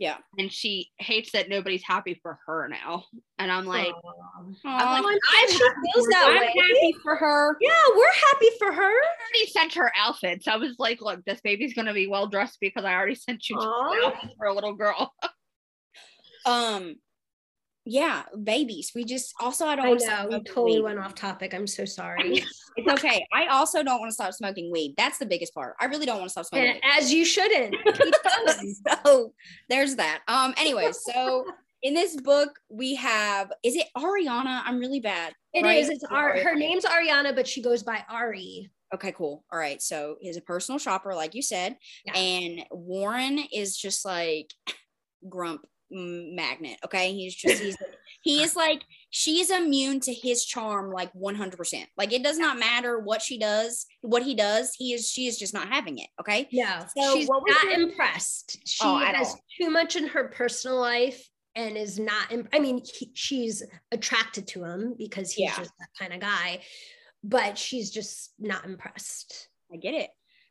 Yeah. 0.00 0.16
and 0.38 0.50
she 0.50 0.90
hates 0.98 1.30
that 1.32 1.48
nobody's 1.48 1.84
happy 1.84 2.18
for 2.22 2.38
her 2.46 2.66
now 2.68 3.04
and 3.38 3.52
i'm 3.52 3.66
like 3.66 3.92
Aw. 3.92 4.10
I'm 4.64 5.04
like, 5.04 5.04
I'm 5.04 5.44
I'm 5.44 5.48
she 5.48 5.58
feels 5.58 6.06
that 6.08 6.26
I'm 6.28 6.40
way. 6.40 6.46
happy 6.46 6.94
for 7.02 7.14
her. 7.16 7.56
Yeah, 7.60 7.70
we're 7.94 8.12
happy 8.32 8.48
for 8.58 8.72
her. 8.72 8.82
I 8.82 9.06
already 9.34 9.50
sent 9.50 9.74
her 9.74 9.92
outfits. 9.96 10.48
I 10.48 10.56
was 10.56 10.76
like, 10.78 11.00
look, 11.02 11.22
this 11.24 11.40
baby's 11.42 11.74
gonna 11.74 11.92
be 11.92 12.06
well 12.06 12.26
dressed 12.26 12.58
because 12.60 12.84
I 12.84 12.94
already 12.94 13.14
sent 13.14 13.48
you 13.48 13.58
outfits 13.60 14.34
for 14.38 14.46
a 14.46 14.54
little 14.54 14.74
girl. 14.74 15.12
Um, 16.46 16.94
yeah, 17.84 18.22
babies. 18.44 18.92
We 18.94 19.04
just 19.04 19.34
also 19.40 19.66
I 19.66 19.74
don't. 19.76 19.86
I 19.86 19.90
know 20.24 20.28
we 20.38 20.42
totally 20.44 20.72
weed. 20.76 20.82
went 20.82 20.98
off 20.98 21.14
topic. 21.14 21.54
I'm 21.54 21.66
so 21.66 21.84
sorry. 21.84 22.44
It's 22.76 22.88
okay. 22.92 23.26
I 23.32 23.46
also 23.48 23.82
don't 23.82 23.98
want 23.98 24.10
to 24.10 24.14
stop 24.14 24.32
smoking 24.32 24.70
weed. 24.70 24.94
That's 24.96 25.18
the 25.18 25.26
biggest 25.26 25.52
part. 25.52 25.74
I 25.80 25.86
really 25.86 26.06
don't 26.06 26.18
want 26.18 26.28
to 26.28 26.30
stop 26.30 26.46
smoking. 26.46 26.68
and 26.68 26.74
weed. 26.76 26.98
as 26.98 27.12
you 27.12 27.24
shouldn't. 27.24 27.74
So 29.04 29.32
there's 29.68 29.96
that. 29.96 30.20
Um. 30.28 30.54
Anyway, 30.56 30.92
so 30.92 31.44
in 31.82 31.94
this 31.94 32.16
book 32.16 32.50
we 32.68 32.94
have 32.94 33.50
is 33.64 33.74
it 33.74 33.86
Ariana? 33.96 34.62
I'm 34.64 34.78
really 34.78 35.00
bad. 35.00 35.34
It 35.52 35.60
is. 35.60 35.64
right? 35.64 35.88
It's 35.96 36.04
Ar- 36.04 36.38
her 36.38 36.54
name's 36.54 36.84
Ariana, 36.84 37.34
but 37.34 37.46
she 37.48 37.60
goes 37.60 37.82
by 37.82 38.04
Ari. 38.08 38.70
Okay, 38.94 39.12
cool. 39.12 39.44
All 39.52 39.58
right. 39.58 39.80
So 39.82 40.16
he's 40.20 40.36
a 40.36 40.40
personal 40.42 40.78
shopper, 40.78 41.14
like 41.14 41.34
you 41.34 41.42
said, 41.42 41.76
Yeah. 42.06 42.14
and 42.16 42.64
Warren 42.70 43.38
is 43.52 43.76
just 43.76 44.04
like 44.04 44.52
grump 45.28 45.66
magnet. 45.90 46.78
Okay, 46.84 47.12
he's 47.14 47.34
just 47.34 47.62
he's 47.62 47.76
he 48.22 48.42
is 48.42 48.54
like 48.54 48.82
she 49.10 49.40
is 49.40 49.50
immune 49.50 50.00
to 50.00 50.12
his 50.12 50.44
charm 50.44 50.90
like 50.92 51.12
100%. 51.14 51.84
Like 51.96 52.12
it 52.12 52.22
does 52.22 52.38
not 52.38 52.58
matter 52.58 52.98
what 52.98 53.22
she 53.22 53.38
does, 53.38 53.86
what 54.02 54.22
he 54.22 54.34
does, 54.34 54.74
he 54.76 54.92
is 54.92 55.10
she 55.10 55.26
is 55.26 55.38
just 55.38 55.54
not 55.54 55.68
having 55.68 55.98
it. 55.98 56.08
Okay. 56.20 56.48
No, 56.52 56.84
So 56.96 57.14
she's 57.16 57.28
not 57.28 57.72
impressed. 57.72 58.58
She 58.66 58.80
Oh, 58.84 58.98
has 58.98 59.28
all. 59.28 59.40
too 59.60 59.70
much 59.70 59.96
in 59.96 60.06
her 60.08 60.28
personal 60.28 60.78
life 60.80 61.28
and 61.56 61.76
is 61.76 61.98
not. 61.98 62.30
Im- 62.30 62.48
I 62.52 62.58
mean, 62.60 62.80
he, 62.84 63.10
she's 63.14 63.62
attracted 63.90 64.46
to 64.48 64.64
him 64.64 64.94
because 64.98 65.32
he's 65.32 65.44
Yeah. 65.46 65.56
just 65.56 65.72
that 65.80 65.88
kind 65.98 66.12
of 66.12 66.20
guy, 66.20 66.60
but 67.24 67.58
she's 67.58 67.90
just 67.90 68.32
not 68.38 68.64
impressed. 68.64 69.48
I 69.72 69.76
get 69.76 69.94
it. 69.94 70.10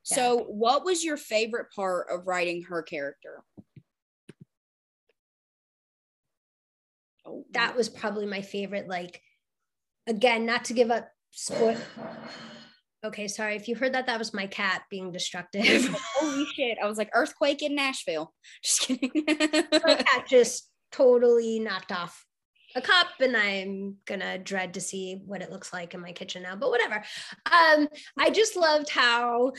Yeah. 0.10 0.16
So, 0.16 0.38
what 0.50 0.84
was 0.86 1.04
your 1.04 1.18
favorite 1.18 1.68
part 1.76 2.08
of 2.12 2.26
writing 2.28 2.64
her 2.64 2.82
character? 2.84 3.44
That 7.52 7.76
was 7.76 7.90
probably 7.90 8.26
my 8.26 8.42
favorite. 8.42 8.88
Like, 8.88 9.22
again, 10.08 10.46
not 10.46 10.66
to 10.66 10.74
give 10.74 10.92
up 10.92 11.10
spoil. 11.32 11.78
Okay, 13.02 13.30
sorry 13.30 13.56
if 13.56 13.70
you 13.70 13.76
heard 13.76 13.94
that. 13.94 14.08
That 14.08 14.20
was 14.20 14.34
my 14.34 14.46
cat 14.46 14.84
being 14.90 15.14
destructive. 15.14 15.88
holy 16.16 16.46
shit! 16.54 16.78
I 16.84 16.86
was 16.86 16.98
like 16.98 17.10
earthquake 17.14 17.62
in 17.62 17.74
Nashville. 17.74 18.34
Just 18.62 18.82
kidding. 18.82 19.12
my 19.26 19.96
cat 19.96 20.28
just 20.28 20.70
totally 20.92 21.60
knocked 21.60 21.94
off 21.94 22.26
a 22.76 22.82
cup 22.82 23.08
and 23.20 23.36
i'm 23.36 23.96
gonna 24.06 24.38
dread 24.38 24.74
to 24.74 24.82
see 24.82 25.20
what 25.26 25.42
it 25.42 25.52
looks 25.52 25.74
like 25.74 25.94
in 25.94 26.02
my 26.02 26.12
kitchen 26.12 26.44
now 26.44 26.56
but 26.56 26.70
whatever 26.70 27.04
um 27.46 27.88
i 28.18 28.30
just 28.30 28.56
loved 28.56 28.90
how 28.90 29.52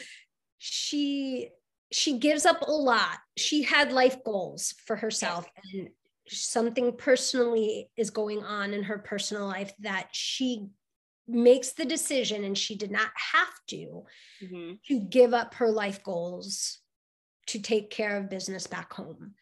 she 0.58 1.48
she 1.92 2.18
gives 2.18 2.46
up 2.46 2.62
a 2.62 2.70
lot 2.70 3.18
she 3.36 3.62
had 3.62 3.92
life 3.92 4.22
goals 4.24 4.74
for 4.86 4.96
herself 4.96 5.44
and 5.72 5.88
something 6.30 6.96
personally 6.96 7.90
is 7.96 8.10
going 8.10 8.42
on 8.42 8.72
in 8.72 8.82
her 8.84 8.98
personal 8.98 9.46
life 9.46 9.72
that 9.80 10.08
she 10.12 10.68
makes 11.26 11.72
the 11.72 11.84
decision 11.84 12.44
and 12.44 12.56
she 12.56 12.76
did 12.76 12.90
not 12.90 13.10
have 13.14 13.52
to 13.68 14.04
Mhm. 14.42 14.80
to 14.86 15.00
give 15.00 15.34
up 15.34 15.54
her 15.54 15.70
life 15.70 16.02
goals 16.02 16.80
to 17.46 17.60
take 17.60 17.90
care 17.90 18.16
of 18.16 18.30
business 18.30 18.66
back 18.66 18.92
home. 18.92 19.34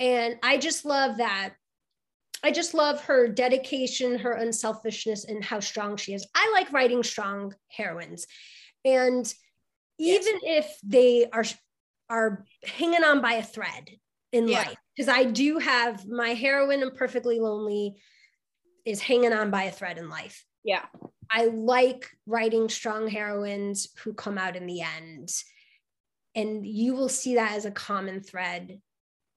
And 0.00 0.38
I 0.42 0.58
just 0.58 0.84
love 0.84 1.18
that. 1.18 1.54
I 2.42 2.50
just 2.50 2.74
love 2.74 3.00
her 3.04 3.26
dedication, 3.28 4.18
her 4.18 4.32
unselfishness, 4.32 5.24
and 5.24 5.42
how 5.42 5.60
strong 5.60 5.96
she 5.96 6.12
is. 6.14 6.26
I 6.34 6.50
like 6.52 6.72
writing 6.72 7.02
strong 7.02 7.54
heroines. 7.68 8.26
And 8.84 9.32
Yes. 9.98 10.26
even 10.26 10.40
if 10.42 10.78
they 10.82 11.26
are 11.32 11.44
are 12.10 12.44
hanging 12.64 13.02
on 13.02 13.22
by 13.22 13.34
a 13.34 13.42
thread 13.42 13.88
in 14.32 14.46
Yeah. 14.46 14.58
life, 14.58 14.76
because 14.94 15.08
I 15.08 15.24
do 15.24 15.58
have 15.58 16.06
my 16.06 16.30
heroine 16.30 16.82
in 16.82 16.90
Perfectly 16.90 17.40
Lonely 17.40 17.96
is 18.84 19.00
hanging 19.00 19.32
on 19.32 19.50
by 19.50 19.64
a 19.64 19.72
thread 19.72 19.98
in 19.98 20.08
life. 20.08 20.44
Yeah. 20.62 20.84
I 21.30 21.46
like 21.46 22.10
writing 22.26 22.68
strong 22.68 23.08
heroines 23.08 23.88
who 24.02 24.14
come 24.14 24.38
out 24.38 24.56
in 24.56 24.66
the 24.66 24.82
end. 24.82 25.30
And 26.34 26.66
you 26.66 26.94
will 26.94 27.08
see 27.08 27.36
that 27.36 27.52
as 27.52 27.64
a 27.64 27.70
common 27.70 28.20
thread 28.20 28.80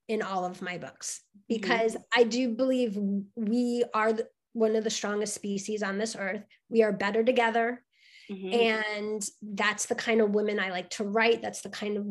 in 0.08 0.22
all 0.22 0.45
of 0.45 0.62
my 0.62 0.78
books 0.78 1.22
because 1.49 1.97
I 2.16 2.24
do 2.24 2.49
believe 2.55 2.97
we 3.36 3.84
are 3.93 4.14
the, 4.14 4.28
one 4.53 4.76
of 4.76 4.84
the 4.84 4.89
strongest 4.89 5.34
species 5.34 5.84
on 5.84 5.97
this 5.97 6.16
earth. 6.18 6.43
We 6.70 6.84
are 6.84 6.91
better 6.91 7.24
together. 7.24 7.84
Mhm. 8.30 8.53
And 8.53 9.30
that's 9.41 9.86
the 9.86 9.95
kind 9.95 10.22
of 10.22 10.32
women 10.32 10.60
I 10.60 10.72
like 10.72 10.89
to 10.91 11.03
write. 11.03 11.41
That's 11.41 11.62
the 11.62 11.70
kind 11.70 11.97
of 11.97 12.05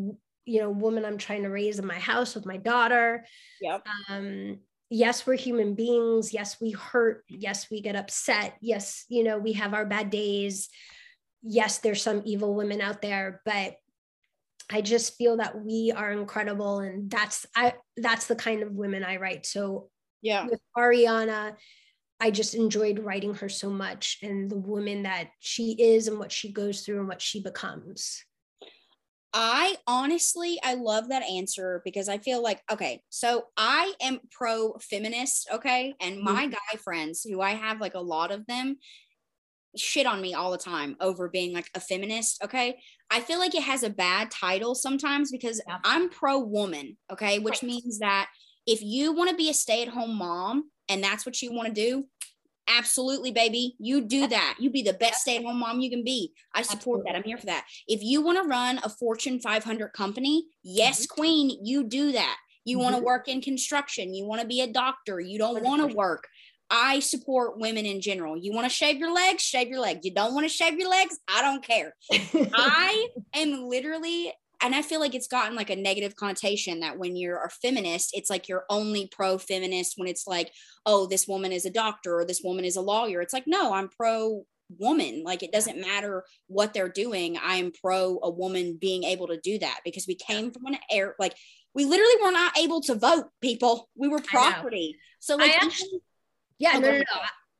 you 0.47 0.61
know 0.61 0.71
woman 0.71 1.05
I'm 1.05 1.19
trying 1.19 1.43
to 1.43 1.51
raise 1.51 1.79
in 1.79 1.87
my 1.87 1.99
house 1.99 2.35
with 2.35 2.47
my 2.47 2.57
daughter. 2.57 3.27
Yep. 3.61 3.87
um 4.09 4.59
yes 4.89 5.27
we're 5.27 5.37
human 5.37 5.75
beings. 5.75 6.33
Yes 6.33 6.61
we 6.61 6.71
hurt. 6.71 7.25
Yes 7.29 7.69
we 7.71 7.81
get 7.83 7.97
upset. 7.97 8.57
Yes 8.61 9.05
you 9.09 9.25
know 9.25 9.39
we 9.39 9.53
have 9.55 9.75
our 9.75 9.85
bad 9.87 10.11
days. 10.11 10.69
Yes 11.43 11.79
there's 11.79 12.03
some 12.03 12.23
evil 12.25 12.55
women 12.55 12.81
out 12.81 13.03
there 13.03 13.41
but 13.45 13.77
i 14.71 14.81
just 14.81 15.17
feel 15.17 15.37
that 15.37 15.63
we 15.65 15.93
are 15.95 16.11
incredible 16.11 16.81
and 16.81 17.09
that's 17.09 17.47
i 17.55 17.73
that's 17.97 18.27
the 18.27 18.35
kind 18.35 18.63
of 18.63 18.73
women 18.73 19.05
i 19.05 19.17
write. 19.17 19.47
So 19.47 19.91
Yeah. 20.23 20.47
with 20.47 20.61
ariana 20.77 21.55
i 22.19 22.31
just 22.31 22.55
enjoyed 22.55 22.99
writing 22.99 23.35
her 23.35 23.49
so 23.49 23.71
much 23.71 24.19
and 24.23 24.51
the 24.51 24.57
woman 24.57 25.03
that 25.05 25.29
she 25.39 25.77
is 25.79 26.09
and 26.09 26.19
what 26.19 26.33
she 26.33 26.51
goes 26.51 26.81
through 26.81 26.99
and 26.99 27.07
what 27.09 27.21
she 27.23 27.43
becomes 27.43 28.25
I 29.39 29.76
honestly, 29.87 30.59
I 30.64 30.74
love 30.74 31.11
that 31.11 31.22
answer 31.22 31.82
because 31.84 32.09
I 32.09 32.16
feel 32.16 32.43
like, 32.43 32.62
okay, 32.72 33.03
so 33.11 33.45
I 33.59 33.93
am 34.01 34.20
pro 34.32 34.72
feminist, 34.80 35.49
okay? 35.53 35.95
And 36.01 36.16
mm-hmm. 36.16 36.24
my 36.24 36.47
guy 36.47 36.78
friends, 36.82 37.22
who 37.22 37.43
I 37.43 37.51
have 37.51 37.78
like 37.78 37.95
a 37.95 38.01
lot 38.01 38.30
of 38.30 38.47
them, 38.47 38.78
shit 39.76 40.07
on 40.07 40.22
me 40.22 40.32
all 40.32 40.53
the 40.53 40.57
time 40.57 40.97
over 41.01 41.28
being 41.28 41.53
like 41.53 41.68
a 41.74 41.80
feminist, 41.80 42.43
okay? 42.43 42.78
I 43.11 43.20
feel 43.20 43.39
like 43.39 43.55
it 43.55 43.62
has 43.62 43.82
a 43.82 43.91
bad 43.91 44.30
title 44.30 44.74
sometimes 44.74 45.30
because 45.30 45.61
Yeah. 45.68 45.80
I'm 45.84 46.09
pro 46.09 46.39
woman, 46.39 46.97
okay? 47.12 47.39
Which 47.39 47.62
Right. 47.62 47.64
means 47.64 47.99
that 47.99 48.30
if 48.66 48.80
you 48.80 49.12
want 49.12 49.28
to 49.28 49.37
be 49.37 49.51
a 49.51 49.55
stay 49.55 49.82
at 49.82 49.89
home 49.89 50.16
mom 50.16 50.70
and 50.89 51.05
that's 51.05 51.26
what 51.26 51.43
you 51.43 51.53
want 51.53 51.68
to 51.68 51.74
do, 51.74 52.09
absolutely, 52.69 53.31
baby, 53.31 53.75
you 53.79 54.03
do 54.03 54.27
that. 54.27 54.57
You 54.59 54.71
be 54.71 54.83
the 54.83 54.93
best 54.93 55.23
stay 55.23 55.37
at 55.37 55.45
home 55.45 55.59
mom 55.59 55.81
you 55.81 55.91
can 55.91 56.05
be. 56.05 56.33
I 56.55 56.62
support 56.62 57.05
that. 57.05 57.14
I'm 57.14 57.23
here 57.23 57.39
for 57.39 57.47
that. 57.47 57.67
If 57.87 58.03
you 58.03 58.23
want 58.23 58.43
to 58.43 58.49
run 58.49 58.81
a 58.83 58.89
Fortune 58.89 59.41
500 59.41 59.89
company, 59.93 60.47
yes, 60.62 61.07
queen, 61.07 61.59
you 61.62 61.85
do 61.85 62.12
that. 62.12 62.37
You 62.64 62.81
want 62.81 62.97
to 62.97 63.03
work 63.03 63.29
in 63.29 63.41
construction, 63.41 64.12
you 64.12 64.27
want 64.27 64.41
to 64.41 64.47
be 64.47 64.61
a 64.61 64.67
doctor, 64.67 65.21
you 65.21 65.39
don't 65.39 65.62
want 65.62 65.89
to 65.89 65.97
work. 65.97 66.27
I 66.69 66.99
support 66.99 67.61
women 67.61 67.87
in 67.87 68.01
general. 68.01 68.37
You 68.37 68.53
want 68.53 68.64
to 68.64 68.75
shave 68.75 68.97
your 68.97 69.14
legs, 69.14 69.45
shave 69.45 69.69
your 69.69 69.79
legs. 69.79 70.01
You 70.03 70.12
don't 70.12 70.35
want 70.35 70.47
to 70.47 70.49
shave 70.49 70.77
your 70.77 70.91
legs, 70.91 71.17
I 71.29 71.43
don't 71.43 71.62
care. 71.62 71.95
I 72.12 73.07
am 73.35 73.69
literally, 73.69 74.33
and 74.63 74.75
I 74.75 74.83
feel 74.83 75.01
like 75.01 75.15
it's 75.15 75.29
gotten 75.29 75.55
like 75.55 75.71
a 75.71 75.77
negative 75.77 76.17
connotation 76.17 76.81
that 76.81 76.99
when 76.99 77.17
you're 77.17 77.43
a 77.45 77.51
feminist, 77.51 78.11
it's 78.15 78.31
like 78.31 78.49
you're 78.49 78.65
only 78.71 79.09
pro 79.11 79.39
feminist 79.39 79.95
when 79.97 80.09
it's 80.09 80.27
like, 80.27 80.51
oh, 80.87 81.07
this 81.07 81.27
woman 81.29 81.53
is 81.53 81.65
a 81.67 81.71
doctor 81.71 82.19
or 82.19 82.25
this 82.25 82.41
woman 82.43 82.65
is 82.65 82.77
a 82.77 82.81
lawyer. 82.81 83.21
It's 83.21 83.33
like, 83.35 83.45
no, 83.47 83.75
I'm 83.75 83.89
pro 83.89 84.45
woman. 84.79 85.23
Like 85.25 85.43
it 85.43 85.53
doesn't 85.53 85.81
matter 85.81 86.25
what 86.49 86.75
they're 86.75 86.89
doing. 86.89 87.37
I 87.37 87.57
am 87.57 87.71
pro 87.73 88.19
a 88.23 88.31
woman 88.31 88.79
being 88.81 89.05
able 89.05 89.29
to 89.29 89.39
do 89.41 89.59
that 89.59 89.81
because 89.85 90.07
we 90.07 90.15
came 90.15 90.51
from 90.51 90.67
an 90.67 90.79
air, 90.91 91.15
like, 91.19 91.35
we 91.75 91.85
literally 91.85 92.15
were 92.23 92.33
not 92.33 92.57
able 92.57 92.81
to 92.83 92.95
vote, 92.95 93.27
people. 93.43 93.89
We 93.97 94.09
were 94.09 94.21
property. 94.21 94.97
So, 95.21 95.37
like, 95.37 95.51
I 95.51 95.55
actually- 95.67 96.01
yeah, 96.59 96.73
Oh, 96.77 96.79
no, 96.81 96.91
no, 96.93 96.99
no. 96.99 97.05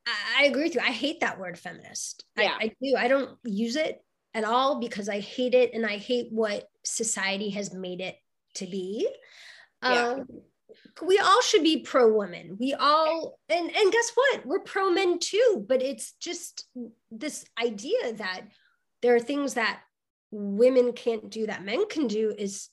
I, 0.07 0.11
I 0.39 0.45
agree 0.47 0.63
with 0.65 0.75
you. 0.75 0.81
I 0.81 0.91
hate 0.93 1.21
that 1.21 1.39
word 1.39 1.59
feminist. 1.59 2.25
Yeah. 2.39 2.55
I, 2.59 2.65
I 2.65 2.73
do. 2.83 2.95
I 2.97 3.09
don't 3.09 3.37
use 3.45 3.77
it 3.77 3.99
at 4.37 4.45
all 4.45 4.79
because 4.79 5.09
I 5.09 5.19
hate 5.19 5.55
it 5.55 5.73
and 5.73 5.87
I 5.87 5.97
hate 5.97 6.29
what 6.31 6.69
society 6.85 7.49
has 7.51 7.73
made 7.73 8.03
it 8.03 8.17
to 8.57 8.67
be. 8.67 9.09
Yeah. 9.83 10.09
Um, 10.09 10.27
we 11.07 11.19
all 11.19 11.41
should 11.41 11.63
be 11.63 11.81
pro 11.81 12.13
women. 12.13 12.59
We 12.61 12.75
all, 12.75 13.39
and, 13.49 13.75
and 13.75 13.93
guess 13.93 14.13
what? 14.15 14.45
We're 14.45 14.61
pro 14.61 14.91
men 14.91 15.19
too, 15.19 15.65
but 15.67 15.83
it's 15.83 16.13
just 16.21 16.69
this 17.11 17.47
idea 17.61 18.13
that 18.13 18.43
there 19.01 19.17
are 19.17 19.21
things 19.21 19.55
that 19.55 19.81
women 20.31 20.93
can't 20.93 21.31
do 21.31 21.47
that 21.47 21.65
men 21.65 21.89
can 21.89 22.07
do 22.07 22.35
is 22.37 22.69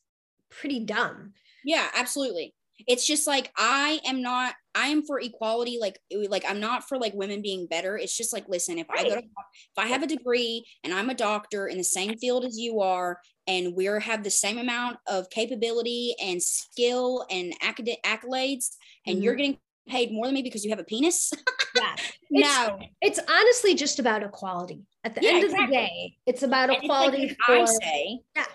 pretty 0.49 0.81
dumb. 0.81 1.31
Yeah, 1.63 1.87
absolutely. 1.95 2.53
It's 2.87 3.07
just 3.07 3.25
like 3.25 3.53
I 3.55 4.01
am 4.05 4.21
not 4.21 4.53
I 4.75 4.87
am 4.87 5.03
for 5.03 5.19
equality. 5.19 5.77
Like, 5.79 5.99
like 6.29 6.43
I'm 6.47 6.59
not 6.59 6.87
for 6.87 6.97
like 6.97 7.13
women 7.13 7.41
being 7.41 7.67
better. 7.67 7.97
It's 7.97 8.15
just 8.15 8.33
like, 8.33 8.47
listen, 8.47 8.79
if 8.79 8.87
I 8.89 9.03
go 9.03 9.15
to, 9.15 9.17
if 9.17 9.77
I 9.77 9.87
have 9.87 10.03
a 10.03 10.07
degree 10.07 10.65
and 10.83 10.93
I'm 10.93 11.09
a 11.09 11.15
doctor 11.15 11.67
in 11.67 11.77
the 11.77 11.83
same 11.83 12.17
field 12.17 12.45
as 12.45 12.57
you 12.57 12.81
are, 12.81 13.19
and 13.47 13.75
we're 13.75 13.99
have 13.99 14.23
the 14.23 14.29
same 14.29 14.57
amount 14.57 14.97
of 15.07 15.29
capability 15.29 16.15
and 16.21 16.41
skill 16.41 17.25
and 17.29 17.53
acad- 17.61 17.97
accolades, 18.05 18.69
and 19.05 19.23
you're 19.23 19.33
mm-hmm. 19.33 19.37
getting 19.37 19.57
paid 19.87 20.11
more 20.11 20.25
than 20.25 20.35
me 20.35 20.41
because 20.41 20.63
you 20.63 20.69
have 20.69 20.79
a 20.79 20.83
penis, 20.83 21.31
Yeah. 21.75 21.95
no. 22.29 22.79
It's 23.01 23.19
honestly 23.27 23.75
just 23.75 23.99
about 23.99 24.23
equality. 24.23 24.85
At 25.03 25.15
the 25.15 25.21
Yeah, 25.21 25.31
end 25.31 25.43
exactly. 25.43 25.63
of 25.63 25.69
the 25.69 25.75
day, 25.75 26.17
it's 26.25 26.43
about 26.43 26.69
And 26.69 26.77
it's 26.77 26.87
like 26.87 27.13
equality 27.13 27.37
for 27.45 27.53
I 27.53 27.65
say, 27.65 28.19
Yeah. 28.35 28.45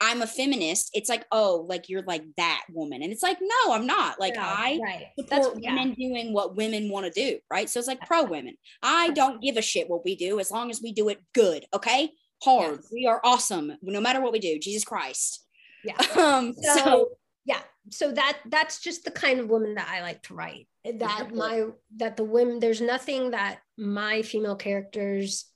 I'm 0.00 0.22
a 0.22 0.26
feminist. 0.26 0.90
It's 0.94 1.08
like, 1.08 1.24
oh, 1.32 1.66
like 1.68 1.88
you're 1.88 2.02
like 2.02 2.24
that 2.36 2.62
woman, 2.72 3.02
and 3.02 3.12
it's 3.12 3.22
like, 3.22 3.38
no, 3.40 3.72
I'm 3.72 3.86
not. 3.86 4.20
Like 4.20 4.34
No, 4.36 4.42
I 4.42 4.78
right. 4.82 5.06
support 5.18 5.58
yeah. 5.60 5.74
women 5.74 5.94
doing 5.94 6.32
what 6.32 6.56
women 6.56 6.88
want 6.88 7.06
to 7.06 7.12
do, 7.12 7.38
right? 7.50 7.68
So 7.68 7.78
it's 7.78 7.88
like 7.88 8.00
pro 8.06 8.24
women. 8.24 8.56
I 8.82 9.10
don't 9.10 9.42
give 9.42 9.56
a 9.56 9.62
shit 9.62 9.88
what 9.88 10.04
we 10.04 10.14
do 10.14 10.38
as 10.38 10.50
long 10.50 10.70
as 10.70 10.80
we 10.80 10.92
do 10.92 11.08
it 11.08 11.20
good, 11.34 11.64
okay? 11.74 12.10
Hard. 12.42 12.78
Yes. 12.82 12.88
We 12.92 13.06
are 13.06 13.20
awesome 13.24 13.72
no 13.82 14.00
matter 14.00 14.20
what 14.20 14.32
we 14.32 14.38
do. 14.38 14.58
Jesus 14.58 14.84
Christ. 14.84 15.44
Yeah. 15.84 15.96
Um, 16.16 16.54
So, 16.54 16.76
so, 16.76 17.08
yeah, 17.44 17.60
so 17.90 18.12
that 18.12 18.38
that's 18.46 18.80
just 18.80 19.04
the 19.04 19.10
kind 19.10 19.40
of 19.40 19.48
woman 19.48 19.74
that 19.74 19.88
I 19.90 20.02
like 20.02 20.22
to 20.24 20.34
write. 20.34 20.68
That 20.84 21.34
my 21.34 21.66
that 21.96 22.16
the 22.16 22.24
women 22.24 22.60
there's 22.60 22.80
nothing 22.80 23.32
that 23.32 23.58
my 23.76 24.22
female 24.22 24.56
characters 24.56 25.46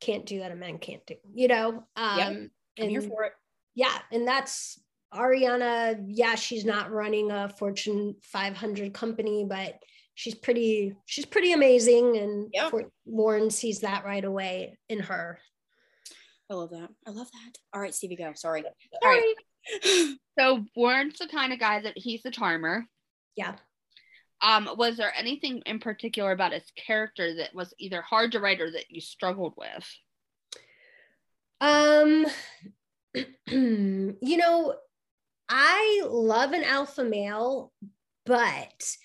can't 0.00 0.26
do 0.26 0.40
that 0.40 0.52
a 0.52 0.56
man 0.56 0.78
can't 0.78 1.04
do. 1.06 1.14
You 1.32 1.48
know, 1.48 1.68
um, 1.68 1.84
I'm 1.96 2.50
and 2.78 2.90
here 2.90 3.02
for 3.02 3.24
it. 3.24 3.32
Yeah, 3.74 3.96
and 4.12 4.26
that's 4.26 4.78
Ariana. 5.12 6.02
Yeah, 6.06 6.34
she's 6.34 6.64
not 6.64 6.90
running 6.90 7.30
a 7.30 7.48
Fortune 7.48 8.16
500 8.22 8.92
company, 8.94 9.44
but 9.48 9.74
she's 10.14 10.34
pretty 10.34 10.94
she's 11.06 11.24
pretty 11.26 11.52
amazing, 11.52 12.16
and 12.16 12.50
Yep. 12.52 12.70
For- 12.70 12.90
Lauren 13.06 13.50
sees 13.50 13.80
that 13.80 14.04
right 14.04 14.24
away 14.24 14.78
in 14.88 15.00
her. 15.00 15.38
I 16.50 16.54
love 16.54 16.70
that. 16.70 16.90
I 17.06 17.10
love 17.10 17.28
that. 17.32 17.58
All 17.72 17.80
right, 17.80 17.94
Stevie, 17.94 18.16
go. 18.16 18.32
Sorry. 18.34 18.64
Sorry. 19.02 19.22
So 20.38 20.64
Warren's 20.76 21.18
the 21.18 21.26
kind 21.28 21.52
of 21.52 21.58
guy 21.58 21.80
that 21.80 21.96
he's 21.96 22.24
a 22.26 22.30
charmer. 22.30 22.84
Yeah. 23.34 23.54
Um, 24.42 24.68
was 24.76 24.96
there 24.98 25.12
anything 25.16 25.62
in 25.64 25.78
particular 25.78 26.32
about 26.32 26.52
his 26.52 26.70
character 26.76 27.36
that 27.36 27.54
was 27.54 27.72
either 27.78 28.02
hard 28.02 28.32
to 28.32 28.40
write 28.40 28.60
or 28.60 28.70
that 28.70 28.90
you 28.90 29.00
struggled 29.00 29.54
with? 29.56 29.88
Um, 31.60 32.26
you 33.50 34.36
know, 34.36 34.74
I 35.48 36.02
love 36.06 36.52
an 36.52 36.64
alpha 36.64 37.04
male, 37.04 37.72
but 38.26 38.96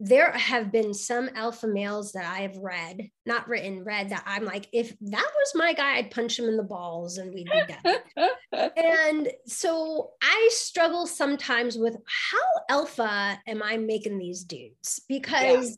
there 0.00 0.30
have 0.32 0.70
been 0.70 0.94
some 0.94 1.28
alpha 1.34 1.66
males 1.66 2.12
that 2.12 2.24
I 2.24 2.42
have 2.42 2.56
read, 2.58 3.10
not 3.26 3.48
written, 3.48 3.82
read 3.82 4.10
that 4.10 4.22
I'm 4.26 4.44
like, 4.44 4.68
if 4.72 4.96
that 5.00 5.30
was 5.36 5.52
my 5.56 5.72
guy, 5.72 5.96
I'd 5.96 6.12
punch 6.12 6.38
him 6.38 6.44
in 6.44 6.56
the 6.56 6.62
balls 6.62 7.18
and 7.18 7.34
we'd 7.34 7.50
be 7.50 7.62
done. 7.82 8.30
and 8.76 9.28
so 9.46 10.10
I 10.22 10.50
struggle 10.52 11.06
sometimes 11.06 11.76
with 11.76 11.96
how 12.06 12.38
alpha 12.68 13.40
am 13.46 13.62
I 13.62 13.76
making 13.76 14.18
these 14.18 14.44
dudes? 14.44 15.00
Because, 15.08 15.76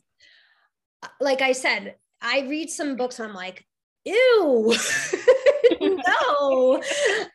uh, 1.01 1.07
like 1.19 1.41
I 1.41 1.53
said, 1.53 1.95
I 2.21 2.41
read 2.41 2.69
some 2.69 2.97
books 2.97 3.17
and 3.17 3.27
I'm 3.27 3.35
like, 3.35 3.65
ew, 4.05 4.75
no. 6.07 6.81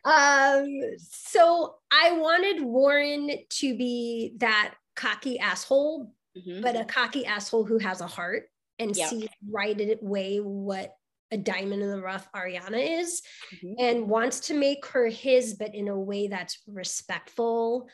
Um, 0.04 0.66
so 0.98 1.76
I 1.90 2.12
wanted 2.12 2.62
Warren 2.62 3.30
to 3.48 3.76
be 3.76 4.34
that 4.38 4.74
cocky 4.94 5.38
asshole, 5.38 6.12
Mhm. 6.36 6.62
but 6.62 6.76
a 6.76 6.84
cocky 6.84 7.26
asshole 7.26 7.64
who 7.64 7.78
has 7.78 8.00
a 8.00 8.06
heart 8.06 8.50
and 8.78 8.96
Yeah. 8.96 9.08
sees 9.08 9.28
right 9.50 9.78
away 9.80 10.38
what 10.38 10.94
a 11.32 11.36
diamond 11.36 11.82
in 11.82 11.90
the 11.90 12.00
rough 12.00 12.30
Ariana 12.32 13.00
is 13.00 13.20
Mhm. 13.62 13.74
and 13.78 14.08
wants 14.08 14.40
to 14.40 14.54
make 14.54 14.86
her 14.86 15.08
his, 15.08 15.54
but 15.54 15.74
in 15.74 15.88
a 15.88 15.98
way 15.98 16.28
that's 16.28 16.62
respectful 16.66 17.88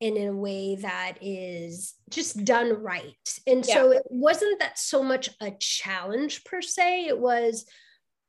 and 0.00 0.16
in 0.18 0.28
a 0.28 0.36
way 0.36 0.74
that 0.76 1.16
is 1.22 1.94
just 2.10 2.44
done 2.44 2.72
right. 2.82 3.38
And 3.46 3.64
so 3.64 3.90
it 3.92 4.02
wasn't 4.10 4.58
that 4.58 4.78
so 4.78 5.02
much 5.02 5.30
a 5.40 5.52
challenge 5.52 6.44
per 6.44 6.60
se. 6.60 7.06
It 7.06 7.18
was, 7.18 7.64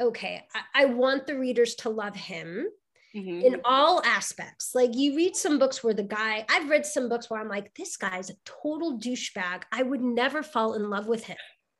okay, 0.02 0.44
I, 0.54 0.84
I 0.84 0.86
want 0.86 1.28
the 1.28 1.38
readers 1.38 1.76
to 1.76 1.90
love 1.90 2.16
him 2.16 2.68
Mhm. 3.16 3.44
in 3.44 3.62
all 3.64 4.04
aspects. 4.04 4.72
Like 4.76 4.92
you 4.94 5.16
read 5.16 5.36
some 5.38 5.58
books 5.58 5.82
where 5.84 5.94
the 5.94 6.04
guy, 6.04 6.46
I've 6.50 6.70
read 6.70 6.86
some 6.86 7.08
books 7.08 7.30
where 7.30 7.40
I'm 7.40 7.48
like, 7.48 7.74
this 7.76 7.96
guy's 7.96 8.30
a 8.30 8.34
total 8.44 9.00
douchebag. 9.00 9.64
I 9.72 9.84
would 9.84 10.02
never 10.02 10.44
fall 10.44 10.74
in 10.74 10.90
love 10.90 11.08
with 11.08 11.24
him 11.26 11.38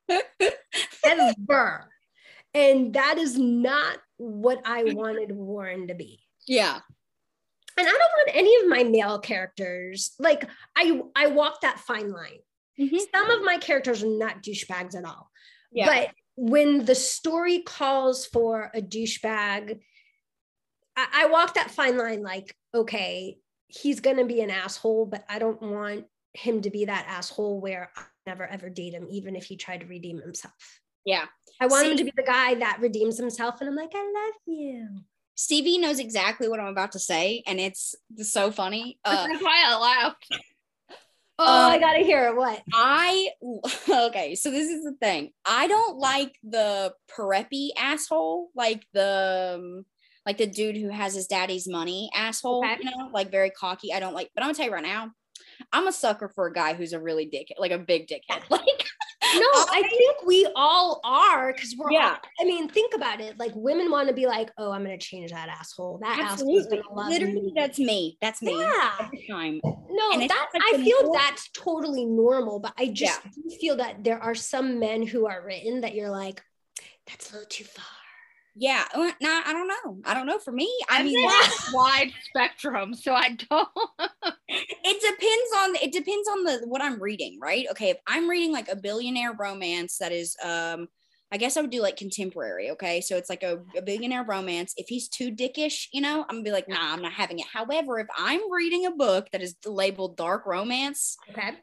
ever. 1.04 1.90
And 2.54 2.94
that 2.94 3.18
is 3.18 3.38
not 3.38 3.98
what 4.18 4.62
I 4.66 4.94
wanted 4.94 5.32
Warren 5.36 5.88
to 5.90 5.96
be. 5.96 6.24
yeah. 6.48 6.80
And 7.78 7.86
I 7.86 7.92
don't 7.92 8.00
want 8.00 8.30
any 8.34 8.56
of 8.62 8.70
my 8.70 8.84
male 8.90 9.20
characters, 9.20 10.14
like 10.18 10.50
I 10.78 11.02
I 11.14 11.28
walk 11.28 11.60
that 11.60 11.78
fine 11.82 12.10
line. 12.14 12.40
Mhm. 12.80 12.98
Some 13.14 13.30
of 13.32 13.44
my 13.44 13.58
characters 13.58 14.02
are 14.02 14.08
not 14.18 14.42
douchebags 14.42 14.96
at 14.96 15.04
all. 15.04 15.30
Yeah. 15.74 15.88
But 15.88 16.16
when 16.36 16.86
the 16.86 16.96
story 16.96 17.60
calls 17.60 18.26
for 18.26 18.72
a 18.74 18.82
douchebag, 18.82 19.80
I, 20.96 21.08
I 21.14 21.26
walk 21.28 21.54
that 21.56 21.72
fine 21.72 21.98
line 21.98 22.24
like, 22.24 22.56
okay, 22.74 23.38
he's 23.68 24.00
going 24.00 24.18
to 24.18 24.26
be 24.26 24.42
an 24.42 24.50
asshole, 24.50 25.06
but 25.06 25.24
I 25.30 25.40
don't 25.40 25.62
want 25.62 26.06
him 26.34 26.62
to 26.62 26.70
be 26.70 26.86
that 26.86 27.06
asshole 27.08 27.62
where 27.62 27.90
I 27.96 28.04
never 28.26 28.46
ever 28.46 28.70
date 28.70 28.94
him, 28.94 29.08
even 29.10 29.36
if 29.36 29.46
he 29.46 29.56
tried 29.56 29.82
to 29.82 29.88
redeem 29.88 30.20
himself. 30.20 30.54
yeah. 31.06 31.26
I 31.62 31.68
want 31.68 31.88
him 31.88 31.98
to 31.98 32.04
be 32.04 32.12
the 32.16 32.24
guy 32.24 32.56
that 32.56 32.80
redeems 32.82 33.18
himself, 33.18 33.62
and 33.62 33.70
I'm 33.70 33.76
like, 33.76 33.92
I 33.94 34.04
love 34.04 34.34
you. 34.46 34.88
Stevie 35.36 35.78
knows 35.78 36.00
exactly 36.00 36.50
what 36.50 36.60
I'm 36.60 36.68
about 36.68 36.94
to 36.94 37.00
say, 37.00 37.44
and 37.48 37.60
it's 37.60 37.96
so 38.22 38.52
funny. 38.52 39.00
Uh, 39.06 39.28
That's 39.28 39.44
why 39.44 39.64
I 39.66 39.78
laughed. 39.78 40.28
Oh, 41.38 41.44
I 41.46 41.76
Um, 41.76 41.82
gotta 41.82 42.00
hear 42.00 42.28
it. 42.28 42.36
What? 42.36 42.62
I 42.74 43.30
okay, 43.90 44.36
so 44.36 44.52
this 44.52 44.70
is 44.70 44.84
the 44.84 44.96
thing. 45.02 45.32
I 45.46 45.68
don't 45.68 45.98
like 45.98 46.36
the 46.44 46.94
preppy 47.10 47.70
asshole, 47.78 48.50
like 48.56 48.86
the 48.94 49.56
um, 49.60 49.86
like 50.26 50.38
the 50.38 50.48
dude 50.48 50.78
who 50.78 50.90
has 50.90 51.14
his 51.14 51.28
daddy's 51.28 51.68
money 51.68 52.10
asshole, 52.16 52.64
Okay. 52.66 52.78
you 52.82 52.90
know, 52.90 53.10
like 53.14 53.32
very 53.32 53.50
cocky. 53.50 53.94
I 53.94 54.00
don't 54.00 54.14
like, 54.14 54.32
but 54.34 54.44
I'm 54.44 54.48
gonna 54.50 54.56
tell 54.58 54.66
you 54.68 54.74
right 54.74 54.84
now, 54.84 55.12
I'm 55.74 55.88
a 55.88 55.92
sucker 55.92 56.30
for 56.30 56.48
a 56.48 56.54
guy 56.54 56.74
who's 56.74 56.94
a 56.94 57.00
really 57.02 57.26
dick, 57.26 57.50
like 57.58 57.72
a 57.72 57.80
big 57.80 58.08
dickhead. 58.08 58.44
Like 58.50 58.64
I 59.44 59.82
think 59.90 60.26
we 60.26 60.48
all 60.56 61.00
are 61.04 61.54
because 61.54 61.76
we're. 61.78 61.92
Yeah. 61.92 62.10
all- 62.12 62.18
I 62.40 62.44
mean, 62.46 62.68
think 62.70 62.94
about 62.96 63.22
it. 63.22 63.38
Like 63.40 63.52
women 63.56 63.90
want 63.92 64.08
to 64.08 64.14
be 64.14 64.26
like, 64.28 64.52
oh, 64.58 64.72
I'm 64.72 64.84
gonna 64.84 64.98
change 64.98 65.32
that 65.32 65.50
asshole. 65.50 66.00
That 66.02 66.20
absolutely, 66.20 66.78
gonna 66.78 66.94
love 66.94 67.10
literally, 67.10 67.42
me. 67.42 67.54
that's 67.56 67.80
me. 67.80 68.18
That's 68.22 68.42
me 68.42 68.60
Yeah. 68.60 68.92
every 69.00 69.26
time. 69.30 69.62
No, 69.64 70.12
And 70.14 70.30
that 70.30 70.48
like 70.54 70.64
I 70.64 70.84
feel 70.84 71.04
more- 71.04 71.16
that's 71.18 71.50
totally 71.54 72.06
normal, 72.06 72.60
but 72.60 72.74
I 72.78 72.88
just 72.88 73.22
do 73.34 73.50
feel 73.60 73.78
that 73.78 74.04
there 74.04 74.20
are 74.22 74.36
some 74.36 74.80
men 74.80 75.06
who 75.06 75.26
are 75.28 75.44
written 75.46 75.82
that 75.82 75.96
you're 75.96 76.10
like, 76.10 76.42
that's 77.08 77.30
a 77.32 77.34
little 77.34 77.48
too 77.50 77.64
far. 77.66 77.86
Yeah, 78.58 78.86
uh, 78.94 79.12
nah, 79.22 79.42
I 79.46 79.52
don't 79.52 79.68
know. 79.68 80.02
I 80.06 80.14
don't 80.14 80.26
know. 80.26 80.40
For 80.40 80.52
me, 80.52 80.72
I 80.90 81.04
mean, 81.04 81.14
wide 81.74 82.12
spectrum, 82.24 82.94
so 82.94 83.14
I 83.14 83.30
don't. 83.50 83.68
it 84.48 85.02
depends 85.02 85.52
on 85.58 85.76
it 85.76 85.92
depends 85.92 86.30
on 86.30 86.44
the 86.46 86.62
what 86.66 86.82
I'm 86.82 87.02
reading, 87.02 87.38
right? 87.42 87.66
Okay, 87.72 87.90
if 87.90 87.98
I'm 88.08 88.30
reading 88.30 88.54
like 88.54 88.70
a 88.70 88.76
billionaire 88.76 89.34
romance 89.34 89.98
that 89.98 90.14
is 90.14 90.38
um 90.44 90.88
I 91.32 91.38
guess 91.38 91.58
I 91.58 91.62
would 91.62 91.72
do 91.72 91.82
like 91.82 91.98
contemporary, 91.98 92.72
okay? 92.72 93.02
So 93.02 93.18
it's 93.18 93.30
like 93.30 93.44
a, 93.44 93.60
a 93.76 93.82
billionaire 93.82 94.24
romance. 94.24 94.74
If 94.78 94.88
he's 94.88 95.10
too 95.10 95.32
dickish, 95.32 95.88
you 95.92 96.00
know, 96.00 96.22
I'm 96.22 96.36
gonna 96.36 96.44
be 96.44 96.52
like, 96.52 96.70
nah, 96.70 96.94
I'm 96.94 97.02
not 97.02 97.12
having 97.12 97.40
it. 97.40 97.48
However, 97.52 98.00
if 98.00 98.08
I'm 98.18 98.52
reading 98.52 98.86
a 98.86 98.92
book 98.92 99.28
that 99.32 99.42
is 99.42 99.56
labeled 99.66 100.16
dark 100.16 100.46
romance, 100.46 101.18
Okay. 101.32 101.58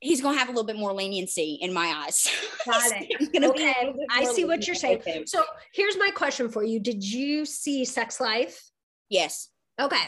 He's 0.00 0.20
gonna 0.20 0.38
have 0.38 0.48
a 0.48 0.52
little 0.52 0.64
bit 0.66 0.76
more 0.76 0.92
leniency 0.92 1.58
in 1.60 1.72
my 1.72 1.86
eyes. 2.04 2.28
Got 2.66 2.92
it. 3.00 3.16
He's 3.18 3.28
gonna 3.28 3.52
be 3.52 3.62
a 3.64 3.70
Okay. 3.70 3.94
I 4.10 4.24
see 4.24 4.44
what 4.44 4.66
you're 4.66 4.76
saying. 4.76 5.02
So 5.26 5.42
here's 5.72 5.96
my 5.98 6.10
question 6.10 6.48
for 6.48 6.62
you. 6.64 6.78
Did 6.80 7.02
you 7.04 7.44
see 7.44 7.84
Sex 7.84 8.20
Life? 8.20 8.70
Yes. 9.08 9.48
Okay. 9.80 10.02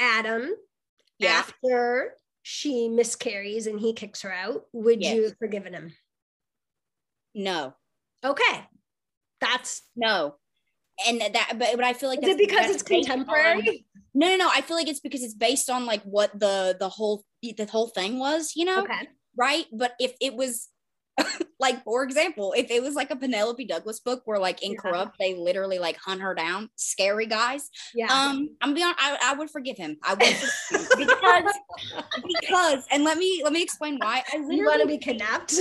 Adam, 0.00 0.50
Yeah. 1.18 1.28
after 1.32 2.14
she 2.42 2.88
miscarries 2.88 3.66
and 3.66 3.80
he 3.80 3.92
kicks 3.94 4.22
her 4.22 4.32
out, 4.32 4.64
would 4.72 5.00
Yes. 5.02 5.14
you 5.16 5.22
have 5.24 5.38
forgiven 5.38 5.72
him? 5.72 5.92
No. 7.34 7.74
Okay. 8.24 8.68
That's 9.40 9.82
No. 9.96 10.36
And 11.06 11.20
that, 11.20 11.54
but, 11.58 11.74
but 11.74 11.84
I 11.84 11.92
feel 11.92 12.08
like 12.08 12.22
is 12.22 12.28
it 12.28 12.38
because 12.38 12.70
it's 12.70 12.82
based 12.82 13.10
on- 13.10 13.24
contemporary? 13.24 13.84
No, 14.14 14.28
no, 14.28 14.36
no. 14.36 14.48
I 14.52 14.60
feel 14.60 14.76
like 14.76 14.88
it's 14.88 15.00
because 15.00 15.22
it's 15.22 15.34
based 15.34 15.68
on 15.68 15.86
like 15.86 16.02
what 16.04 16.38
the 16.38 16.76
the 16.78 16.88
whole 16.88 17.24
the 17.42 17.66
whole 17.70 17.88
thing 17.88 18.18
was, 18.18 18.52
you 18.54 18.64
know, 18.64 18.82
Okay. 18.82 19.08
right? 19.36 19.66
But 19.72 19.94
if 19.98 20.14
it 20.20 20.34
was, 20.36 20.68
like 21.60 21.82
for 21.84 22.02
example, 22.02 22.54
if 22.56 22.70
it 22.70 22.82
was 22.82 22.94
like 22.94 23.10
a 23.10 23.16
Penelope 23.16 23.64
Douglas 23.64 24.00
book 24.00 24.22
where 24.24 24.38
like 24.38 24.62
in 24.62 24.72
Yeah. 24.72 24.78
Corrupt 24.78 25.16
they 25.18 25.34
literally 25.34 25.78
like 25.78 25.96
hunt 25.96 26.20
her 26.20 26.34
down, 26.34 26.70
scary 26.76 27.26
guys. 27.26 27.70
Yeah. 27.94 28.06
Um, 28.12 28.50
I'm 28.60 28.74
beyond. 28.74 28.96
I, 28.98 29.18
I 29.22 29.34
would 29.34 29.50
forgive 29.50 29.76
him. 29.76 29.96
I 30.02 30.14
would 30.14 30.26
him 30.26 30.46
because 30.98 31.54
because 32.40 32.86
and 32.90 33.04
let 33.04 33.18
me 33.18 33.40
let 33.44 33.52
me 33.52 33.62
explain 33.62 33.98
why. 33.98 34.22
I 34.32 34.36
you 34.36 34.64
want 34.64 34.82
to 34.82 34.88
be 34.88 34.98
kidnapped? 34.98 35.54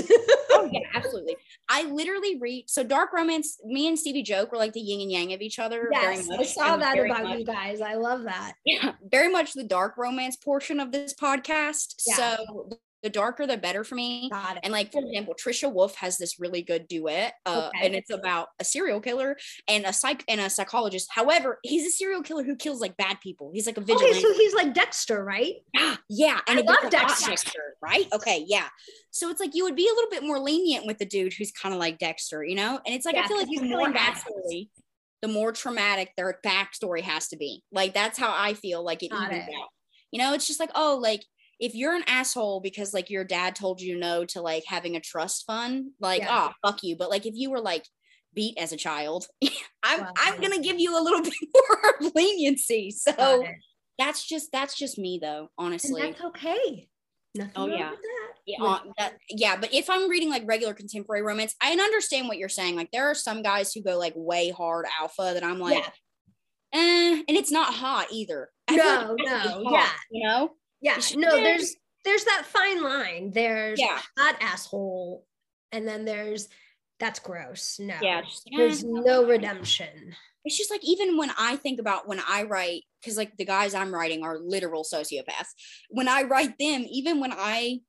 oh 0.51 0.69
yeah, 0.71 0.81
absolutely. 0.93 1.35
I 1.69 1.83
literally 1.83 2.37
read 2.39 2.69
so 2.69 2.83
dark 2.83 3.13
romance. 3.13 3.59
Me 3.65 3.87
and 3.87 3.97
Stevie 3.97 4.23
joke 4.23 4.51
were 4.51 4.57
like 4.57 4.73
the 4.73 4.81
yin 4.81 5.01
and 5.01 5.11
yang 5.11 5.33
of 5.33 5.41
each 5.41 5.59
other. 5.59 5.89
very 5.91 6.15
yes, 6.15 6.27
much, 6.27 6.39
I 6.39 6.43
saw 6.43 6.77
that 6.77 6.97
about 6.97 7.23
much- 7.23 7.39
you 7.39 7.45
guys. 7.45 7.81
I 7.81 7.95
love 7.95 8.23
that. 8.23 8.53
Yeah, 8.65 8.93
very 9.09 9.31
much 9.31 9.53
the 9.53 9.63
dark 9.63 9.97
romance 9.97 10.35
portion 10.35 10.79
of 10.79 10.91
this 10.91 11.13
podcast. 11.13 11.95
Yeah. 12.07 12.15
So 12.15 12.69
the 13.03 13.09
darker, 13.09 13.45
the 13.45 13.57
better 13.57 13.83
for 13.83 13.95
me. 13.95 14.29
Got 14.31 14.57
it. 14.57 14.61
And 14.63 14.71
like 14.71 14.91
for 14.91 15.01
example, 15.01 15.35
Trisha 15.35 15.71
Wolfe 15.71 15.95
has 15.95 16.17
this 16.17 16.39
really 16.39 16.61
good 16.61 16.87
duet, 16.87 17.33
uh, 17.45 17.69
Okay. 17.75 17.85
and 17.85 17.95
it's 17.95 18.09
about 18.09 18.47
a 18.59 18.63
serial 18.63 19.01
killer 19.01 19.37
and 19.67 19.85
a 19.85 19.93
psych 19.93 20.23
and 20.27 20.39
a 20.41 20.49
psychologist. 20.49 21.09
However, 21.11 21.59
he's 21.63 21.85
a 21.85 21.91
serial 21.91 22.23
killer 22.23 22.43
who 22.43 22.55
kills 22.55 22.79
like 22.79 22.97
bad 22.97 23.19
people. 23.21 23.51
He's 23.53 23.67
like 23.67 23.77
a 23.77 23.81
vigilante. 23.81 24.11
Okay, 24.11 24.21
so 24.21 24.33
he's 24.33 24.53
like 24.53 24.73
Dexter, 24.73 25.23
right? 25.23 25.55
Yeah, 25.73 25.95
yeah, 26.09 26.39
and 26.47 26.59
I 26.59 26.61
love 26.63 26.89
Dexter. 26.89 27.31
Dexter, 27.31 27.75
right? 27.81 28.07
Okay, 28.13 28.45
yeah. 28.47 28.69
So 29.11 29.29
it's 29.29 29.39
like 29.39 29.53
you 29.53 29.63
would 29.65 29.75
be 29.75 29.87
a 29.87 29.93
little 29.93 30.09
bit 30.09 30.23
more 30.23 30.39
lenient 30.39 30.85
with 30.87 30.97
the 30.97 31.05
dude 31.05 31.33
who's 31.33 31.51
kind 31.51 31.73
of 31.73 31.79
like 31.79 31.99
Dexter, 31.99 32.43
you 32.43 32.55
know? 32.55 32.79
And 32.85 32.95
it's 32.95 33.05
like 33.05 33.15
Yeah, 33.15 33.23
I 33.25 33.27
feel 33.27 33.37
like 33.37 33.47
he's 33.47 33.59
the 33.61 33.67
more 33.67 33.91
backstory, 33.91 34.69
the 35.21 35.27
more 35.27 35.51
traumatic 35.51 36.11
their 36.15 36.39
backstory 36.45 37.01
has 37.01 37.27
to 37.27 37.37
be. 37.37 37.63
Like 37.71 37.93
that's 37.93 38.17
how 38.17 38.33
I 38.35 38.53
feel 38.53 38.83
like 38.83 39.03
it 39.03 39.11
it. 39.13 39.49
You 40.11 40.19
know, 40.19 40.33
it's 40.33 40.47
just 40.47 40.59
like 40.59 40.71
oh, 40.75 40.99
like 41.01 41.23
if 41.63 41.73
you're 41.75 41.95
an 41.95 42.03
asshole 42.07 42.59
because 42.59 42.93
like 42.93 43.09
your 43.09 43.23
dad 43.23 43.55
told 43.55 43.79
you 43.79 43.97
no 43.97 44.25
to 44.25 44.41
like 44.41 44.63
having 44.67 44.95
a 44.97 44.99
trust 44.99 45.45
fund, 45.47 45.91
like 45.99 46.21
Yeah. 46.21 46.49
oh 46.49 46.53
fuck 46.67 46.83
you. 46.83 46.97
But 46.97 47.09
like 47.09 47.25
if 47.25 47.35
you 47.35 47.49
were 47.51 47.61
like 47.61 47.85
beat 48.33 48.57
as 48.57 48.73
a 48.73 48.77
child, 48.77 49.27
I'm 49.83 50.01
Wow. 50.01 50.11
I'm 50.17 50.41
gonna 50.41 50.61
give 50.61 50.79
you 50.79 50.99
a 50.99 51.01
little 51.01 51.21
bit 51.29 51.33
more 51.55 52.11
leniency. 52.15 52.91
So 52.91 53.45
that's 53.97 54.27
just 54.27 54.51
that's 54.51 54.77
just 54.77 54.97
me 54.97 55.19
though, 55.21 55.49
And 55.57 55.67
honestly. 55.67 56.01
that's 56.01 56.21
okay. 56.21 56.87
Nothing 57.35 57.53
Oh, 57.55 57.67
wrong 57.69 57.79
yeah. 57.79 57.89
with 57.91 57.99
that. 58.01 58.29
Yeah, 58.45 58.63
uh, 58.63 58.79
that, 58.97 59.13
yeah, 59.29 59.55
but 59.55 59.73
if 59.73 59.89
I'm 59.89 60.09
reading 60.09 60.29
like 60.29 60.43
regular 60.45 60.73
contemporary 60.73 61.21
romance, 61.23 61.55
I 61.61 61.71
understand 61.71 62.27
what 62.27 62.37
you're 62.37 62.49
saying. 62.49 62.75
Like 62.75 62.91
there 62.91 63.09
are 63.09 63.15
some 63.15 63.41
guys 63.41 63.71
who 63.73 63.81
go 63.81 63.97
like 63.97 64.13
way 64.17 64.49
hard 64.51 64.85
alpha 64.99 65.31
that 65.33 65.43
I'm 65.45 65.59
like, 65.59 65.77
Yeah. 65.77 65.89
eh, 66.79 67.23
and 67.27 67.37
it's 67.37 67.51
not 67.51 67.73
hot 67.73 68.07
either. 68.11 68.49
I 68.67 68.75
No, 68.75 68.83
like 68.83 69.19
it 69.21 69.29
has 69.29 69.43
to 69.53 69.57
be 69.59 69.63
no, 69.63 69.69
hot, 69.69 69.73
yeah. 69.73 69.89
you 70.11 70.27
know, 70.27 70.49
Yeah, 70.83 70.99
no, 71.15 71.31
there's 71.31 71.75
there's 72.03 72.25
that 72.25 72.43
fine 72.45 72.83
line. 72.83 73.31
There's 73.31 73.79
yeah, 73.79 73.99
hot 74.17 74.35
asshole, 74.41 75.25
and 75.71 75.87
then 75.87 76.03
there's 76.03 76.49
that's 76.99 77.19
gross. 77.19 77.77
No, 77.79 77.95
yeah. 78.01 78.21
There's 78.55 78.83
no 78.83 79.25
redemption. 79.25 80.13
It's 80.45 80.57
just 80.57 80.69
like 80.69 80.83
even 80.83 81.17
when 81.17 81.31
I 81.37 81.55
think 81.55 81.79
about 81.79 82.07
when 82.07 82.21
I 82.27 82.43
write, 82.43 82.83
because 83.01 83.17
like 83.17 83.37
the 83.37 83.45
guys 83.45 83.73
I'm 83.73 83.93
writing 83.93 84.23
are 84.23 84.37
literal 84.37 84.83
sociopaths. 84.83 85.47
When 85.89 86.09
I 86.09 86.23
write 86.23 86.57
them, 86.59 86.85
even 86.89 87.21
when 87.21 87.31
I, 87.31 87.79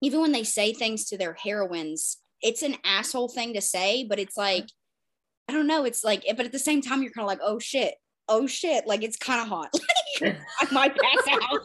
even 0.00 0.20
when 0.20 0.30
they 0.30 0.44
say 0.44 0.72
things 0.72 1.06
to 1.06 1.18
their 1.18 1.34
heroines, 1.34 2.18
it's 2.40 2.62
an 2.62 2.76
asshole 2.84 3.28
thing 3.28 3.54
to 3.54 3.60
say, 3.60 4.06
but 4.08 4.20
it's 4.20 4.36
like, 4.36 4.66
I 5.48 5.52
don't 5.52 5.66
know. 5.66 5.84
It's 5.84 6.04
like, 6.04 6.24
but 6.36 6.46
at 6.46 6.52
the 6.52 6.58
same 6.60 6.82
time, 6.82 7.02
you're 7.02 7.10
kind 7.10 7.24
of 7.24 7.28
like, 7.28 7.40
oh 7.42 7.58
shit, 7.58 7.94
oh 8.28 8.46
shit, 8.46 8.86
like 8.86 9.02
it's 9.02 9.16
kind 9.16 9.40
of 9.40 9.48
hot. 9.48 9.72
I 10.22 10.72
might 10.72 10.96
pass 10.96 11.38
out. 11.42 11.60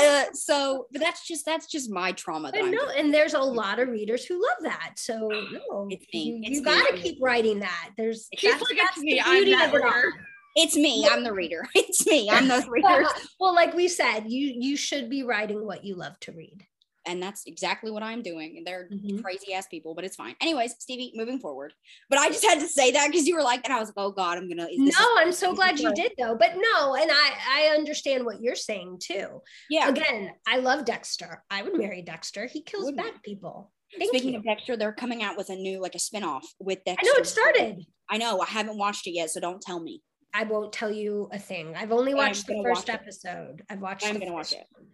Uh, 0.00 0.24
so, 0.32 0.86
but 0.92 1.00
that's 1.00 1.26
just 1.26 1.44
that's 1.44 1.66
just 1.66 1.90
my 1.90 2.12
trauma. 2.12 2.52
That 2.52 2.64
no, 2.66 2.88
and 2.96 3.12
there's 3.12 3.34
a 3.34 3.40
lot 3.40 3.78
of 3.78 3.88
readers 3.88 4.24
who 4.24 4.42
love 4.42 4.58
that. 4.62 4.92
So 4.96 5.18
no, 5.70 5.88
It's 5.90 6.06
me. 6.12 6.22
you, 6.22 6.54
you 6.56 6.62
got 6.62 6.88
to 6.88 6.96
keep 6.96 7.18
writing 7.20 7.60
that. 7.60 7.90
There's 7.96 8.28
It's 8.32 8.40
She's 8.40 8.50
that's, 8.50 8.62
like, 8.62 8.78
that's 8.80 8.98
me. 8.98 9.20
I'm 9.24 9.50
that 9.50 9.72
reader. 9.72 10.12
It's 10.54 10.76
me. 10.76 11.08
I'm 11.10 11.24
the 11.24 11.32
reader. 11.32 11.66
It's 11.74 12.06
me. 12.06 12.28
I'm 12.30 12.46
the 12.48 12.64
reader. 12.70 13.06
well, 13.40 13.54
like 13.54 13.74
we 13.74 13.88
said, 13.88 14.24
you 14.28 14.52
you 14.58 14.76
should 14.76 15.08
be 15.08 15.22
writing 15.22 15.64
what 15.66 15.84
you 15.84 15.94
love 15.94 16.18
to 16.20 16.32
read. 16.32 16.66
And 17.06 17.22
that's 17.22 17.42
exactly 17.46 17.90
what 17.90 18.02
I'm 18.02 18.22
doing. 18.22 18.56
And 18.58 18.66
they're 18.66 18.88
Mhm. 18.92 19.22
crazy 19.22 19.52
ass 19.54 19.66
people, 19.66 19.94
but 19.94 20.04
it's 20.04 20.16
fine. 20.16 20.36
Anyways, 20.40 20.74
Stevie, 20.78 21.12
moving 21.14 21.38
forward. 21.40 21.74
But 22.08 22.18
I 22.18 22.28
just 22.28 22.44
had 22.44 22.60
to 22.60 22.68
say 22.68 22.90
that 22.92 23.08
because 23.10 23.26
you 23.26 23.34
were 23.34 23.42
like, 23.42 23.60
and 23.64 23.72
I 23.72 23.78
was 23.80 23.88
like, 23.88 23.94
oh 23.98 24.10
God, 24.12 24.38
I'm 24.38 24.48
gonna. 24.48 24.68
No, 24.72 25.16
I'm 25.18 25.32
so 25.32 25.54
glad 25.54 25.78
you 25.80 25.92
did 25.94 26.12
though. 26.18 26.36
But 26.36 26.52
no, 26.56 26.94
and 26.94 27.10
I 27.10 27.32
I 27.48 27.74
understand 27.76 28.24
what 28.24 28.40
you're 28.40 28.54
saying 28.54 28.98
too. 29.02 29.42
yeah. 29.70 29.88
Again, 29.88 30.32
I 30.46 30.58
love 30.58 30.84
Dexter. 30.84 31.42
I 31.50 31.62
would 31.62 31.76
marry 31.76 32.02
Dexter. 32.02 32.46
He 32.46 32.62
kills 32.62 32.84
Wouldn't 32.84 33.02
bad 33.02 33.22
people. 33.22 33.72
Thank 33.98 34.08
Speaking 34.10 34.32
you. 34.32 34.38
of 34.38 34.44
Dexter, 34.44 34.76
they're 34.76 34.92
coming 34.94 35.22
out 35.22 35.36
with 35.36 35.50
a 35.50 35.54
new 35.56 35.80
like 35.80 35.94
a 35.94 35.98
spinoff 35.98 36.44
with 36.58 36.82
Dexter. 36.84 37.06
I 37.06 37.12
know 37.12 37.18
it 37.20 37.26
started. 37.26 37.84
I 38.08 38.16
know. 38.18 38.40
I 38.40 38.46
haven't 38.46 38.78
watched 38.78 39.06
it 39.06 39.10
yet, 39.12 39.30
so 39.30 39.38
don't 39.40 39.60
tell 39.60 39.80
me. 39.80 40.02
I 40.34 40.44
won't 40.44 40.72
tell 40.72 40.90
you 40.90 41.28
a 41.30 41.38
thing. 41.38 41.74
I've 41.76 41.92
only 41.92 42.14
watched 42.14 42.46
the 42.46 42.62
first 42.62 42.88
watch 42.88 42.94
episode. 42.94 43.62
I've 43.68 43.80
watched. 43.82 44.06
I'm 44.06 44.18
gonna 44.18 44.32
watch 44.32 44.52
it. 44.54 44.64
one. 44.72 44.86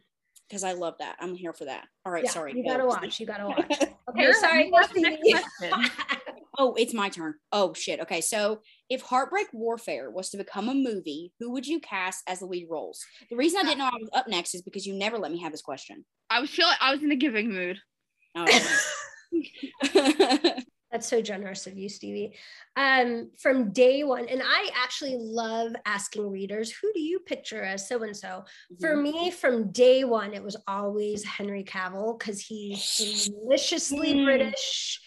Because 0.48 0.64
I 0.64 0.72
love 0.72 0.94
that. 0.98 1.16
I'm 1.20 1.34
here 1.34 1.52
for 1.52 1.66
that. 1.66 1.86
All 2.04 2.12
right, 2.12 2.24
Yeah, 2.24 2.30
sorry. 2.30 2.54
You 2.56 2.64
gotta 2.64 2.86
watch. 2.86 3.20
You 3.20 3.26
gotta 3.26 3.46
watch. 3.46 3.78
Okay, 4.08 4.22
You're- 4.22 4.32
sorry. 4.34 4.64
you 4.64 4.72
the 4.94 5.00
next 5.00 5.22
question. 5.58 5.90
Oh, 6.60 6.74
it's 6.76 6.92
my 6.92 7.08
turn. 7.08 7.34
Oh 7.52 7.72
shit. 7.72 8.00
Okay, 8.00 8.20
so 8.20 8.60
if 8.90 9.00
Heartbreak 9.02 9.46
Warfare 9.52 10.10
was 10.10 10.30
to 10.30 10.36
become 10.36 10.68
a 10.68 10.74
movie, 10.74 11.32
who 11.38 11.52
would 11.52 11.64
you 11.66 11.78
cast 11.78 12.24
as 12.26 12.40
the 12.40 12.46
lead 12.46 12.66
roles? 12.68 13.04
The 13.30 13.36
reason 13.36 13.60
I 13.60 13.62
didn't 13.62 13.78
know 13.78 13.84
I 13.84 13.96
was 14.00 14.10
up 14.12 14.26
next 14.26 14.56
is 14.56 14.62
because 14.62 14.84
you 14.84 14.94
never 14.94 15.18
let 15.18 15.30
me 15.30 15.40
have 15.40 15.52
this 15.52 15.62
question. 15.62 16.04
I 16.30 16.40
was 16.40 16.50
feeling 16.50 16.74
I 16.80 16.90
was 16.92 17.02
in 17.02 17.12
a 17.12 17.16
giving 17.16 17.52
mood. 17.52 17.78
Oh. 18.34 18.80
That's 20.90 21.06
so 21.06 21.20
generous 21.20 21.66
of 21.66 21.76
you, 21.76 21.88
Stevie. 21.88 22.34
Um, 22.76 23.30
from 23.38 23.72
day 23.72 24.04
one, 24.04 24.26
and 24.28 24.40
I 24.42 24.70
actually 24.74 25.16
love 25.18 25.72
asking 25.84 26.30
readers, 26.30 26.70
who 26.70 26.90
do 26.94 27.00
you 27.00 27.20
picture 27.20 27.62
as 27.62 27.86
so 27.86 28.02
and 28.02 28.16
so? 28.16 28.44
For 28.80 28.96
me, 28.96 29.30
from 29.30 29.70
day 29.70 30.04
one, 30.04 30.32
it 30.32 30.42
was 30.42 30.56
always 30.66 31.24
Henry 31.24 31.62
Cavill 31.62 32.18
because 32.18 32.40
he's 32.40 33.28
deliciously 33.28 34.14
Mm. 34.14 34.24
British. 34.24 35.00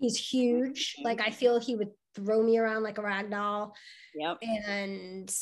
He's 0.00 0.16
huge. 0.16 0.96
Like 1.04 1.20
I 1.20 1.30
feel 1.30 1.60
he 1.60 1.76
would 1.76 1.90
throw 2.16 2.42
me 2.42 2.58
around 2.58 2.82
like 2.82 2.98
a 2.98 3.02
rag 3.02 3.30
doll. 3.30 3.74
Yep. 4.14 4.38
And 4.42 5.32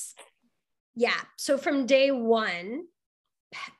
yeah, 0.95 1.19
so 1.37 1.57
from 1.57 1.87
day 1.87 2.11
one, 2.11 2.83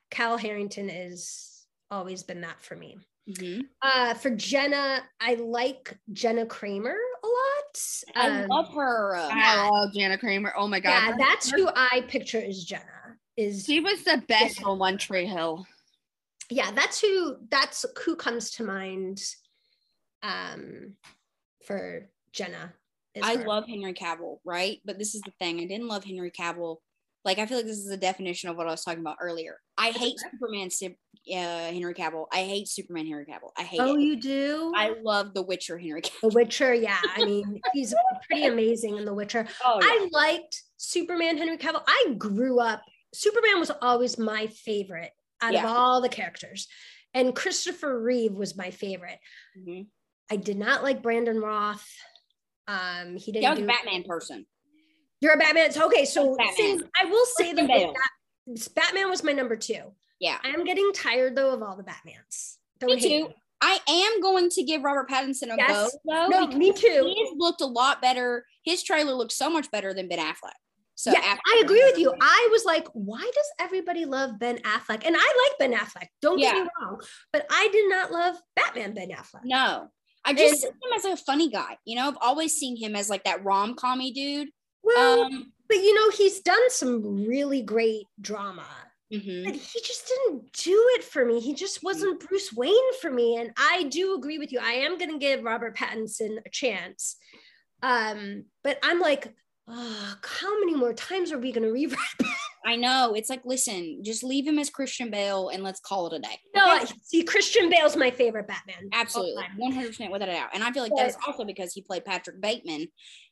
Cal 0.09 0.37
Harrington 0.37 0.89
has 0.89 1.65
always 1.91 2.23
been 2.23 2.41
that 2.41 2.61
for 2.61 2.75
me. 2.75 2.97
Mhm. 3.29 3.61
Uh, 3.81 4.13
for 4.15 4.31
Jenna, 4.31 5.03
I 5.19 5.35
like 5.35 5.97
Jenna 6.13 6.45
Kramer 6.47 6.95
a 7.23 7.27
lot. 7.27 8.15
I 8.15 8.41
Um, 8.43 8.47
love 8.49 8.73
her. 8.73 9.15
uh, 9.15 9.29
I 9.31 9.69
love 9.69 9.93
Jana 9.93 10.17
Kramer. 10.17 10.53
Oh 10.57 10.67
my 10.67 10.79
god. 10.79 10.89
yeah, 10.89 11.15
that's 11.17 11.51
her- 11.51 11.57
who 11.57 11.69
I 11.75 12.01
picture 12.07 12.41
as 12.41 12.63
Jenna. 12.63 13.17
Is 13.37 13.65
she 13.65 13.79
was 13.79 14.03
the 14.03 14.23
best 14.27 14.63
on 14.63 14.79
One 14.79 14.97
Tree 14.97 15.25
Hill. 15.27 15.65
yeah, 16.49 16.71
that's 16.71 16.99
who 16.99 17.37
that's 17.49 17.85
who 18.03 18.15
comes 18.15 18.51
to 18.51 18.63
mind. 18.63 19.21
Um, 20.23 20.95
for 21.65 22.09
Jenna. 22.33 22.73
I 23.21 23.37
her. 23.37 23.45
love 23.45 23.67
Henry 23.67 23.93
Cavill, 23.93 24.39
right? 24.43 24.81
But 24.85 24.97
this 24.97 25.13
is 25.15 25.21
the 25.21 25.31
thing. 25.39 25.59
I 25.59 25.65
didn't 25.65 25.87
love 25.87 26.03
Henry 26.03 26.31
Cavill. 26.31 26.77
Like 27.25 27.37
I 27.37 27.45
feel 27.45 27.57
like 27.57 27.65
this 27.65 27.77
is 27.77 27.89
a 27.91 27.97
definition 27.97 28.49
of 28.49 28.55
what 28.55 28.67
I 28.67 28.71
was 28.71 28.83
talking 28.83 29.01
about 29.01 29.17
earlier. 29.21 29.57
I 29.77 29.91
hate 29.91 30.15
okay. 30.23 30.29
Superman 30.31 30.69
uh, 31.31 31.71
Henry 31.73 31.93
Cavill. 31.93 32.25
I 32.31 32.43
hate 32.43 32.67
Superman 32.67 33.05
Henry 33.05 33.25
Cavill. 33.25 33.51
I 33.57 33.63
hate 33.63 33.79
Oh, 33.81 33.95
it. 33.95 34.01
you 34.01 34.19
do? 34.19 34.71
I 34.75 34.93
love 35.03 35.33
The 35.33 35.41
Witcher 35.43 35.77
Henry 35.77 36.01
Cavill. 36.01 36.21
the 36.31 36.35
Witcher, 36.35 36.73
yeah. 36.73 36.97
I 37.15 37.25
mean, 37.25 37.59
he's 37.73 37.93
pretty 38.27 38.45
amazing 38.47 38.97
in 38.97 39.05
The 39.05 39.13
Witcher. 39.13 39.45
Oh, 39.65 39.79
I 39.83 40.07
liked 40.11 40.61
Superman 40.77 41.37
Henry 41.37 41.57
Cavill. 41.57 41.83
I 41.87 42.15
grew 42.17 42.59
up, 42.59 42.81
Superman 43.13 43.59
was 43.59 43.71
always 43.81 44.17
my 44.17 44.47
favorite 44.47 45.11
out 45.41 45.53
Yeah. 45.53 45.65
of 45.65 45.69
all 45.75 46.01
the 46.01 46.09
characters. 46.09 46.67
And 47.13 47.35
Christopher 47.35 48.01
Reeve 48.01 48.33
was 48.33 48.55
my 48.55 48.71
favorite. 48.71 49.19
Mhm. 49.57 49.87
I 50.31 50.35
did 50.37 50.57
not 50.57 50.83
like 50.83 51.01
Brandon 51.03 51.39
Routh. 51.41 51.85
Um, 52.67 53.17
he 53.17 53.31
didn't 53.31 53.43
Yeah, 53.43 53.49
I 53.49 53.51
was 53.53 53.59
a 53.59 53.61
do 53.63 53.67
Batman 53.67 54.03
person. 54.03 54.45
You're 55.21 55.33
a 55.33 55.37
Batman. 55.37 55.71
Okay, 55.75 56.05
so 56.05 56.35
see, 56.55 56.79
I 57.01 57.05
will 57.05 57.25
say 57.37 57.53
that 57.53 57.67
Bat- 57.67 58.73
Batman 58.75 59.09
was 59.09 59.23
my 59.23 59.31
number 59.33 59.55
two. 59.55 59.81
Yeah. 60.19 60.37
I 60.43 60.49
am 60.49 60.63
getting 60.65 60.91
tired 60.93 61.35
though 61.35 61.53
of 61.53 61.61
all 61.61 61.75
the 61.75 61.83
Batmans. 61.83 62.55
Don't 62.79 62.95
Me 62.95 63.01
too. 63.01 63.29
I 63.61 63.79
am 63.89 64.21
going 64.21 64.49
to 64.51 64.63
give 64.63 64.81
Robert 64.83 65.09
Pattinson 65.09 65.53
a 65.53 65.57
Yes. 65.57 65.69
go 65.69 65.89
though. 66.05 66.27
No, 66.27 66.47
me 66.47 66.71
too. 66.71 67.13
He's 67.13 67.29
looked 67.37 67.59
a 67.61 67.65
lot 67.65 68.01
better. 68.01 68.45
His 68.63 68.83
trailer 68.83 69.13
looks 69.13 69.35
so 69.35 69.49
much 69.49 69.69
better 69.71 69.93
than 69.93 70.07
Ben 70.07 70.19
Affleck. 70.19 70.53
So 70.95 71.11
yeah, 71.11 71.19
after- 71.19 71.41
I 71.45 71.61
agree 71.63 71.83
with 71.83 71.97
you. 71.97 72.13
I 72.21 72.47
was 72.51 72.63
like, 72.65 72.85
why 72.93 73.19
does 73.21 73.45
everybody 73.59 74.05
love 74.05 74.39
Ben 74.39 74.57
Affleck? 74.59 75.05
And 75.05 75.15
I 75.17 75.19
like 75.49 75.57
Ben 75.59 75.73
Affleck. 75.73 76.07
Don't 76.21 76.39
get 76.39 76.55
me 76.55 76.61
wrong, 76.81 77.01
but 77.33 77.45
I 77.49 77.67
did 77.71 77.89
not 77.89 78.11
love 78.11 78.35
Batman 78.55 78.93
Ben 78.93 79.09
Affleck. 79.09 79.41
No. 79.45 79.89
I 80.25 80.33
just 80.33 80.51
And- 80.53 80.59
see 80.61 80.67
him 80.67 80.93
as 80.95 81.05
a 81.05 81.15
funny 81.17 81.49
guy. 81.49 81.77
You 81.85 81.95
know, 81.97 82.07
I've 82.09 82.17
always 82.21 82.53
seen 82.55 82.75
him 82.77 82.95
as 82.95 83.09
like 83.09 83.23
that 83.25 83.43
rom 83.43 83.75
commy 83.75 84.13
dude. 84.13 84.49
Well, 84.83 85.23
Um, 85.23 85.53
but 85.67 85.77
you 85.77 85.93
know, 85.93 86.09
he's 86.11 86.39
done 86.41 86.69
some 86.69 87.25
really 87.25 87.61
great 87.61 88.05
drama. 88.21 88.65
Mhm. 89.11 89.43
but 89.45 89.55
he 89.55 89.81
just 89.81 90.07
didn't 90.07 90.53
do 90.53 90.87
it 90.95 91.03
for 91.03 91.25
me. 91.25 91.39
He 91.39 91.55
just 91.55 91.81
wasn't 91.81 92.19
Bruce 92.27 92.53
Wayne 92.53 92.93
for 93.01 93.09
me. 93.09 93.37
And 93.37 93.51
I 93.57 93.83
do 93.89 94.13
agree 94.13 94.37
with 94.37 94.51
you. 94.51 94.59
I 94.59 94.73
am 94.73 94.99
going 94.99 95.09
to 95.09 95.17
give 95.17 95.41
Robert 95.43 95.75
Pattinson 95.75 96.37
a 96.45 96.49
chance. 96.51 97.15
Um, 97.81 98.45
but 98.63 98.77
I'm 98.83 98.99
like, 98.99 99.33
oh, 99.67 100.15
how 100.23 100.59
many 100.59 100.75
more 100.75 100.93
times 100.93 101.31
are 101.31 101.39
we 101.39 101.51
going 101.51 101.63
to 101.67 101.71
rewrite? 101.73 101.97
I 102.69 102.75
know. 102.75 103.13
It's 103.15 103.29
like, 103.29 103.41
listen, 103.45 104.03
just 104.03 104.23
leave 104.23 104.45
him 104.45 104.59
as 104.59 104.69
Christian 104.69 105.09
Bale 105.09 105.49
and 105.49 105.63
let's 105.63 105.79
call 105.79 106.05
it 106.07 106.13
a 106.13 106.19
day. 106.19 106.39
no, 106.55 106.77
Okay? 106.77 106.93
See, 107.03 107.23
Christian 107.23 107.69
Bale's 107.69 107.95
my 107.95 108.11
favorite 108.11 108.47
Batman. 108.47 108.89
Absolutely. 108.93 109.43
100% 109.59 110.11
without 110.11 110.29
a 110.29 110.33
doubt. 110.33 110.49
And 110.53 110.63
I 110.63 110.71
feel 110.71 110.83
like 110.83 110.91
that's 110.95 111.17
also 111.25 111.45
because 111.45 111.73
he 111.73 111.81
played 111.81 112.05
Patrick 112.05 112.39
Bateman 112.39 112.87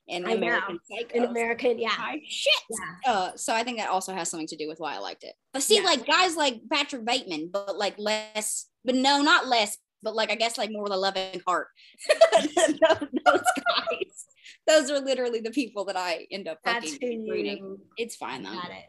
in 0.07 0.25
I 0.25 0.29
know. 0.31 0.37
American 0.37 0.79
Psycho. 0.89 1.15
In 1.15 1.23
American, 1.25 1.77
yeah. 1.77 1.91
Shit. 2.27 2.63
Yeah. 3.05 3.11
Uh, 3.13 3.31
so 3.35 3.53
I 3.53 3.63
think 3.63 3.77
that 3.77 3.89
also 3.89 4.13
has 4.13 4.29
something 4.29 4.47
to 4.47 4.57
do 4.57 4.67
with 4.67 4.79
why 4.79 4.95
I 4.95 4.99
liked 4.99 5.23
it. 5.23 5.35
But 5.53 5.61
see, 5.61 5.75
Yeah. 5.77 5.83
like 5.83 6.07
guys 6.07 6.35
like 6.35 6.61
Patrick 6.71 7.05
Bateman, 7.05 7.49
but 7.53 7.77
like 7.77 7.95
less, 7.99 8.65
but 8.83 8.95
no, 8.95 9.21
not 9.21 9.47
less, 9.47 9.77
but 10.01 10.15
like 10.15 10.31
I 10.31 10.35
guess 10.35 10.57
like 10.57 10.71
more 10.71 10.83
with 10.83 10.93
a 10.93 10.97
loving 10.97 11.41
heart. 11.45 11.67
those, 12.31 12.55
those 12.55 13.41
guys, 13.67 14.25
those 14.65 14.89
are 14.91 14.99
literally 14.99 15.41
the 15.41 15.51
people 15.51 15.85
that 15.85 15.97
I 15.97 16.25
end 16.31 16.47
up 16.47 16.59
fucking 16.65 17.27
reading. 17.29 17.77
It's 17.97 18.15
fine 18.15 18.43
though. 18.43 18.53
got 18.53 18.69
it. 18.71 18.85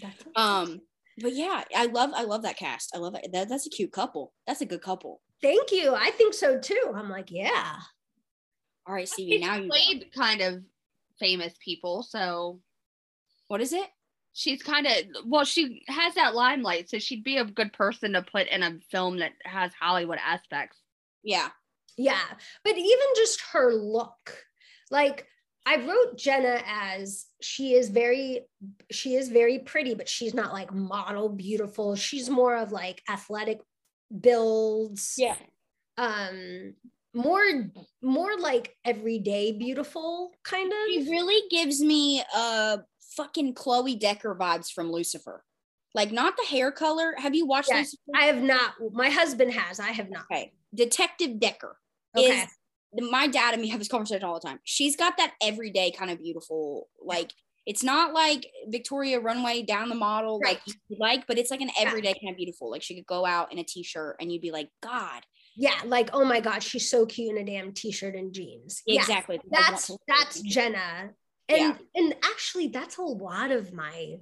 That's 0.00 0.24
Um, 0.36 0.80
but 1.18 1.34
yeah, 1.34 1.64
I 1.76 1.86
love 1.86 2.10
I 2.14 2.24
love 2.24 2.42
that 2.42 2.56
cast. 2.56 2.94
I 2.94 2.98
love 2.98 3.14
it. 3.14 3.30
That, 3.32 3.48
that's 3.48 3.66
a 3.66 3.70
cute 3.70 3.92
couple. 3.92 4.32
That's 4.46 4.60
a 4.62 4.66
good 4.66 4.82
couple. 4.82 5.20
Thank 5.42 5.72
you. 5.72 5.94
I 5.94 6.10
think 6.12 6.34
so 6.34 6.58
too. 6.58 6.92
I'm 6.94 7.10
like, 7.10 7.30
yeah. 7.30 7.76
All 8.86 8.94
right, 8.94 9.08
Stevie. 9.08 9.32
She's 9.32 9.40
Now 9.40 9.56
you. 9.56 9.62
go. 9.62 9.68
played 9.68 10.06
kind 10.16 10.40
of 10.40 10.62
famous 11.20 11.54
people, 11.62 12.02
so 12.02 12.60
What 13.48 13.60
is 13.60 13.72
it? 13.72 13.88
she's 14.34 14.62
kind 14.62 14.86
of 14.86 14.94
well, 15.26 15.44
she 15.44 15.82
has 15.88 16.14
that 16.14 16.34
limelight, 16.34 16.88
so 16.88 16.98
she'd 16.98 17.22
be 17.22 17.36
a 17.36 17.44
good 17.44 17.72
person 17.74 18.14
to 18.14 18.22
put 18.22 18.46
in 18.48 18.62
a 18.62 18.78
film 18.90 19.18
that 19.18 19.32
has 19.44 19.72
Hollywood 19.78 20.18
aspects. 20.24 20.78
Yeah. 21.22 21.48
Yeah. 21.98 22.22
But 22.64 22.78
even 22.78 23.06
just 23.16 23.42
her 23.52 23.74
look, 23.74 24.38
like 24.90 25.26
I 25.64 25.76
wrote 25.76 26.16
Jenna 26.18 26.60
as 26.66 27.26
she 27.40 27.74
is 27.74 27.88
very, 27.88 28.40
she 28.90 29.14
is 29.14 29.28
very 29.28 29.60
pretty, 29.60 29.94
but 29.94 30.08
she's 30.08 30.34
not 30.34 30.52
like 30.52 30.72
model 30.74 31.28
beautiful. 31.28 31.94
She's 31.94 32.28
more 32.28 32.56
of 32.56 32.72
like 32.72 33.02
athletic 33.08 33.60
builds. 34.20 35.14
Yeah. 35.16 35.36
Um, 35.98 36.74
more, 37.14 37.42
more 38.02 38.38
like 38.38 38.74
everyday 38.84 39.52
beautiful 39.52 40.32
kind 40.44 40.72
She 40.88 41.02
of. 41.02 41.08
really 41.08 41.48
gives 41.50 41.80
me 41.80 42.22
uh 42.34 42.78
fucking 43.16 43.52
Chloe 43.54 43.94
Decker 43.96 44.34
vibes 44.34 44.70
from 44.72 44.90
Lucifer. 44.90 45.44
Like 45.94 46.10
not 46.10 46.34
the 46.38 46.46
hair 46.46 46.72
color. 46.72 47.14
Have 47.18 47.34
you 47.34 47.46
watched 47.46 47.68
Yeah, 47.70 47.78
Lucifer? 47.78 48.00
I 48.14 48.24
have 48.24 48.42
not, 48.42 48.72
my 48.92 49.10
husband 49.10 49.52
has, 49.52 49.78
I 49.78 49.90
have 49.90 50.08
not. 50.10 50.24
okay. 50.32 50.52
Detective 50.74 51.38
Decker 51.38 51.76
Okay. 52.16 52.40
is 52.42 52.48
my 52.94 53.26
dad 53.26 53.54
and 53.54 53.62
me 53.62 53.68
have 53.68 53.78
this 53.80 53.88
conversation 53.88 54.24
all 54.24 54.34
the 54.34 54.46
time. 54.46 54.58
She's 54.64 54.96
got 54.96 55.16
that 55.16 55.32
everyday 55.42 55.90
kind 55.92 56.10
of 56.10 56.18
beautiful, 56.18 56.88
like 57.04 57.32
it's 57.64 57.82
not 57.84 58.12
like 58.12 58.46
Victoria 58.68 59.20
Runway 59.20 59.62
down 59.62 59.88
the 59.88 59.94
model 59.94 60.40
like 60.44 60.60
Right. 60.66 60.76
you 60.88 60.96
like, 60.98 61.26
but 61.28 61.38
it's 61.38 61.50
like 61.50 61.60
an 61.60 61.70
everyday 61.78 62.12
kind 62.14 62.30
of 62.30 62.36
beautiful. 62.36 62.70
Like 62.70 62.82
she 62.82 62.96
could 62.96 63.06
go 63.06 63.24
out 63.24 63.52
in 63.52 63.58
a 63.58 63.64
t-shirt 63.64 64.16
and 64.20 64.32
you'd 64.32 64.42
be 64.42 64.50
like, 64.50 64.68
God, 64.82 65.22
Yeah. 65.56 65.80
Like, 65.84 66.10
oh 66.12 66.24
my 66.24 66.40
God, 66.40 66.62
she's 66.62 66.90
so 66.90 67.06
cute 67.06 67.30
in 67.36 67.40
a 67.40 67.46
damn 67.46 67.72
t-shirt 67.72 68.16
and 68.16 68.32
jeans. 68.34 68.82
Yeah. 68.84 69.00
exactly. 69.00 69.40
That's 69.50 69.90
that's 70.08 70.40
Jenna. 70.40 71.10
And 71.48 71.58
Yeah. 71.58 71.76
and 71.94 72.14
actually 72.24 72.66
that's 72.68 72.96
a 72.98 73.02
lot 73.02 73.52
of 73.52 73.72
my 73.72 74.16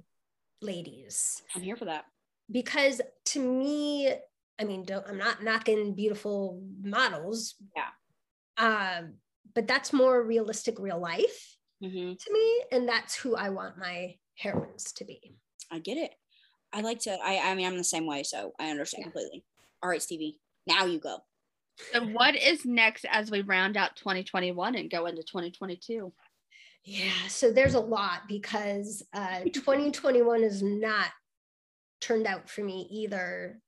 ladies 0.61 1.41
I'm 1.55 1.61
here 1.63 1.75
for 1.75 1.85
that. 1.85 2.05
because 2.51 3.01
to 3.25 3.39
me, 3.39 4.13
I 4.59 4.63
mean, 4.65 4.83
don't 4.83 5.07
I'm 5.07 5.17
not 5.17 5.43
knocking 5.43 5.95
beautiful 5.95 6.61
models. 6.83 7.55
Yeah. 7.75 7.85
Um, 8.57 9.15
but 9.53 9.67
that's 9.67 9.93
more 9.93 10.21
realistic 10.23 10.79
real 10.79 10.99
life 10.99 11.57
hmm 11.81 12.13
to 12.13 12.33
me. 12.33 12.63
And 12.71 12.87
that's 12.87 13.15
who 13.15 13.35
I 13.35 13.49
want 13.49 13.77
my 13.77 14.15
heroines 14.37 14.91
to 14.93 15.05
be. 15.05 15.35
I 15.71 15.79
get 15.79 15.97
it. 15.97 16.11
I 16.73 16.81
like 16.81 16.99
to. 17.01 17.11
I. 17.11 17.51
I 17.51 17.55
mean, 17.55 17.67
I'm 17.67 17.77
the 17.77 17.83
same 17.83 18.05
way, 18.05 18.23
so 18.23 18.53
I 18.59 18.69
understand 18.69 19.01
Yeah. 19.01 19.11
completely. 19.11 19.43
All 19.81 19.89
right, 19.89 20.01
Stevie. 20.01 20.39
Now 20.67 20.85
you 20.85 20.99
go. 20.99 21.19
So 21.93 22.05
what 22.05 22.35
is 22.35 22.65
next 22.65 23.05
as 23.09 23.31
we 23.31 23.41
round 23.41 23.77
out 23.77 23.95
2021 23.95 24.75
and 24.75 24.89
go 24.89 25.07
into 25.07 25.23
2022? 25.23 26.13
Yeah, 26.83 27.27
so 27.27 27.51
there's 27.51 27.73
a 27.73 27.79
lot 27.79 28.27
because 28.27 29.03
uh, 29.13 29.39
2021 29.53 30.43
is 30.43 30.61
not 30.61 31.07
turned 31.99 32.27
out 32.27 32.49
for 32.49 32.61
me 32.61 32.87
either 32.91 33.59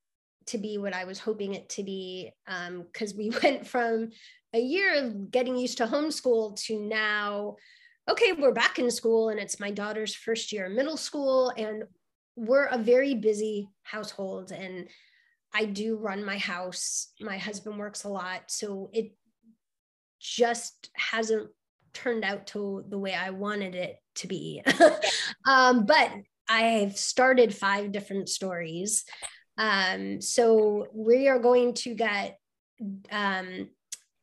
to 0.48 0.58
be 0.58 0.78
what 0.78 0.94
I 0.94 1.06
was 1.06 1.20
hoping 1.20 1.54
it 1.54 1.70
to 1.70 1.84
be. 1.84 2.32
Because 2.46 3.14
we 3.16 3.30
went 3.44 3.68
from 3.68 4.12
a 4.54 4.60
year 4.60 5.04
of 5.04 5.32
getting 5.32 5.58
used 5.58 5.78
to 5.80 5.88
homeschool 5.88 6.56
to 6.66 6.80
now, 6.80 7.56
okay, 8.10 8.34
we're 8.34 8.54
back 8.54 8.80
in 8.80 8.92
school 8.92 9.30
and 9.30 9.40
it's 9.40 9.60
my 9.60 9.72
daughter's 9.72 10.14
first 10.14 10.52
year 10.52 10.68
of 10.68 10.74
middle 10.74 10.98
school, 10.98 11.52
and 11.58 11.84
we're 12.36 12.66
a 12.66 12.78
very 12.78 13.16
busy 13.16 13.70
household. 13.84 14.52
And 14.52 14.88
I 15.54 15.66
do 15.66 15.98
run 15.98 16.26
my 16.26 16.38
house. 16.38 17.12
My 17.20 17.38
husband 17.38 17.78
works 17.78 18.04
a 18.04 18.10
lot. 18.10 18.44
So 18.48 18.90
it 18.94 19.14
just 20.20 20.90
hasn't 20.96 21.50
turned 21.94 22.24
out 22.24 22.48
to 22.48 22.84
the 22.90 22.98
way 22.98 23.14
I 23.14 23.30
wanted 23.30 23.76
it 23.76 23.98
to 24.16 24.28
be. 24.28 24.64
um, 25.48 25.86
but 25.86 26.12
I've 26.50 26.98
started 26.98 27.56
five 27.56 27.92
different 27.92 28.30
stories. 28.30 29.06
Um, 29.58 30.22
so 30.22 30.88
we 30.94 31.28
are 31.28 31.40
going 31.40 31.76
to 31.76 31.94
get 31.94 32.38
um, 33.12 33.70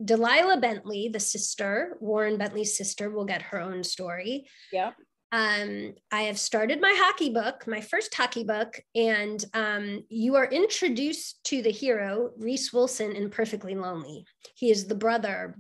Delilah 0.05 0.59
Bentley, 0.59 1.09
the 1.09 1.20
sister, 1.20 1.96
Warren 2.01 2.38
Bentley's 2.38 2.76
sister, 2.76 3.11
will 3.11 3.24
get 3.24 3.42
her 3.42 3.61
own 3.61 3.84
story. 3.84 4.46
Yeah. 4.72 4.92
Um, 5.32 5.94
I 6.11 6.22
have 6.22 6.38
started 6.40 6.80
my 6.80 6.92
hockey 6.98 7.30
book, 7.30 7.64
my 7.68 7.80
first 7.80 8.12
hockey 8.14 8.42
book, 8.42 8.80
and 8.96 9.44
um, 9.55 10.05
you 10.09 10.34
are 10.34 10.46
introduced 10.46 11.44
to 11.44 11.62
the 11.62 11.70
hero, 11.70 12.30
Reese 12.36 12.72
Wilson, 12.72 13.12
in 13.12 13.30
Perfectly 13.30 13.74
Lonely. 13.76 14.24
He 14.57 14.70
is 14.72 14.86
the 14.86 14.96
brother 14.96 15.57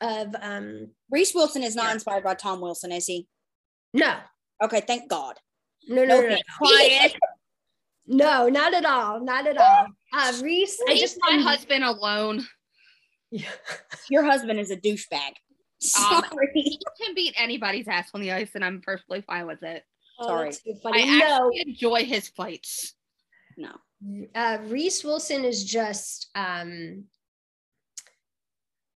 of 0.00 0.34
um, 0.40 0.88
Reese 1.10 1.34
Wilson 1.34 1.62
is 1.62 1.76
not 1.76 1.86
Yeah. 1.86 1.92
inspired 1.94 2.24
by 2.24 2.34
Tom 2.34 2.60
Wilson, 2.60 2.90
is 2.92 3.06
he? 3.06 3.26
no, 3.94 4.16
Okay, 4.62 4.80
thank 4.80 5.08
God. 5.08 5.36
no, 5.86 6.04
no, 6.04 6.20
no, 6.20 6.28
no. 6.28 6.34
Okay. 6.34 6.42
quiet. 6.58 7.12
No, 8.06 8.48
not 8.48 8.74
at 8.74 8.84
all, 8.84 9.20
not 9.22 9.46
at 9.46 9.58
all. 9.58 9.86
Uh, 10.12 10.32
Reese, 10.42 10.80
I 10.88 10.92
Leave 10.92 11.00
just 11.00 11.18
my 11.20 11.36
husband 11.36 11.84
alone. 11.84 12.44
Your 14.10 14.24
husband 14.24 14.58
is 14.58 14.70
a 14.70 14.76
douchebag. 14.76 15.32
Um, 15.32 15.32
Sorry. 15.80 16.48
He 16.54 16.80
can 17.00 17.14
beat 17.14 17.34
anybody's 17.38 17.88
ass 17.88 18.10
on 18.14 18.20
the 18.20 18.32
ice, 18.32 18.50
and 18.54 18.64
I'm 18.64 18.80
perfectly 18.80 19.20
fine 19.20 19.46
with 19.46 19.62
it. 19.62 19.84
Oh, 20.18 20.26
Sorry. 20.26 20.50
that's 20.50 20.62
I 20.66 20.72
funny. 20.82 21.22
actually 21.22 21.60
enjoy 21.66 22.04
his 22.04 22.28
fights. 22.28 22.94
no. 23.56 23.70
uh, 24.34 24.58
Reese 24.66 25.04
Wilson 25.04 25.44
is 25.44 25.64
just 25.64 26.30
um, 26.34 27.04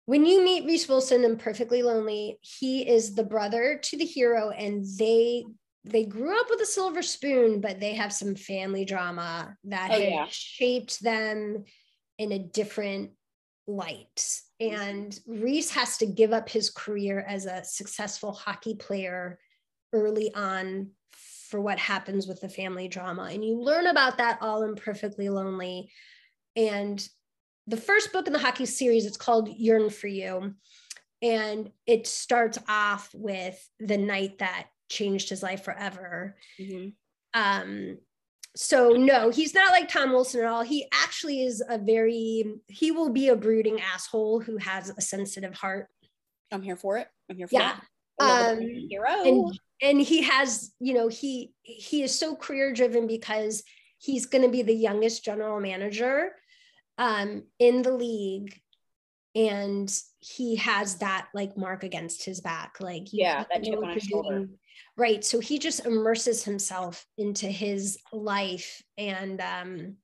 when 0.06 0.26
you 0.26 0.42
meet 0.44 0.64
Reese 0.64 0.88
Wilson 0.88 1.24
in 1.24 1.36
Perfectly 1.36 1.82
Lonely, 1.82 2.38
he 2.40 2.88
is 2.88 3.14
the 3.14 3.22
brother 3.24 3.78
to 3.82 3.96
the 3.96 4.04
hero, 4.04 4.50
and 4.50 4.84
they 4.98 5.44
they 5.84 6.04
grew 6.04 6.38
up 6.40 6.46
with 6.50 6.60
a 6.60 6.66
silver 6.66 7.02
spoon, 7.02 7.60
but 7.60 7.80
they 7.80 7.94
have 7.94 8.12
some 8.12 8.34
family 8.36 8.84
drama 8.84 9.56
that 9.64 9.90
Oh, 9.90 9.94
has 9.94 10.02
yeah. 10.02 10.26
shaped 10.30 11.02
them 11.02 11.64
in 12.18 12.32
a 12.32 12.38
different 12.38 13.10
light. 13.72 14.40
And 14.60 15.18
Reese 15.26 15.70
has 15.70 15.98
to 15.98 16.06
give 16.06 16.32
up 16.32 16.48
his 16.48 16.70
career 16.70 17.24
as 17.26 17.46
a 17.46 17.64
successful 17.64 18.32
hockey 18.32 18.74
player 18.74 19.38
early 19.92 20.32
on 20.34 20.90
for 21.50 21.60
what 21.60 21.78
happens 21.78 22.26
with 22.26 22.40
the 22.40 22.48
family 22.48 22.88
drama. 22.88 23.24
And 23.24 23.44
you 23.44 23.60
learn 23.60 23.86
about 23.86 24.18
that 24.18 24.38
all 24.40 24.62
in 24.62 24.74
Perfectly 24.74 25.28
Lonely. 25.28 25.90
And 26.56 27.06
the 27.66 27.76
first 27.76 28.12
book 28.12 28.26
in 28.26 28.32
the 28.32 28.38
hockey 28.38 28.66
series, 28.66 29.06
it's 29.06 29.16
called 29.16 29.48
Yearn 29.48 29.90
for 29.90 30.08
You. 30.08 30.54
And 31.20 31.70
it 31.86 32.06
starts 32.06 32.58
off 32.68 33.10
with 33.14 33.68
the 33.78 33.98
night 33.98 34.38
that 34.38 34.68
changed 34.88 35.28
his 35.28 35.42
life 35.42 35.64
forever. 35.64 36.36
Mhm. 36.60 36.94
Um, 37.34 37.98
so 38.54 38.90
no, 38.90 39.30
he's 39.30 39.54
not 39.54 39.70
like 39.72 39.88
Tom 39.88 40.12
Wilson 40.12 40.40
at 40.42 40.46
all. 40.46 40.62
He 40.62 40.86
actually 40.92 41.42
is 41.42 41.62
a 41.66 41.78
very, 41.78 42.44
he 42.68 42.90
will 42.90 43.08
be 43.10 43.28
a 43.28 43.36
brooding 43.36 43.80
asshole 43.80 44.40
who 44.40 44.56
has 44.58 44.90
a 44.90 45.00
sensitive 45.00 45.54
heart. 45.54 45.88
I'm 46.50 46.62
here 46.62 46.76
for 46.76 46.98
it. 46.98 47.08
I'm 47.30 47.36
here 47.36 47.48
for 47.48 47.54
Yeah. 47.54 47.76
that. 47.76 47.82
I 48.20 48.50
Um, 48.50 48.60
hero. 48.60 49.24
and 49.24 49.58
and 49.80 50.00
he 50.00 50.22
has 50.22 50.70
you 50.78 50.92
know 50.94 51.08
he 51.08 51.54
he 51.62 52.02
is 52.02 52.16
so 52.16 52.36
career 52.36 52.72
driven 52.74 53.06
because 53.06 53.64
he's 53.98 54.26
going 54.26 54.42
to 54.44 54.50
be 54.50 54.62
the 54.62 54.74
youngest 54.74 55.24
general 55.24 55.58
manager 55.60 56.32
um, 56.98 57.44
in 57.58 57.80
the 57.82 57.92
league 57.92 58.60
and 59.34 59.92
he 60.20 60.56
has 60.56 60.96
that 60.98 61.28
like 61.32 61.56
mark 61.56 61.84
against 61.84 62.24
his 62.24 62.40
back 62.42 62.76
like 62.80 63.08
Yeah, 63.12 63.44
that 63.50 63.64
chip 63.64 63.78
on 63.82 63.94
his 63.94 64.04
shoulder. 64.04 64.46
Right. 64.96 65.24
So 65.24 65.40
he 65.40 65.58
just 65.58 65.84
immerses 65.86 66.44
himself 66.44 67.06
into 67.18 67.46
his 67.46 67.98
life 68.12 68.82
and 68.98 69.40
um 69.40 69.96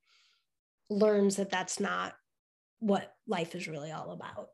learns 0.89 1.35
that 1.35 1.49
that's 1.51 1.79
not 1.79 2.13
what 2.79 3.13
life 3.27 3.55
is 3.55 3.67
really 3.67 3.91
all 3.91 4.11
about. 4.11 4.47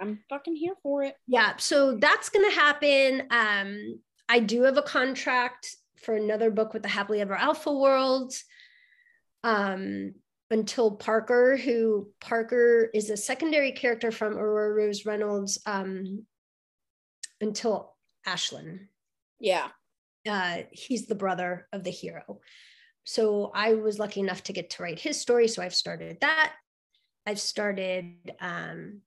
I'm 0.00 0.20
fucking 0.28 0.56
here 0.56 0.74
for 0.82 1.02
it. 1.02 1.16
yeah. 1.26 1.54
So 1.58 1.96
that's 1.96 2.28
going 2.28 2.48
to 2.48 2.54
happen. 2.56 3.22
Um 3.30 4.00
i 4.28 4.38
do 4.38 4.62
have 4.62 4.78
a 4.78 4.82
contract 4.82 5.76
for 5.98 6.14
another 6.16 6.50
book 6.50 6.72
with 6.72 6.82
the 6.82 6.88
happily 6.88 7.20
ever 7.20 7.34
alpha 7.34 7.70
world 7.70 8.32
um 9.42 10.14
until 10.50 10.92
parker 10.92 11.58
who 11.58 12.08
parker 12.20 12.88
is 12.94 13.10
a 13.10 13.16
secondary 13.18 13.72
character 13.72 14.10
from 14.10 14.38
aurora 14.38 14.72
rose 14.72 15.04
reynolds 15.04 15.58
um 15.66 16.24
until 17.40 17.94
ashlyn 18.26 18.86
Yeah. 19.44 19.68
uh, 20.28 20.62
he's 20.72 21.06
the 21.06 21.14
brother 21.14 21.68
of 21.72 21.84
the 21.84 21.90
hero. 21.90 22.40
So 23.04 23.50
I 23.54 23.74
was 23.74 23.98
lucky 23.98 24.20
enough 24.20 24.42
to 24.44 24.54
get 24.54 24.70
to 24.70 24.82
write 24.82 24.98
his 24.98 25.20
story. 25.20 25.48
So 25.48 25.62
I've 25.62 25.74
started 25.74 26.16
that. 26.22 26.54
I've 27.26 27.38
started 27.40 28.32
um, 28.40 29.00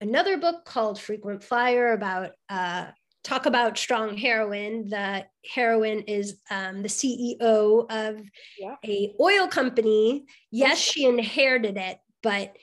another 0.00 0.38
book 0.38 0.64
called 0.64 0.98
Frequent 0.98 1.44
Flyer 1.44 1.92
about 1.92 2.30
uh, 2.48 2.86
talk 3.22 3.44
about 3.44 3.76
strong 3.76 4.16
heroine. 4.16 4.88
The 4.88 5.26
heroine 5.54 6.00
is 6.06 6.36
um, 6.50 6.82
the 6.82 6.88
CEO 6.88 7.86
of 7.90 8.22
Yeah. 8.58 8.76
a 8.86 9.14
oil 9.20 9.46
company. 9.48 10.24
Yes, 10.50 10.78
she 10.78 11.04
inherited 11.04 11.76
it, 11.76 11.98
but 12.22 12.56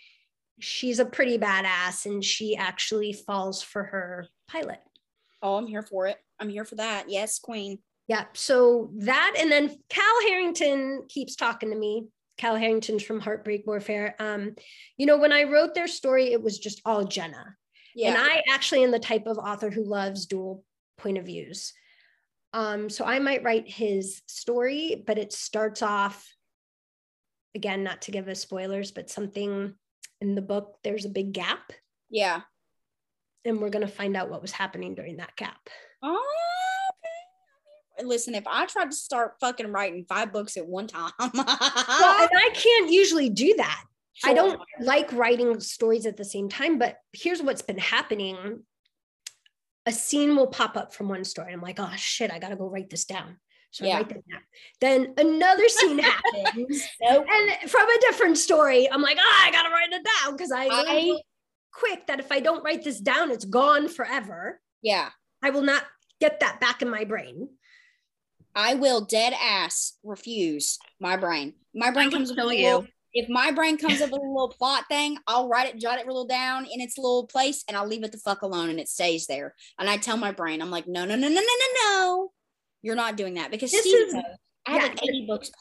she's 0.60 0.98
a 1.00 1.06
pretty 1.06 1.38
badass, 1.38 2.06
and 2.08 2.24
she 2.26 2.56
actually 2.56 3.14
falls 3.14 3.62
for 3.62 3.84
her 3.84 4.28
pilot. 4.48 4.80
Oh, 5.44 5.56
I'm 5.58 5.66
here 5.68 5.82
for 5.84 6.06
it. 6.08 6.18
I'm 6.42 6.50
here 6.50 6.66
for 6.66 6.76
that. 6.76 7.10
Yes, 7.10 7.40
queen. 7.40 7.80
Yeah. 8.08 8.26
So 8.34 8.92
that, 8.98 9.36
and 9.40 9.52
then 9.52 9.74
Cal 9.90 10.22
Harrington 10.28 11.04
keeps 11.08 11.36
talking 11.36 11.70
to 11.70 11.78
me. 11.78 12.08
Cal 12.38 12.56
Harrington's 12.56 13.04
from 13.04 13.20
Heartbreak 13.20 13.66
Warfare. 13.68 14.16
Um, 14.20 14.56
you 14.98 15.06
know, 15.06 15.18
when 15.18 15.32
I 15.32 15.44
wrote 15.44 15.76
their 15.76 15.88
story, 15.88 16.34
it 16.34 16.42
was 16.42 16.58
just 16.58 16.82
all 16.84 17.06
Jenna. 17.06 17.56
Yeah. 17.96 18.10
And 18.10 18.18
I 18.18 18.42
actually 18.52 18.84
am 18.84 18.92
the 18.92 19.00
type 19.00 19.28
of 19.28 19.38
author 19.38 19.70
who 19.70 19.86
loves 19.86 20.26
dual 20.26 20.64
point 20.98 21.18
of 21.18 21.26
views. 21.26 21.74
Um, 22.54 22.90
so 22.90 23.06
I 23.06 23.20
might 23.20 23.44
write 23.44 23.70
his 23.70 24.22
story, 24.28 25.04
but 25.06 25.18
it 25.18 25.32
starts 25.32 25.82
off 25.82 26.28
again, 27.56 27.84
not 27.84 28.04
to 28.04 28.12
give 28.12 28.28
us 28.28 28.40
spoilers, 28.40 28.92
but 28.92 29.10
something 29.10 29.74
in 30.20 30.36
the 30.36 30.42
book, 30.42 30.78
there's 30.84 31.06
a 31.06 31.10
big 31.10 31.34
gap, 31.34 31.72
yeah. 32.10 32.42
and 33.46 33.60
we're 33.60 33.70
gonna 33.70 33.88
find 33.88 34.16
out 34.16 34.30
what 34.30 34.42
was 34.42 34.52
happening 34.52 34.96
during 34.96 35.18
that 35.18 35.36
gap. 35.36 35.70
Oh, 36.04 36.24
okay. 38.00 38.08
Listen, 38.08 38.34
if 38.36 38.46
I 38.48 38.66
tried 38.66 38.92
to 38.92 38.96
start 38.96 39.34
fucking 39.40 39.72
writing 39.72 40.06
five 40.08 40.32
books 40.34 40.58
at 40.58 40.66
one 40.68 40.88
time, 40.88 41.12
Well, 41.20 41.32
and 41.34 41.40
I 41.46 42.50
can't 42.54 42.92
usually 42.92 43.30
do 43.30 43.54
that. 43.58 43.84
I 44.24 44.34
don't 44.34 44.60
like 44.80 45.12
writing 45.14 45.60
stories 45.60 46.06
at 46.06 46.18
the 46.18 46.26
same 46.26 46.48
time, 46.50 46.78
but 46.78 46.98
here's 47.14 47.42
what's 47.42 47.62
been 47.64 47.78
happening. 47.80 48.62
A 49.88 49.92
scene 49.92 50.36
will 50.36 50.48
pop 50.48 50.78
up 50.78 50.94
from 50.94 51.10
one 51.10 51.24
story. 51.24 51.52
I'm 51.54 51.62
like, 51.62 51.80
oh 51.80 51.92
shit, 51.96 52.30
I 52.32 52.38
gotta 52.38 52.56
go 52.56 52.68
write 52.68 52.90
this 52.92 53.06
down. 53.06 53.38
So 53.72 53.86
Yeah. 53.86 53.94
I 53.94 53.98
write 53.98 54.10
that 54.10 54.24
down. 54.30 54.42
Then 54.80 55.14
another 55.18 55.68
scene 55.70 55.98
happens. 56.04 56.84
Nope. 57.02 57.26
And 57.32 57.70
from 57.72 57.88
a 57.90 58.00
different 58.02 58.38
story, 58.38 58.92
I'm 58.92 59.02
like, 59.02 59.18
oh, 59.20 59.42
I 59.44 59.50
gotta 59.52 59.70
write 59.70 59.92
it 59.92 60.06
down 60.24 60.36
because 60.36 60.52
I, 60.52 60.68
I- 60.70 61.22
quick 61.74 62.06
that 62.08 62.20
if 62.20 62.32
I 62.32 62.42
don't 62.42 62.64
write 62.64 62.84
this 62.84 63.00
down, 63.00 63.32
it's 63.32 63.46
gone 63.46 63.88
forever. 63.88 64.60
Yeah. 64.84 65.10
I 65.44 65.50
will 65.50 65.62
not 65.64 65.84
get 66.20 66.40
that 66.40 66.60
back 66.60 66.82
in 66.82 66.90
my 66.90 67.04
brain. 67.04 67.50
I 68.56 68.74
will 68.76 69.02
dead 69.06 69.34
ass 69.42 69.94
refuse 70.04 70.78
my 71.00 71.18
brain. 71.18 71.54
My 71.74 71.90
brain 71.92 72.08
would 72.08 72.14
comes 72.14 72.32
up 72.32 72.38
with 72.38 72.44
kill 72.44 72.50
a 72.52 72.56
you. 72.56 72.66
little- 72.66 72.88
If 73.14 73.30
my 73.30 73.52
brain 73.52 73.78
comes 73.78 74.02
up 74.02 74.10
with 74.12 74.22
a 74.22 74.26
little 74.26 74.50
plot 74.58 74.86
thing, 74.90 75.18
I'll 75.28 75.48
write 75.48 75.68
it, 75.74 75.80
jot 75.80 76.00
it 76.00 76.06
real 76.08 76.26
down 76.26 76.66
in 76.66 76.82
its 76.82 76.98
little 76.98 77.28
place, 77.28 77.64
and 77.68 77.76
I'll 77.78 77.88
leave 77.88 78.04
it 78.04 78.12
the 78.12 78.18
fuck 78.18 78.42
alone, 78.42 78.70
and 78.70 78.80
it 78.80 78.88
stays 78.90 79.26
there. 79.28 79.56
And 79.80 79.90
I 79.90 79.98
tell 79.98 80.18
my 80.18 80.32
brain, 80.32 80.62
I'm 80.62 80.70
like, 80.72 80.88
no, 80.88 81.06
no, 81.06 81.16
no, 81.16 81.28
no, 81.28 81.34
no, 81.34 81.42
no, 81.42 81.68
no, 81.84 82.32
you're 82.82 82.96
not 82.96 83.16
doing 83.18 83.36
that 83.36 83.52
because 83.52 83.72
This 83.72 83.82
Steve 83.82 84.08
is- 84.08 84.14
knows 84.14 84.24
I 84.68 84.72
have 84.74 84.82
yeah, 84.84 84.88
like 84.90 85.04
80 85.04 85.26
books. 85.28 85.52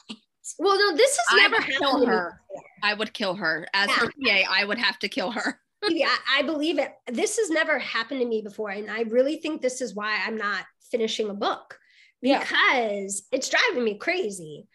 Well, 0.59 0.77
no, 0.77 0.95
this 0.95 1.17
has 1.17 1.25
I 1.31 1.41
never 1.41 1.55
happened. 1.55 1.77
kill 1.79 2.05
her. 2.05 2.41
I 2.83 2.93
would 2.93 3.13
kill 3.13 3.35
her. 3.35 3.67
As 3.73 3.89
her 3.91 4.07
PA, 4.07 4.43
I 4.49 4.63
would 4.65 4.77
have 4.77 4.99
to 4.99 5.09
kill 5.09 5.31
her. 5.31 5.59
Yeah, 5.89 6.15
I 6.31 6.43
believe 6.43 6.77
it. 6.79 6.93
This 7.07 7.37
has 7.37 7.49
never 7.49 7.79
happened 7.79 8.21
to 8.21 8.27
me 8.27 8.41
before. 8.41 8.69
And 8.69 8.89
I 8.89 9.01
really 9.01 9.37
think 9.37 9.61
this 9.61 9.81
is 9.81 9.95
why 9.95 10.19
I'm 10.25 10.37
not 10.37 10.65
finishing 10.91 11.29
a 11.29 11.33
book 11.33 11.79
Yeah. 12.21 12.39
because 12.39 13.23
it's 13.31 13.49
driving 13.49 13.83
me 13.83 13.97
crazy. 13.97 14.67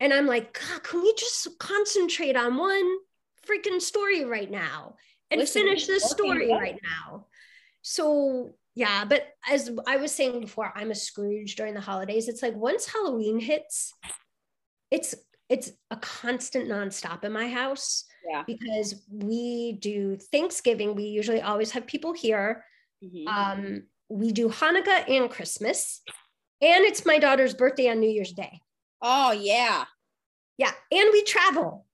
And 0.00 0.12
I'm 0.12 0.26
like, 0.26 0.58
God, 0.58 0.82
can 0.82 1.02
we 1.02 1.14
just 1.14 1.48
concentrate 1.58 2.36
on 2.36 2.56
one 2.56 2.90
freaking 3.46 3.80
story 3.80 4.24
right 4.24 4.50
now 4.50 4.96
and 5.30 5.40
Listen, 5.40 5.62
finish 5.62 5.86
this 5.86 6.10
story 6.10 6.50
right 6.52 6.78
now? 6.82 7.26
So, 7.82 8.54
yeah, 8.74 9.04
but 9.04 9.26
as 9.48 9.70
I 9.86 9.96
was 9.98 10.12
saying 10.12 10.40
before, 10.40 10.72
I'm 10.74 10.90
a 10.90 10.94
Scrooge 10.94 11.56
during 11.56 11.74
the 11.74 11.80
holidays. 11.80 12.28
It's 12.28 12.42
like 12.42 12.56
once 12.56 12.86
Halloween 12.86 13.38
hits, 13.38 13.92
it's 14.90 15.14
it's 15.52 15.70
a 15.90 15.96
constant 15.96 16.66
nonstop 16.68 17.24
in 17.24 17.32
my 17.32 17.48
house 17.48 18.04
Yeah. 18.30 18.42
because 18.46 18.88
we 19.10 19.72
do 19.88 20.16
Thanksgiving. 20.16 20.94
We 20.94 21.04
usually 21.04 21.42
always 21.42 21.70
have 21.72 21.86
people 21.86 22.12
here. 22.14 22.64
Mhm. 23.04 23.26
Um, 23.36 23.86
we 24.08 24.32
do 24.32 24.48
Hanukkah 24.48 25.08
and 25.08 25.30
Christmas, 25.30 26.00
and 26.60 26.84
it's 26.84 27.04
my 27.04 27.18
daughter's 27.18 27.54
birthday 27.54 27.88
on 27.90 28.00
New 28.00 28.10
Year's 28.10 28.32
Day. 28.32 28.60
oh, 29.04 29.32
yeah. 29.32 29.84
Yeah, 30.58 30.72
and 30.92 31.08
we 31.12 31.22
travel. 31.24 31.86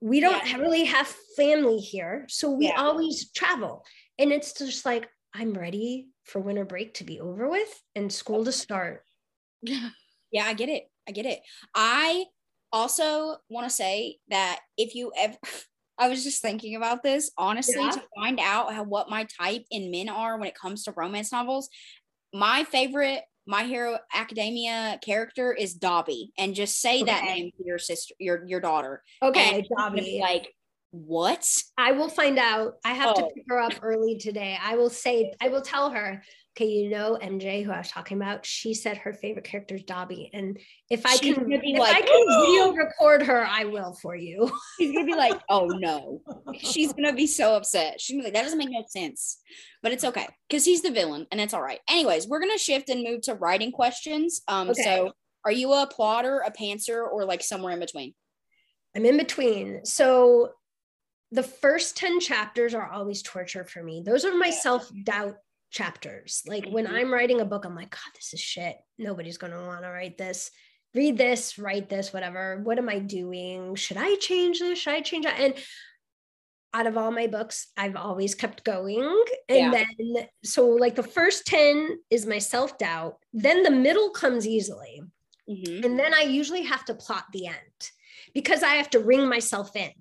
We 0.00 0.18
don't 0.20 0.44
Yeah. 0.46 0.56
really 0.56 0.84
have 0.84 1.06
family 1.36 1.78
here, 1.78 2.26
so 2.28 2.50
we 2.50 2.66
Yeah. 2.66 2.82
always 2.82 3.30
travel. 3.32 3.84
And 4.18 4.32
it's 4.32 4.52
just 4.52 4.84
like 4.84 5.08
I'm 5.32 5.52
ready 5.54 6.08
for 6.24 6.40
winter 6.40 6.64
break 6.64 6.94
to 6.94 7.04
be 7.04 7.20
over 7.20 7.48
with 7.48 7.72
and 7.94 8.12
school 8.12 8.44
to 8.44 8.52
start. 8.64 9.06
Yeah, 9.62 10.44
I 10.44 10.54
get 10.54 10.68
it. 10.68 10.84
I 11.08 11.12
get 11.12 11.26
it. 11.26 11.40
I 11.74 12.24
also 12.72 13.36
want 13.48 13.68
to 13.68 13.74
say 13.74 14.18
that 14.28 14.60
if 14.76 14.94
you 14.94 15.12
ever, 15.16 15.36
I 15.98 16.08
was 16.08 16.24
just 16.24 16.40
thinking 16.40 16.76
about 16.76 17.02
this 17.02 17.30
honestly 17.36 17.84
Yeah. 17.84 17.90
to 17.90 18.02
find 18.18 18.40
out 18.40 18.72
how 18.72 18.84
what 18.84 19.10
my 19.10 19.24
type 19.24 19.64
in 19.70 19.90
men 19.90 20.08
are 20.08 20.38
when 20.38 20.48
it 20.48 20.54
comes 20.54 20.84
to 20.84 20.92
romance 20.92 21.30
novels. 21.32 21.68
My 22.32 22.64
favorite 22.64 23.22
My 23.46 23.64
Hero 23.64 23.98
Academia 24.14 24.98
character 25.02 25.52
is 25.52 25.76
Dabi, 25.78 26.28
and 26.38 26.54
just 26.54 26.80
say 26.80 27.02
that 27.02 27.24
name 27.24 27.50
to 27.58 27.64
your 27.66 27.78
sister, 27.78 28.14
your 28.18 28.46
your 28.46 28.60
daughter. 28.60 29.02
Okay, 29.22 29.40
and 29.56 29.66
she's 29.66 30.04
be 30.04 30.18
Dabi. 30.18 30.20
like 30.20 30.54
what? 30.92 31.46
I 31.76 31.92
will 31.92 32.08
find 32.08 32.38
out. 32.38 32.74
I 32.84 32.94
have 32.94 33.14
to 33.16 33.24
Oh. 33.24 33.30
pick 33.34 33.44
her 33.48 33.58
up 33.60 33.72
early 33.82 34.16
today. 34.18 34.56
I 34.62 34.76
will 34.76 34.90
say, 34.90 35.32
I 35.40 35.48
will 35.48 35.62
tell 35.62 35.90
her, 35.90 36.22
okay, 36.60 36.70
you 36.70 36.90
know, 36.90 37.18
MJ, 37.22 37.64
who 37.64 37.70
I 37.72 37.78
was 37.78 37.90
talking 37.90 38.18
about, 38.18 38.44
she 38.44 38.74
said 38.74 38.98
her 38.98 39.14
favorite 39.14 39.44
character 39.44 39.76
is 39.76 39.84
Dabi. 39.84 40.28
And 40.32 40.58
if 40.90 41.06
I 41.06 41.16
She's 41.16 41.34
can, 41.34 41.50
if 41.50 41.78
like, 41.78 41.96
I 41.96 42.00
can 42.02 42.26
video 42.42 42.72
record 42.72 43.22
her, 43.22 43.46
I 43.46 43.64
will 43.64 43.94
for 43.94 44.14
you. 44.14 44.50
She's 44.78 44.92
gonna 44.92 45.06
be 45.06 45.14
like, 45.14 45.40
oh 45.48 45.66
no. 45.66 46.20
She's 46.58 46.92
gonna 46.92 47.14
be 47.14 47.26
so 47.26 47.56
upset. 47.56 48.00
She's 48.00 48.14
gonna 48.14 48.22
be 48.22 48.26
like, 48.26 48.34
that 48.34 48.42
doesn't 48.42 48.58
make 48.58 48.70
no 48.70 48.84
sense. 48.88 49.38
But 49.82 49.92
it's 49.92 50.04
okay 50.04 50.28
because 50.48 50.64
he's 50.64 50.82
the 50.82 50.90
villain 50.90 51.26
and 51.32 51.40
it's 51.40 51.54
all 51.54 51.62
right. 51.62 51.80
Anyways, 51.88 52.28
we're 52.28 52.40
gonna 52.40 52.58
shift 52.58 52.90
and 52.90 53.02
move 53.02 53.22
to 53.22 53.34
writing 53.34 53.72
questions. 53.72 54.42
Um, 54.46 54.70
Okay. 54.70 54.82
so 54.82 55.12
are 55.44 55.52
you 55.52 55.72
a 55.72 55.86
plotter, 55.86 56.40
a 56.40 56.50
pantser, 56.50 57.02
or 57.10 57.24
like 57.24 57.42
somewhere 57.42 57.72
in 57.72 57.80
between? 57.80 58.14
I'm 58.94 59.06
in 59.06 59.16
between. 59.16 59.84
So 59.84 60.50
the 61.32 61.42
first 61.42 61.96
10 61.96 62.20
chapters 62.20 62.74
are 62.74 62.90
always 62.90 63.22
torture 63.22 63.64
for 63.64 63.82
me. 63.82 64.02
Those 64.04 64.24
are 64.24 64.36
my 64.36 64.50
self 64.50 64.90
doubt 65.04 65.36
chapters. 65.70 66.42
Like 66.46 66.66
when 66.66 66.86
Mhm. 66.86 66.92
I'm 66.92 67.12
writing 67.12 67.40
a 67.40 67.44
book, 67.44 67.64
I'm 67.64 67.74
like, 67.76 67.90
God, 67.90 68.12
this 68.14 68.34
is 68.34 68.40
shit. 68.40 68.76
Nobody's 68.98 69.38
going 69.38 69.52
to 69.52 69.60
want 69.60 69.82
to 69.82 69.88
write 69.90 70.18
this. 70.18 70.50
Read 70.94 71.16
this, 71.16 71.58
write 71.58 71.88
this, 71.88 72.12
whatever. 72.12 72.60
What 72.64 72.78
am 72.78 72.88
I 72.88 72.98
doing? 72.98 73.76
Should 73.76 73.96
I 73.96 74.16
change 74.16 74.58
this? 74.58 74.80
Should 74.80 74.94
I 74.94 75.00
change 75.00 75.24
that? 75.24 75.38
And 75.38 75.54
out 76.74 76.86
of 76.86 76.96
all 76.96 77.10
my 77.12 77.26
books, 77.28 77.68
I've 77.76 77.96
always 77.96 78.34
kept 78.34 78.64
going. 78.64 79.24
And 79.48 79.72
then, 79.72 80.26
so 80.44 80.68
like 80.68 80.96
the 80.96 81.02
first 81.02 81.46
10 81.46 81.98
is 82.10 82.26
my 82.26 82.38
self 82.38 82.76
doubt. 82.78 83.18
Then 83.32 83.62
the 83.62 83.70
middle 83.70 84.10
comes 84.10 84.46
easily. 84.46 85.02
Mhm. 85.48 85.84
And 85.84 85.98
then 85.98 86.14
I 86.14 86.22
usually 86.22 86.62
have 86.62 86.84
to 86.86 86.94
plot 86.94 87.26
the 87.32 87.46
end 87.46 87.90
because 88.34 88.62
I 88.62 88.74
have 88.74 88.90
to 88.90 89.00
ring 89.00 89.28
myself 89.28 89.74
in. 89.76 89.92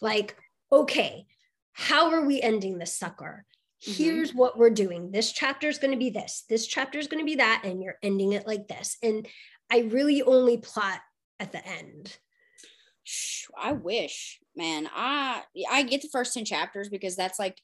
Like, 0.00 0.36
okay, 0.70 1.26
how 1.72 2.10
are 2.10 2.24
we 2.24 2.40
ending 2.40 2.78
this 2.78 2.96
sucker? 2.96 3.44
Mhm. 3.86 3.94
Here's 3.96 4.34
what 4.34 4.56
we're 4.56 4.70
doing. 4.70 5.10
This 5.10 5.32
chapter 5.32 5.68
is 5.68 5.78
going 5.78 5.92
to 5.92 5.98
be 5.98 6.10
this. 6.10 6.44
This 6.48 6.66
chapter 6.66 6.98
is 6.98 7.08
going 7.08 7.20
to 7.20 7.26
be 7.26 7.36
that. 7.36 7.62
And 7.64 7.82
you're 7.82 7.98
ending 8.02 8.32
it 8.32 8.46
like 8.46 8.68
this. 8.68 8.96
And 9.02 9.26
I 9.70 9.80
really 9.80 10.22
only 10.22 10.58
plot 10.58 11.00
at 11.40 11.52
the 11.52 11.66
end. 11.66 12.16
I 13.58 13.72
wish, 13.72 14.38
man. 14.54 14.88
I 14.94 15.42
I 15.68 15.82
get 15.82 16.02
the 16.02 16.08
first 16.12 16.34
10 16.34 16.44
chapters 16.44 16.88
because 16.88 17.16
that's 17.16 17.38
like 17.38 17.60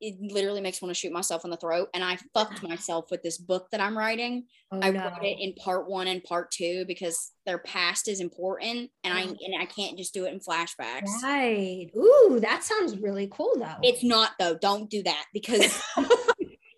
it 0.00 0.16
literally 0.32 0.60
makes 0.60 0.80
me 0.82 0.86
want 0.86 0.96
to 0.96 1.00
shoot 1.00 1.12
myself 1.12 1.44
in 1.44 1.50
the 1.50 1.56
throat. 1.56 1.88
And 1.94 2.02
I 2.04 2.18
fucked 2.34 2.62
myself 2.68 3.10
with 3.10 3.22
this 3.22 3.38
book 3.38 3.68
that 3.72 3.80
I'm 3.80 3.96
writing. 3.96 4.44
Oh, 4.72 4.80
I 4.82 4.90
no. 4.90 5.00
wrote 5.04 5.22
it 5.22 5.38
in 5.40 5.54
part 5.54 5.88
one 5.88 6.06
and 6.08 6.22
part 6.24 6.50
two 6.50 6.84
because 6.86 7.32
their 7.46 7.58
past 7.58 8.08
is 8.08 8.20
important, 8.20 8.90
and 9.04 9.14
I 9.14 9.24
Oh. 9.24 9.36
and 9.40 9.54
I 9.60 9.66
can't 9.66 9.96
just 9.96 10.12
do 10.14 10.24
it 10.24 10.32
in 10.32 10.40
flashbacks. 10.40 11.08
Right. 11.22 11.88
Ooh, 11.96 12.38
that 12.40 12.64
sounds 12.64 12.98
really 12.98 13.28
cool 13.30 13.52
though. 13.56 13.76
It's 13.82 14.02
not 14.02 14.32
though. 14.38 14.56
Don't 14.56 14.90
do 14.90 15.02
that 15.04 15.26
because 15.32 15.80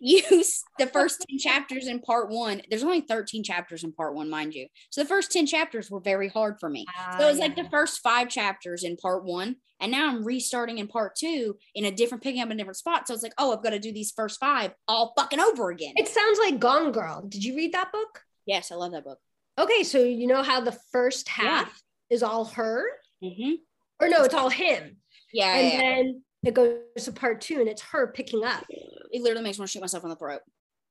s- 0.06 0.62
the 0.78 0.86
first 0.96 1.24
10 1.28 1.38
chapters 1.38 1.86
in 1.86 2.00
part 2.00 2.30
one 2.30 2.62
there's 2.70 2.82
only 2.84 3.00
13 3.00 3.42
chapters 3.42 3.84
in 3.84 3.92
part 3.92 4.14
one 4.14 4.30
mind 4.30 4.54
you 4.54 4.66
so 4.90 5.02
the 5.02 5.08
first 5.08 5.32
10 5.32 5.46
chapters 5.46 5.90
were 5.90 6.00
very 6.00 6.28
hard 6.28 6.56
for 6.60 6.68
me 6.68 6.84
so 7.18 7.26
it 7.26 7.30
was 7.30 7.38
like 7.38 7.56
the 7.56 7.68
first 7.70 8.00
five 8.00 8.28
chapters 8.28 8.84
in 8.84 8.96
part 8.96 9.24
one 9.24 9.56
and 9.80 9.90
now 9.92 10.08
i'm 10.08 10.24
restarting 10.24 10.78
in 10.78 10.86
part 10.86 11.14
two 11.16 11.56
in 11.74 11.84
a 11.86 11.90
different 11.90 12.22
picking 12.22 12.40
up 12.42 12.50
a 12.50 12.54
different 12.54 12.76
spot 12.76 13.06
so 13.08 13.14
it's 13.14 13.22
like 13.22 13.34
oh 13.38 13.52
i've 13.56 13.62
got 13.62 13.70
to 13.70 13.78
do 13.78 13.92
these 13.92 14.12
first 14.12 14.38
five 14.40 14.72
all 14.88 15.12
fucking 15.16 15.40
over 15.40 15.70
again 15.70 15.92
It 15.96 16.08
sounds 16.08 16.38
like 16.38 16.58
Gone 16.60 16.92
Girl. 16.92 17.24
Did 17.28 17.44
you 17.44 17.56
read 17.56 17.72
that 17.74 17.92
book? 17.92 18.22
yes 18.46 18.70
i 18.72 18.74
love 18.74 18.92
that 18.92 19.04
book 19.04 19.18
Okay, 19.58 19.84
so 19.84 20.04
you 20.04 20.26
know 20.26 20.42
how 20.42 20.60
the 20.60 20.76
first 20.92 21.26
Yeah. 21.38 21.64
half 21.64 21.82
is 22.10 22.22
all 22.22 22.44
her, 22.44 22.84
mm-hmm. 23.24 23.52
or 24.00 24.08
no, 24.10 24.22
it's 24.22 24.34
all 24.34 24.50
him, 24.50 24.98
yeah, 25.32 25.56
and 25.56 25.66
yeah, 25.66 25.72
yeah. 25.72 25.80
then 25.96 26.22
it 26.46 26.54
goes 26.54 27.04
to 27.04 27.12
part 27.12 27.40
two, 27.40 27.60
and 27.60 27.68
it's 27.68 27.82
her 27.82 28.06
picking 28.06 28.44
up. 28.44 28.64
it 28.68 29.22
literally 29.22 29.42
makes 29.44 29.58
me 29.58 29.62
want 29.62 29.68
to 29.70 29.72
shoot 29.72 29.80
myself 29.80 30.04
in 30.04 30.10
the 30.10 30.16
throat 30.16 30.40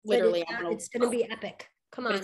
literally 0.06 0.42
it's, 0.42 0.52
gonna- 0.52 0.72
it's 0.72 0.88
gonna 0.90 1.10
be 1.10 1.30
epic. 1.30 1.68
Come 1.92 2.08
on. 2.08 2.22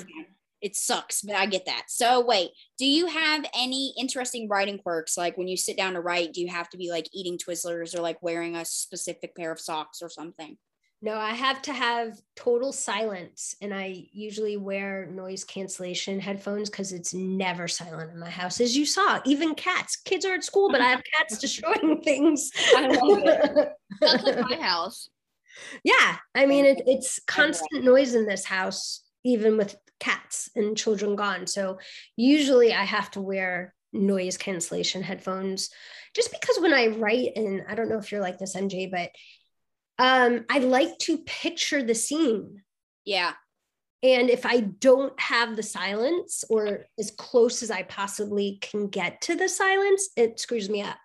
it 0.61 0.75
sucks, 0.75 1.21
but 1.23 1.35
I 1.35 1.47
get 1.47 1.65
that. 1.65 1.85
So 1.87 2.23
wait, 2.23 2.51
do 2.77 2.85
you 2.85 3.07
have 3.07 3.43
any 3.57 3.93
interesting 3.97 4.47
writing 4.47 4.77
quirks? 4.77 5.17
Like 5.17 5.37
when 5.37 5.47
you 5.47 5.57
sit 5.57 5.77
down 5.77 5.93
to 5.93 6.01
write, 6.01 6.33
do 6.33 6.41
you 6.41 6.49
have 6.49 6.69
to 6.69 6.77
be 6.77 6.91
like 6.91 7.07
eating 7.13 7.37
Twizzlers 7.39 7.97
or 7.97 8.01
like 8.01 8.21
wearing 8.21 8.55
a 8.55 8.65
specific 8.65 9.35
pair 9.35 9.51
of 9.51 9.59
socks 9.59 10.01
or 10.03 10.09
something? 10.09 10.57
No, 11.03 11.15
I 11.15 11.31
have 11.31 11.63
to 11.63 11.73
have 11.73 12.21
total 12.35 12.71
silence, 12.71 13.55
and 13.59 13.73
I 13.73 14.05
usually 14.11 14.55
wear 14.55 15.07
noise 15.07 15.43
cancellation 15.43 16.19
headphones 16.19 16.69
because 16.69 16.93
it's 16.93 17.11
never 17.11 17.67
silent 17.67 18.11
in 18.11 18.19
my 18.19 18.29
house. 18.29 18.61
As 18.61 18.77
you 18.77 18.85
saw, 18.85 19.19
even 19.25 19.55
cats. 19.55 19.95
Kids 19.95 20.25
are 20.25 20.35
at 20.35 20.43
school, 20.43 20.69
but 20.71 20.79
I 20.79 20.89
have 20.89 21.01
cats 21.17 21.37
destroying 21.39 22.01
things. 22.03 22.51
I 22.75 22.87
love 22.87 23.23
it. 23.25 23.69
That's 23.99 24.23
like 24.23 24.47
my 24.47 24.57
house. 24.57 25.09
yeah, 25.83 26.17
I 26.35 26.45
mean, 26.45 26.65
it, 26.65 26.83
it's 26.85 27.19
constant 27.27 27.83
noise 27.83 28.13
in 28.13 28.27
this 28.27 28.45
house, 28.45 29.01
even 29.25 29.57
with 29.57 29.75
cats 29.99 30.51
and 30.55 30.77
children 30.77 31.15
gone. 31.15 31.47
So 31.47 31.79
usually 32.15 32.73
I 32.73 32.83
have 32.83 33.09
to 33.11 33.21
wear 33.21 33.73
noise 33.91 34.37
cancellation 34.37 35.01
headphones 35.01 35.69
just 36.15 36.31
because 36.31 36.59
when 36.59 36.73
I 36.73 36.87
write, 36.87 37.31
and 37.35 37.63
I 37.67 37.73
don't 37.73 37.89
know 37.89 37.97
if 37.97 38.11
you're 38.11 38.21
like 38.21 38.37
this, 38.37 38.55
MJ, 38.55 38.89
but 38.91 39.09
um, 40.01 40.45
I 40.49 40.57
like 40.59 40.97
to 40.99 41.19
picture 41.19 41.83
the 41.83 41.95
scene. 41.95 42.63
Yeah, 43.05 43.33
And 44.03 44.29
if 44.29 44.45
I 44.45 44.61
don't 44.61 45.17
have 45.19 45.55
the 45.55 45.63
silence 45.63 46.43
or 46.49 46.85
as 46.99 47.11
close 47.11 47.61
as 47.63 47.69
I 47.71 47.83
possibly 47.83 48.57
can 48.61 48.87
get 48.87 49.21
to 49.21 49.35
the 49.35 49.47
silence, 49.47 50.09
it 50.15 50.39
screws 50.39 50.69
me 50.69 50.81
up. 50.81 50.97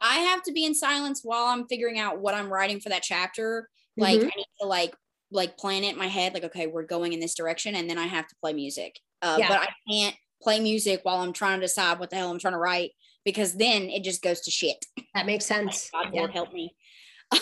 I 0.00 0.18
have 0.18 0.42
to 0.44 0.52
be 0.52 0.64
in 0.64 0.74
silence 0.74 1.20
while 1.22 1.46
I'm 1.46 1.66
figuring 1.66 1.98
out 1.98 2.20
what 2.20 2.34
I'm 2.34 2.50
writing 2.52 2.80
for 2.80 2.88
that 2.90 3.02
chapter. 3.02 3.68
Like 3.96 4.20
Mhm. 4.20 4.24
I 4.32 4.36
need 4.36 4.46
to 4.60 4.66
like 4.66 4.94
like 5.32 5.56
plan 5.58 5.84
it 5.84 5.92
in 5.92 5.98
my 5.98 6.08
head. 6.08 6.34
Like 6.34 6.44
okay, 6.44 6.66
we're 6.66 6.84
going 6.86 7.12
in 7.12 7.20
this 7.20 7.34
direction, 7.34 7.74
and 7.74 7.88
then 7.88 7.98
I 7.98 8.06
have 8.06 8.26
to 8.28 8.36
play 8.42 8.52
music. 8.52 8.98
Uh, 9.22 9.36
Yeah. 9.38 9.48
But 9.48 9.60
I 9.60 9.68
can't 9.90 10.16
play 10.42 10.58
music 10.60 11.00
while 11.04 11.20
I'm 11.20 11.32
trying 11.34 11.60
to 11.60 11.66
decide 11.66 11.98
what 11.98 12.10
the 12.10 12.16
hell 12.16 12.30
I'm 12.30 12.38
trying 12.38 12.54
to 12.54 12.58
write 12.58 12.92
because 13.24 13.54
then 13.54 13.90
it 13.90 14.02
just 14.04 14.22
goes 14.22 14.40
to 14.42 14.50
shit. 14.50 14.84
that 15.14 15.26
makes 15.26 15.44
sense. 15.46 15.90
God, 15.90 16.10
Yeah. 16.14 16.20
Lord 16.20 16.32
help 16.32 16.52
me. 16.52 16.74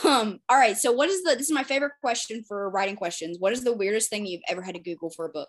Um, 0.05 0.39
all 0.49 0.57
right. 0.59 0.77
So 0.77 0.93
what 0.93 1.09
is 1.09 1.23
the 1.23 1.31
this 1.35 1.49
is 1.49 1.53
my 1.53 1.63
favorite 1.63 1.93
question 2.03 2.45
for 2.47 2.69
writing 2.71 2.97
questions. 2.97 3.39
What 3.39 3.53
is 3.53 3.65
the 3.65 3.73
weirdest 3.77 4.11
thing 4.11 4.27
you've 4.27 4.43
ever 4.49 4.63
had 4.63 4.75
to 4.75 4.81
Google 4.81 5.11
for 5.11 5.25
a 5.27 5.31
book? 5.31 5.49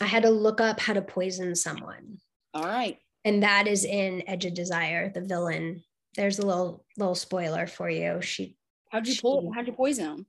I 0.00 0.06
had 0.06 0.22
to 0.22 0.30
look 0.30 0.60
up 0.60 0.80
how 0.80 0.92
to 0.94 1.02
poison 1.02 1.54
someone. 1.54 2.18
All 2.54 2.64
right. 2.64 2.98
And 3.24 3.42
that 3.42 3.66
is 3.66 3.84
in 3.84 4.22
Edge 4.26 4.44
of 4.46 4.54
Desire, 4.54 5.10
the 5.12 5.20
villain. 5.22 5.82
There's 6.16 6.38
a 6.38 6.46
little 6.46 6.84
little 6.98 7.14
spoiler 7.14 7.66
for 7.66 7.88
you. 7.90 8.20
She 8.22 8.56
How'd 8.90 9.06
you 9.06 9.14
pull 9.20 9.52
how'd 9.54 9.66
you 9.66 9.72
poison 9.72 10.04
them? 10.04 10.26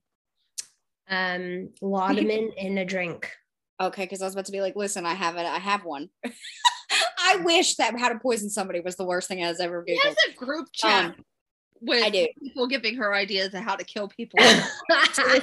um 1.10 1.70
laudanum 1.82 2.52
in 2.58 2.78
a 2.78 2.86
drink. 2.86 3.30
Okay, 3.82 4.04
because 4.04 4.22
I 4.22 4.26
was 4.26 4.34
about 4.36 4.46
to 4.46 4.52
be 4.52 4.62
like, 4.62 4.76
listen, 4.76 5.06
I 5.06 5.14
have 5.16 5.36
it, 5.38 5.46
I 5.46 5.58
have 5.58 5.84
one. 5.84 6.10
I 7.20 7.38
wish 7.44 7.76
that 7.76 7.98
how 8.00 8.10
to 8.10 8.20
poison 8.20 8.50
somebody 8.50 8.80
was 8.82 8.96
the 8.96 9.06
worst 9.06 9.28
thing 9.28 9.44
I 9.44 9.50
was 9.50 9.60
ever 9.60 9.84
Googled. 9.84 10.04
has 10.04 10.16
a 10.30 10.34
group 10.36 10.68
chat 10.74 11.06
Um, 11.06 11.16
with 11.82 12.04
I 12.04 12.10
do. 12.10 12.28
people 12.42 12.68
giving 12.68 12.96
her 12.96 13.14
ideas 13.14 13.54
of 13.54 13.62
how 13.64 13.76
to 13.76 13.84
kill 13.84 14.08
people. 14.08 14.40
I 14.90 15.42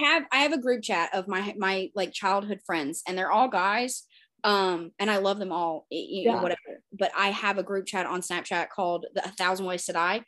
have 0.00 0.24
I 0.30 0.38
have 0.38 0.52
a 0.52 0.60
group 0.60 0.82
chat 0.82 1.10
of 1.14 1.28
my 1.28 1.54
my 1.58 1.90
like 1.94 2.12
childhood 2.12 2.60
friends, 2.64 3.02
and 3.06 3.16
they're 3.16 3.32
all 3.32 3.48
guys. 3.48 4.04
Um, 4.44 4.92
and 5.00 5.10
I 5.10 5.16
love 5.16 5.38
them 5.40 5.50
all, 5.50 5.86
y- 5.90 5.98
y- 5.98 6.22
Yeah. 6.26 6.40
whatever. 6.40 6.82
But 6.96 7.10
I 7.16 7.30
have 7.30 7.58
a 7.58 7.62
group 7.64 7.86
chat 7.86 8.06
on 8.06 8.20
Snapchat 8.20 8.68
called 8.68 9.06
the 9.14 9.24
A 9.24 9.30
Thousand 9.32 9.66
Ways 9.66 9.84
to 9.86 9.92
Die. 9.92 10.24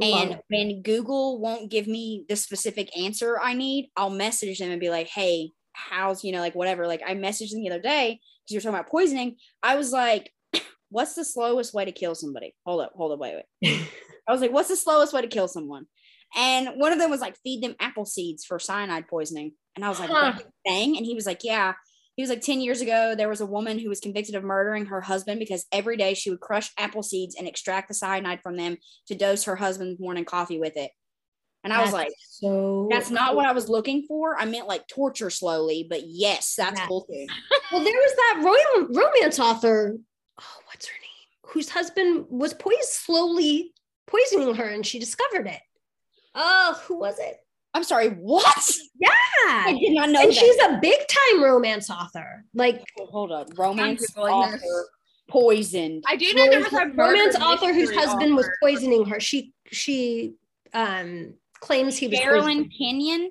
And 0.00 0.40
when 0.48 0.80
Google 0.80 1.38
won't 1.40 1.70
give 1.70 1.86
me 1.86 2.24
the 2.26 2.36
specific 2.36 2.96
answer 2.98 3.38
I 3.38 3.52
need, 3.52 3.90
I'll 3.96 4.08
message 4.08 4.58
them 4.58 4.70
and 4.70 4.80
be 4.80 4.88
like, 4.88 5.08
hey, 5.08 5.50
how's, 5.72 6.24
you 6.24 6.32
know, 6.32 6.40
like 6.40 6.54
whatever. 6.54 6.86
Like 6.86 7.02
I 7.06 7.14
messaged 7.14 7.50
them 7.50 7.60
the 7.60 7.70
other 7.70 7.82
day 7.82 8.18
because 8.18 8.54
you're 8.54 8.62
talking 8.62 8.78
about 8.78 8.88
poisoning. 8.88 9.36
I 9.62 9.76
was 9.76 9.92
like, 9.92 10.32
what's 10.88 11.14
the 11.14 11.24
slowest 11.24 11.74
way 11.74 11.84
to 11.84 11.92
kill 11.92 12.14
somebody? 12.14 12.54
Hold 12.64 12.80
up, 12.80 12.92
hold 12.96 13.12
up, 13.12 13.18
wait, 13.18 13.44
wait. 13.62 13.90
I 14.30 14.32
was 14.32 14.40
like, 14.40 14.52
what's 14.52 14.68
the 14.68 14.76
slowest 14.76 15.12
way 15.12 15.22
to 15.22 15.28
kill 15.28 15.48
someone? 15.48 15.86
And 16.36 16.68
one 16.76 16.92
of 16.92 16.98
them 16.98 17.10
was 17.10 17.20
like, 17.20 17.36
feed 17.42 17.62
them 17.62 17.74
apple 17.80 18.04
seeds 18.04 18.44
for 18.44 18.58
cyanide 18.58 19.08
poisoning. 19.08 19.52
And 19.74 19.84
I 19.84 19.88
was 19.88 19.98
like, 19.98 20.10
Huh. 20.10 20.32
"What, 20.36 20.46
dang. 20.64 20.96
And 20.96 21.04
he 21.04 21.14
was 21.14 21.26
like, 21.26 21.42
yeah. 21.42 21.74
He 22.16 22.22
was 22.22 22.30
like, 22.30 22.42
10 22.42 22.60
years 22.60 22.80
ago, 22.80 23.14
there 23.16 23.28
was 23.28 23.40
a 23.40 23.46
woman 23.46 23.78
who 23.78 23.88
was 23.88 24.00
convicted 24.00 24.34
of 24.34 24.44
murdering 24.44 24.86
her 24.86 25.00
husband 25.00 25.40
because 25.40 25.66
every 25.72 25.96
day 25.96 26.14
she 26.14 26.30
would 26.30 26.40
crush 26.40 26.70
apple 26.78 27.02
seeds 27.02 27.34
and 27.34 27.48
extract 27.48 27.88
the 27.88 27.94
cyanide 27.94 28.42
from 28.42 28.56
them 28.56 28.76
to 29.08 29.14
dose 29.14 29.44
her 29.44 29.56
husband's 29.56 30.00
morning 30.00 30.24
coffee 30.24 30.60
with 30.60 30.76
it. 30.76 30.90
And 31.62 31.72
I 31.72 31.82
was 31.82 31.92
like, 31.92 32.12
so 32.26 32.88
that's 32.90 33.10
not 33.10 33.36
what 33.36 33.46
I 33.46 33.52
was 33.52 33.68
looking 33.68 34.04
for. 34.08 34.38
I 34.38 34.46
meant 34.46 34.66
like 34.66 34.86
torture 34.86 35.28
slowly, 35.28 35.86
but 35.88 36.02
yes, 36.06 36.54
that's 36.56 36.80
cool 36.82 37.04
too. 37.04 37.26
Well, 37.72 37.84
there 37.84 37.92
was 37.92 38.14
that 38.16 38.40
royal 38.42 38.88
romance 38.88 39.38
author. 39.38 39.96
Oh, 40.40 40.60
what's 40.66 40.88
her 40.88 40.94
name? 40.94 41.52
Whose 41.52 41.68
husband 41.68 42.26
was 42.28 42.52
poisoned, 42.52 42.82
slowly 42.84 43.72
poisoning 44.10 44.54
her, 44.56 44.64
and 44.68 44.84
she 44.86 44.98
discovered 44.98 45.46
it. 45.46 45.60
Oh, 46.34 46.80
who 46.86 46.98
was 46.98 47.18
it? 47.18 47.36
I'm 47.74 47.84
sorry, 47.84 48.08
what? 48.10 48.68
Yeah. 49.00 49.08
I 49.48 49.76
did 49.80 49.92
not 49.94 50.10
know 50.10 50.20
and 50.22 50.30
that. 50.30 50.34
she's 50.34 50.56
a 50.62 50.78
big 50.82 50.98
time 51.08 51.42
romance 51.42 51.88
author. 51.88 52.44
Like 52.54 52.82
Hold 52.98 53.32
up. 53.32 53.48
Romance 53.56 54.04
author 54.16 54.58
this. 54.58 54.88
poisoned. 55.28 56.04
I 56.06 56.16
do 56.16 56.32
know 56.34 56.50
there 56.50 56.60
was 56.60 56.72
a 56.72 56.86
romance, 56.94 57.36
author 57.36 57.72
whose 57.72 57.88
mystery 57.90 57.96
husband 57.96 58.36
was 58.36 58.48
poisoning 58.62 59.04
her. 59.06 59.20
She 59.20 59.52
she 59.70 60.34
um 60.74 61.34
claims 61.60 61.96
he 61.96 62.08
was 62.08 62.18
Sherrilyn 62.18 62.42
poisoning. 62.42 62.70
Kenyon, 62.76 63.30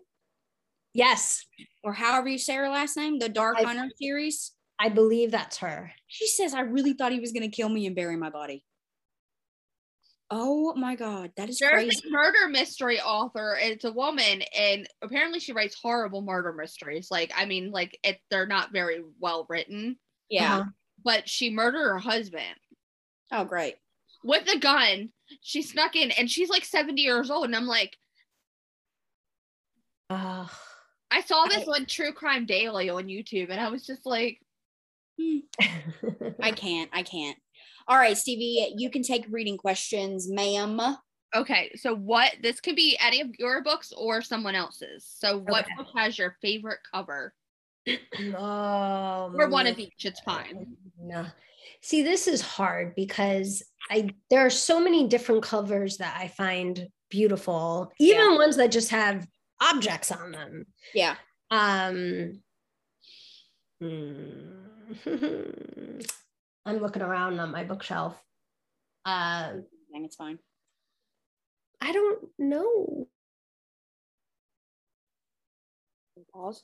Yes, 0.94 1.46
or 1.84 1.94
however 1.94 2.30
you 2.30 2.38
say 2.38 2.56
her 2.56 2.70
last 2.70 2.98
name, 2.98 3.20
the 3.20 3.30
Dark 3.30 3.58
I- 3.60 3.64
Hunter 3.64 3.90
series. 4.02 4.52
I 4.82 4.88
believe 4.88 5.32
that's 5.32 5.58
her. 5.58 5.92
She 6.08 6.26
says, 6.28 6.54
I 6.54 6.62
really 6.62 6.94
thought 6.94 7.12
he 7.12 7.20
was 7.20 7.34
going 7.34 7.44
to 7.44 7.54
kill 7.54 7.68
me 7.68 7.86
and 7.86 7.94
bury 7.94 8.16
my 8.16 8.30
body. 8.30 8.64
Oh 10.32 10.76
my 10.76 10.96
God, 10.96 11.32
that 11.38 11.50
is 11.50 11.58
There's 11.58 11.72
crazy. 11.74 12.08
a 12.08 12.12
murder 12.12 12.48
mystery 12.50 13.00
author. 13.02 13.54
and 13.56 13.72
It's 13.72 13.86
a 13.86 13.92
woman, 13.92 14.44
and 14.56 14.88
apparently 15.02 15.40
she 15.40 15.54
writes 15.54 15.80
horrible 15.82 16.22
murder 16.22 16.54
mysteries. 16.54 17.08
Like, 17.10 17.32
I 17.36 17.46
mean, 17.46 17.72
like 17.72 17.98
it, 18.04 18.20
they're 18.30 18.46
not 18.46 18.72
very 18.72 19.04
well 19.20 19.48
written. 19.50 19.98
Yeah. 20.30 20.58
Uh-huh. 20.60 20.70
But 21.04 21.28
she 21.30 21.50
murdered 21.50 21.88
her 21.90 21.98
husband 21.98 22.44
Oh, 23.32 23.44
great. 23.46 23.76
with 24.24 24.48
a 24.54 24.60
gun. 24.60 25.10
She 25.42 25.62
snuck 25.64 25.96
in, 25.96 26.12
and 26.12 26.30
she's 26.30 26.50
like 26.50 26.66
70 26.66 27.02
years 27.02 27.32
old. 27.32 27.46
And 27.46 27.56
I'm 27.56 27.66
like, 27.68 27.98
Ugh. 30.10 30.50
I 31.12 31.22
saw 31.22 31.46
this 31.46 31.68
I- 31.68 31.72
on 31.72 31.86
True 31.86 32.14
Crime 32.14 32.46
Daily 32.46 32.90
on 32.90 33.06
YouTube, 33.06 33.50
and 33.50 33.60
I 33.60 33.70
was 33.70 33.86
just 33.86 34.06
like, 34.06 34.40
I 35.20 36.52
can't. 36.52 36.90
I 36.94 37.04
can't. 37.04 37.38
All 37.90 37.98
right, 37.98 38.16
Stevie, 38.16 38.74
you 38.78 38.92
can 38.92 39.02
take 39.02 39.26
reading 39.32 39.58
questions, 39.58 40.30
ma'am. 40.32 40.80
okay, 41.36 41.72
so 41.76 41.96
what? 41.96 42.36
This 42.44 42.62
could 42.62 42.76
be 42.76 42.96
any 43.02 43.20
of 43.22 43.30
your 43.40 43.64
books 43.64 43.92
or 43.98 44.22
someone 44.22 44.54
else's. 44.54 45.12
So, 45.18 45.40
what 45.40 45.66
Okay. 45.66 45.74
book 45.76 45.88
has 45.96 46.16
your 46.18 46.38
favorite 46.40 46.80
cover? 46.94 47.34
oh, 48.38 49.32
Or 49.36 49.50
one 49.50 49.66
of 49.66 49.80
each, 49.80 50.06
it's 50.06 50.20
fine. 50.20 50.78
No. 51.02 51.26
See, 51.82 52.04
this 52.04 52.28
is 52.28 52.42
hard 52.42 52.94
because 52.94 53.64
I 53.90 54.10
there 54.30 54.46
are 54.46 54.50
so 54.52 54.80
many 54.80 55.08
different 55.08 55.42
covers 55.42 55.98
that 55.98 56.16
I 56.20 56.28
find 56.28 56.88
beautiful, 57.10 57.92
even 58.00 58.36
ones 58.36 58.58
that 58.58 58.72
just 58.72 58.92
have 58.92 59.26
objects 59.62 60.12
on 60.12 60.32
them. 60.32 60.68
Yeah. 60.94 61.16
Um 61.50 62.42
hmm. 63.82 64.60
I'm 66.66 66.78
looking 66.80 67.02
around 67.02 67.40
on 67.40 67.52
my 67.52 67.64
bookshelf. 67.64 68.16
Uh 69.06 69.10
I 69.10 69.92
think 69.92 70.06
it's 70.06 70.16
fine. 70.16 70.40
I 71.82 71.92
don't 71.92 72.26
know. 72.38 73.08
Pause. 76.34 76.62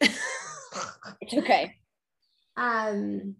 It's 0.00 1.34
okay. 1.34 1.74
um 2.56 3.36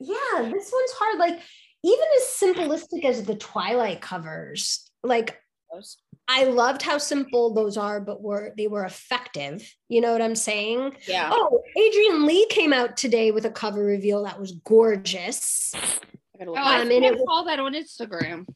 yeah 0.00 0.42
this 0.42 0.72
one's 0.72 0.92
hard 0.92 1.18
like 1.18 1.40
even 1.84 2.06
as 2.16 2.38
simplistic 2.40 3.04
as 3.04 3.24
the 3.24 3.34
twilight 3.34 4.00
covers 4.00 4.90
like 5.02 5.38
Those- 5.72 5.98
i 6.28 6.44
loved 6.44 6.82
how 6.82 6.98
simple 6.98 7.54
those 7.54 7.76
are 7.76 8.00
but 8.00 8.20
were 8.22 8.52
they 8.56 8.66
were 8.68 8.84
effective. 8.84 9.66
You 9.88 10.00
know 10.02 10.12
what 10.12 10.22
i'm 10.22 10.34
saying? 10.36 10.96
Yeah. 11.06 11.30
oh 11.32 11.62
adrian 11.76 12.26
lee 12.26 12.46
came 12.46 12.72
out 12.72 12.96
today 12.96 13.30
with 13.30 13.44
a 13.46 13.50
cover 13.50 13.82
reveal 13.84 14.24
that 14.24 14.38
was 14.40 14.52
gorgeous. 14.64 15.72
I 15.74 16.38
gotta 16.38 16.50
Oh, 16.50 16.52
look 16.52 16.58
I 16.58 16.80
Um, 16.82 16.90
and 16.90 17.04
it 17.04 17.14
think 17.14 17.20
I 17.28 17.32
saw 17.34 17.42
that 17.44 17.58
on 17.60 17.74
Instagram. 17.74 18.46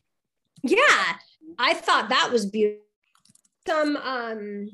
yeah 0.62 1.16
i 1.58 1.74
thought 1.74 2.08
that 2.10 2.30
was 2.32 2.46
beautiful 2.46 2.80
some 3.66 3.96
um 3.96 4.68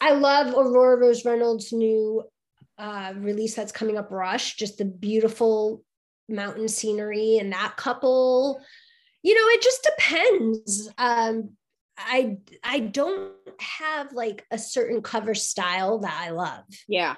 i 0.00 0.12
love 0.12 0.54
aurora 0.54 0.96
rose 0.98 1.24
reynolds 1.24 1.72
new 1.72 2.22
uh 2.78 3.12
release 3.16 3.54
that's 3.54 3.72
coming 3.72 3.96
up 3.98 4.10
rush 4.10 4.56
just 4.56 4.78
the 4.78 4.84
beautiful 4.84 5.82
mountain 6.28 6.68
scenery 6.68 7.38
and 7.38 7.52
that 7.52 7.76
couple. 7.76 8.60
You 9.22 9.34
know 9.34 9.48
it 9.54 9.62
just 9.62 9.88
depends 9.96 10.90
um 10.98 11.50
i 11.98 12.36
i 12.62 12.78
don't 12.80 13.32
have 13.60 14.12
like 14.12 14.44
a 14.50 14.58
certain 14.58 15.00
cover 15.02 15.34
style 15.34 15.98
that 15.98 16.18
i 16.26 16.30
love 16.30 16.64
yeah. 16.88 17.14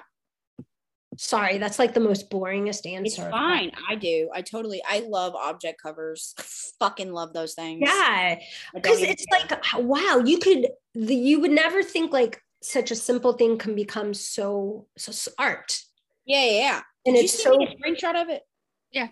sorry 1.17 1.57
that's 1.57 1.79
like 1.79 1.93
the 1.93 1.99
most 1.99 2.29
boringest 2.29 2.89
answer 2.89 3.23
It's 3.23 3.31
fine. 3.31 3.71
I 3.89 3.95
do. 3.95 4.29
I 4.33 4.41
totally. 4.41 4.81
I 4.87 4.99
love 5.07 5.35
object 5.35 5.81
covers. 5.81 6.33
Fucking 6.79 7.11
love 7.11 7.33
those 7.33 7.55
things. 7.55 7.81
yeah 7.83 8.39
because 8.73 9.01
it's 9.01 9.25
care. 9.25 9.39
like 9.49 9.83
wow 9.83 10.21
you 10.25 10.37
could 10.39 10.67
the, 10.95 11.13
you 11.15 11.41
would 11.41 11.51
never 11.51 11.83
think 11.83 12.13
like 12.13 12.41
such 12.61 12.91
a 12.91 12.95
simple 12.95 13.33
thing 13.33 13.57
can 13.57 13.75
become 13.75 14.13
so 14.13 14.87
so, 14.97 15.11
so 15.11 15.31
art 15.37 15.81
Yeah, 16.25 16.43
yeah. 16.45 16.51
yeah. 16.59 16.81
and 17.05 17.15
Did 17.15 17.19
you 17.21 17.23
it's 17.25 17.33
see 17.37 17.43
so 17.43 17.55
me 17.57 17.67
a 17.67 17.75
screenshot 17.75 18.21
of 18.21 18.29
it? 18.29 18.43
Yeah. 18.91 19.07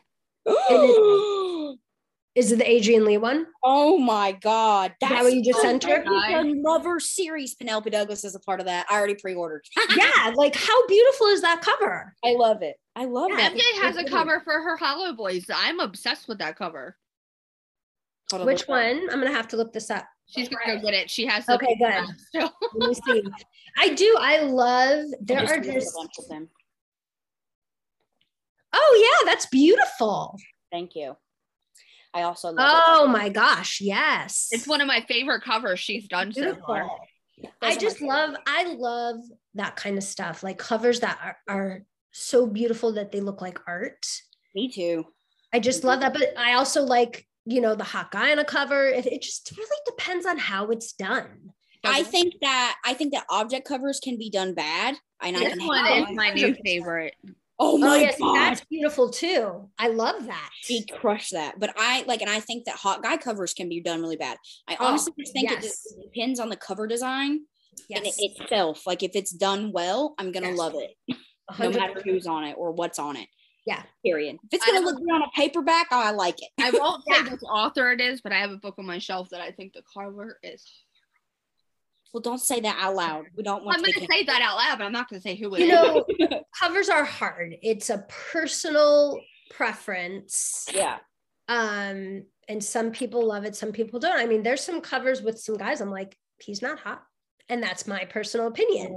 is 2.37 2.51
it 2.51 2.57
the 2.59 2.69
adrian 2.69 3.03
lee 3.03 3.17
one 3.17 3.47
oh 3.63 3.97
my 3.97 4.31
god. 4.31 4.93
that 5.01 5.09
That's 5.09 5.23
what 5.23 5.33
you 5.33 5.43
just 5.43 5.57
so 5.57 5.63
sent 5.63 5.83
her? 5.85 6.03
great. 6.03 6.43
The 6.43 6.61
Lover 6.63 6.99
series. 6.99 7.55
Penelope 7.55 7.89
Douglas 7.89 8.23
is 8.23 8.35
a 8.35 8.39
part 8.39 8.59
of 8.59 8.67
that. 8.67 8.85
I 8.89 8.95
already 8.97 9.15
pre-ordered. 9.15 9.65
yeah 9.95 10.31
like 10.35 10.55
how 10.55 10.87
beautiful 10.87 11.27
is 11.27 11.41
that 11.41 11.61
cover 11.61 12.13
I 12.23 12.35
love 12.37 12.61
it. 12.61 12.75
I 12.95 13.05
love 13.05 13.31
Yeah, 13.31 13.47
it. 13.47 13.53
MJ 13.53 13.81
has 13.83 13.97
a 13.97 14.05
cover 14.05 14.39
for 14.43 14.53
her 14.53 14.77
Hollow 14.77 15.13
Boys. 15.13 15.45
I'm 15.53 15.79
obsessed 15.79 16.27
with 16.27 16.37
that 16.39 16.55
cover. 16.57 16.95
On, 18.33 18.45
which 18.45 18.67
look 18.67 18.77
at 18.77 18.85
it. 18.91 18.99
one 18.99 19.09
i'm 19.13 19.19
gonna 19.21 19.31
have 19.35 19.47
to 19.47 19.57
look 19.57 19.73
this 19.73 19.89
up 19.89 20.05
She's 20.27 20.49
gonna 20.49 20.75
go 20.75 20.81
get 20.85 20.93
it. 20.93 21.09
She 21.09 21.25
has 21.25 21.47
Okay, 21.49 21.65
good. 21.79 21.87
paperback 21.89 22.19
still. 22.27 22.51
let 22.75 22.89
me 22.89 22.93
see 22.93 23.23
i 23.79 23.93
do 23.93 24.15
i 24.19 24.41
love 24.41 25.05
there 25.21 25.39
I 25.39 25.41
just 25.43 25.53
are 25.53 25.57
ordered 25.57 25.69
a 25.69 25.73
just 25.73 25.95
bunch 25.95 26.11
of 26.19 26.27
them. 26.27 26.49
oh 28.73 29.05
yeah 29.23 29.31
that's 29.31 29.45
beautiful 29.47 30.35
Thank 30.69 30.95
you. 30.95 31.15
I 32.13 32.23
also 32.23 32.51
love 32.51 32.57
oh 32.59 33.07
my 33.07 33.29
gosh 33.29 33.81
yes 33.81 34.47
It's 34.51 34.67
one 34.67 34.81
of 34.81 34.87
my 34.87 35.05
favorite 35.07 35.43
covers 35.43 35.79
she's 35.79 36.07
done 36.07 36.33
so 36.33 36.55
far. 36.65 36.89
it. 37.39 37.49
I 37.61 37.69
Those 37.69 37.71
are 37.71 37.75
my 37.75 37.75
just 37.75 38.01
love 38.01 38.35
I 38.47 38.73
love 38.73 39.17
that 39.55 39.75
kind 39.75 39.97
of 39.97 40.03
stuff, 40.03 40.43
like 40.43 40.57
covers 40.57 41.01
that 41.01 41.19
are, 41.23 41.37
are 41.47 41.83
so 42.11 42.47
beautiful 42.47 42.93
that 42.93 43.11
they 43.11 43.19
look 43.19 43.41
like 43.41 43.59
art. 43.67 44.05
Me 44.55 44.71
too. 44.71 45.05
I 45.53 45.59
just 45.59 45.83
love 45.83 45.99
that, 46.01 46.13
but 46.13 46.37
I 46.37 46.53
also 46.53 46.83
like 46.83 47.27
you 47.45 47.61
know 47.61 47.75
the 47.75 47.83
hot 47.83 48.11
guy 48.11 48.31
on 48.31 48.39
a 48.39 48.45
cover. 48.45 48.87
It, 48.87 49.05
it 49.05 49.21
just 49.21 49.53
really 49.57 49.81
depends 49.85 50.25
on 50.25 50.37
how 50.37 50.67
it's 50.67 50.93
done. 50.93 51.51
I 51.83 52.03
think 52.03 52.33
that 52.41 52.75
I 52.85 52.93
think 52.93 53.13
that 53.13 53.25
object 53.29 53.67
covers 53.67 53.99
can 53.99 54.17
be 54.17 54.29
done 54.29 54.53
bad, 54.53 54.97
and 55.21 55.37
I 55.37 55.39
This 55.39 55.57
can 55.57 55.67
one 55.67 55.85
is 55.85 56.07
my 56.11 56.31
new 56.31 56.55
favorite. 56.65 57.13
Oh 57.59 57.75
Oh 57.75 57.77
my 57.79 57.97
yes, 58.01 58.19
god, 58.19 58.35
that's 58.35 58.63
beautiful 58.69 59.09
too. 59.09 59.69
I 59.79 59.87
love 59.87 60.27
that. 60.27 60.49
she 60.61 60.85
crushed 60.85 61.31
that. 61.33 61.59
But 61.59 61.73
I 61.77 62.03
like, 62.07 62.21
and 62.21 62.29
I 62.29 62.39
think 62.39 62.65
that 62.65 62.75
hot 62.75 63.01
guy 63.01 63.17
covers 63.17 63.53
can 63.53 63.67
be 63.69 63.81
done 63.81 64.01
really 64.01 64.15
bad. 64.17 64.37
I 64.67 64.77
Oh, 64.79 64.87
honestly 64.87 65.13
just 65.19 65.33
think 65.33 65.51
it 65.51 65.55
yes. 65.55 65.63
just 65.63 65.95
depends 66.03 66.39
on 66.39 66.49
the 66.49 66.55
cover 66.55 66.85
design 66.87 67.41
and 67.93 68.05
it 68.05 68.13
Yes, 68.17 68.19
itself. 68.19 68.85
Like 68.85 69.01
if 69.01 69.11
it's 69.15 69.31
done 69.31 69.71
well, 69.71 70.13
I'm 70.19 70.31
gonna 70.31 70.49
Yes. 70.49 70.57
love 70.57 70.73
it, 70.75 70.91
a 71.49 71.63
no 71.63 71.71
matter 71.71 71.99
who's 72.03 72.27
on 72.27 72.43
it 72.43 72.55
or 72.57 72.71
what's 72.73 72.99
on 72.99 73.15
it. 73.15 73.27
Yeah. 73.65 73.83
Period. 74.05 74.35
If 74.43 74.53
it's 74.53 74.65
gonna 74.65 74.85
look 74.85 74.97
good 74.97 75.11
on 75.11 75.23
a 75.23 75.29
paperback, 75.35 75.87
oh, 75.91 75.99
I 76.01 76.11
like 76.11 76.35
it. 76.41 76.49
I 76.59 76.71
won't 76.71 77.03
say 77.09 77.15
Yeah. 77.23 77.31
which 77.31 77.41
author 77.43 77.91
it 77.91 78.01
is, 78.01 78.21
but 78.21 78.31
I 78.31 78.39
have 78.39 78.51
a 78.51 78.57
book 78.57 78.75
on 78.77 78.85
my 78.85 78.99
shelf 78.99 79.29
that 79.31 79.41
I 79.41 79.51
think 79.51 79.73
the 79.73 79.81
cover 79.93 80.37
is. 80.43 80.63
Well, 82.13 82.21
don't 82.21 82.39
say 82.39 82.59
that 82.61 82.77
out 82.79 82.95
loud. 82.95 83.25
We 83.35 83.43
don't 83.43 83.63
want 83.65 83.77
I'm 83.77 83.83
to. 83.83 83.91
gonna 83.91 84.07
say 84.09 84.23
that 84.23 84.41
out 84.41 84.55
loud, 84.57 84.77
but 84.79 84.85
I'm 84.85 84.91
not 84.91 85.09
gonna 85.09 85.21
say 85.21 85.35
who 85.35 85.53
it 85.55 85.61
You 85.61 85.65
is. 85.65 85.71
know, 86.29 86.41
covers 86.59 86.89
are 86.89 87.03
hard. 87.03 87.55
It's 87.61 87.89
a 87.89 88.05
personal 88.31 89.19
preference. 89.51 90.65
yeah. 90.73 90.97
um 91.49 92.23
and 92.49 92.63
some 92.63 92.91
people 92.91 93.25
love 93.25 93.43
it 93.45 93.55
some 93.55 93.71
people 93.71 93.99
don't 93.99 94.19
i 94.19 94.25
mean 94.25 94.43
there's 94.43 94.61
some 94.63 94.81
covers 94.81 95.21
with 95.21 95.39
some 95.39 95.55
guys 95.55 95.79
i'm 95.81 95.89
like 95.89 96.17
he's 96.39 96.61
not 96.61 96.79
hot 96.79 97.01
and 97.49 97.61
that's 97.63 97.87
my 97.87 98.03
personal 98.05 98.47
opinion 98.47 98.91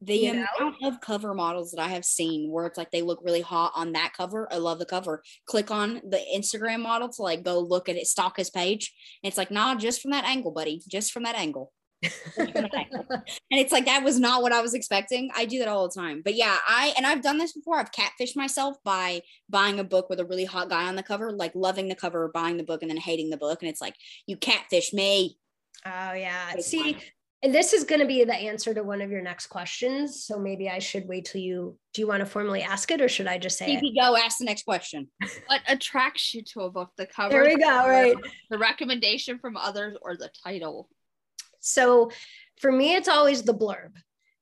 The 0.00 0.16
You 0.16 0.34
know? 0.34 0.46
amount 0.58 0.76
of 0.82 1.00
cover 1.00 1.32
models 1.34 1.70
that 1.72 1.80
I 1.80 1.88
have 1.88 2.04
seen 2.04 2.50
where 2.50 2.66
it's 2.66 2.76
like 2.76 2.90
they 2.90 3.00
look 3.02 3.20
really 3.22 3.40
hot 3.40 3.72
on 3.74 3.92
that 3.92 4.12
cover. 4.14 4.46
I 4.52 4.58
love 4.58 4.78
the 4.78 4.84
cover. 4.84 5.22
Click 5.46 5.70
on 5.70 6.02
the 6.06 6.20
Instagram 6.36 6.80
model 6.82 7.08
to 7.10 7.22
like 7.22 7.42
go 7.42 7.58
look 7.60 7.88
at 7.88 7.96
it, 7.96 8.06
stalk 8.06 8.36
his 8.36 8.50
page. 8.50 8.92
And 9.22 9.28
it's 9.28 9.38
like, 9.38 9.50
nah, 9.50 9.74
just 9.76 10.02
from 10.02 10.10
that 10.10 10.24
angle, 10.26 10.50
buddy. 10.50 10.82
Just 10.88 11.10
from 11.12 11.22
that 11.22 11.36
angle. 11.36 11.72
Just 12.04 12.22
from 12.34 12.46
that 12.52 12.74
angle. 12.74 13.06
And 13.10 13.60
it's 13.60 13.72
like 13.72 13.86
that 13.86 14.04
was 14.04 14.18
not 14.20 14.42
what 14.42 14.52
I 14.52 14.60
was 14.60 14.74
expecting. 14.74 15.30
I 15.36 15.44
do 15.44 15.58
that 15.60 15.68
all 15.68 15.88
the 15.88 15.94
time. 15.94 16.22
But 16.24 16.34
yeah, 16.34 16.56
I 16.66 16.92
and 16.96 17.06
I've 17.06 17.22
done 17.22 17.38
this 17.38 17.52
before. 17.52 17.78
I've 17.78 17.92
catfished 17.92 18.36
myself 18.36 18.76
by 18.84 19.22
buying 19.48 19.78
a 19.80 19.84
book 19.84 20.08
with 20.10 20.20
a 20.20 20.24
really 20.24 20.44
hot 20.44 20.68
guy 20.68 20.86
on 20.86 20.96
the 20.96 21.02
cover, 21.02 21.32
like 21.32 21.52
loving 21.54 21.88
the 21.88 21.94
cover, 21.94 22.30
buying 22.32 22.56
the 22.56 22.64
book, 22.64 22.82
and 22.82 22.90
then 22.90 22.98
hating 22.98 23.30
the 23.30 23.36
book. 23.36 23.62
And 23.62 23.68
it's 23.70 23.80
like, 23.80 23.94
you 24.26 24.36
catfish 24.36 24.92
me. 24.92 25.38
oh 25.86 26.12
yeah 26.12 26.52
It's 26.54 26.66
see 26.68 26.92
fine. 26.94 27.02
and 27.42 27.54
this 27.54 27.72
is 27.74 27.84
going 27.84 28.00
to 28.00 28.06
be 28.06 28.24
the 28.24 28.34
answer 28.34 28.72
to 28.72 28.82
one 28.82 29.02
of 29.02 29.10
your 29.10 29.20
next 29.20 29.48
questions 29.48 30.24
so 30.24 30.38
maybe 30.38 30.68
i 30.70 30.78
should 30.78 31.06
wait 31.06 31.26
till 31.26 31.42
you 31.42 31.76
do 31.92 32.00
you 32.00 32.06
want 32.08 32.20
to 32.20 32.26
formally 32.26 32.62
ask 32.62 32.90
it 32.90 33.00
or 33.02 33.08
should 33.08 33.26
i 33.26 33.36
just 33.36 33.58
say 33.58 33.74
it 33.74 33.94
go 34.00 34.16
ask 34.16 34.38
the 34.38 34.44
next 34.46 34.64
question. 34.64 35.08
What 35.48 35.60
attracts 35.68 36.32
you 36.32 36.42
to 36.52 36.60
a 36.62 36.70
book? 36.70 36.90
The 36.96 37.06
cover, 37.06 37.30
there 37.34 37.44
we 37.44 37.56
go 37.58 37.86
right 37.88 38.16
the 38.50 38.58
recommendation 38.58 39.38
from 39.38 39.56
others, 39.56 39.94
or 40.00 40.16
the 40.16 40.30
title? 40.44 40.88
So 41.64 42.10
for 42.60 42.70
me 42.70 42.94
it's 42.94 43.08
always 43.08 43.42
the 43.42 43.54
blurb 43.54 43.94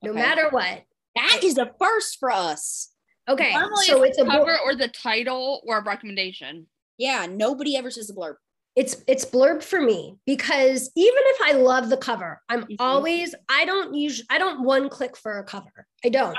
no 0.03 0.11
Okay. 0.11 0.21
matter 0.21 0.49
what 0.51 0.83
That 1.15 1.41
is 1.45 1.57
a 1.59 1.71
first 1.79 2.19
for 2.19 2.31
us. 2.31 2.91
okay 3.29 3.53
Normally, 3.53 3.87
so 3.87 4.03
it's 4.03 4.11
it's 4.11 4.19
the 4.19 4.25
a 4.25 4.31
cover 4.31 4.57
blurb. 4.57 4.65
or 4.65 4.75
the 4.75 4.89
title 4.89 5.63
or 5.67 5.79
a 5.79 5.85
recommendation. 5.85 6.67
Yeah, 6.99 7.27
nobody 7.31 7.77
ever 7.77 7.91
says 7.91 8.09
the 8.09 8.15
blurb. 8.15 8.35
it's 8.75 8.95
it's 9.07 9.25
blurb 9.25 9.63
for 9.63 9.81
me 9.81 10.17
because 10.27 10.91
even 10.97 11.23
if 11.35 11.39
I 11.45 11.53
love 11.53 11.89
the 11.91 11.97
cover, 11.97 12.41
I'm 12.49 12.65
Mhm. 12.65 12.77
always 12.81 13.35
I 13.49 13.65
don't 13.65 13.95
use 13.95 14.25
I 14.29 14.39
don't 14.39 14.65
one 14.65 14.89
click 14.89 15.17
for 15.17 15.39
a 15.39 15.45
cover. 15.45 15.87
I 16.05 16.09
don't. 16.09 16.37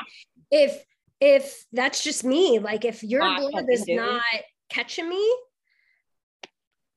If 0.51 0.83
if 1.21 1.63
that's 1.71 2.03
just 2.03 2.23
me, 2.25 2.59
like 2.59 2.83
if 2.85 3.01
your 3.03 3.23
I 3.23 3.39
blurb 3.39 3.65
is 3.71 3.85
do. 3.85 3.95
not 3.95 4.21
catching 4.69 5.07
me, 5.07 5.23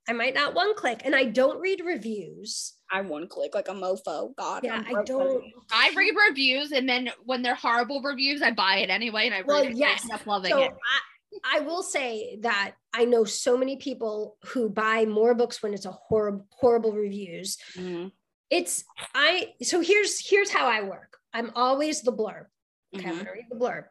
I 0.09 0.13
might 0.15 0.35
not 0.35 0.55
one 0.55 0.75
click. 0.75 1.03
And 1.05 1.15
I 1.15 1.25
don't 1.25 1.61
read 1.61 1.81
reviews. 1.85 2.73
I 2.91 3.01
one 3.01 3.27
click 3.29 3.55
like 3.55 3.69
a 3.69 3.73
mofo. 3.73 4.35
God, 4.37 4.65
Yeah, 4.65 4.75
I'm 4.75 4.87
I 4.87 4.93
broke. 4.93 5.07
don't. 5.07 5.45
I 5.73 5.93
read 5.97 6.15
reviews, 6.29 6.73
and 6.73 6.89
then 6.89 7.11
when 7.25 7.43
they're 7.43 7.55
horrible 7.55 8.01
reviews, 8.03 8.43
I 8.43 8.53
buy 8.53 8.79
it 8.79 8.91
anyway, 8.91 9.27
and 9.27 9.35
I 9.35 9.43
Well, 9.43 9.63
read 9.63 9.73
it, 9.73 9.77
yes. 9.79 10.01
I 10.03 10.15
end 10.15 10.21
up 10.21 10.27
loving 10.27 10.53
So 10.53 10.63
it. 10.63 10.73
I, 11.45 11.57
I 11.59 11.61
will 11.61 11.83
say 11.83 12.39
that 12.43 12.75
I 12.95 13.05
know 13.05 13.25
so 13.25 13.57
many 13.59 13.77
people 13.77 14.39
who 14.47 14.69
buy 14.69 15.05
more 15.05 15.35
books 15.35 15.63
when 15.63 15.75
it's 15.75 15.85
a 15.87 15.93
horrible 15.93 16.47
horrible 16.51 16.93
reviews. 16.93 17.59
Mhm, 17.75 18.13
It's 18.51 18.85
I 19.15 19.55
so 19.63 19.81
here's 19.81 20.21
here's 20.27 20.51
how 20.51 20.67
I 20.67 20.83
work. 20.83 21.19
I'm 21.35 21.51
always 21.55 22.03
the 22.03 22.13
blurb. 22.13 22.47
Okay, 22.95 23.09
I'm 23.09 23.17
mhm. 23.17 23.19
gonna 23.19 23.33
read 23.33 23.47
the 23.51 23.57
blurb. 23.57 23.85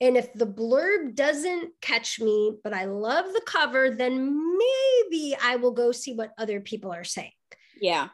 And 0.00 0.16
if 0.16 0.32
the 0.34 0.46
blurb 0.46 1.14
doesn't 1.14 1.72
catch 1.80 2.20
me, 2.20 2.52
but 2.64 2.74
I 2.74 2.84
love 2.84 3.26
the 3.32 3.42
cover, 3.46 3.90
then 3.90 4.56
maybe 4.58 5.36
I 5.40 5.56
will 5.56 5.72
go 5.72 5.92
see 5.92 6.12
what 6.14 6.32
other 6.36 6.60
people 6.60 6.92
are 6.92 7.04
saying. 7.04 7.32
Yeah, 7.80 8.08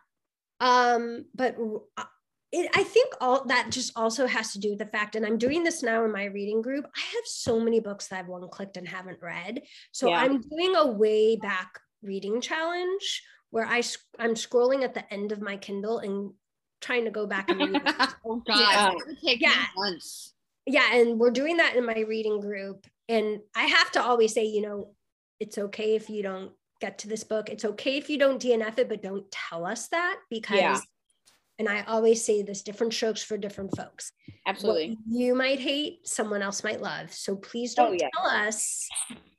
Um, 0.60 1.26
but 1.34 1.56
uh, 1.96 2.04
it, 2.52 2.70
I 2.74 2.82
think 2.84 3.14
all 3.20 3.44
that 3.46 3.70
just 3.70 3.92
also 3.96 4.26
has 4.26 4.52
to 4.52 4.58
do 4.60 4.70
with 4.70 4.78
the 4.78 4.86
fact, 4.86 5.16
and 5.16 5.24
I'm 5.24 5.38
doing 5.38 5.64
this 5.64 5.82
now 5.82 6.04
in 6.04 6.12
my 6.12 6.26
reading 6.26 6.62
group. 6.62 6.84
I 6.94 7.00
have 7.00 7.24
so 7.26 7.58
many 7.58 7.80
books 7.80 8.08
that 8.08 8.18
I've 8.18 8.28
one 8.28 8.46
clicked 8.48 8.76
and 8.76 8.86
haven't 8.86 9.22
read. 9.22 9.62
So 9.92 10.08
Yeah. 10.08 10.18
I'm 10.18 10.40
doing 10.40 10.74
a 10.76 10.86
way 10.86 11.36
back 11.36 11.80
reading 12.02 12.40
challenge 12.40 13.22
where 13.50 13.64
I 13.66 13.82
I'm 14.18 14.34
scrolling 14.34 14.82
at 14.82 14.94
the 14.94 15.10
end 15.12 15.32
of 15.32 15.40
my 15.40 15.56
Kindle 15.56 15.98
and 15.98 16.32
trying 16.80 17.04
to 17.04 17.10
go 17.10 17.26
back 17.26 17.50
and 17.50 17.60
read. 17.60 17.82
it. 17.84 17.94
oh 18.26 18.42
God, 18.46 18.58
Yeah. 18.60 18.92
take 19.24 19.40
Yeah. 19.40 19.66
months. 19.76 20.34
yeah 20.66 20.94
and 20.94 21.18
we're 21.18 21.30
doing 21.30 21.56
that 21.58 21.74
in 21.76 21.84
my 21.86 22.00
reading 22.08 22.40
group 22.40 22.86
and 23.08 23.40
i 23.56 23.64
have 23.64 23.90
to 23.92 24.00
always 24.02 24.32
say 24.32 24.44
you 24.44 24.62
know 24.62 24.94
it's 25.40 25.58
okay 25.58 25.96
if 25.96 26.08
you 26.08 26.22
don't 26.22 26.52
get 26.82 26.98
to 26.98 27.08
this 27.08 27.24
book 27.24 27.48
it's 27.48 27.64
okay 27.64 27.96
if 27.96 28.10
you 28.10 28.18
don't 28.18 28.42
dnf 28.42 28.76
it 28.78 28.88
but 28.88 29.02
don't 29.02 29.24
tell 29.30 29.64
us 29.64 29.88
that 29.88 30.16
because 30.28 30.58
Yeah. 30.58 30.78
and 31.58 31.68
I 31.68 31.82
always 31.84 32.24
say 32.24 32.42
this 32.42 32.62
different 32.62 32.92
strokes 32.92 33.22
for 33.22 33.36
different 33.38 33.76
folks. 33.76 34.10
Absolutely. 34.46 34.98
What 35.06 35.20
you 35.20 35.34
might 35.34 35.60
hate, 35.60 36.06
someone 36.06 36.42
else 36.42 36.64
might 36.64 36.80
love. 36.80 37.12
So 37.12 37.36
please 37.36 37.74
Oh, 37.78 37.84
don't 37.86 38.00
yeah. 38.00 38.08
tell 38.16 38.26
us 38.46 38.88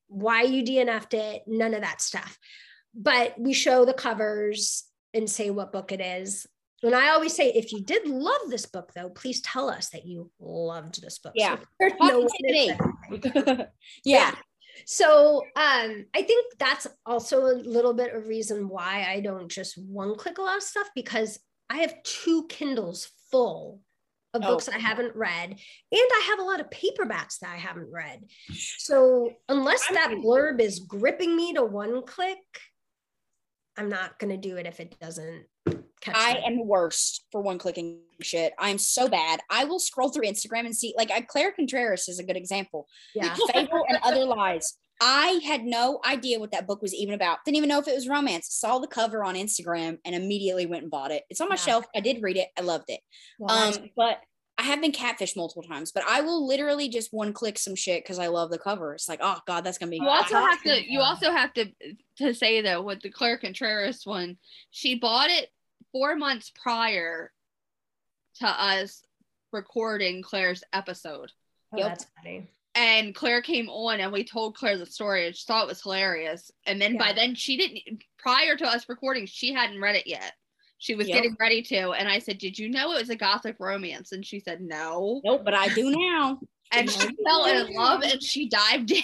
why 0.08 0.44
you 0.44 0.64
DNF'd 0.64 1.14
it, 1.16 1.42
none 1.48 1.74
of 1.74 1.82
that 1.82 2.02
stuff. 2.02 2.38
But 2.94 3.36
we 3.38 3.52
show 3.54 3.84
the 3.84 3.94
covers 3.94 4.86
and 5.14 5.30
say 5.30 5.50
what 5.50 5.74
book 5.74 5.92
it 5.92 6.00
is. 6.02 6.48
And 6.84 6.96
I 6.96 7.10
always 7.10 7.34
say, 7.36 7.48
if 7.50 7.72
you 7.74 7.82
did 7.82 8.08
love 8.08 8.42
this 8.50 8.66
book, 8.68 8.92
though, 8.96 9.10
please 9.10 9.42
tell 9.42 9.70
us 9.70 9.90
that 9.90 10.06
you 10.06 10.30
loved 10.40 11.02
this 11.02 11.18
book. 11.20 11.34
Yeah. 11.36 11.58
So 11.82 11.88
no 12.00 12.28
yeah. 12.40 13.66
yeah. 14.06 14.32
So 14.86 15.40
um, 15.56 16.06
I 16.16 16.22
think 16.24 16.54
that's 16.60 16.88
also 17.06 17.42
a 17.46 17.56
little 17.56 17.94
bit 17.94 18.14
of 18.14 18.28
reason 18.28 18.68
why 18.70 19.06
I 19.08 19.20
don't 19.20 19.50
just 19.50 19.78
one 19.78 20.16
click 20.16 20.38
a 20.38 20.42
lot 20.42 20.58
of 20.58 20.64
stuff 20.64 20.90
because 20.96 21.40
I 21.70 21.78
have 21.78 22.02
two 22.04 22.46
Kindles 22.50 23.10
full 23.32 23.82
of 24.34 24.42
Oh. 24.44 24.48
books 24.48 24.68
I 24.68 24.80
haven't 24.80 25.16
read, 25.16 25.50
and 25.50 25.60
I 25.92 26.24
have 26.30 26.40
a 26.40 26.44
lot 26.44 26.60
of 26.60 26.70
paperbacks 26.70 27.40
that 27.40 27.52
I 27.54 27.58
haven't 27.58 27.92
read. 27.92 28.24
So 28.80 29.32
unless 29.48 29.88
that 29.90 30.10
blurb 30.24 30.60
is 30.60 30.80
gripping 30.80 31.36
me 31.36 31.54
to 31.54 31.64
one 31.64 32.04
click, 32.06 32.40
I'm 33.78 33.90
not 33.90 34.18
gonna 34.20 34.38
do 34.38 34.58
it 34.58 34.66
if 34.66 34.80
it 34.80 35.00
doesn't. 35.00 35.46
I 36.08 36.42
am 36.46 36.68
worst 36.68 37.26
for 37.32 37.42
one 37.42 37.58
clicking 37.58 38.00
shit. 38.22 38.54
I'm 38.60 38.78
so 38.78 39.08
bad. 39.08 39.40
I 39.50 39.66
will 39.66 39.80
scroll 39.80 40.10
through 40.10 40.26
Instagram 40.26 40.66
and 40.66 40.76
see, 40.76 40.94
like, 40.98 41.12
I, 41.12 41.22
Claire 41.22 41.52
Contreras 41.52 42.08
is 42.10 42.20
a 42.20 42.24
good 42.24 42.36
example. 42.36 42.88
yeah. 43.16 43.36
Fable 43.54 43.86
and 43.88 44.00
Other 44.04 44.26
Lies. 44.26 44.78
I 45.02 45.40
had 45.44 45.64
no 45.64 46.00
idea 46.06 46.40
what 46.40 46.52
that 46.52 46.68
book 46.68 46.82
was 46.82 46.94
even 46.94 47.14
about. 47.14 47.40
Didn't 47.46 47.58
even 47.58 47.70
know 47.70 47.80
if 47.80 47.88
it 47.88 47.96
was 47.96 48.08
romance. 48.08 48.48
Saw 48.52 48.80
the 48.80 48.88
cover 48.88 49.24
on 49.24 49.36
Instagram 49.36 49.98
and 50.06 50.16
immediately 50.16 50.66
went 50.66 50.84
and 50.84 50.92
bought 50.92 51.12
it. 51.12 51.24
It's 51.30 51.42
on 51.42 51.50
my 51.50 51.56
Yeah. 51.56 51.62
shelf. 51.62 51.86
I 51.96 52.00
did 52.00 52.22
read 52.22 52.38
it. 52.38 52.50
I 52.58 52.62
loved 52.62 52.90
it. 52.90 53.00
Um, 53.48 53.90
but 53.96 54.20
I 54.58 54.64
have 54.64 54.82
been 54.82 54.92
catfished 54.92 55.36
multiple 55.36 55.64
times. 55.64 55.92
But 55.92 56.04
I 56.08 56.22
will 56.22 56.46
literally 56.48 56.90
just 56.90 57.14
one 57.14 57.34
click 57.34 57.58
some 57.58 57.76
shit 57.76 58.04
because 58.04 58.20
I 58.20 58.28
love 58.28 58.52
the 58.52 58.60
cover. 58.60 58.94
It's 58.94 59.10
like, 59.10 59.20
oh 59.22 59.40
god, 59.48 59.64
that's 59.64 59.78
gonna 59.78 59.90
be. 59.90 59.98
You 59.98 60.08
also 60.08 60.36
have 60.36 60.62
to. 60.64 60.92
You 60.92 61.00
also 61.02 61.32
have 61.32 61.54
to 61.54 61.72
to 62.18 62.34
say 62.34 62.62
though 62.62 62.82
with 62.82 63.02
the 63.02 63.10
Claire 63.10 63.38
Contreras 63.38 64.06
one, 64.06 64.38
she 64.72 64.96
bought 64.96 65.30
it 65.30 65.50
four 65.92 66.16
months 66.16 66.52
prior 66.62 67.32
to 68.40 68.48
us 68.48 69.04
recording 69.52 70.22
Claire's 70.22 70.64
episode, 70.74 71.32
oh, 71.74 71.78
yep. 71.78 71.88
that's 71.90 72.08
funny. 72.18 72.50
and 72.76 73.14
Claire 73.16 73.42
came 73.42 73.70
on, 73.70 74.00
and 74.00 74.12
we 74.12 74.24
told 74.24 74.56
Claire 74.56 74.78
the 74.78 74.86
story, 74.86 75.28
and 75.28 75.36
she 75.36 75.46
thought 75.46 75.66
it 75.66 75.70
was 75.70 75.82
hilarious. 75.82 76.52
And 76.66 76.82
then 76.82 76.98
by 76.98 77.14
then, 77.14 77.36
she 77.36 77.58
didn't. 77.58 78.04
Prior 78.18 78.56
to 78.58 78.66
us 78.66 78.90
recording, 78.90 79.26
she 79.26 79.54
hadn't 79.54 79.80
read 79.82 79.96
it 79.96 80.08
yet. 80.08 80.34
She 80.84 80.96
was 80.96 81.08
Yep. 81.08 81.16
getting 81.16 81.38
ready 81.40 81.62
to, 81.62 81.92
and 81.92 82.10
I 82.10 82.20
said, 82.20 82.40
"Did 82.40 82.60
you 82.60 82.68
know 82.68 82.92
it 82.92 83.00
was 83.00 83.10
a 83.10 83.16
gothic 83.16 83.56
romance?" 83.58 84.12
And 84.12 84.26
she 84.26 84.42
said, 84.42 84.60
"No." 84.60 85.22
Nope, 85.24 85.44
but 85.46 85.54
I 85.54 85.70
do 85.70 85.90
now. 85.90 86.40
And 86.74 86.90
she 86.90 87.16
fell 87.24 87.46
in 87.46 87.74
love, 87.74 88.02
and 88.04 88.22
she 88.22 88.50
dived 88.50 88.92
in. 88.92 89.04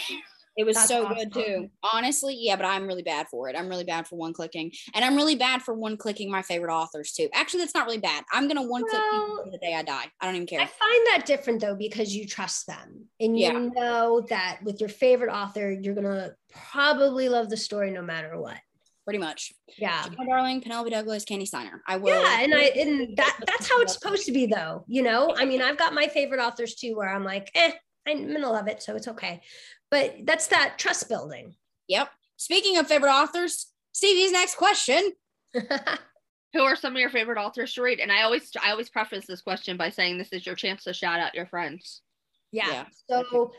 It 0.58 0.66
was 0.66 0.76
That's 0.76 0.90
so 0.90 1.08
good 1.08 1.32
awesome. 1.32 1.44
too. 1.44 1.70
Honestly, 1.94 2.36
yeah, 2.38 2.56
but 2.58 2.66
I'm 2.66 2.86
really 2.88 3.04
bad 3.04 3.28
for 3.30 3.48
it. 3.48 3.56
I'm 3.56 3.70
really 3.70 3.84
bad 3.86 4.08
for 4.08 4.16
one 4.18 4.34
clicking. 4.34 4.72
And 4.94 5.06
I'm 5.06 5.16
really 5.16 5.36
bad 5.36 5.62
for 5.62 5.74
one 5.74 5.96
clicking 5.96 6.30
my 6.32 6.42
favorite 6.42 6.74
authors 6.74 7.14
too. 7.14 7.30
Actually, 7.34 7.62
that's 7.62 7.76
not 7.76 7.86
really 7.86 8.00
bad. 8.00 8.26
I'm 8.34 8.48
gonna 8.48 8.64
one 8.64 8.82
click 8.82 9.04
Well, 9.12 9.44
to 9.46 9.52
the 9.52 9.58
day 9.60 9.74
I 9.76 9.84
die. 9.84 10.08
I 10.20 10.26
don't 10.26 10.36
even 10.36 10.48
care. 10.48 10.60
I 10.60 10.66
find 10.66 11.08
that 11.08 11.24
different 11.26 11.62
though 11.62 11.76
because 11.76 12.14
you 12.14 12.26
trust 12.28 12.66
them 12.68 13.06
and 13.22 13.38
you 13.38 13.44
Yeah. 13.44 13.70
know 13.74 14.26
that 14.30 14.60
with 14.64 14.82
your 14.82 14.90
favorite 14.90 15.32
author, 15.32 15.72
you're 15.72 15.96
gonna 15.96 16.36
probably 16.52 17.30
love 17.30 17.50
the 17.50 17.58
story 17.58 17.92
no 17.92 18.02
matter 18.02 18.38
what. 18.38 18.58
Pretty 19.10 19.26
much. 19.26 19.52
Yeah. 19.78 20.06
My 20.18 20.26
darling, 20.26 20.62
Penelope 20.62 20.92
Douglas, 20.92 21.26
Kandi 21.26 21.48
Steiner. 21.48 21.82
I 21.88 21.98
will 21.98 22.10
Yeah, 22.10 22.42
and 22.42 22.54
I 22.54 22.64
and 22.78 23.18
that 23.18 23.40
that's 23.48 23.68
how 23.68 23.82
it's 23.82 23.94
supposed 23.94 24.26
to 24.28 24.32
be 24.32 24.46
though. 24.46 24.86
You 24.88 25.02
know, 25.02 25.34
I 25.36 25.46
mean, 25.46 25.62
I've 25.64 25.78
got 25.78 25.96
my 25.96 26.08
favorite 26.08 26.40
authors 26.40 26.76
too, 26.76 26.96
where 26.96 27.10
I'm 27.10 27.24
like, 27.24 27.50
eh, 27.56 27.72
I'm 28.08 28.32
gonna 28.32 28.52
love 28.52 28.68
it, 28.68 28.84
so 28.84 28.96
it's 28.96 29.08
okay. 29.08 29.42
But 29.90 30.18
that's 30.26 30.48
that 30.48 30.76
trust 30.78 31.10
building. 31.10 31.56
Yep. 31.88 32.10
Speaking 32.38 32.78
of 32.78 32.88
favorite 32.88 33.12
authors, 33.12 33.72
Stevie's 33.94 34.32
next 34.32 34.56
question. 34.56 35.12
Who 36.54 36.62
are 36.62 36.76
some 36.76 36.94
of 36.94 37.00
your 37.00 37.10
favorite 37.10 37.40
authors 37.40 37.74
to 37.74 37.82
read? 37.82 38.00
And 38.00 38.12
I 38.12 38.24
always, 38.24 38.52
I 38.64 38.72
always 38.72 38.90
preface 38.90 39.26
this 39.28 39.42
question 39.42 39.76
by 39.76 39.90
saying 39.90 40.18
this 40.18 40.34
is 40.34 40.46
your 40.46 40.56
chance 40.56 40.84
to 40.84 40.94
shout 40.94 41.20
out 41.20 41.36
your 41.36 41.48
friends. 41.48 42.02
yeah. 42.52 42.70
Yeah. 42.72 42.86
So 43.10 43.52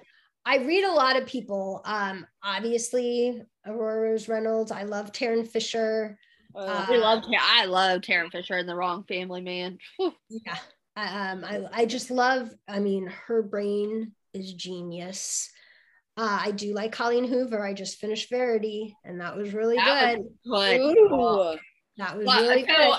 I 0.51 0.57
read 0.65 0.83
a 0.83 0.93
lot 0.93 1.17
of 1.17 1.27
people. 1.27 1.81
Um, 1.85 2.27
obviously, 2.43 3.41
Aurora 3.65 4.11
Rose 4.11 4.29
Reynolds. 4.29 4.73
I 4.73 4.83
love 4.83 5.13
Tarryn 5.13 5.47
Fisher. 5.47 6.19
Uh, 6.57 6.87
We 6.91 6.99
love, 6.99 7.23
I 7.41 7.67
love 7.67 8.01
Tarryn 8.01 8.33
Fisher 8.33 8.55
and 8.55 8.69
the 8.69 8.75
Wrong 8.75 9.05
Family 9.05 9.43
Man. 9.43 9.79
Whew. 9.97 10.13
Yeah. 10.29 10.57
I, 10.97 11.31
um, 11.31 11.45
I, 11.45 11.61
I 11.73 11.87
just 11.87 12.11
love, 12.11 12.51
I 12.69 12.81
mean, 12.81 13.07
her 13.29 13.43
brain 13.43 14.11
is 14.35 14.53
genius. 14.55 15.49
Uh, 16.17 16.39
I 16.43 16.51
do 16.51 16.75
like 16.75 16.91
Colleen 16.91 17.29
Hoover. 17.29 17.65
I 17.65 17.73
just 17.73 17.99
finished 17.99 18.29
Verity, 18.29 18.97
and 19.05 19.21
that 19.21 19.37
was 19.37 19.55
really 19.55 19.77
That 19.77 20.17
good. 20.17 20.27
Good. 20.45 20.81
Ooh. 20.81 21.57
that 21.97 22.17
was 22.19 22.27
Well, 22.27 22.43
really 22.43 22.67
so, 22.67 22.97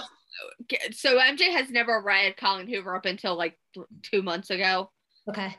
good. 0.70 0.96
so 0.96 1.20
MJ 1.20 1.52
has 1.52 1.70
never 1.70 2.02
read 2.02 2.38
Colleen 2.38 2.68
Hoover 2.68 2.96
up 2.96 3.06
until 3.06 3.36
like 3.36 3.60
th- 3.74 3.86
two 4.04 4.22
months 4.22 4.50
ago, 4.52 4.90
Okay. 5.28 5.54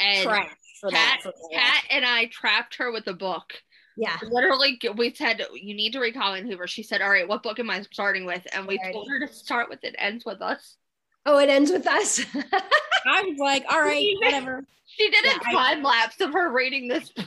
and 0.00 0.24
Trash 0.24 0.50
for 0.80 0.90
that. 0.90 1.20
For 1.22 1.32
Kat 1.52 1.84
and 1.90 2.04
I 2.04 2.26
trapped 2.26 2.76
her 2.76 2.90
with 2.92 3.06
a 3.06 3.14
book. 3.14 3.52
Yeah. 3.96 4.16
Literally, 4.22 4.80
we 4.96 5.12
said 5.14 5.44
you 5.54 5.74
need 5.74 5.92
to 5.92 6.00
read 6.00 6.14
Colleen 6.14 6.46
Hoover. 6.46 6.66
She 6.66 6.82
said, 6.82 7.02
"All 7.02 7.10
right, 7.10 7.28
what 7.28 7.42
book 7.42 7.58
am 7.58 7.68
I 7.70 7.82
starting 7.82 8.24
with?" 8.24 8.46
And 8.52 8.66
we 8.66 8.78
Alrighty. 8.78 8.92
told 8.92 9.08
her 9.10 9.26
to 9.26 9.32
start 9.32 9.68
with 9.68 9.84
"It 9.84 9.94
Ends 9.98 10.24
with 10.24 10.40
Us." 10.40 10.76
Oh, 11.26 11.38
it 11.38 11.50
ends 11.50 11.70
with 11.70 11.86
us. 11.86 12.24
I 13.06 13.22
was 13.22 13.38
like, 13.38 13.64
all 13.70 13.78
right, 13.82 14.06
whatever. 14.22 14.64
She 14.86 15.10
did 15.10 15.22
Yeah, 15.26 15.32
a 15.36 15.48
I- 15.48 15.52
time 15.74 15.82
lapse 15.82 16.18
of 16.20 16.32
her 16.32 16.50
reading 16.50 16.88
this. 16.88 17.10
book. 17.10 17.26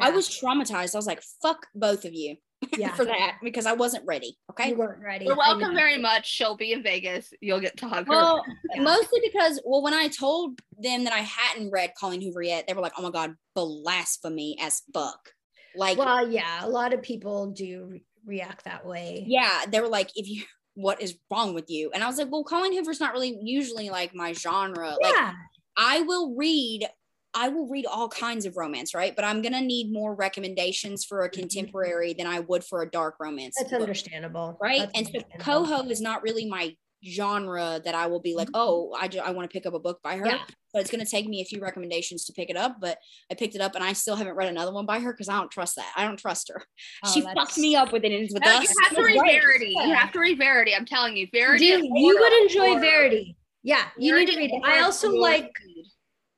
I 0.00 0.10
was 0.10 0.28
traumatized. 0.28 0.94
I 0.94 0.98
was 0.98 1.06
like, 1.08 1.20
fuck 1.42 1.66
both 1.74 2.04
of 2.04 2.14
you 2.14 2.36
yeah. 2.76 2.92
for 2.94 3.04
that 3.04 3.36
because 3.42 3.66
I 3.66 3.72
wasn't 3.72 4.04
ready. 4.06 4.36
Okay. 4.50 4.70
You 4.70 4.76
weren't 4.76 5.02
ready. 5.02 5.24
You're 5.26 5.36
welcome 5.36 5.74
very 5.74 5.98
much. 5.98 6.28
She'll 6.28 6.56
be 6.56 6.72
in 6.72 6.82
Vegas. 6.82 7.32
You'll 7.40 7.60
get 7.60 7.76
to 7.78 7.88
hug 7.88 8.06
her. 8.06 8.10
Well, 8.10 8.44
Yeah. 8.74 8.82
mostly 8.82 9.20
because, 9.24 9.60
well, 9.64 9.82
when 9.82 9.94
I 9.94 10.08
told 10.08 10.60
them 10.78 11.04
that 11.04 11.12
I 11.12 11.20
hadn't 11.20 11.70
read 11.70 11.92
Colleen 11.98 12.20
Hoover 12.20 12.42
yet, 12.42 12.66
they 12.66 12.74
were 12.74 12.80
like, 12.82 12.92
oh 12.98 13.02
my 13.02 13.10
God, 13.10 13.34
blasphemy 13.54 14.56
as 14.60 14.82
fuck. 14.92 15.30
Like, 15.76 15.98
Well, 15.98 16.28
yeah, 16.28 16.64
a 16.64 16.68
lot 16.68 16.92
of 16.92 17.02
people 17.02 17.50
do 17.52 17.84
re- 17.90 18.04
react 18.26 18.64
that 18.64 18.84
way. 18.84 19.24
yeah, 19.26 19.64
they 19.68 19.80
were 19.80 19.88
like, 19.88 20.10
if 20.16 20.28
you, 20.28 20.42
what 20.74 21.00
is 21.02 21.16
wrong 21.30 21.54
with 21.54 21.68
you? 21.70 21.90
And 21.92 22.02
I 22.02 22.06
was 22.06 22.18
like, 22.18 22.30
well, 22.30 22.44
Colleen 22.44 22.72
Hoover's 22.72 23.00
not 23.00 23.12
really 23.12 23.36
usually 23.42 23.90
like 23.90 24.14
my 24.14 24.32
genre. 24.32 24.96
Like, 25.00 25.14
Yeah. 25.14 25.32
I 25.76 26.00
will 26.02 26.34
read 26.36 26.88
I 27.34 27.48
will 27.48 27.68
read 27.68 27.86
all 27.86 28.08
kinds 28.08 28.46
of 28.46 28.56
romance, 28.56 28.94
right? 28.94 29.14
But 29.14 29.24
I'm 29.24 29.42
gonna 29.42 29.60
need 29.60 29.92
more 29.92 30.14
recommendations 30.14 31.04
for 31.04 31.24
a 31.24 31.30
mm-hmm. 31.30 31.40
contemporary 31.40 32.14
than 32.14 32.26
I 32.26 32.40
would 32.40 32.64
for 32.64 32.82
a 32.82 32.90
dark 32.90 33.16
romance. 33.20 33.54
That's 33.58 33.70
book, 33.70 33.82
understandable. 33.82 34.56
right? 34.60 34.88
That's 34.94 35.10
and 35.10 35.24
so. 35.24 35.38
Coho 35.38 35.82
is 35.88 36.00
not 36.00 36.22
really 36.22 36.46
my 36.46 36.74
genre 37.06 37.80
that 37.84 37.94
I 37.94 38.08
will 38.08 38.20
be 38.20 38.34
like, 38.34 38.48
mm-hmm. 38.48 38.60
oh, 38.60 38.92
I, 38.98 39.06
ju- 39.06 39.20
I 39.20 39.30
want 39.30 39.48
to 39.48 39.52
pick 39.52 39.66
up 39.66 39.74
a 39.74 39.78
book 39.78 40.00
by 40.02 40.16
her. 40.16 40.26
Yeah. 40.26 40.38
But 40.72 40.82
it's 40.82 40.90
gonna 40.90 41.06
take 41.06 41.28
me 41.28 41.40
a 41.40 41.44
few 41.44 41.60
recommendations 41.60 42.24
to 42.26 42.32
pick 42.32 42.50
it 42.50 42.56
up. 42.56 42.76
But 42.80 42.98
I 43.30 43.34
picked 43.34 43.54
it 43.54 43.60
up 43.60 43.74
and 43.74 43.84
I 43.84 43.92
still 43.92 44.16
haven't 44.16 44.34
read 44.34 44.48
another 44.48 44.72
one 44.72 44.86
by 44.86 44.98
her 44.98 45.12
because 45.12 45.28
I 45.28 45.38
don't 45.38 45.50
trust 45.50 45.76
that. 45.76 45.92
I 45.96 46.04
don't 46.04 46.18
trust 46.18 46.50
her. 46.52 46.62
Oh, 47.04 47.12
she 47.12 47.20
that's- 47.20 47.36
fucked 47.36 47.58
me 47.58 47.76
up 47.76 47.92
with 47.92 48.04
it. 48.04 48.12
It's 48.12 48.34
with 48.34 48.44
No, 48.44 48.56
us. 48.56 48.62
you 48.62 48.74
have 48.82 48.94
to 48.96 49.02
read 49.02 49.18
great. 49.18 49.40
Verity. 49.40 49.74
You 49.76 49.94
have 49.94 50.12
to 50.12 50.18
read 50.18 50.38
Verity. 50.38 50.74
I'm 50.74 50.86
telling 50.86 51.16
you, 51.16 51.28
Verity. 51.32 51.66
You, 51.66 51.90
you 51.94 52.18
would 52.18 52.32
enjoy 52.42 52.68
order- 52.70 52.80
Verity. 52.80 53.36
Yeah, 53.62 53.84
you 53.98 54.16
need 54.16 54.28
to 54.30 54.36
read 54.36 54.50
it. 54.52 54.62
I 54.64 54.80
also 54.80 55.10
like 55.10 55.52
read. 55.66 55.84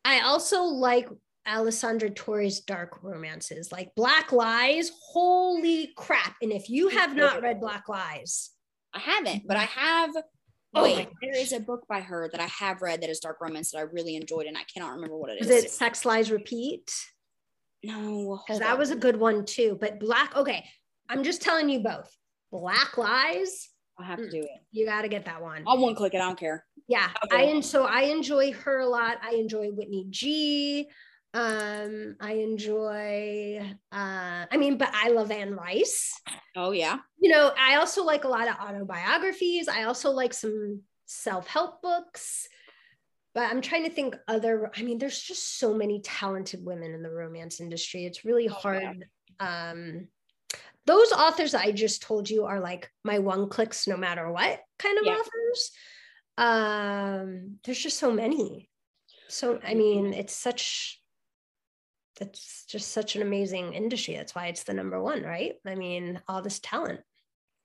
I 0.04 0.20
also 0.20 0.62
like 0.62 1.08
Alessandra 1.46 2.10
Torre's 2.10 2.60
dark 2.60 3.02
romances, 3.02 3.72
like 3.72 3.94
Black 3.96 4.32
Lies. 4.32 4.90
Holy 5.12 5.92
crap. 5.96 6.36
And 6.42 6.52
if 6.52 6.70
you 6.70 6.88
have 6.88 7.16
not 7.16 7.42
read 7.42 7.60
Black 7.60 7.88
Lies, 7.88 8.50
I 8.94 8.98
haven't, 8.98 9.46
but 9.46 9.56
I 9.56 9.66
mm-hmm. 9.66 9.80
have. 9.80 10.10
Oh 10.72 10.84
Wait, 10.84 11.08
there 11.20 11.36
is 11.36 11.52
a 11.52 11.58
book 11.58 11.84
by 11.88 12.00
her 12.00 12.28
that 12.30 12.40
I 12.40 12.46
have 12.46 12.80
read 12.80 13.02
that 13.02 13.10
is 13.10 13.18
dark 13.18 13.40
romance 13.40 13.72
that 13.72 13.78
I 13.78 13.82
really 13.82 14.14
enjoyed, 14.14 14.46
and 14.46 14.56
I 14.56 14.62
cannot 14.72 14.92
remember 14.94 15.16
what 15.16 15.30
it 15.30 15.40
is. 15.40 15.50
is 15.50 15.64
it 15.64 15.70
Sex 15.70 16.04
Lies 16.04 16.30
Repeat? 16.30 16.92
No, 17.82 18.40
Because 18.46 18.60
that 18.60 18.74
on. 18.74 18.78
was 18.78 18.90
a 18.90 18.96
good 18.96 19.16
one 19.16 19.44
too. 19.44 19.76
But 19.80 19.98
Black, 19.98 20.36
okay, 20.36 20.64
I'm 21.08 21.24
just 21.24 21.42
telling 21.42 21.68
you 21.68 21.80
both. 21.80 22.14
Black 22.52 22.96
Lies, 22.96 23.68
I'll 23.98 24.06
have 24.06 24.18
to 24.18 24.26
mm, 24.26 24.30
do 24.30 24.38
it. 24.38 24.48
you 24.70 24.86
got 24.86 25.02
to 25.02 25.08
get 25.08 25.24
that 25.24 25.42
one. 25.42 25.64
I'll 25.66 25.78
one 25.78 25.94
click 25.94 26.14
it. 26.14 26.18
I 26.18 26.26
don't 26.26 26.38
care. 26.38 26.64
Yeah, 26.90 27.08
Okay. 27.24 27.46
I 27.46 27.50
and 27.52 27.64
so 27.64 27.84
I 27.86 28.02
enjoy 28.10 28.52
her 28.52 28.80
a 28.80 28.86
lot. 28.86 29.18
I 29.22 29.34
enjoy 29.34 29.68
Whitney 29.68 30.06
G. 30.10 30.88
Um, 31.32 32.16
I 32.20 32.32
enjoy. 32.32 33.60
Uh, 33.92 34.46
I 34.50 34.56
mean, 34.56 34.76
but 34.76 34.90
I 34.92 35.10
love 35.10 35.30
Anne 35.30 35.54
Rice. 35.54 36.20
Oh 36.56 36.72
yeah, 36.72 36.98
You 37.20 37.30
know, 37.30 37.52
I 37.56 37.76
also 37.76 38.02
like 38.04 38.24
a 38.24 38.28
lot 38.28 38.48
of 38.48 38.56
autobiographies. 38.56 39.68
I 39.68 39.84
also 39.84 40.10
like 40.10 40.34
some 40.34 40.80
self-help 41.06 41.80
books. 41.80 42.48
But 43.34 43.48
I'm 43.52 43.60
trying 43.60 43.84
to 43.84 43.90
think 43.90 44.16
other. 44.26 44.72
I 44.76 44.82
mean, 44.82 44.98
there's 44.98 45.22
just 45.22 45.60
so 45.60 45.72
many 45.72 46.00
talented 46.00 46.64
women 46.64 46.92
in 46.92 47.04
the 47.04 47.10
romance 47.12 47.60
industry. 47.60 48.04
It's 48.04 48.24
really 48.24 48.48
Oh, 48.48 48.52
hard. 48.54 49.04
Um, 49.38 50.08
those 50.86 51.12
authors 51.12 51.54
I 51.54 51.70
just 51.70 52.02
told 52.02 52.28
you 52.28 52.46
are 52.46 52.58
like 52.58 52.90
my 53.04 53.20
one 53.20 53.48
clicks 53.48 53.86
no 53.86 53.96
matter 53.96 54.28
what 54.32 54.58
kind 54.80 54.98
of 54.98 55.04
Yeah. 55.06 55.12
authors. 55.12 55.70
Um, 56.40 57.58
there's 57.64 57.78
just 57.78 57.98
so 57.98 58.10
many. 58.10 58.70
So 59.28 59.60
I 59.62 59.74
mean, 59.74 60.12
it's 60.14 60.34
such 60.34 61.00
it's 62.20 62.64
just 62.68 62.92
such 62.92 63.14
an 63.16 63.22
amazing 63.22 63.74
industry. 63.74 64.14
That's 64.16 64.34
why 64.34 64.46
it's 64.46 64.64
the 64.64 64.74
number 64.74 65.00
one, 65.02 65.22
right? 65.22 65.54
I 65.66 65.74
mean, 65.74 66.20
all 66.28 66.42
this 66.42 66.58
talent. 66.58 67.00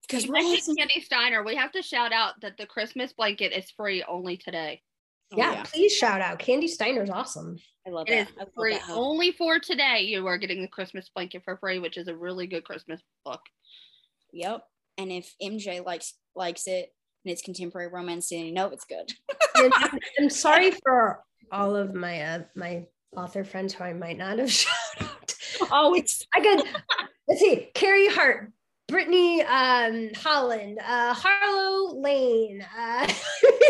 Because 0.02 0.26
You 0.26 0.32
mentioned 0.34 0.78
Kandi 0.78 1.04
Steiner. 1.04 1.44
We 1.44 1.56
have 1.56 1.72
to 1.72 1.82
shout 1.82 2.14
out 2.14 2.34
that 2.42 2.58
the 2.58 2.66
Christmas 2.66 3.12
blanket 3.14 3.52
is 3.58 3.72
free 3.72 4.04
only 4.08 4.38
today. 4.38 4.82
yeah, 5.36 5.64
please 5.66 5.94
shout 5.94 6.22
out. 6.22 6.38
Kandi 6.40 6.68
Steiner's 6.70 7.10
awesome. 7.10 7.58
I 7.88 7.90
love 7.92 8.08
It 8.08 8.12
that. 8.12 8.28
is 8.30 8.36
I 8.38 8.40
love 8.42 8.50
free 8.56 8.74
that 8.74 8.90
only 8.92 9.32
for 9.32 9.60
today. 9.60 10.02
You 10.02 10.26
are 10.28 10.38
getting 10.38 10.62
the 10.62 10.68
Christmas 10.68 11.10
blanket 11.14 11.44
for 11.44 11.58
free, 11.58 11.80
which 11.80 11.98
is 11.98 12.08
a 12.08 12.16
really 12.16 12.46
good 12.48 12.64
Christmas 12.64 13.02
book. 13.24 13.42
Yep. 14.32 14.64
And 14.98 15.12
if 15.12 15.34
MJ 15.42 15.84
likes 15.86 16.14
likes 16.36 16.68
it 16.68 16.90
and 17.26 17.32
it's 17.32 17.42
contemporary 17.42 17.88
romance, 17.88 18.32
and 18.32 18.42
you 18.46 18.54
know 18.54 18.68
it's 18.70 18.86
good. 18.86 19.12
I'm- 19.56 20.00
I'm 20.20 20.30
sorry 20.30 20.72
for 20.84 21.24
all 21.52 21.76
of 21.76 21.94
my 21.94 22.22
uh, 22.22 22.40
my 22.56 22.86
author 23.16 23.44
friends 23.44 23.74
who 23.74 23.84
I 23.84 23.94
might 23.94 24.18
not 24.18 24.40
have 24.40 24.52
shouted 24.60 25.02
out. 25.02 25.36
oh, 25.72 25.94
it's 25.96 26.26
I 26.36 26.40
could 26.42 26.64
let's 27.28 27.42
see, 27.42 27.70
Carrie 27.74 28.08
Hart, 28.10 28.52
Brittany 28.88 29.42
um, 29.44 30.10
Holland, 30.16 30.80
uh, 30.86 31.14
Harlow 31.14 32.00
Lane. 32.00 32.66
Uh, 32.78 33.08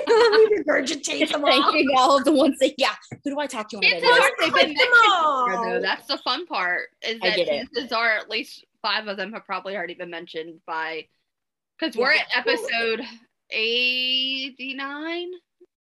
let 0.08 0.50
me 0.52 0.58
regurgitate 0.58 1.32
them 1.32 1.44
all. 1.46 1.52
thanking 1.52 1.90
all 1.98 2.18
of 2.18 2.26
the 2.26 2.32
ones 2.34 2.58
that 2.60 2.74
yeah. 2.78 2.94
Who 3.24 3.32
do 3.32 3.40
I 3.40 3.48
talk 3.48 3.70
to 3.70 3.78
on 3.78 3.84
a 3.84 3.90
Chances 3.90 4.10
daily 4.10 4.20
are 4.20 4.30
they've 4.40 4.54
been 4.54 4.68
them 4.70 4.78
mentioned 4.78 5.14
all. 5.14 5.82
That's 5.82 6.08
the 6.08 6.18
fun 6.20 6.46
part. 6.48 6.90
Is 7.02 7.20
that 7.22 7.36
get 7.36 7.48
it. 7.48 7.68
chances 7.76 7.92
are 7.92 8.10
at 8.18 8.30
least 8.30 8.66
five 8.82 9.08
of 9.08 9.18
them 9.18 9.34
have 9.34 9.46
probably 9.46 9.76
already 9.76 9.96
been 9.96 10.10
mentioned 10.12 10.60
by 10.68 11.06
because 11.80 11.96
we're 11.98 12.14
Yeah. 12.14 12.22
at 12.36 12.48
episode 12.48 13.02
89. 13.52 15.32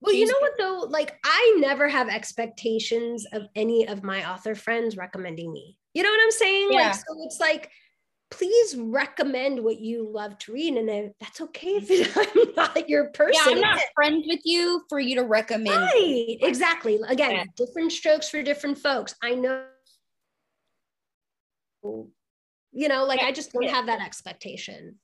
Well, 0.02 0.16
you 0.16 0.26
know 0.26 0.40
what 0.40 0.54
though? 0.58 0.88
Like 0.90 1.20
I 1.24 1.58
never 1.60 1.88
have 1.88 2.10
expectations 2.10 3.26
of 3.34 3.44
any 3.56 3.88
of 3.88 4.04
my 4.04 4.30
author 4.30 4.56
friends 4.56 4.98
recommending 4.98 5.54
me. 5.54 5.78
You 5.94 6.02
know 6.04 6.10
what 6.10 6.22
I'm 6.24 6.32
saying? 6.32 6.70
Yeah. 6.72 6.88
Like 6.88 6.96
so 6.96 7.24
it's 7.24 7.40
like 7.40 7.70
please 8.32 8.76
recommend 8.78 9.62
what 9.62 9.80
you 9.80 10.10
love 10.10 10.38
to 10.40 10.54
read 10.54 10.76
and 10.76 10.88
then 10.88 11.14
that's 11.20 11.42
okay 11.42 11.82
if 11.82 12.18
I'm 12.36 12.56
not 12.56 12.90
your 12.90 13.10
person. 13.10 13.44
Yeah, 13.46 13.52
I'm 13.56 13.60
not 13.62 13.82
friends 13.94 14.26
with 14.28 14.40
you 14.46 14.84
for 14.90 15.00
you 15.00 15.16
to 15.16 15.24
recommend. 15.24 15.82
Right, 15.82 16.38
exactly. 16.42 16.98
Again, 17.08 17.32
Yeah. 17.32 17.44
different 17.58 17.92
strokes 17.92 18.30
for 18.30 18.42
different 18.42 18.78
folks. 18.78 19.14
I 19.22 19.36
know, 19.36 19.66
you 21.84 22.88
know, 22.88 23.04
like 23.04 23.20
Yeah, 23.20 23.28
I 23.28 23.32
just 23.34 23.52
don't 23.52 23.70
have 23.70 23.86
that 23.88 24.02
expectation. 24.02 24.98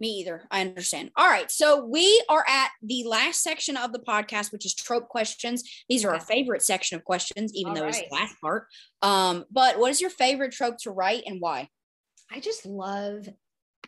Me 0.00 0.08
either. 0.08 0.42
I 0.50 0.60
understand. 0.60 1.10
All 1.16 1.28
right. 1.28 1.50
So 1.50 1.84
we 1.86 2.22
are 2.28 2.44
at 2.48 2.70
the 2.82 3.04
last 3.04 3.42
section 3.42 3.76
of 3.76 3.92
the 3.92 4.00
podcast, 4.00 4.52
which 4.52 4.66
is 4.66 4.74
trope 4.74 5.08
questions. 5.08 5.62
These 5.88 6.04
are 6.04 6.12
our 6.12 6.20
favorite 6.20 6.62
section 6.62 6.96
of 6.96 7.04
questions, 7.04 7.54
even 7.54 7.70
All 7.70 7.76
though 7.76 7.86
it's 7.86 8.00
the 8.00 8.08
last 8.10 8.34
part. 8.40 8.66
Um, 9.02 9.44
but 9.52 9.78
what 9.78 9.90
is 9.90 10.00
your 10.00 10.10
favorite 10.10 10.52
trope 10.52 10.78
to 10.78 10.90
write 10.90 11.22
and 11.26 11.40
why? 11.40 11.68
I 12.30 12.40
just 12.40 12.66
love 12.66 13.28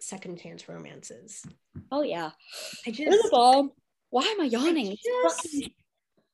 second 0.01 0.39
chance 0.41 0.69
romances. 0.69 1.43
Oh 1.91 2.03
yeah. 2.03 2.31
I 2.87 2.91
First 2.91 2.99
just, 2.99 3.27
of 3.27 3.33
all, 3.33 3.75
why 4.11 4.23
am 4.23 4.41
I 4.41 4.45
yawning? 4.45 4.93
It's 4.93 5.03
just- 5.53 5.71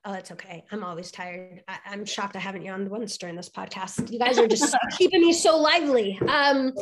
oh, 0.05 0.13
it's 0.15 0.31
okay. 0.33 0.65
I'm 0.71 0.83
always 0.85 1.11
tired. 1.11 1.63
I, 1.69 1.79
I'm 1.87 2.05
shocked 2.05 2.37
I 2.37 2.41
haven't 2.41 2.65
yawned 2.65 2.89
once 2.89 3.17
during 3.19 3.37
this 3.37 3.49
podcast. 3.49 4.11
You 4.11 4.19
guys 4.19 4.39
are 4.39 4.49
just 4.49 4.77
keeping 4.99 5.21
me 5.21 5.33
so 5.33 5.57
lively. 5.57 6.19
Um, 6.29 6.73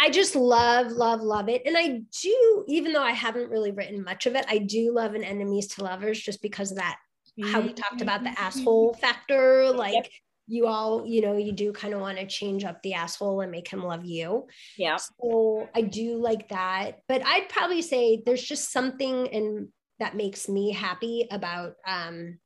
I 0.00 0.10
just 0.10 0.34
love, 0.34 0.90
love, 0.92 1.20
love 1.20 1.48
it. 1.48 1.62
And 1.66 1.76
I 1.78 2.00
do, 2.22 2.64
even 2.68 2.92
though 2.92 3.02
I 3.02 3.12
haven't 3.12 3.50
really 3.50 3.70
written 3.70 4.02
much 4.02 4.26
of 4.26 4.34
it, 4.34 4.44
I 4.48 4.58
do 4.58 4.92
love 4.92 5.14
an 5.14 5.24
enemies 5.24 5.68
to 5.68 5.84
lovers 5.84 6.20
just 6.20 6.42
because 6.42 6.70
of 6.72 6.78
that 6.78 6.96
how 7.44 7.60
we 7.60 7.72
talked 7.72 8.00
about 8.00 8.22
the 8.24 8.38
asshole 8.38 8.94
factor 8.94 9.70
like 9.70 10.10
you 10.46 10.66
all 10.66 11.06
you 11.06 11.20
know 11.20 11.36
you 11.36 11.52
do 11.52 11.72
kind 11.72 11.94
of 11.94 12.00
want 12.00 12.18
to 12.18 12.26
change 12.26 12.64
up 12.64 12.82
the 12.82 12.94
asshole 12.94 13.42
and 13.42 13.50
make 13.52 13.68
him 13.68 13.82
love 13.82 14.04
you 14.04 14.46
Yeah. 14.76 14.96
so 14.96 15.68
i 15.74 15.82
do 15.82 16.16
like 16.16 16.48
that 16.48 17.00
but 17.06 17.24
i'd 17.24 17.48
probably 17.48 17.82
say 17.82 18.22
there's 18.24 18.42
just 18.42 18.72
something 18.72 19.26
in 19.26 19.68
that 19.98 20.16
makes 20.16 20.48
me 20.48 20.72
happy 20.72 21.26
about 21.30 21.74
um 21.86 22.38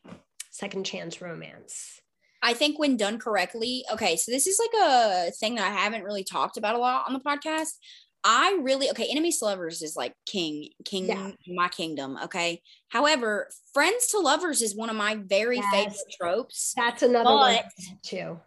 second 0.51 0.85
chance 0.85 1.21
romance 1.21 2.01
I 2.45 2.55
think 2.55 2.77
when 2.77 2.97
done 2.97 3.21
correctly, 3.21 3.85
okay, 3.93 4.17
so 4.17 4.33
this 4.33 4.49
is 4.49 4.59
like 4.59 4.83
a 4.83 5.31
thing 5.31 5.55
that 5.55 5.71
I 5.71 5.75
haven't 5.81 6.03
really 6.03 6.25
talked 6.25 6.57
about 6.57 6.75
a 6.75 6.79
lot 6.79 7.05
on 7.07 7.13
the 7.13 7.21
podcast. 7.21 7.69
I 8.25 8.59
really 8.63 8.91
okay, 8.91 9.07
enemies 9.09 9.39
to 9.39 9.45
lovers 9.45 9.81
is 9.81 9.95
like 9.95 10.13
king, 10.27 10.71
king, 10.85 11.07
Yeah. 11.07 11.31
my 11.47 11.69
kingdom. 11.69 12.19
Okay. 12.25 12.61
However, 12.89 13.49
friends 13.73 14.09
to 14.09 14.19
lovers 14.19 14.61
is 14.61 14.75
one 14.75 14.91
of 14.91 14.97
my 14.97 15.15
very 15.25 15.59
Yes. 15.59 15.71
favorite 15.73 16.15
tropes. 16.21 16.73
that's 16.77 17.03
another 17.05 17.37
one 17.37 17.59
too 18.03 18.41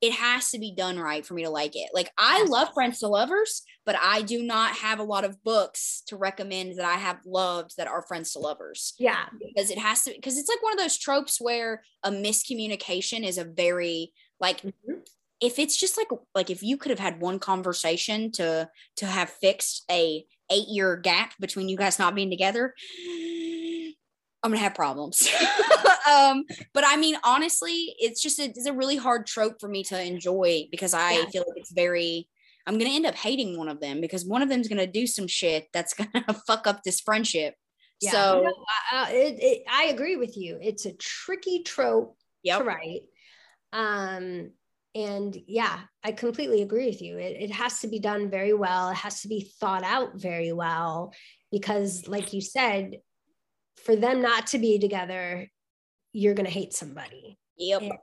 It 0.00 0.12
has 0.14 0.50
to 0.50 0.58
be 0.58 0.74
done 0.74 0.98
right 0.98 1.24
for 1.24 1.34
me 1.34 1.44
to 1.44 1.50
like 1.50 1.76
it. 1.76 1.90
Like 1.94 2.10
I 2.18 2.38
Yes. 2.38 2.48
love 2.48 2.74
friends 2.74 2.98
to 2.98 3.06
lovers, 3.06 3.62
but 3.90 3.98
I 4.00 4.22
do 4.22 4.40
not 4.44 4.76
have 4.76 5.00
a 5.00 5.02
lot 5.02 5.24
of 5.24 5.42
books 5.42 6.04
to 6.06 6.16
recommend 6.16 6.78
that 6.78 6.84
I 6.86 6.94
have 6.94 7.18
loved 7.26 7.76
that 7.76 7.88
are 7.88 8.02
friends 8.02 8.32
to 8.34 8.38
lovers 8.38 8.94
yeah 9.00 9.24
because 9.44 9.68
it 9.68 9.78
has 9.78 10.04
to 10.04 10.12
because 10.14 10.38
it's 10.38 10.48
like 10.48 10.62
one 10.62 10.72
of 10.72 10.78
those 10.78 10.96
tropes 10.96 11.40
where 11.40 11.82
a 12.04 12.10
miscommunication 12.12 13.26
is 13.26 13.36
a 13.36 13.42
very 13.44 14.12
like 14.38 14.62
Mhm. 14.62 15.00
if 15.40 15.58
it's 15.58 15.76
just 15.76 15.96
like 15.98 16.06
like 16.36 16.50
if 16.50 16.62
you 16.62 16.76
could 16.76 16.90
have 16.90 17.00
had 17.00 17.20
one 17.20 17.40
conversation 17.40 18.30
to 18.32 18.68
to 18.98 19.06
have 19.06 19.28
fixed 19.28 19.84
a 19.90 20.24
eight 20.52 20.68
year 20.68 20.96
gap 20.96 21.32
between 21.40 21.68
you 21.68 21.76
guys 21.76 21.98
not 21.98 22.14
being 22.14 22.30
together 22.30 22.74
i'm 24.44 24.50
gonna 24.52 24.58
have 24.58 24.74
problems 24.74 25.28
um 26.10 26.44
but 26.72 26.84
i 26.86 26.96
mean 26.96 27.16
honestly 27.24 27.94
it's 27.98 28.22
just 28.22 28.38
a, 28.38 28.44
it's 28.44 28.66
a 28.66 28.72
really 28.72 28.96
hard 28.96 29.26
trope 29.26 29.60
for 29.60 29.68
me 29.68 29.82
to 29.82 30.00
enjoy 30.00 30.68
because 30.70 30.94
i 30.94 31.12
Yeah. 31.14 31.26
feel 31.32 31.44
like 31.48 31.58
it's 31.58 31.72
very 31.72 32.28
i'm 32.70 32.78
gonna 32.78 32.90
end 32.90 33.04
up 33.06 33.16
hating 33.16 33.58
one 33.58 33.68
of 33.68 33.80
them 33.80 34.00
because 34.00 34.24
one 34.24 34.42
of 34.42 34.48
them's 34.48 34.68
gonna 34.68 34.86
do 34.86 35.06
some 35.06 35.26
shit 35.26 35.66
that's 35.72 35.92
gonna 36.00 36.32
fuck 36.46 36.66
up 36.66 36.82
this 36.84 37.00
friendship 37.00 37.54
yeah 38.00 38.12
so 38.12 38.42
No, 38.44 38.54
I- 38.92 39.06
I- 39.08 39.12
it, 39.12 39.42
it, 39.42 39.62
I 39.70 39.84
agree 39.86 40.16
with 40.16 40.36
you 40.36 40.58
it's 40.62 40.86
a 40.86 40.92
tricky 40.92 41.62
trope 41.64 42.16
yep 42.44 42.58
to 42.60 42.64
write. 42.64 43.02
Um, 43.72 44.50
and 44.96 45.36
yeah, 45.46 45.78
I 46.02 46.10
completely 46.10 46.62
agree 46.62 46.86
with 46.86 47.00
you. 47.00 47.18
It, 47.18 47.36
it 47.40 47.50
has 47.52 47.80
to 47.80 47.86
be 47.88 48.00
done 48.00 48.28
very 48.30 48.52
well. 48.52 48.90
It 48.90 48.96
has 48.96 49.20
to 49.22 49.28
be 49.28 49.48
thought 49.60 49.84
out 49.84 50.16
very 50.16 50.52
well 50.52 51.12
because, 51.52 52.08
like 52.08 52.32
you 52.32 52.40
said, 52.40 52.96
for 53.84 53.94
them 53.94 54.20
not 54.22 54.48
to 54.48 54.58
be 54.58 54.80
together, 54.80 55.48
you're 56.12 56.34
gonna 56.34 56.50
hate 56.50 56.72
somebody. 56.72 57.38
Yep 57.56 57.82
And 57.82 58.00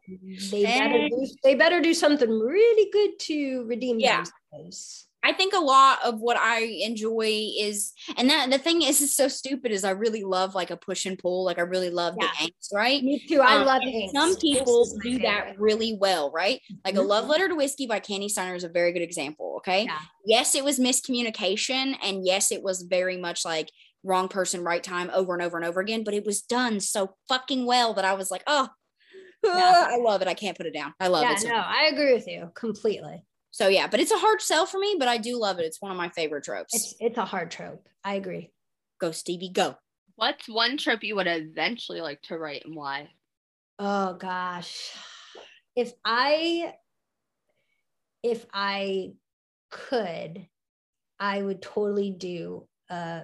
they 0.51 0.63
better 0.65 1.07
do, 1.09 1.27
they 1.43 1.55
better 1.55 1.81
do 1.81 1.93
something 1.93 2.29
really 2.29 2.89
good 2.91 3.17
to 3.19 3.63
redeem 3.65 3.99
Yeah. 3.99 4.23
themselves. 4.51 5.05
I 5.23 5.33
think 5.33 5.53
a 5.53 5.59
lot 5.59 5.99
of 6.05 6.21
what 6.21 6.37
I 6.37 6.59
enjoy 6.61 7.49
is, 7.59 7.91
and 8.15 8.29
that 8.29 8.49
the 8.49 8.59
thing 8.59 8.81
is, 8.81 9.01
it's 9.01 9.15
so 9.15 9.27
stupid. 9.27 9.71
Is 9.73 9.83
I 9.83 9.89
really 9.89 10.23
love 10.23 10.55
like 10.55 10.69
a 10.71 10.77
push 10.77 11.05
and 11.05 11.17
pull. 11.19 11.43
Like 11.43 11.57
I 11.57 11.63
really 11.63 11.89
love 11.89 12.15
Yeah. 12.17 12.29
the 12.39 12.45
angst, 12.47 12.71
right? 12.73 13.03
Me 13.03 13.19
too. 13.27 13.41
I 13.41 13.57
Um, 13.57 13.65
love 13.65 13.81
and 13.81 13.93
angst. 13.93 14.11
Some 14.11 14.37
people 14.37 14.83
is 14.83 14.97
do 15.03 15.19
that 15.19 15.59
really 15.59 15.97
well, 15.99 16.31
right? 16.31 16.61
Like 16.85 16.95
a 16.95 16.99
Mhm. 16.99 17.07
love 17.07 17.27
letter 17.27 17.49
to 17.49 17.55
whiskey 17.55 17.87
by 17.87 17.99
Kandi 17.99 18.29
Steiner 18.29 18.55
is 18.55 18.63
a 18.63 18.69
very 18.69 18.93
good 18.93 19.01
example. 19.01 19.55
Okay. 19.57 19.83
Yeah. 19.83 19.99
Yes, 20.25 20.55
it 20.55 20.63
was 20.63 20.79
miscommunication, 20.79 21.97
and 22.01 22.25
yes, 22.25 22.51
it 22.51 22.61
was 22.63 22.83
very 22.83 23.17
much 23.17 23.43
like 23.43 23.69
wrong 24.03 24.29
person, 24.29 24.63
right 24.63 24.83
time, 24.83 25.09
over 25.13 25.33
and 25.33 25.41
over 25.41 25.57
and 25.57 25.65
over 25.65 25.81
again. 25.81 26.03
But 26.05 26.13
it 26.13 26.25
was 26.25 26.41
done 26.41 26.79
so 26.79 27.15
fucking 27.27 27.65
well 27.65 27.93
that 27.95 28.05
I 28.05 28.13
was 28.13 28.31
like, 28.31 28.43
oh, 28.47 28.69
Yeah. 29.43 29.87
I 29.91 29.97
love 29.97 30.21
it. 30.21 30.27
I 30.27 30.33
can't 30.33 30.57
put 30.57 30.65
it 30.65 30.73
down. 30.73 30.93
I 30.99 31.07
love 31.07 31.23
Yeah, 31.23 31.33
it. 31.33 31.39
so 31.39 31.49
no, 31.49 31.55
I 31.55 31.89
agree 31.91 32.13
with 32.13 32.27
you 32.27 32.51
completely. 32.55 33.23
So 33.51 33.67
yeah, 33.67 33.87
but 33.87 33.99
it's 33.99 34.11
a 34.11 34.17
hard 34.17 34.41
sell 34.41 34.65
for 34.65 34.77
me, 34.79 34.95
but 34.99 35.07
I 35.07 35.17
do 35.17 35.39
love 35.39 35.59
it. 35.59 35.65
It's 35.65 35.81
one 35.81 35.91
of 35.91 35.97
my 35.97 36.09
favorite 36.09 36.43
tropes. 36.43 36.73
It's 36.73 36.95
it's 36.99 37.17
a 37.17 37.25
hard 37.25 37.49
trope. 37.51 37.87
I 38.03 38.15
agree. 38.15 38.51
go 38.99 39.11
Stevie, 39.11 39.49
go. 39.49 39.75
What's 40.15 40.47
one 40.49 40.77
trope 40.77 41.03
you 41.03 41.15
would 41.15 41.27
eventually 41.27 42.01
like 42.01 42.21
to 42.23 42.37
write 42.37 42.63
and 42.65 42.75
why? 42.75 43.09
Oh 43.79 44.13
gosh. 44.15 44.91
If 45.75 45.93
I 46.03 46.73
if 48.23 48.45
I 48.53 49.13
could, 49.69 50.47
I 51.19 51.41
would 51.41 51.61
totally 51.61 52.11
do 52.11 52.67
a 52.89 53.23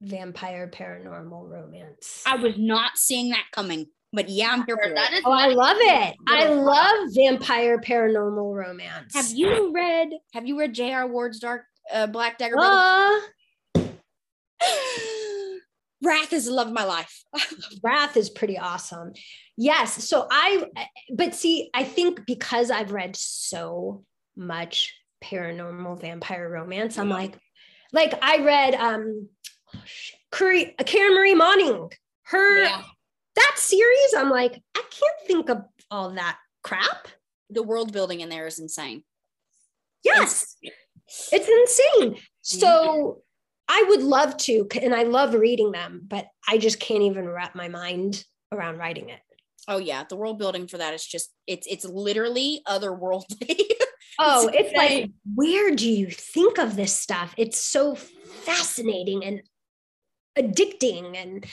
vampire 0.00 0.68
paranormal 0.72 1.48
romance. 1.48 2.22
I 2.26 2.36
was 2.36 2.54
not 2.58 2.98
seeing 2.98 3.30
that 3.30 3.44
coming, 3.52 3.86
but 4.12 4.28
yeah, 4.28 4.50
I'm 4.52 4.64
here 4.66 4.78
for 4.82 4.92
That 4.94 5.22
Oh, 5.24 5.32
I 5.32 5.48
love 5.48 5.78
it. 5.80 6.16
I 6.28 6.48
love 6.48 7.08
vampire 7.14 7.78
paranormal 7.78 8.54
romance. 8.54 9.14
Have 9.14 9.30
you 9.30 9.72
read? 9.72 10.10
Have 10.34 10.46
you 10.46 10.58
read 10.58 10.74
J.R. 10.74 11.06
Ward's 11.06 11.38
Dark 11.38 11.64
uh, 11.92 12.06
Black 12.06 12.38
Dagger? 12.38 12.56
Brother? 12.56 13.20
Uh, 13.74 13.80
Wrath 16.02 16.32
is 16.32 16.46
the 16.46 16.52
love 16.52 16.66
of 16.66 16.72
my 16.72 16.84
life. 16.84 17.22
Wrath 17.82 18.16
is 18.16 18.28
pretty 18.28 18.58
awesome. 18.58 19.12
Yes. 19.56 20.04
So 20.04 20.26
I, 20.30 20.66
but 21.14 21.34
see, 21.34 21.70
I 21.72 21.84
think 21.84 22.26
because 22.26 22.70
I've 22.70 22.92
read 22.92 23.16
so 23.16 24.04
much 24.36 24.94
paranormal 25.22 26.00
vampire 26.00 26.50
romance. 26.50 26.98
I'm 26.98 27.08
like, 27.08 27.38
like 27.92 28.18
I 28.22 28.38
read 28.38 28.74
um 28.74 29.28
oh, 29.74 29.80
shit, 29.84 30.18
Curry, 30.30 30.74
Karen 30.84 31.14
Marie 31.14 31.34
Moning, 31.34 31.90
her 32.24 32.58
Yeah. 32.64 32.82
That 33.36 33.54
series. 33.56 34.14
I'm 34.16 34.30
like, 34.30 34.62
I 34.76 34.82
can't 34.90 35.26
think 35.26 35.50
of 35.50 35.62
all 35.90 36.10
that 36.14 36.38
crap. 36.62 37.08
The 37.50 37.62
world 37.62 37.92
building 37.92 38.20
in 38.20 38.28
there 38.28 38.46
is 38.46 38.58
insane. 38.58 39.04
Yes, 40.04 40.56
it's 41.32 41.48
insane. 41.48 42.16
So 42.40 43.22
I 43.68 43.84
would 43.88 44.02
love 44.02 44.36
to, 44.38 44.66
and 44.80 44.94
I 44.94 45.04
love 45.04 45.34
reading 45.34 45.70
them, 45.70 46.02
but 46.06 46.26
I 46.48 46.58
just 46.58 46.80
can't 46.80 47.02
even 47.02 47.28
wrap 47.28 47.54
my 47.54 47.68
mind 47.68 48.24
around 48.50 48.78
writing 48.78 49.10
it. 49.10 49.20
Oh 49.68 49.78
yeah, 49.78 50.04
the 50.08 50.16
world 50.16 50.38
building 50.38 50.66
for 50.66 50.78
that 50.78 50.92
is 50.92 51.06
just 51.06 51.30
it's 51.46 51.66
it's 51.66 51.84
literally 51.84 52.62
otherworldly. 52.66 53.60
Oh, 54.18 54.48
It's 54.48 54.58
it's 54.58 54.76
like, 54.76 55.10
where 55.34 55.74
do 55.74 55.88
you 55.90 56.06
think 56.10 56.58
of 56.58 56.76
this 56.76 56.96
stuff? 56.96 57.34
It's 57.38 57.58
so 57.58 57.94
fascinating 57.94 59.24
and 59.24 59.40
addicting. 60.38 61.16
And 61.16 61.44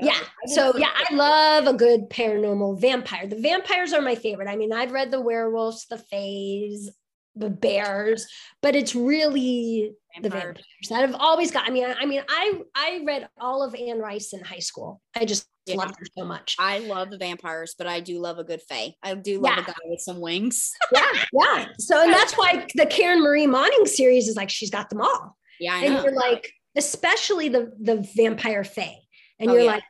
yeah. 0.00 0.18
So, 0.46 0.76
yeah, 0.76 0.90
I 0.94 1.14
love 1.14 1.66
a 1.66 1.72
good 1.74 2.08
paranormal 2.10 2.80
vampire. 2.80 3.26
The 3.26 3.40
vampires 3.40 3.92
are 3.92 4.02
my 4.02 4.14
favorite. 4.14 4.48
I 4.48 4.56
mean, 4.56 4.72
I've 4.72 4.92
read 4.92 5.10
the 5.10 5.20
werewolves, 5.20 5.86
the 5.86 5.98
fays, 5.98 6.90
the 7.36 7.50
bears, 7.50 8.26
but 8.62 8.76
it's 8.76 8.94
really 8.94 9.92
the 10.22 10.28
Vampires. 10.30 10.44
vampires 10.56 10.88
that 10.90 11.00
have 11.00 11.14
always 11.20 11.50
got. 11.50 11.66
I 11.66 11.70
mean, 11.72 11.84
I, 11.84 11.94
I 11.94 12.06
mean, 12.06 12.22
I 12.28 12.60
I 12.76 13.02
read 13.04 13.28
all 13.40 13.64
of 13.64 13.74
Anne 13.74 13.98
Rice 13.98 14.32
in 14.32 14.40
high 14.40 14.60
school. 14.60 15.00
I 15.16 15.24
just 15.24 15.46
Yeah. 15.66 15.76
loved 15.76 15.96
her 15.98 16.06
so 16.16 16.24
much. 16.24 16.54
I 16.60 16.78
love 16.78 17.10
the 17.10 17.18
vampires, 17.18 17.74
but 17.76 17.88
I 17.88 17.98
do 17.98 18.20
love 18.20 18.38
a 18.38 18.44
good 18.44 18.62
fae. 18.62 18.94
I 19.02 19.14
do 19.16 19.40
love 19.40 19.56
Yeah. 19.56 19.62
a 19.64 19.66
guy 19.66 19.74
with 19.86 20.00
some 20.00 20.20
wings. 20.20 20.70
yeah, 20.92 21.10
yeah. 21.32 21.66
So, 21.80 22.00
and 22.00 22.12
that's 22.18 22.34
why 22.34 22.66
the 22.76 22.86
Karen 22.86 23.20
Marie 23.20 23.48
Moning 23.48 23.86
series 23.86 24.28
is 24.28 24.36
like 24.36 24.50
she's 24.50 24.70
got 24.70 24.88
them 24.88 25.00
all. 25.00 25.36
Yeah, 25.58 25.74
I 25.74 25.84
and 25.86 25.94
know. 25.94 26.02
you're 26.04 26.12
like, 26.14 26.52
especially 26.76 27.48
the 27.48 27.72
the 27.80 28.06
vampire 28.16 28.64
fae, 28.64 28.98
and 29.38 29.50
Oh, 29.50 29.52
you're 29.54 29.62
yeah. 29.62 29.70
like, 29.72 29.84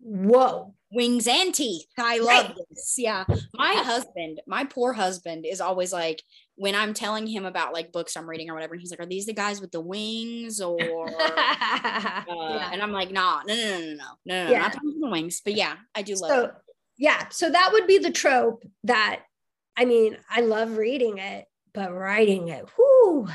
whoa, 0.00 0.74
wings 0.92 1.26
and 1.26 1.54
teeth. 1.54 1.86
I 1.98 2.18
Right. 2.18 2.24
love 2.46 2.56
this. 2.70 2.94
Yeah. 2.96 3.24
My 3.54 3.72
husband, 3.74 4.40
my 4.46 4.64
poor 4.64 4.92
husband, 4.92 5.44
is 5.46 5.60
always 5.60 5.92
like, 5.92 6.22
when 6.54 6.74
I'm 6.74 6.94
telling 6.94 7.26
him 7.26 7.44
about 7.44 7.72
like 7.74 7.92
books 7.92 8.16
I'm 8.16 8.28
reading 8.28 8.48
or 8.50 8.54
whatever, 8.54 8.74
and 8.74 8.80
he's 8.80 8.90
like, 8.90 9.00
Are 9.00 9.06
these 9.06 9.26
the 9.26 9.32
guys 9.32 9.60
with 9.60 9.70
the 9.72 9.80
wings? 9.80 10.60
Or 10.60 11.06
uh, 11.22 12.24
yeah. 12.28 12.70
and 12.72 12.82
I'm 12.82 12.92
like, 12.92 13.10
nah, 13.10 13.42
no, 13.46 13.54
no, 13.54 13.62
no, 13.62 13.78
no, 13.78 13.94
no, 13.94 14.04
no, 14.26 14.44
no, 14.46 14.50
Yeah. 14.50 14.58
not 14.60 14.72
talking 14.72 15.00
the 15.00 15.08
wings. 15.10 15.40
But 15.44 15.54
yeah, 15.54 15.76
I 15.94 16.02
do 16.02 16.14
love 16.14 16.30
So 16.30 16.44
it. 16.46 16.52
yeah, 16.96 17.28
so 17.30 17.50
that 17.50 17.70
would 17.72 17.86
be 17.86 17.98
the 17.98 18.10
trope 18.10 18.64
that 18.84 19.22
I 19.76 19.84
mean, 19.84 20.16
I 20.28 20.40
love 20.40 20.76
reading 20.76 21.18
it, 21.18 21.46
but 21.72 21.92
writing 21.92 22.48
it, 22.48 22.64
whoo. 22.76 23.28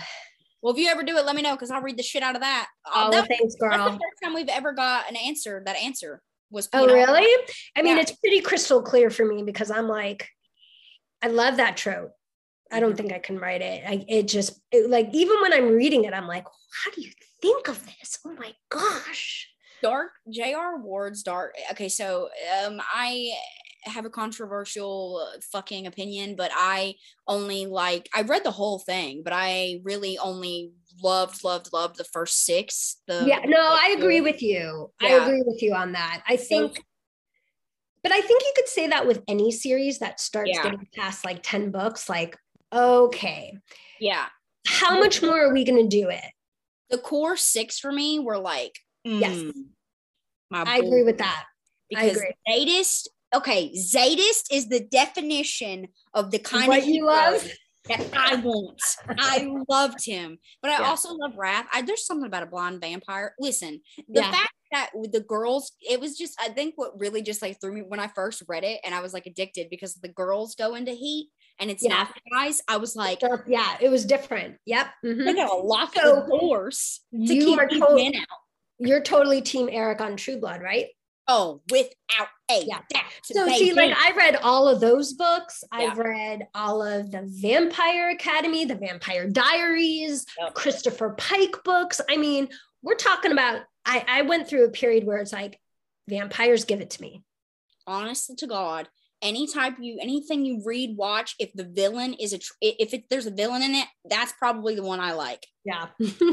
Well, 0.64 0.73
if 0.73 0.80
you 0.80 0.88
ever 0.88 1.03
do 1.03 1.18
it, 1.18 1.26
let 1.26 1.35
me 1.35 1.41
know 1.41 1.52
because 1.56 1.69
I'll 1.69 1.81
read 1.81 1.98
the 1.98 2.03
shit 2.03 2.23
out 2.23 2.35
of 2.35 2.41
that. 2.41 2.69
Uh, 2.85 2.90
Oh, 2.95 3.10
well, 3.10 3.22
that- 3.22 3.27
thanks, 3.27 3.56
that's 3.60 3.84
the 3.84 3.91
first 3.91 4.23
time 4.23 4.34
we've 4.34 4.48
ever 4.48 4.72
got 4.72 5.10
an 5.10 5.18
answer. 5.18 5.61
That 5.65 5.76
answer 5.76 6.23
was 6.49 6.69
Oh, 6.72 6.85
really? 6.88 7.27
I 7.76 7.81
mean, 7.81 7.98
Yeah. 7.98 8.02
it's 8.03 8.14
pretty 8.14 8.40
crystal 8.40 8.81
clear 8.81 9.10
for 9.10 9.26
me 9.26 9.44
because 9.44 9.69
I'm 9.69 9.90
like, 9.90 10.30
I 11.22 11.27
love 11.27 11.57
that 11.57 11.76
trope. 11.76 12.14
I 12.72 12.80
don't 12.80 12.94
Mhm. 12.94 12.98
think 12.98 13.11
I 13.14 13.19
can 13.19 13.38
write 13.40 13.61
it. 13.61 13.84
I, 13.85 14.06
it 14.07 14.23
just 14.23 14.61
it, 14.72 14.90
like 14.90 15.10
even 15.14 15.41
when 15.41 15.52
I'm 15.52 15.68
reading 15.73 16.06
it, 16.06 16.14
I'm 16.14 16.27
like, 16.27 16.45
how 16.45 16.91
do 16.91 17.02
you 17.02 17.11
think 17.41 17.68
of 17.68 17.85
this? 17.85 18.18
Oh 18.26 18.31
my 18.31 18.53
gosh. 18.69 19.49
dark 19.81 20.11
J.R. 20.30 20.77
Ward's 20.77 21.23
dark. 21.23 21.56
Okay, 21.72 21.90
so 21.90 22.30
um, 22.64 22.81
I 22.94 23.31
have 23.85 24.05
a 24.05 24.10
controversial 24.10 25.27
uh, 25.35 25.39
fucking 25.51 25.88
opinion, 25.88 26.35
but 26.35 26.51
I 26.53 26.95
only 27.27 27.65
like 27.65 28.10
I 28.14 28.22
read 28.22 28.43
the 28.43 28.51
whole 28.51 28.80
thing, 28.80 29.22
but 29.23 29.34
I 29.34 29.80
really 29.84 30.18
only 30.18 30.72
loved, 31.01 31.43
loved, 31.43 31.72
loved 31.73 31.97
the 31.97 32.03
first 32.05 32.45
six. 32.45 32.97
The 33.07 33.26
yeah, 33.27 33.39
no, 33.45 33.60
I 33.60 33.93
the- 33.95 34.01
agree 34.01 34.22
with 34.22 34.41
you. 34.41 34.91
I 35.01 35.10
agree 35.10 35.43
with 35.45 35.61
you 35.61 35.73
on 35.73 35.91
that. 35.93 36.23
I 36.27 36.35
think, 36.38 36.81
but 38.03 38.11
I 38.11 38.22
think 38.22 38.41
you 38.43 38.53
could 38.55 38.68
say 38.68 38.88
that 38.88 39.07
with 39.07 39.22
any 39.27 39.51
series 39.51 39.99
that 39.99 40.19
starts 40.19 40.51
Yeah. 40.53 40.64
getting 40.64 40.88
past 40.95 41.23
like 41.26 41.41
10 41.43 41.72
books, 41.72 42.10
like, 42.10 42.38
okay, 42.72 43.57
Yeah, 43.99 44.26
how 44.65 44.99
much 44.99 45.22
more 45.22 45.45
are 45.47 45.53
we 45.53 45.64
going 45.64 45.81
to 45.81 45.88
do 46.01 46.10
it? 46.10 46.23
the 46.89 46.97
core 46.99 47.35
six 47.38 47.80
for 47.80 47.91
me 47.91 48.19
were 48.19 48.38
like 48.38 48.77
Yes. 49.03 49.35
mm, 49.38 49.51
my 50.51 50.64
I 50.64 50.77
agree 50.77 51.01
with 51.03 51.18
that. 51.18 51.45
I 51.95 52.07
because 52.10 52.18
agree. 52.18 52.34
Zadist. 52.47 53.07
Okay, 53.34 53.72
Zadist 53.76 54.43
is 54.51 54.68
the 54.69 54.81
definition 54.91 55.88
of 56.14 56.31
the 56.31 56.39
kind 56.39 56.68
What 56.68 56.80
of 56.84 56.85
you 56.85 57.05
love? 57.05 57.47
that 57.89 58.10
I 58.15 58.35
want. 58.35 58.80
I 59.18 59.45
loved 59.69 60.05
him, 60.05 60.38
but 60.61 60.72
I 60.72 60.80
Yeah. 60.81 60.89
also 60.89 61.14
love 61.14 61.34
Wrath. 61.35 61.68
I, 61.73 61.81
there's 61.81 62.05
something 62.05 62.27
about 62.27 62.43
a 62.43 62.45
blonde 62.45 62.80
vampire. 62.80 63.34
Listen, 63.39 63.81
the 64.07 64.22
Yeah. 64.22 64.31
fact 64.31 64.53
that 64.72 64.91
with 64.93 65.11
the 65.11 65.19
girls, 65.19 65.72
it 65.81 65.99
was 65.99 66.18
just 66.18 66.39
I 66.39 66.49
think 66.49 66.73
what 66.77 66.97
really 66.99 67.22
just 67.22 67.41
like 67.41 67.60
threw 67.60 67.73
me 67.73 67.81
when 67.81 67.99
I 67.99 68.07
first 68.07 68.43
read 68.47 68.64
it, 68.64 68.80
and 68.85 68.95
I 68.95 69.01
was 69.01 69.14
like 69.14 69.26
addicted 69.26 69.69
because 69.69 69.95
the 69.95 70.07
girls 70.07 70.55
go 70.55 70.76
into 70.76 70.91
heat 70.93 71.30
and 71.60 71.69
it's 71.69 71.84
Yeah. 71.84 71.89
not 71.89 72.15
guys. 72.31 72.61
I 72.68 72.77
was 72.77 72.95
like, 72.95 73.19
So, 73.19 73.39
yeah, 73.47 73.76
it 73.81 73.89
was 73.89 74.05
different. 74.05 74.57
Yep. 74.65 74.88
mhm. 75.05 75.26
they 75.26 75.34
gotta 75.34 75.55
lock 75.57 75.93
So, 75.95 76.22
the 76.27 76.38
doors 76.39 77.01
to 77.11 77.27
keep 77.27 77.60
are 77.60 77.68
these 77.69 77.81
men 77.89 78.15
out. 78.15 78.38
You're 78.80 79.01
totally 79.01 79.41
team 79.41 79.68
Eric 79.72 79.99
on 80.01 80.15
True 80.18 80.39
Blood, 80.39 80.61
right? 80.61 80.88
Oh, 81.28 81.62
without 81.72 82.28
a 82.50 82.64
Yeah. 82.66 82.82
doubt. 82.90 83.04
So 83.24 83.48
see, 83.48 83.72
like. 83.74 83.95
I 83.95 84.12
read 84.12 84.36
all 84.38 84.68
of 84.68 84.80
those 84.82 85.14
books. 85.14 85.64
Yeah. 85.72 85.80
I've 85.91 85.98
read 85.98 86.48
all 86.54 86.82
of 86.84 87.12
the 87.12 87.22
Vampire 87.26 88.10
Academy, 88.10 88.66
the 88.66 88.76
Vampire 88.76 89.30
Diaries, 89.30 90.26
Yep. 90.40 90.54
Christopher 90.54 91.16
Pike 91.18 91.64
books. 91.64 92.02
I 92.10 92.18
mean, 92.18 92.50
we're 92.82 92.95
talking 92.95 93.32
about. 93.32 93.62
I 93.86 94.04
I 94.08 94.22
went 94.24 94.48
through 94.48 94.66
a 94.66 94.72
period 94.72 95.06
where 95.06 95.18
it's 95.18 95.34
like 95.34 95.60
vampires 96.10 96.66
give 96.66 96.82
it 96.82 96.90
to 96.91 97.02
me. 97.02 97.24
honest 97.88 98.38
to 98.38 98.48
God, 98.48 98.88
any 99.24 99.48
type 99.48 99.76
you 99.80 99.98
anything 100.02 100.45
you 100.45 100.62
read, 100.64 100.95
watch, 100.95 101.36
if 101.40 101.52
the 101.54 101.64
villain 101.64 102.14
is 102.14 102.34
a 102.34 102.38
tr- 102.38 102.54
if 102.62 102.94
it 102.94 103.06
there's 103.10 103.26
a 103.26 103.32
villain 103.32 103.64
in 103.64 103.74
it, 103.74 103.88
that's 104.06 104.34
probably 104.34 104.76
the 104.76 104.84
one 104.84 105.00
I 105.00 105.14
like. 105.14 105.48
Yeah. 105.66 105.88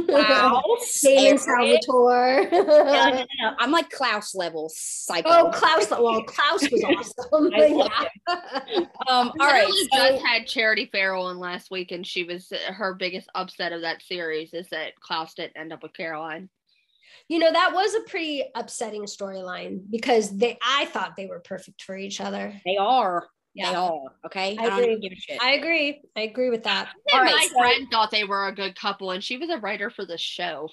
Klaus, 0.08 1.00
Damon 1.02 1.24
Eric. 1.24 1.40
Salvatore. 1.40 2.48
No, 2.50 2.62
no, 2.62 3.12
no, 3.12 3.26
no, 3.40 3.54
I'm 3.58 3.70
like 3.70 3.88
Klaus 3.90 4.34
level 4.34 4.70
psycho. 4.74 5.28
oh, 5.28 5.50
Klaus. 5.52 5.88
Well, 5.90 6.22
Klaus 6.24 6.68
was 6.70 6.84
awesome. 7.30 7.50
Yeah. 7.52 8.04
um, 9.08 9.32
all 9.38 9.46
right. 9.46 9.68
So, 9.68 10.08
just 10.10 10.24
had 10.24 10.48
Charity 10.48 10.88
Ferrell 10.90 11.26
on 11.26 11.38
last 11.38 11.70
week, 11.70 11.92
and 11.92 12.04
she 12.04 12.24
was 12.24 12.52
her 12.66 12.94
biggest 12.94 13.28
upset 13.36 13.72
of 13.72 13.82
that 13.82 14.02
series 14.02 14.52
is 14.52 14.68
that 14.70 14.98
Klaus 15.00 15.34
didn't 15.34 15.56
end 15.56 15.72
up 15.72 15.84
with 15.84 15.92
Caroline. 15.92 16.48
You 17.30 17.38
know, 17.38 17.52
that 17.52 17.72
was 17.72 17.94
a 17.94 18.00
pretty 18.10 18.42
upsetting 18.56 19.04
storyline 19.04 19.82
because 19.88 20.36
they 20.36 20.58
I 20.60 20.86
thought 20.86 21.14
they 21.16 21.26
were 21.26 21.38
perfect 21.38 21.82
for 21.84 21.96
each 21.96 22.20
other. 22.20 22.52
they 22.66 22.76
are. 22.76 23.28
They 23.54 23.62
Yeah. 23.62 23.80
are. 23.80 24.00
Okay. 24.26 24.56
I 24.58 24.64
I, 24.64 24.68
don't 24.68 24.80
agree. 24.82 24.98
give 24.98 25.12
a 25.12 25.14
shit. 25.16 25.40
I 25.40 25.52
agree. 25.52 26.02
I 26.16 26.22
agree 26.22 26.50
with 26.50 26.64
that. 26.64 26.88
All 27.12 27.20
right, 27.20 27.32
my 27.32 27.48
so- 27.52 27.58
friend 27.60 27.86
thought 27.90 28.10
they 28.10 28.24
were 28.24 28.48
a 28.48 28.52
good 28.54 28.74
couple, 28.74 29.12
and 29.12 29.22
she 29.22 29.36
was 29.38 29.48
a 29.48 29.58
writer 29.58 29.90
for 29.90 30.04
the 30.04 30.18
show. 30.18 30.68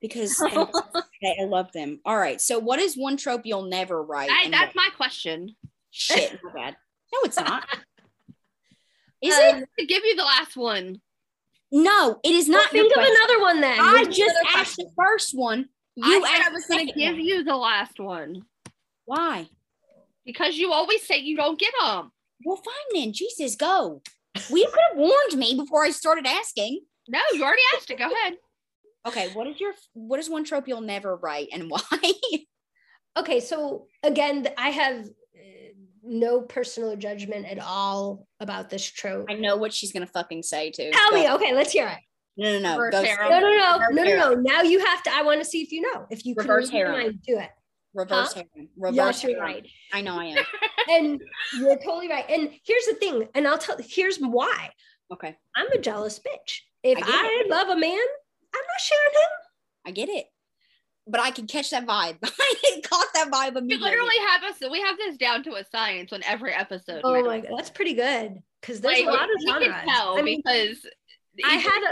because 0.00 0.40
okay, 0.42 1.36
I 1.40 1.44
love 1.44 1.70
them. 1.72 2.00
All 2.04 2.16
right. 2.16 2.40
So 2.40 2.58
what 2.58 2.80
is 2.80 2.96
one 2.96 3.16
trope 3.16 3.42
you'll 3.44 3.68
never 3.68 4.02
write? 4.02 4.30
I, 4.30 4.50
that's 4.50 4.74
why? 4.74 4.88
my 4.88 4.96
question. 4.96 5.54
shit. 5.92 6.36
My 6.42 6.52
bad. 6.52 6.76
No, 7.12 7.18
it's 7.24 7.36
not. 7.38 7.64
Is 9.22 9.34
Um, 9.34 9.58
it? 9.62 9.68
To 9.78 9.86
give 9.86 10.02
you 10.04 10.16
the 10.16 10.22
last 10.24 10.56
one, 10.56 11.00
No, 11.72 12.18
it 12.24 12.32
is 12.32 12.48
not. 12.48 12.72
your 12.72 12.84
think 12.84 12.96
of 12.96 13.04
another 13.04 13.40
one 13.40 13.60
then. 13.60 13.78
I 13.80 14.04
just 14.04 14.36
asked 14.46 14.54
question? 14.54 14.86
the 14.86 14.92
first 14.96 15.36
one. 15.36 15.68
you 15.96 16.24
I 16.24 16.28
asked 16.28 16.48
I 16.48 16.52
was 16.52 16.66
going 16.66 16.86
to 16.86 16.92
give 16.92 17.12
one. 17.14 17.20
you 17.24 17.44
the 17.44 17.56
last 17.56 17.98
one 18.00 18.42
Why? 19.04 19.46
because 20.24 20.56
you 20.56 20.72
always 20.72 21.06
say 21.06 21.18
you 21.18 21.36
don't 21.36 21.58
get 21.58 21.72
them. 21.80 22.10
Well, 22.44 22.56
fine 22.56 23.00
then. 23.00 23.12
Jesus, 23.12 23.56
go. 23.56 24.02
You 24.48 24.66
could 24.66 24.80
have 24.90 24.96
warned 24.98 25.36
me 25.36 25.54
before 25.56 25.84
I 25.84 25.90
started 25.90 26.26
asking. 26.26 26.80
No, 27.08 27.18
you 27.32 27.42
already 27.42 27.62
asked 27.76 27.90
it. 27.90 27.98
Go 27.98 28.10
ahead. 28.10 28.34
Okay, 29.06 29.28
what 29.32 29.46
is 29.46 29.58
your 29.60 29.72
what 29.94 30.20
is 30.20 30.28
one 30.30 30.44
trope 30.44 30.68
you'll 30.68 30.80
never 30.82 31.16
write 31.16 31.48
and 31.52 31.70
why? 31.70 31.80
Okay, 33.16 33.40
so 33.40 33.86
again, 34.04 34.46
I 34.56 34.70
have 34.70 35.04
no 36.10 36.40
personal 36.42 36.96
judgment 36.96 37.46
at 37.46 37.58
all 37.60 38.26
about 38.40 38.68
this 38.68 38.84
trope. 38.84 39.26
I 39.30 39.34
know 39.34 39.56
what 39.56 39.72
she's 39.72 39.92
gonna 39.92 40.06
fucking 40.06 40.42
say 40.42 40.70
too. 40.70 40.90
Tell 40.92 41.10
Go. 41.12 41.16
me. 41.16 41.30
Okay, 41.30 41.54
let's 41.54 41.72
hear 41.72 41.86
it. 41.88 41.98
No, 42.36 42.52
no, 42.52 42.58
no. 42.58 42.90
Go. 42.90 43.02
No, 43.02 43.28
no, 43.28 43.40
no, 43.40 43.78
no, 43.90 44.02
no, 44.04 44.16
no. 44.16 44.34
Now 44.34 44.62
you 44.62 44.84
have 44.84 45.02
to. 45.04 45.14
I 45.14 45.22
want 45.22 45.40
to 45.40 45.44
see 45.44 45.62
if 45.62 45.70
you 45.72 45.80
know. 45.82 46.06
If 46.10 46.24
you 46.26 46.34
can 46.34 46.42
Reverse 46.48 46.70
read 46.72 46.78
your 46.78 46.86
harem. 46.88 47.02
mind, 47.06 47.18
do 47.26 47.38
it. 47.38 47.48
Reverse 47.94 48.32
Huh? 48.34 48.42
harem. 48.54 48.68
Reverse 48.76 48.96
Yes, 48.96 49.22
you're 49.22 49.32
harem. 49.32 49.44
right. 49.44 49.66
I 49.92 50.00
know 50.02 50.18
I 50.18 50.24
am. 50.26 50.44
And 50.90 51.20
you're 51.58 51.76
totally 51.78 52.08
right. 52.08 52.24
And 52.28 52.50
here's 52.64 52.86
the 52.86 52.94
thing. 52.94 53.28
And 53.34 53.46
I'll 53.46 53.58
tell. 53.58 53.76
Here's 53.78 54.18
why. 54.18 54.70
Okay, 55.12 55.36
I'm 55.54 55.70
a 55.72 55.78
jealous 55.78 56.18
bitch. 56.18 56.60
If 56.82 56.98
I 57.02 57.02
I, 57.04 57.48
love 57.48 57.68
a 57.68 57.76
man, 57.76 57.90
I'm 57.92 58.62
not 58.62 58.80
sharing 58.80 59.12
him. 59.14 59.30
I 59.86 59.90
get 59.92 60.08
it. 60.08 60.26
But 61.06 61.20
I 61.20 61.30
can 61.30 61.46
catch 61.46 61.70
that 61.70 61.86
vibe. 61.86 62.16
I 62.22 62.80
caught 62.84 63.06
that 63.14 63.30
vibe 63.30 63.54
We 63.66 63.76
literally 63.76 64.14
have 64.28 64.44
us. 64.44 64.56
We 64.70 64.80
have 64.80 64.96
this 64.96 65.16
down 65.16 65.42
to 65.44 65.54
a 65.54 65.64
science 65.70 66.12
on 66.12 66.22
every 66.24 66.52
episode. 66.52 67.00
Oh 67.04 67.20
my 67.24 67.40
god, 67.40 67.48
that's 67.56 67.70
pretty 67.70 67.94
good. 67.94 68.38
Because 68.60 68.80
there's 68.80 68.98
Like, 69.00 69.08
a 69.08 69.10
lot 69.10 69.24
of 69.24 69.36
genres. 69.46 69.74
tell 69.88 70.18
I 70.18 70.22
mean, 70.22 70.42
because 70.44 70.84
I 71.44 71.54
had 71.54 71.82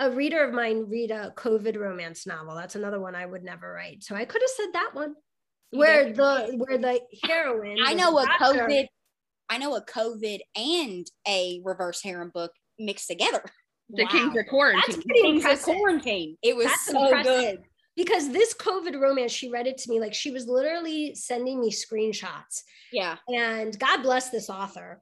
a, 0.00 0.06
a 0.08 0.10
reader 0.14 0.44
of 0.44 0.52
mine 0.54 0.84
read 0.88 1.10
a 1.10 1.32
COVID 1.36 1.76
romance 1.78 2.26
novel. 2.26 2.54
That's 2.54 2.74
another 2.76 3.00
one 3.00 3.14
I 3.14 3.24
would 3.26 3.42
never 3.42 3.72
write. 3.72 4.04
So 4.04 4.14
I 4.14 4.24
could 4.26 4.42
have 4.42 4.50
said 4.50 4.68
that 4.74 4.90
one. 4.92 5.14
Where 5.70 6.12
the 6.12 6.54
where 6.56 6.78
the 6.78 7.00
heroine 7.24 7.78
I 7.84 7.94
know 7.94 8.18
a 8.18 8.24
doctor. 8.26 8.66
COVID. 8.68 8.86
I 9.50 9.58
know 9.58 9.74
a 9.76 9.84
COVID 9.84 10.40
and 10.56 11.06
a 11.26 11.60
reverse 11.64 12.02
harem 12.02 12.30
book 12.34 12.52
mixed 12.78 13.08
together. 13.08 13.42
the 13.90 14.04
Wow. 14.04 14.10
Kings 14.10 14.36
of 14.36 14.46
Quarantine. 14.46 14.82
That's 14.86 15.04
pretty 15.04 15.22
Kings 15.22 15.44
of 15.44 15.50
impressive. 15.50 15.74
quarantine. 15.76 16.36
It 16.42 16.54
was 16.56 16.66
That's 16.66 16.86
so 16.86 17.04
impressive. 17.06 17.24
good. 17.56 17.58
Because 17.98 18.30
this 18.30 18.54
COVID 18.54 19.00
romance, 19.00 19.32
she 19.32 19.50
read 19.50 19.66
it 19.66 19.76
to 19.78 19.90
me 19.90 19.98
like 19.98 20.14
she 20.14 20.30
was 20.30 20.46
literally 20.46 21.16
sending 21.16 21.60
me 21.60 21.72
screenshots. 21.72 22.62
Yeah. 22.92 23.16
And 23.28 23.76
God 23.76 24.04
bless 24.04 24.30
this 24.30 24.48
author. 24.48 25.00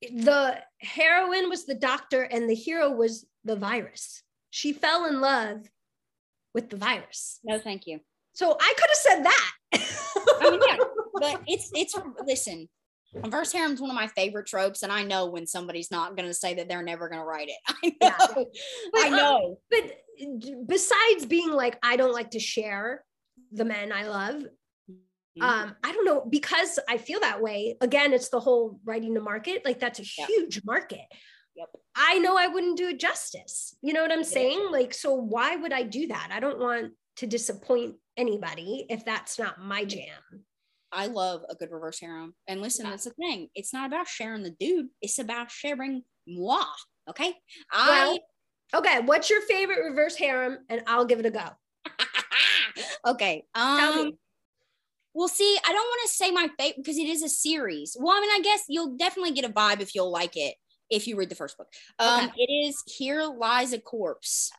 The 0.00 0.58
heroine 0.78 1.48
was 1.48 1.66
the 1.66 1.74
doctor, 1.74 2.22
and 2.22 2.48
the 2.48 2.54
hero 2.54 2.92
was 2.92 3.26
the 3.42 3.56
virus. 3.56 4.22
She 4.50 4.72
fell 4.72 5.06
in 5.06 5.20
love 5.20 5.68
with 6.54 6.70
the 6.70 6.76
virus. 6.76 7.40
No, 7.42 7.58
thank 7.58 7.88
you. 7.88 7.98
So 8.34 8.56
I 8.60 8.74
could 8.76 8.90
have 8.90 8.96
said 8.96 9.22
that. 9.24 9.52
I 10.42 10.50
mean, 10.50 10.60
yeah, 10.68 10.76
but 11.14 11.42
it's 11.48 11.72
it's 11.74 11.96
listen. 12.24 12.68
Reverse 13.14 13.52
harem's 13.52 13.80
one 13.80 13.90
of 13.90 13.94
my 13.96 14.08
favorite 14.08 14.46
tropes, 14.46 14.82
and 14.82 14.92
I 14.92 15.02
know 15.04 15.26
when 15.26 15.46
somebody's 15.46 15.90
not 15.90 16.16
going 16.16 16.28
to 16.28 16.34
say 16.34 16.54
that 16.54 16.68
they're 16.68 16.82
never 16.82 17.08
going 17.08 17.20
to 17.20 17.26
write 17.26 17.48
it. 17.48 17.58
I 17.68 17.88
know, 18.00 18.16
Yeah. 18.36 18.44
I 18.96 19.10
But, 19.10 19.12
uh, 19.12 19.16
know. 19.16 19.58
but 19.70 20.66
besides 20.66 21.26
being 21.26 21.50
like, 21.52 21.78
I 21.82 21.96
don't 21.96 22.12
like 22.12 22.30
to 22.32 22.40
share 22.40 23.04
the 23.52 23.64
men 23.64 23.92
I 23.92 24.06
love, 24.08 24.44
Mm-hmm. 25.36 25.50
um 25.50 25.74
i 25.82 25.90
don't 25.90 26.04
know 26.04 26.24
because 26.30 26.78
i 26.88 26.96
feel 26.96 27.18
that 27.18 27.42
way 27.42 27.76
again 27.80 28.12
it's 28.12 28.28
the 28.28 28.38
whole 28.38 28.78
writing 28.84 29.16
to 29.16 29.20
market 29.20 29.62
like 29.64 29.80
that's 29.80 29.98
a 29.98 30.04
Yeah. 30.16 30.26
huge 30.26 30.62
market 30.64 31.00
Yep. 31.56 31.70
i 31.96 32.18
know 32.20 32.36
i 32.36 32.46
wouldn't 32.46 32.76
do 32.78 32.86
it 32.90 33.00
justice 33.00 33.76
you 33.82 33.92
know 33.92 34.02
what 34.02 34.12
i'm 34.12 34.18
Yeah. 34.20 34.24
saying 34.26 34.70
like 34.70 34.94
so 34.94 35.12
why 35.12 35.56
would 35.56 35.72
i 35.72 35.82
do 35.82 36.06
that 36.06 36.28
i 36.30 36.38
don't 36.38 36.60
want 36.60 36.92
to 37.16 37.26
disappoint 37.26 37.96
anybody 38.16 38.86
if 38.88 39.04
that's 39.04 39.36
not 39.36 39.60
my 39.60 39.84
jam 39.84 40.22
I 40.94 41.06
love 41.06 41.42
a 41.50 41.54
good 41.54 41.70
reverse 41.72 41.98
harem. 42.00 42.34
And 42.46 42.62
listen, 42.62 42.84
Yeah. 42.86 42.92
that's 42.92 43.04
the 43.04 43.10
thing. 43.10 43.48
It's 43.54 43.72
not 43.72 43.86
about 43.86 44.08
sharing 44.08 44.42
the 44.42 44.50
dude. 44.50 44.86
It's 45.02 45.18
about 45.18 45.50
sharing 45.50 46.02
moi. 46.26 46.64
Okay. 47.10 47.34
well 47.72 48.18
okay 48.74 49.00
what's 49.00 49.28
your 49.28 49.42
favorite 49.42 49.84
reverse 49.84 50.16
harem 50.16 50.56
and 50.70 50.80
i'll 50.86 51.04
give 51.04 51.20
it 51.20 51.26
a 51.26 51.30
go 51.30 51.46
okay. 53.06 53.44
Um. 53.54 54.12
Well, 55.12 55.28
see, 55.28 55.56
I 55.64 55.72
don't 55.72 55.76
want 55.76 56.00
to 56.04 56.08
say 56.14 56.30
my 56.30 56.48
favorite 56.58 56.76
because 56.78 56.98
it 56.98 57.08
is 57.08 57.22
a 57.22 57.28
series. 57.28 57.96
Well, 57.98 58.16
I 58.16 58.20
mean, 58.20 58.30
I 58.30 58.40
guess 58.42 58.64
you'll 58.68 58.96
definitely 58.96 59.32
get 59.32 59.44
a 59.44 59.52
vibe 59.52 59.80
if 59.80 59.94
you'll 59.94 60.10
like 60.10 60.36
it 60.36 60.54
if 60.90 61.06
you 61.06 61.16
read 61.16 61.28
the 61.28 61.34
first 61.36 61.56
book. 61.56 61.68
Um, 61.98 62.30
it 62.36 62.50
is 62.50 62.82
Here 62.86 63.22
Lies 63.22 63.72
a 63.72 63.78
Corpse. 63.78 64.50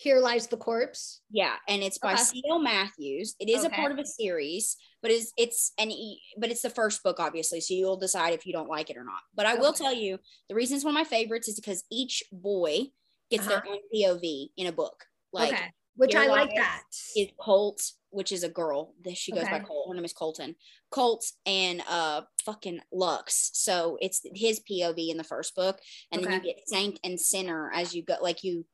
Here 0.00 0.18
lies 0.18 0.46
the 0.46 0.56
corpse 0.56 1.20
Yeah, 1.30 1.56
and 1.68 1.82
it's 1.82 1.98
by 1.98 2.14
Okay. 2.14 2.22
C.L. 2.22 2.58
Matthews. 2.58 3.34
It 3.38 3.50
is 3.50 3.64
a 3.64 3.70
part 3.70 3.92
of 3.92 3.98
a 3.98 4.06
series, 4.06 4.76
but 5.02 5.10
it's 5.10 5.32
it's 5.36 5.72
an 5.78 5.90
e- 5.90 6.22
but 6.38 6.50
it's 6.50 6.62
the 6.62 6.70
first 6.70 7.02
book, 7.02 7.20
obviously. 7.20 7.60
So 7.60 7.74
you'll 7.74 7.98
decide 7.98 8.32
if 8.32 8.46
you 8.46 8.52
don't 8.52 8.68
like 8.68 8.88
it 8.88 8.96
or 8.96 9.04
not. 9.04 9.20
But 9.34 9.46
I 9.46 9.54
will 9.54 9.72
tell 9.74 9.92
you 9.92 10.18
the 10.48 10.54
reason 10.54 10.76
it's 10.76 10.84
one 10.84 10.94
of 10.94 10.98
my 10.98 11.04
favorites 11.04 11.48
is 11.48 11.56
because 11.60 11.84
each 11.90 12.24
boy 12.32 12.86
gets 13.30 13.46
their 13.46 13.62
own 13.66 13.78
POV 13.94 14.48
in 14.56 14.66
a 14.68 14.72
book. 14.72 15.04
Like 15.32 15.52
Uh-huh. 15.52 15.62
okay 15.62 15.72
which 15.96 16.12
Here 16.12 16.22
i 16.22 16.26
like 16.28 16.54
that 16.54 16.84
is 17.16 17.28
Colt, 17.38 17.82
which 18.10 18.32
is 18.32 18.42
a 18.42 18.48
girl. 18.48 18.94
That 19.04 19.18
she 19.18 19.32
goes 19.32 19.44
by 19.48 19.56
Okay. 19.56 19.64
Colt. 19.66 19.88
Her 19.88 19.94
name 19.94 20.04
is 20.04 20.14
Colton. 20.14 20.54
Colt 20.90 21.26
and 21.44 21.82
uh 21.88 22.22
fucking 22.46 22.80
Lux. 22.90 23.50
So 23.52 23.98
it's 24.00 24.22
his 24.34 24.60
POV 24.60 25.10
in 25.10 25.18
the 25.18 25.24
first 25.24 25.54
book, 25.54 25.78
and 26.10 26.24
then 26.24 26.32
you 26.32 26.40
get 26.40 26.62
Saint 26.66 26.98
and 27.04 27.20
Sinner 27.20 27.70
as 27.74 27.92
you 27.94 28.02
go. 28.02 28.16
Like 28.22 28.42
you, 28.44 28.64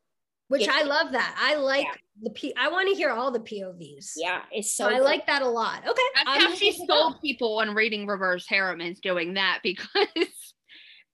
which 0.48 0.62
Yeah. 0.66 0.73
i 0.74 0.82
love 0.82 1.12
that 1.12 1.36
i 1.40 1.55
like 1.56 1.85
Yeah. 1.85 1.93
the 2.23 2.31
p 2.31 2.55
i 2.56 2.68
want 2.68 2.89
to 2.89 2.94
hear 2.94 3.10
all 3.10 3.31
the 3.31 3.40
povs 3.40 4.12
yeah, 4.16 4.43
it's 4.52 4.73
so 4.73 4.89
so. 4.89 4.94
i 4.94 4.98
like 4.98 5.27
that 5.27 5.43
a 5.43 5.48
lot 5.48 5.78
okay 5.86 6.02
That's 6.14 6.28
I'm 6.28 6.40
how 6.40 6.55
she 6.55 6.70
give 6.73 6.81
it 6.81 6.85
a 6.85 6.86
go. 6.86 6.94
sold 6.94 7.20
people 7.23 7.59
on 7.59 7.74
reading 7.74 8.06
reverse 8.06 8.47
harem 8.48 8.81
is 8.81 9.01
doing 9.01 9.35
that 9.35 9.60
because 9.62 10.09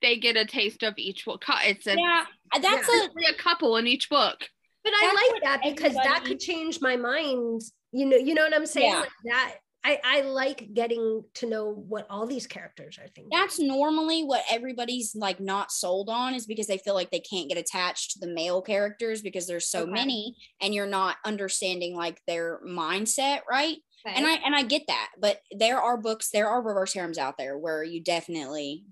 they 0.00 0.16
get 0.16 0.36
a 0.36 0.44
taste 0.44 0.82
of 0.82 0.94
each 0.96 1.24
book. 1.24 1.44
It's 1.64 1.86
a, 1.86 1.94
Yeah, 1.96 2.24
uh, 2.52 2.58
that's 2.58 2.88
Yeah. 2.92 3.06
a 3.28 3.32
a 3.32 3.34
couple 3.36 3.76
in 3.76 3.86
each 3.86 4.10
book. 4.10 4.36
But 4.82 4.92
I 4.96 5.00
That's 5.14 5.32
like 5.32 5.42
that 5.44 5.60
because 5.76 5.94
that 5.94 6.24
could 6.24 6.40
change 6.40 6.80
my 6.80 6.96
mind. 6.96 7.60
You 7.92 8.06
know, 8.06 8.16
you 8.16 8.34
know 8.34 8.42
what 8.42 8.52
I'm 8.52 8.66
saying? 8.66 8.90
Yeah. 8.90 8.98
Like 9.00 9.10
that 9.26 9.54
I, 9.84 10.00
I 10.04 10.20
like 10.22 10.72
getting 10.74 11.24
to 11.34 11.46
know 11.46 11.68
what 11.68 12.06
all 12.08 12.26
these 12.26 12.46
characters 12.46 12.98
are 12.98 13.08
thinking. 13.08 13.30
that's 13.32 13.58
normally 13.58 14.22
what 14.22 14.44
everybody's 14.50 15.14
like 15.16 15.40
not 15.40 15.72
sold 15.72 16.08
on 16.08 16.34
is 16.34 16.46
because 16.46 16.66
they 16.68 16.78
feel 16.78 16.94
like 16.94 17.10
they 17.10 17.20
can't 17.20 17.48
get 17.48 17.58
attached 17.58 18.12
to 18.12 18.18
the 18.20 18.32
male 18.32 18.62
characters 18.62 19.22
because 19.22 19.46
there's 19.46 19.68
so 19.68 19.82
Okay. 19.82 19.90
many 19.92 20.36
and 20.60 20.72
you're 20.74 20.86
not 20.86 21.16
understanding 21.24 21.96
like 21.96 22.20
their 22.26 22.60
mindset 22.66 23.40
right 23.50 23.78
Okay. 24.06 24.16
and 24.16 24.26
i 24.26 24.34
and 24.44 24.54
i 24.54 24.62
get 24.62 24.82
that 24.88 25.10
but 25.20 25.40
there 25.56 25.80
are 25.80 25.96
books 25.96 26.30
there 26.32 26.48
are 26.48 26.62
reverse 26.62 26.92
harems 26.94 27.18
out 27.18 27.36
there 27.38 27.56
where 27.58 27.82
you 27.84 28.02
definitely 28.02 28.84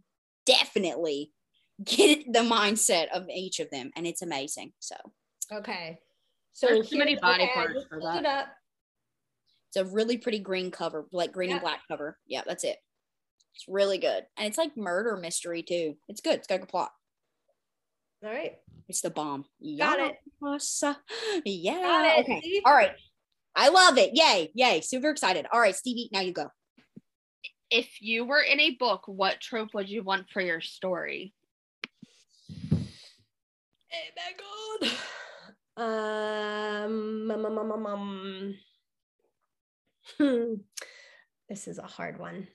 definitely 0.47 1.33
get 1.85 2.25
the 2.33 2.41
mindset 2.41 3.09
of 3.15 3.29
each 3.29 3.61
of 3.61 3.71
them 3.71 3.91
and 3.97 4.07
it's 4.07 4.23
amazing 4.23 4.73
so 4.81 4.97
okay. 5.53 5.99
So 6.53 6.67
There's 6.67 6.91
too 6.91 6.99
many 6.99 7.17
body 7.17 7.45
okay, 7.45 7.55
parts 7.55 7.75
just 7.75 7.89
for 7.89 8.01
looked 8.01 8.23
that. 8.25 8.55
It 9.75 9.81
up. 9.81 9.87
it's 9.87 9.93
a 9.93 9.95
really 9.95 10.19
pretty 10.19 10.39
green 10.39 10.71
cover 10.71 11.07
like 11.13 11.33
green 11.33 11.53
and 11.53 11.61
black 11.61 11.81
cover 11.89 12.19
yeah 12.27 12.43
that's 12.47 12.65
it 12.65 12.77
it's 13.55 13.65
really 13.69 13.99
good 13.99 14.25
and 14.37 14.47
it's 14.47 14.59
like 14.59 14.77
murder 14.77 15.17
mystery 15.17 15.63
too 15.63 15.97
it's 16.09 16.21
good 16.21 16.35
it's 16.35 16.47
got 16.47 16.57
a 16.57 16.59
good 16.59 16.69
plot 16.69 16.91
All 18.25 18.31
right. 18.31 18.57
It's 18.89 19.01
the 19.01 19.11
bomb. 19.11 19.45
Got 19.79 20.01
it. 20.01 20.17
Yes. 20.43 20.83
Yeah. 21.45 21.75
Got 21.75 22.19
it. 22.19 22.21
Okay. 22.25 22.63
All 22.65 22.75
right. 22.75 22.93
I 23.55 23.69
love 23.69 23.99
it. 23.99 24.11
Yay. 24.15 24.51
Yay. 24.55 24.81
Super 24.81 25.11
excited. 25.11 25.47
All 25.53 25.61
right, 25.61 25.75
Stevie, 25.75 26.11
now 26.13 26.21
you 26.21 26.33
go. 26.33 26.51
If 27.71 28.01
you 28.01 28.25
were 28.25 28.41
in 28.43 28.59
a 28.61 28.71
book, 28.71 29.03
what 29.07 29.41
trope 29.41 29.75
would 29.75 29.89
you 29.89 30.03
want 30.03 30.29
for 30.31 30.43
your 30.43 30.61
story? 30.61 31.33
Hey, 33.89 34.11
my 34.17 34.33
God. 34.39 34.93
Um, 35.77 37.31
um, 37.31 37.47
um, 37.47 37.59
um, 37.59 37.73
um, 37.73 37.87
um. 37.87 38.55
Hmm. 40.21 40.55
This 41.49 41.67
is 41.67 41.79
a 41.79 41.83
hard 41.87 42.19
one. 42.19 42.47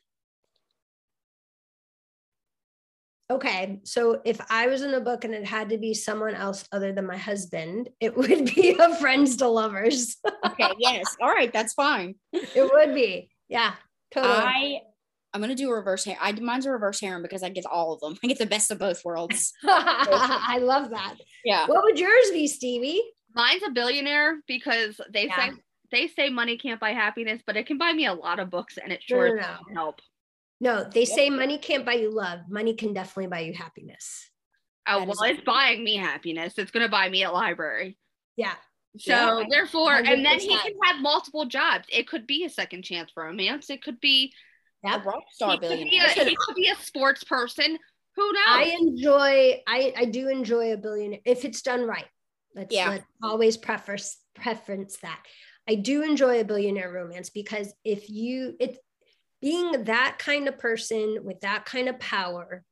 Okay, 3.31 3.79
so 3.83 4.21
if 4.23 4.39
I 4.51 4.67
was 4.67 4.83
in 4.83 4.93
a 4.93 4.99
book 5.01 5.23
and 5.23 5.33
it 5.33 5.45
had 5.45 5.69
to 5.69 5.79
be 5.79 5.95
someone 5.95 6.35
else 6.35 6.67
other 6.71 6.93
than 6.93 7.07
my 7.07 7.17
husband, 7.17 7.89
it 7.99 8.15
would 8.17 8.45
be 8.53 8.77
a 8.79 8.95
friends 8.97 9.37
to 9.37 9.47
lovers. 9.47 10.17
Okay. 10.45 10.69
yes. 10.77 11.03
All 11.19 11.29
right. 11.29 11.51
That's 11.51 11.73
fine. 11.73 12.15
it 12.33 12.71
would 12.71 12.93
be. 12.93 13.29
Yeah, 13.49 13.73
totally. 14.11 14.33
I 14.33 14.79
I'm 15.33 15.41
gonna 15.41 15.55
do 15.55 15.69
a 15.71 15.73
reverse 15.75 16.05
hair. 16.05 16.17
I 16.21 16.31
mine's 16.33 16.67
a 16.67 16.71
reverse 16.71 16.99
harem 17.01 17.23
because 17.23 17.41
I 17.41 17.49
get 17.49 17.65
all 17.65 17.93
of 17.93 17.99
them. 17.99 18.15
I 18.23 18.27
get 18.27 18.37
the 18.37 18.45
best 18.45 18.69
of 18.69 18.77
both 18.77 19.03
worlds. 19.03 19.53
I 19.63 20.59
love 20.61 20.91
that. 20.91 21.15
Yeah. 21.43 21.65
What 21.65 21.83
would 21.83 21.99
yours 21.99 22.29
be, 22.31 22.47
Stevie? 22.47 23.01
Mine's 23.33 23.63
a 23.67 23.71
billionaire 23.71 24.37
because 24.47 25.01
they 25.11 25.25
Yeah. 25.25 25.49
say 25.49 25.51
they 25.95 26.07
say 26.07 26.29
money 26.29 26.57
can't 26.57 26.79
buy 26.79 26.91
happiness, 26.91 27.41
but 27.45 27.55
it 27.57 27.65
can 27.65 27.77
buy 27.77 27.93
me 27.93 28.05
a 28.05 28.13
lot 28.13 28.39
of 28.39 28.49
books 28.49 28.77
and 28.77 28.91
it 28.91 29.01
sure 29.03 29.35
no, 29.37 29.41
does 29.41 29.57
no. 29.69 29.75
help. 29.75 29.99
No, 30.61 30.83
they 30.83 31.05
say 31.05 31.29
money 31.29 31.57
can't 31.57 31.85
buy 31.85 31.93
you 31.93 32.11
love. 32.11 32.39
Money 32.49 32.73
can 32.75 32.93
definitely 32.93 33.27
buy 33.27 33.39
you 33.41 33.53
happiness. 33.53 34.29
Oh, 34.87 34.99
That 34.99 35.07
well, 35.07 35.23
is- 35.23 35.37
it's 35.37 35.45
buying 35.45 35.83
me 35.83 35.95
happiness. 35.97 36.53
It's 36.57 36.71
gonna 36.71 36.89
buy 36.89 37.09
me 37.09 37.23
a 37.23 37.31
library. 37.31 37.97
Yeah. 38.35 38.55
So 38.97 39.39
Yeah. 39.39 39.45
therefore, 39.49 39.95
and 39.95 40.25
then 40.25 40.39
he 40.39 40.49
100%. 40.55 40.61
can 40.61 40.73
have 40.83 41.01
multiple 41.01 41.45
jobs. 41.45 41.85
It 41.91 42.07
could 42.07 42.25
be 42.27 42.45
a 42.45 42.49
second 42.49 42.83
chance 42.83 43.11
romance. 43.17 43.69
It 43.69 43.81
could 43.83 43.99
be 43.99 44.33
A 44.85 44.89
Yep. 44.91 45.05
rock 45.05 45.23
he 45.27 45.33
star 45.33 45.51
could 45.51 45.61
be, 45.61 45.67
billionaire. 45.67 46.05
a, 46.05 46.23
he 46.29 46.35
could 46.39 46.55
be 46.55 46.69
a 46.69 46.75
sports 46.75 47.23
person. 47.23 47.77
Who 48.15 48.31
knows? 48.33 48.43
I 48.47 48.63
enjoy 48.79 49.61
I 49.67 49.93
I 49.97 50.05
do 50.05 50.29
enjoy 50.29 50.71
a 50.73 50.77
billionaire 50.77 51.19
if 51.25 51.43
it's 51.43 51.61
done 51.61 51.81
right. 51.85 52.07
Let's 52.53 52.73
Yeah. 52.73 52.89
let 52.89 53.03
always 53.21 53.57
preference 53.57 54.17
preference 54.35 54.97
that. 54.97 55.21
I 55.67 55.75
do 55.75 56.03
enjoy 56.03 56.39
a 56.39 56.45
billionaire 56.45 56.91
romance 56.91 57.29
because 57.29 57.73
if 57.83 58.09
you 58.09 58.55
it 58.59 58.77
being 59.41 59.83
that 59.83 60.17
kind 60.19 60.47
of 60.47 60.57
person 60.57 61.19
with 61.23 61.41
that 61.41 61.65
kind 61.65 61.89
of 61.89 61.99
power 61.99 62.63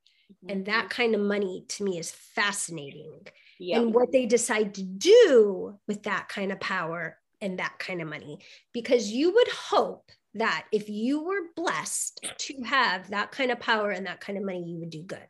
and 0.48 0.66
that 0.66 0.90
kind 0.90 1.14
of 1.14 1.20
money 1.20 1.64
to 1.68 1.84
me 1.84 1.98
is 1.98 2.10
fascinating. 2.10 3.26
yeah. 3.58 3.78
and 3.78 3.94
what 3.94 4.10
they 4.10 4.26
decide 4.26 4.74
to 4.74 4.82
do 4.82 5.78
with 5.86 6.02
that 6.04 6.28
kind 6.28 6.50
of 6.50 6.60
power 6.60 7.18
and 7.40 7.58
that 7.58 7.78
kind 7.78 8.02
of 8.02 8.08
money. 8.08 8.38
Because 8.72 9.10
you 9.10 9.32
would 9.32 9.48
hope 9.48 10.10
that 10.34 10.66
if 10.72 10.88
you 10.88 11.22
were 11.22 11.50
blessed 11.54 12.26
to 12.38 12.62
have 12.64 13.10
that 13.10 13.30
kind 13.30 13.50
of 13.50 13.60
power 13.60 13.90
and 13.90 14.06
that 14.06 14.20
kind 14.20 14.36
of 14.36 14.44
money, 14.44 14.64
you 14.64 14.78
would 14.78 14.90
do 14.90 15.02
good. 15.02 15.28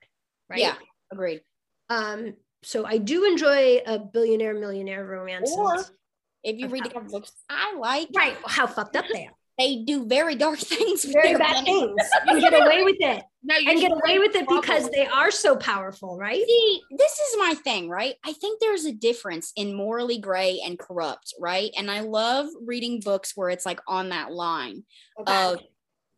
Right. 0.49 0.61
Yeah. 0.61 0.77
Agreed. 1.13 1.43
Um, 1.91 2.35
so 2.63 2.87
I 2.87 2.99
do 2.99 3.25
enjoy 3.25 3.83
a 3.87 3.99
billionaire 3.99 4.55
millionaire 4.55 5.05
romance. 5.05 5.53
Or 5.55 5.85
if 6.45 6.59
you 6.59 6.69
read 6.69 6.85
the 6.85 6.91
Okay. 6.97 7.09
books, 7.11 7.33
I 7.49 7.75
like 7.77 8.09
right, 8.17 8.37
how 8.47 8.67
fucked 8.67 8.97
up 8.97 9.07
they 9.13 9.27
are. 9.27 9.35
they 9.59 9.83
do 9.85 10.07
very 10.07 10.35
dark 10.35 10.59
things. 10.75 11.05
very 11.05 11.35
bad 11.35 11.55
money. 11.55 11.65
things 11.73 12.03
and 12.27 12.41
get 12.41 12.53
away 12.55 12.83
with 12.83 12.97
it 13.01 13.23
No, 13.47 13.57
you 13.57 13.71
and 13.71 13.79
get 13.81 13.93
away 13.93 14.19
with 14.19 14.35
it 14.35 14.49
because 14.49 14.89
they 14.91 15.07
are 15.07 15.31
so 15.31 15.55
powerful 15.55 16.17
right 16.17 16.43
See, 16.47 16.81
this 16.97 17.13
is 17.13 17.37
my 17.39 17.55
thing, 17.55 17.91
right? 17.91 18.15
I 18.25 18.33
think 18.33 18.59
there's 18.61 18.87
a 18.87 18.93
difference 18.93 19.53
in 19.55 19.75
morally 19.75 20.19
gray 20.19 20.61
and 20.65 20.79
corrupt, 20.79 21.35
right? 21.39 21.71
And 21.77 21.91
I 21.91 22.01
love 22.01 22.47
reading 22.65 23.01
books 23.01 23.33
where 23.37 23.51
it's 23.51 23.67
like 23.67 23.81
on 23.87 24.09
that 24.09 24.33
line 24.33 24.85
of 25.27 25.61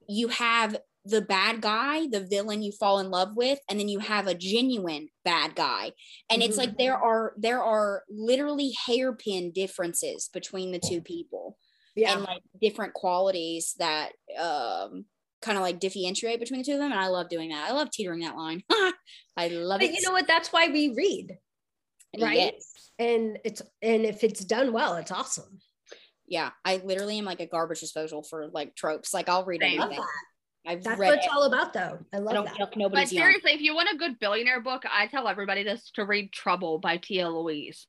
you 0.09 0.29
have 0.29 0.77
the 1.09 1.23
bad 1.23 1.61
guy, 1.61 2.07
the 2.09 2.21
villain 2.29 2.63
you 2.63 2.73
fall 2.73 2.99
in 2.99 3.11
love 3.11 3.37
with, 3.37 3.59
and 3.71 3.79
then 3.79 3.89
you 3.89 3.99
have 4.01 4.27
a 4.27 4.35
genuine 4.35 5.09
bad 5.25 5.55
guy. 5.55 5.93
And 6.31 6.43
it's 6.43 6.57
Mhm. 6.57 6.59
like 6.59 6.79
there 6.79 6.97
are 6.97 7.33
there 7.37 7.63
are 7.63 8.03
literally 8.09 8.73
hairpin 8.87 9.53
differences 9.53 10.29
between 10.33 10.73
the 10.73 10.79
two 10.81 11.01
people 11.01 11.59
yeah 11.95 12.13
and 12.13 12.23
like 12.25 12.43
different 12.61 12.93
qualities 12.95 13.75
that 13.79 14.13
um 14.39 15.07
kind 15.43 15.57
of 15.59 15.63
like 15.63 15.79
differentiate 15.79 16.41
between 16.41 16.61
the 16.61 16.65
two 16.65 16.73
of 16.73 16.79
them. 16.79 16.93
And 16.93 17.01
I 17.01 17.09
love 17.09 17.29
doing 17.29 17.51
that. 17.51 17.69
I 17.69 17.73
love 17.73 17.91
teetering 17.91 18.21
that 18.21 18.37
line. 18.37 18.63
I 19.37 19.49
love 19.49 19.81
but 19.81 19.89
it. 19.91 19.95
you 19.95 20.03
know 20.03 20.13
what 20.13 20.27
that's 20.27 20.53
why 20.53 20.69
we 20.69 20.95
read 20.95 21.37
right? 22.19 22.37
Yes. 22.55 22.73
and 22.99 23.39
it's 23.45 23.63
and 23.83 24.05
if 24.07 24.25
it's 24.25 24.45
done 24.45 24.73
well 24.73 24.95
it's 24.97 25.11
awesome 25.13 25.61
Yeah, 26.29 26.51
I 26.65 26.79
literally 26.79 27.19
am 27.19 27.25
like 27.25 27.41
a 27.41 27.47
garbage 27.47 27.81
disposal 27.81 28.23
for 28.25 28.49
like 28.49 28.75
tropes. 28.75 29.15
Like 29.15 29.29
I'll 29.29 29.45
read 29.45 29.63
anything. 29.63 30.01
That. 30.67 30.71
I've 30.73 30.83
that's 30.85 30.99
read 31.01 31.07
what 31.09 31.17
it's 31.19 31.27
it. 31.27 31.33
all 31.33 31.45
about 31.45 31.73
though 31.73 31.99
i 32.13 32.17
I 32.17 32.21
love 32.21 32.35
don't 32.35 32.45
that 32.47 32.57
care 32.57 32.65
if 32.67 32.71
But 32.71 32.79
nobody's 32.79 33.13
young. 33.13 33.25
seriously, 33.25 33.53
if 33.53 33.61
you 33.61 33.75
want 33.75 33.89
a 33.93 33.97
good 33.97 34.19
billionaire 34.19 34.61
book, 34.61 34.85
I 34.91 35.07
tell 35.07 35.29
everybody 35.29 35.63
this 35.63 35.91
to 35.95 36.05
read 36.05 36.33
Trouble 36.33 36.79
by 36.79 36.97
Tia 36.99 37.29
Louise. 37.29 37.87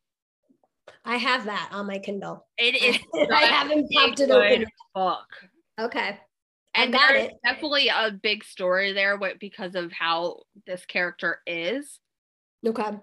i 1.06 1.18
have 1.18 1.46
that 1.46 1.70
on 1.72 1.88
my 1.88 2.00
kindle 2.00 2.46
It 2.58 2.76
is 2.76 2.98
i 3.32 3.42
haven't 3.46 3.90
popped 3.92 4.20
it 4.20 4.28
good 4.30 4.32
open 4.32 4.66
book. 4.96 5.28
okay 5.80 6.20
And 6.76 6.94
got 6.94 7.10
there's 7.10 7.26
it. 7.28 7.34
definitely 7.46 7.90
a 7.90 8.12
big 8.12 8.44
story 8.44 8.94
there 8.94 9.14
wi- 9.16 9.38
because 9.40 9.76
of 9.76 9.92
how 9.92 10.42
this 10.66 10.86
character 10.86 11.42
is 11.48 12.00
okay 12.66 12.98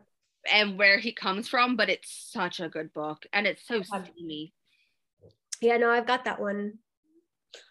and 0.52 0.78
where 0.78 0.98
he 0.98 1.12
comes 1.12 1.48
from, 1.48 1.74
but 1.74 1.88
it's 1.88 2.30
such 2.30 2.60
a 2.60 2.68
good 2.68 2.92
book 2.92 3.24
and 3.32 3.46
it's 3.46 3.66
so 3.66 3.76
Okay. 3.76 4.10
steamy. 4.14 4.52
yeah 5.62 5.76
no 5.78 5.90
i've 5.90 6.06
got 6.06 6.24
that 6.26 6.40
one 6.40 6.78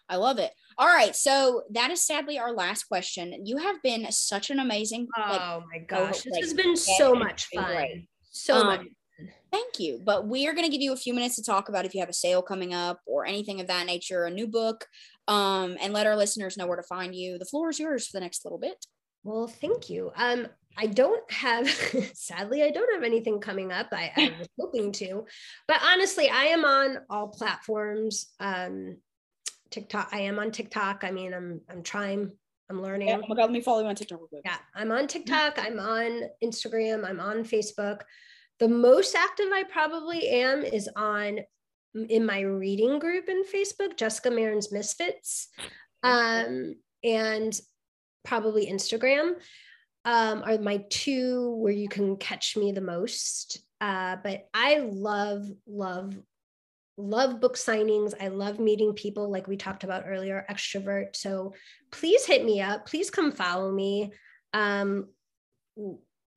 I 0.08 0.16
love 0.16 0.38
it. 0.38 0.50
All 0.78 0.88
right, 0.88 1.14
so 1.14 1.62
that 1.70 1.90
is 1.90 2.02
sadly 2.02 2.38
our 2.38 2.52
last 2.52 2.84
question. 2.84 3.46
You 3.46 3.58
have 3.58 3.82
been 3.82 4.06
such 4.10 4.50
an 4.50 4.58
amazing. 4.58 5.08
like, 5.18 5.40
oh 5.40 5.62
my 5.72 5.78
gosh 5.78 6.22
this 6.22 6.32
like, 6.32 6.42
has 6.42 6.54
been 6.54 6.76
so 6.76 7.14
much 7.14 7.46
fun 7.54 7.64
great. 7.66 8.08
so 8.30 8.56
Um, 8.56 8.66
much 8.66 8.86
Thank 9.54 9.78
you. 9.78 10.00
But 10.04 10.26
we 10.26 10.48
are 10.48 10.52
going 10.52 10.64
to 10.64 10.70
give 10.70 10.80
you 10.80 10.92
a 10.92 10.96
few 10.96 11.14
minutes 11.14 11.36
to 11.36 11.42
talk 11.44 11.68
about 11.68 11.84
if 11.84 11.94
you 11.94 12.00
have 12.00 12.08
a 12.08 12.14
sale 12.14 12.42
coming 12.42 12.74
up 12.74 12.98
or 13.06 13.24
anything 13.24 13.60
of 13.60 13.68
that 13.68 13.86
nature, 13.86 14.24
a 14.24 14.30
new 14.30 14.48
book, 14.48 14.86
um, 15.28 15.76
and 15.80 15.92
let 15.92 16.08
our 16.08 16.16
listeners 16.16 16.56
know 16.56 16.66
where 16.66 16.76
to 16.76 16.82
find 16.82 17.14
you. 17.14 17.38
The 17.38 17.44
floor 17.44 17.70
is 17.70 17.78
yours 17.78 18.08
for 18.08 18.16
the 18.16 18.20
next 18.22 18.44
little 18.44 18.58
bit. 18.58 18.84
Well, 19.22 19.46
thank 19.46 19.88
you. 19.88 20.10
Um, 20.16 20.48
I 20.76 20.86
don't 20.86 21.30
have, 21.30 21.68
sadly, 22.14 22.64
I 22.64 22.70
don't 22.70 22.92
have 22.92 23.04
anything 23.04 23.38
coming 23.38 23.70
up. 23.70 23.86
I, 23.92 24.10
I 24.16 24.34
was 24.40 24.48
hoping 24.58 24.90
to, 24.92 25.24
but 25.68 25.80
honestly, 25.84 26.28
I 26.28 26.46
am 26.46 26.64
on 26.64 26.98
all 27.08 27.28
platforms. 27.28 28.32
Um, 28.40 28.96
TikTok, 29.74 30.08
I 30.12 30.20
am 30.20 30.38
on 30.38 30.52
TikTok. 30.52 31.02
I 31.02 31.10
mean, 31.10 31.34
I'm 31.34 31.60
I'm 31.68 31.82
trying, 31.82 32.30
I'm 32.70 32.80
learning. 32.80 33.08
Yeah, 33.08 33.18
oh 33.22 33.26
my 33.28 33.34
God, 33.34 33.42
let 33.42 33.50
me 33.50 33.60
follow 33.60 33.80
you 33.80 33.88
on 33.88 33.96
TikTok 33.96 34.20
real 34.20 34.28
quick. 34.28 34.42
Yeah, 34.44 34.58
I'm 34.72 34.92
on 34.92 35.08
TikTok, 35.08 35.58
I'm 35.58 35.80
on 35.80 36.22
Instagram, 36.42 37.04
I'm 37.04 37.18
on 37.18 37.38
Facebook. 37.44 38.02
The 38.60 38.68
most 38.68 39.16
active 39.16 39.48
I 39.52 39.64
probably 39.64 40.28
am 40.28 40.62
is 40.62 40.88
on 40.94 41.40
in 42.08 42.24
my 42.24 42.40
reading 42.40 43.00
group 43.00 43.28
in 43.28 43.42
Facebook, 43.44 43.96
Jessica 43.96 44.30
Marin's 44.30 44.70
Misfits, 44.70 45.48
um, 46.04 46.76
and 47.02 47.60
probably 48.24 48.66
Instagram 48.66 49.34
um, 50.04 50.44
are 50.44 50.58
my 50.58 50.84
two 50.88 51.56
where 51.56 51.72
you 51.72 51.88
can 51.88 52.16
catch 52.16 52.56
me 52.56 52.70
the 52.70 52.80
most. 52.80 53.58
Uh, 53.80 54.16
but 54.22 54.46
I 54.54 54.78
love, 54.78 55.48
love, 55.66 56.14
love 56.96 57.40
book 57.40 57.56
signings. 57.56 58.14
I 58.20 58.28
love 58.28 58.58
meeting 58.58 58.92
people 58.92 59.30
like 59.30 59.46
we 59.46 59.56
talked 59.56 59.84
about 59.84 60.04
earlier, 60.06 60.44
extrovert. 60.50 61.16
So 61.16 61.54
please 61.90 62.24
hit 62.24 62.44
me 62.44 62.60
up. 62.60 62.86
Please 62.86 63.10
come 63.10 63.32
follow 63.32 63.70
me. 63.70 64.12
Um, 64.52 65.08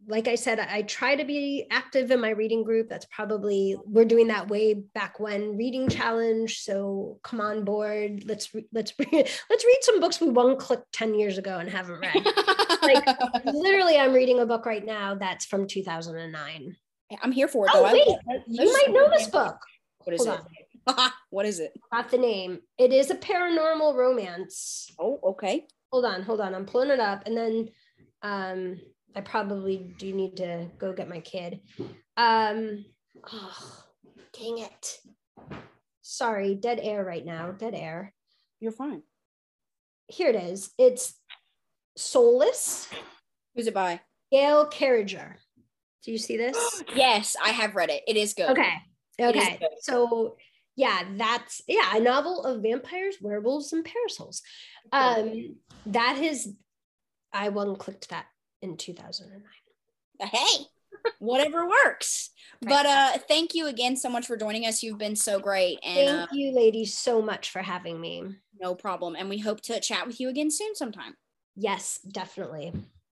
like 0.08 0.28
I 0.28 0.36
said, 0.36 0.60
I 0.60 0.84
try 0.84 1.16
to 1.16 1.26
be 1.26 1.66
active 1.72 2.12
in 2.12 2.22
my 2.22 2.30
reading 2.30 2.64
group. 2.64 2.88
That's 2.88 3.08
probably 3.12 3.76
we're 3.86 4.06
doing 4.06 4.28
that 4.28 4.48
way 4.48 4.74
back 4.74 5.20
when 5.20 5.58
reading 5.58 5.90
challenge. 5.90 6.60
So 6.60 7.20
come 7.24 7.42
on 7.42 7.64
board. 7.66 8.24
Let's 8.26 8.54
re- 8.54 8.68
let's 8.72 8.94
re- 8.98 9.08
let's 9.50 9.66
read 9.66 9.80
some 9.82 10.00
books 10.00 10.22
we 10.22 10.30
one 10.30 10.58
clicked 10.58 10.92
ten 10.94 11.16
years 11.16 11.38
ago 11.38 11.58
and 11.58 11.70
haven't 11.70 12.00
read. 12.00 12.26
like 12.84 13.06
literally, 13.46 13.98
I'm 13.98 14.14
reading 14.14 14.40
a 14.40 14.46
book 14.46 14.66
right 14.66 14.86
now 14.86 15.16
that's 15.16 15.46
from 15.46 15.68
2009. 15.68 16.76
I'm 17.22 17.32
here 17.32 17.48
for 17.48 17.66
it. 17.66 17.72
Oh 17.74 17.80
though. 17.80 17.86
I 17.86 17.94
wait, 17.94 18.08
it. 18.08 18.44
you 18.48 18.72
might 18.72 18.92
know 18.92 19.10
this 19.10 19.28
book. 19.28 19.58
What 20.08 20.14
is 20.14 20.26
Hold 20.26 20.40
it? 20.88 21.12
what 21.32 21.46
is 21.46 21.60
it? 21.60 21.74
Not 21.92 22.10
the 22.10 22.18
name. 22.18 22.60
It 22.78 22.94
is 22.94 23.12
a 23.12 23.16
paranormal 23.16 23.94
romance. 23.94 24.90
Oh, 24.98 25.20
okay. 25.22 25.68
Hold 25.92 26.06
on, 26.06 26.22
hold 26.22 26.40
on. 26.40 26.56
I'm 26.56 26.66
pulling 26.66 26.92
it 26.92 27.02
up, 27.02 27.24
and 27.26 27.36
then 27.36 27.68
um, 28.22 28.80
I 29.14 29.20
probably 29.20 29.94
do 29.98 30.14
need 30.14 30.38
to 30.38 30.70
go 30.78 30.94
get 30.94 31.10
my 31.10 31.20
kid. 31.20 31.60
Um, 32.16 32.86
oh, 33.30 33.84
dang 34.32 34.60
it. 34.60 34.98
Sorry, 36.04 36.56
dead 36.56 36.80
air 36.82 37.04
right 37.04 37.26
now. 37.26 37.52
Dead 37.52 37.76
air. 37.76 38.14
You're 38.62 38.72
fine. 38.72 39.04
Here 40.08 40.30
it 40.30 40.38
is. 40.38 40.72
It's 40.78 41.20
Soulless, 41.98 42.88
Who's 43.56 43.68
it 43.68 43.74
by? 43.74 44.00
Gail 44.32 44.68
Carriger. 44.68 45.36
Do 46.06 46.14
you 46.14 46.18
see 46.18 46.38
this? 46.38 46.82
yes, 46.96 47.36
I 47.44 47.50
have 47.50 47.76
read 47.76 47.90
it. 47.90 48.04
It 48.08 48.16
is 48.16 48.34
good. 48.34 48.52
Okay. 48.52 48.72
Okay. 49.20 49.60
So 49.82 50.38
yeah, 50.76 51.04
that's 51.16 51.62
yeah, 51.68 51.96
a 51.96 52.00
novel 52.00 52.44
of 52.44 52.62
vampires, 52.62 53.16
werewolves, 53.22 53.74
and 53.74 53.84
parasols. 53.84 54.44
Um, 54.92 55.56
that 55.88 56.20
is 56.20 56.54
I 57.34 57.50
one 57.50 57.76
clicked 57.76 58.10
that 58.10 58.26
in 58.62 58.78
2009. 58.78 59.42
Hey, 60.30 60.66
whatever 61.20 61.68
works. 61.68 62.32
But 62.60 62.88
uh 62.88 63.20
thank 63.28 63.54
you 63.54 63.68
again 63.68 63.96
so 63.96 64.10
much 64.10 64.26
for 64.26 64.36
joining 64.36 64.66
us. 64.66 64.82
You've 64.82 64.98
been 64.98 65.16
so 65.16 65.40
great 65.40 65.78
and 65.84 66.08
Thank 66.08 66.22
uh, 66.22 66.28
you, 66.32 66.56
ladies, 66.56 66.98
so 66.98 67.22
much 67.22 67.52
for 67.52 67.62
having 67.62 68.02
me. 68.02 68.24
no 68.60 68.74
problem. 68.74 69.16
And 69.16 69.30
we 69.30 69.38
hope 69.38 69.62
to 69.64 69.80
chat 69.80 70.08
with 70.08 70.20
you 70.20 70.28
again 70.28 70.50
soon 70.50 70.74
sometime. 70.74 71.16
Yes, 71.56 72.00
definitely. 72.00 72.74